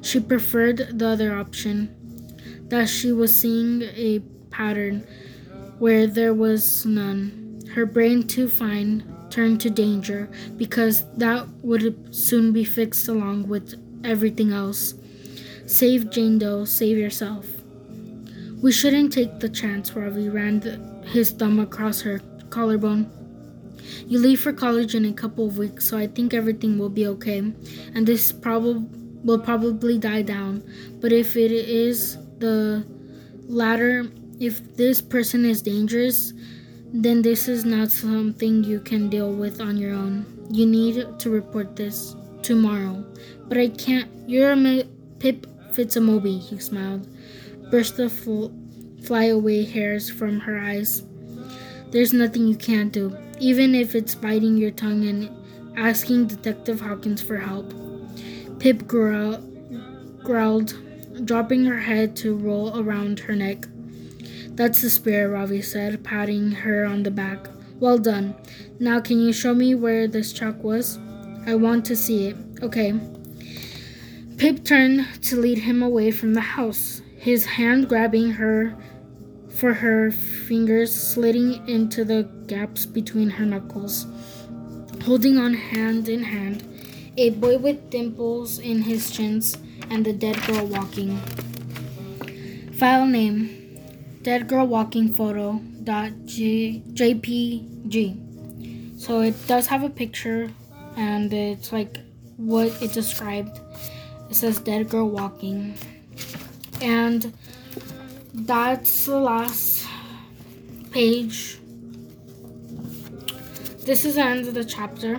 She 0.02 0.18
preferred 0.18 0.98
the 0.98 1.06
other 1.06 1.32
option. 1.32 1.94
That 2.66 2.88
she 2.88 3.12
was 3.12 3.30
seeing 3.32 3.82
a 3.82 4.18
pattern 4.50 5.06
where 5.78 6.08
there 6.08 6.34
was 6.34 6.84
none 6.84 7.62
her 7.76 7.86
brain 7.86 8.26
too 8.26 8.48
fine, 8.48 9.04
turned 9.36 9.60
to 9.60 9.68
danger 9.68 10.30
because 10.56 11.04
that 11.18 11.46
would 11.60 12.14
soon 12.14 12.54
be 12.54 12.64
fixed 12.64 13.06
along 13.06 13.46
with 13.46 13.74
everything 14.02 14.50
else. 14.50 14.94
Save 15.66 16.08
Jane 16.08 16.38
Doe, 16.38 16.64
save 16.64 16.96
yourself. 16.96 17.44
We 18.62 18.72
shouldn't 18.72 19.12
take 19.12 19.40
the 19.40 19.50
chance, 19.50 19.92
Ravi 19.92 20.30
ran 20.30 20.60
the, 20.60 20.80
his 21.12 21.32
thumb 21.32 21.60
across 21.60 22.00
her 22.00 22.22
collarbone. 22.48 23.10
You 24.06 24.18
leave 24.20 24.40
for 24.40 24.54
college 24.54 24.94
in 24.94 25.04
a 25.04 25.12
couple 25.12 25.46
of 25.46 25.58
weeks, 25.58 25.86
so 25.86 25.98
I 25.98 26.06
think 26.06 26.32
everything 26.32 26.78
will 26.78 26.88
be 26.88 27.06
okay, 27.06 27.38
and 27.94 28.06
this 28.06 28.32
prob- 28.32 28.88
will 29.22 29.38
probably 29.38 29.98
die 29.98 30.22
down. 30.22 30.62
But 31.00 31.12
if 31.12 31.36
it 31.36 31.52
is 31.52 32.16
the 32.38 32.86
latter, 33.46 34.06
if 34.40 34.76
this 34.76 35.02
person 35.02 35.44
is 35.44 35.60
dangerous, 35.60 36.32
then 36.92 37.22
this 37.22 37.48
is 37.48 37.64
not 37.64 37.90
something 37.90 38.64
you 38.64 38.80
can 38.80 39.08
deal 39.08 39.32
with 39.32 39.60
on 39.60 39.76
your 39.76 39.94
own. 39.94 40.24
You 40.50 40.66
need 40.66 41.18
to 41.18 41.30
report 41.30 41.76
this 41.76 42.14
tomorrow. 42.42 43.04
But 43.48 43.58
I 43.58 43.68
can't. 43.68 44.08
You're 44.28 44.52
a 44.52 44.56
ma- 44.56 44.82
Pip 45.18 45.46
Fitz-Amobi, 45.72 46.40
he 46.40 46.58
smiled, 46.58 47.06
brushed 47.70 47.96
the 47.96 48.08
fl- 48.08 48.48
flyaway 49.02 49.64
hairs 49.64 50.10
from 50.10 50.40
her 50.40 50.58
eyes. 50.58 51.02
There's 51.90 52.12
nothing 52.12 52.46
you 52.46 52.56
can't 52.56 52.92
do, 52.92 53.16
even 53.38 53.74
if 53.74 53.94
it's 53.94 54.14
biting 54.14 54.56
your 54.56 54.70
tongue 54.70 55.06
and 55.06 55.30
asking 55.76 56.26
Detective 56.26 56.80
Hawkins 56.80 57.22
for 57.22 57.36
help. 57.36 57.72
Pip 58.58 58.86
growl- 58.86 59.42
growled, 60.22 60.74
dropping 61.24 61.64
her 61.66 61.78
head 61.78 62.16
to 62.16 62.34
roll 62.34 62.78
around 62.80 63.20
her 63.20 63.36
neck. 63.36 63.66
That's 64.56 64.80
the 64.80 64.88
spirit, 64.88 65.28
Ravi 65.28 65.60
said, 65.60 66.02
patting 66.02 66.50
her 66.50 66.86
on 66.86 67.02
the 67.02 67.10
back. 67.10 67.46
Well 67.78 67.98
done. 67.98 68.34
Now, 68.80 69.00
can 69.00 69.20
you 69.20 69.30
show 69.30 69.54
me 69.54 69.74
where 69.74 70.08
this 70.08 70.32
chalk 70.32 70.64
was? 70.64 70.98
I 71.46 71.54
want 71.54 71.84
to 71.86 71.94
see 71.94 72.28
it. 72.28 72.36
Okay. 72.62 72.98
Pip 74.38 74.64
turned 74.64 75.06
to 75.24 75.36
lead 75.36 75.58
him 75.58 75.82
away 75.82 76.10
from 76.10 76.32
the 76.32 76.40
house, 76.40 77.02
his 77.18 77.44
hand 77.44 77.86
grabbing 77.86 78.30
her 78.30 78.74
for 79.50 79.74
her 79.74 80.10
fingers 80.10 80.94
slitting 80.94 81.66
into 81.68 82.02
the 82.02 82.22
gaps 82.46 82.86
between 82.86 83.28
her 83.28 83.44
knuckles. 83.44 84.06
Holding 85.04 85.36
on 85.36 85.52
hand 85.52 86.08
in 86.08 86.22
hand, 86.22 86.64
a 87.18 87.28
boy 87.30 87.58
with 87.58 87.90
dimples 87.90 88.58
in 88.58 88.82
his 88.82 89.10
chins 89.10 89.54
and 89.90 90.04
the 90.04 90.14
dead 90.14 90.42
girl 90.46 90.66
walking. 90.66 91.18
File 92.72 93.06
name 93.06 93.65
dead 94.26 94.48
girl 94.48 94.66
walking 94.66 95.08
photo 95.20 95.60
dot 95.84 96.10
jpg 96.34 97.94
so 98.98 99.20
it 99.20 99.34
does 99.46 99.66
have 99.68 99.82
a 99.84 99.90
picture 100.02 100.50
and 100.96 101.32
it's 101.32 101.70
like 101.72 101.98
what 102.36 102.66
it 102.82 102.92
described 102.92 103.60
it 104.28 104.34
says 104.34 104.58
dead 104.58 104.88
girl 104.88 105.08
walking 105.08 105.60
and 106.80 107.32
that's 108.34 109.06
the 109.06 109.18
last 109.18 109.86
page. 110.90 111.58
This 113.84 114.04
is 114.04 114.16
the 114.16 114.22
end 114.22 114.48
of 114.48 114.54
the 114.54 114.64
chapter. 114.64 115.18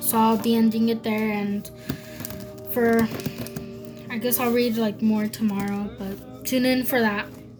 So 0.00 0.18
I'll 0.18 0.36
be 0.36 0.54
ending 0.54 0.88
it 0.88 1.02
there 1.02 1.32
and 1.32 1.70
for 2.72 3.08
I 4.10 4.18
guess 4.18 4.38
I'll 4.38 4.52
read 4.52 4.76
like 4.76 5.02
more 5.02 5.26
tomorrow, 5.26 5.90
but 5.98 6.44
tune 6.44 6.64
in 6.64 6.84
for 6.84 7.00
that. 7.00 7.26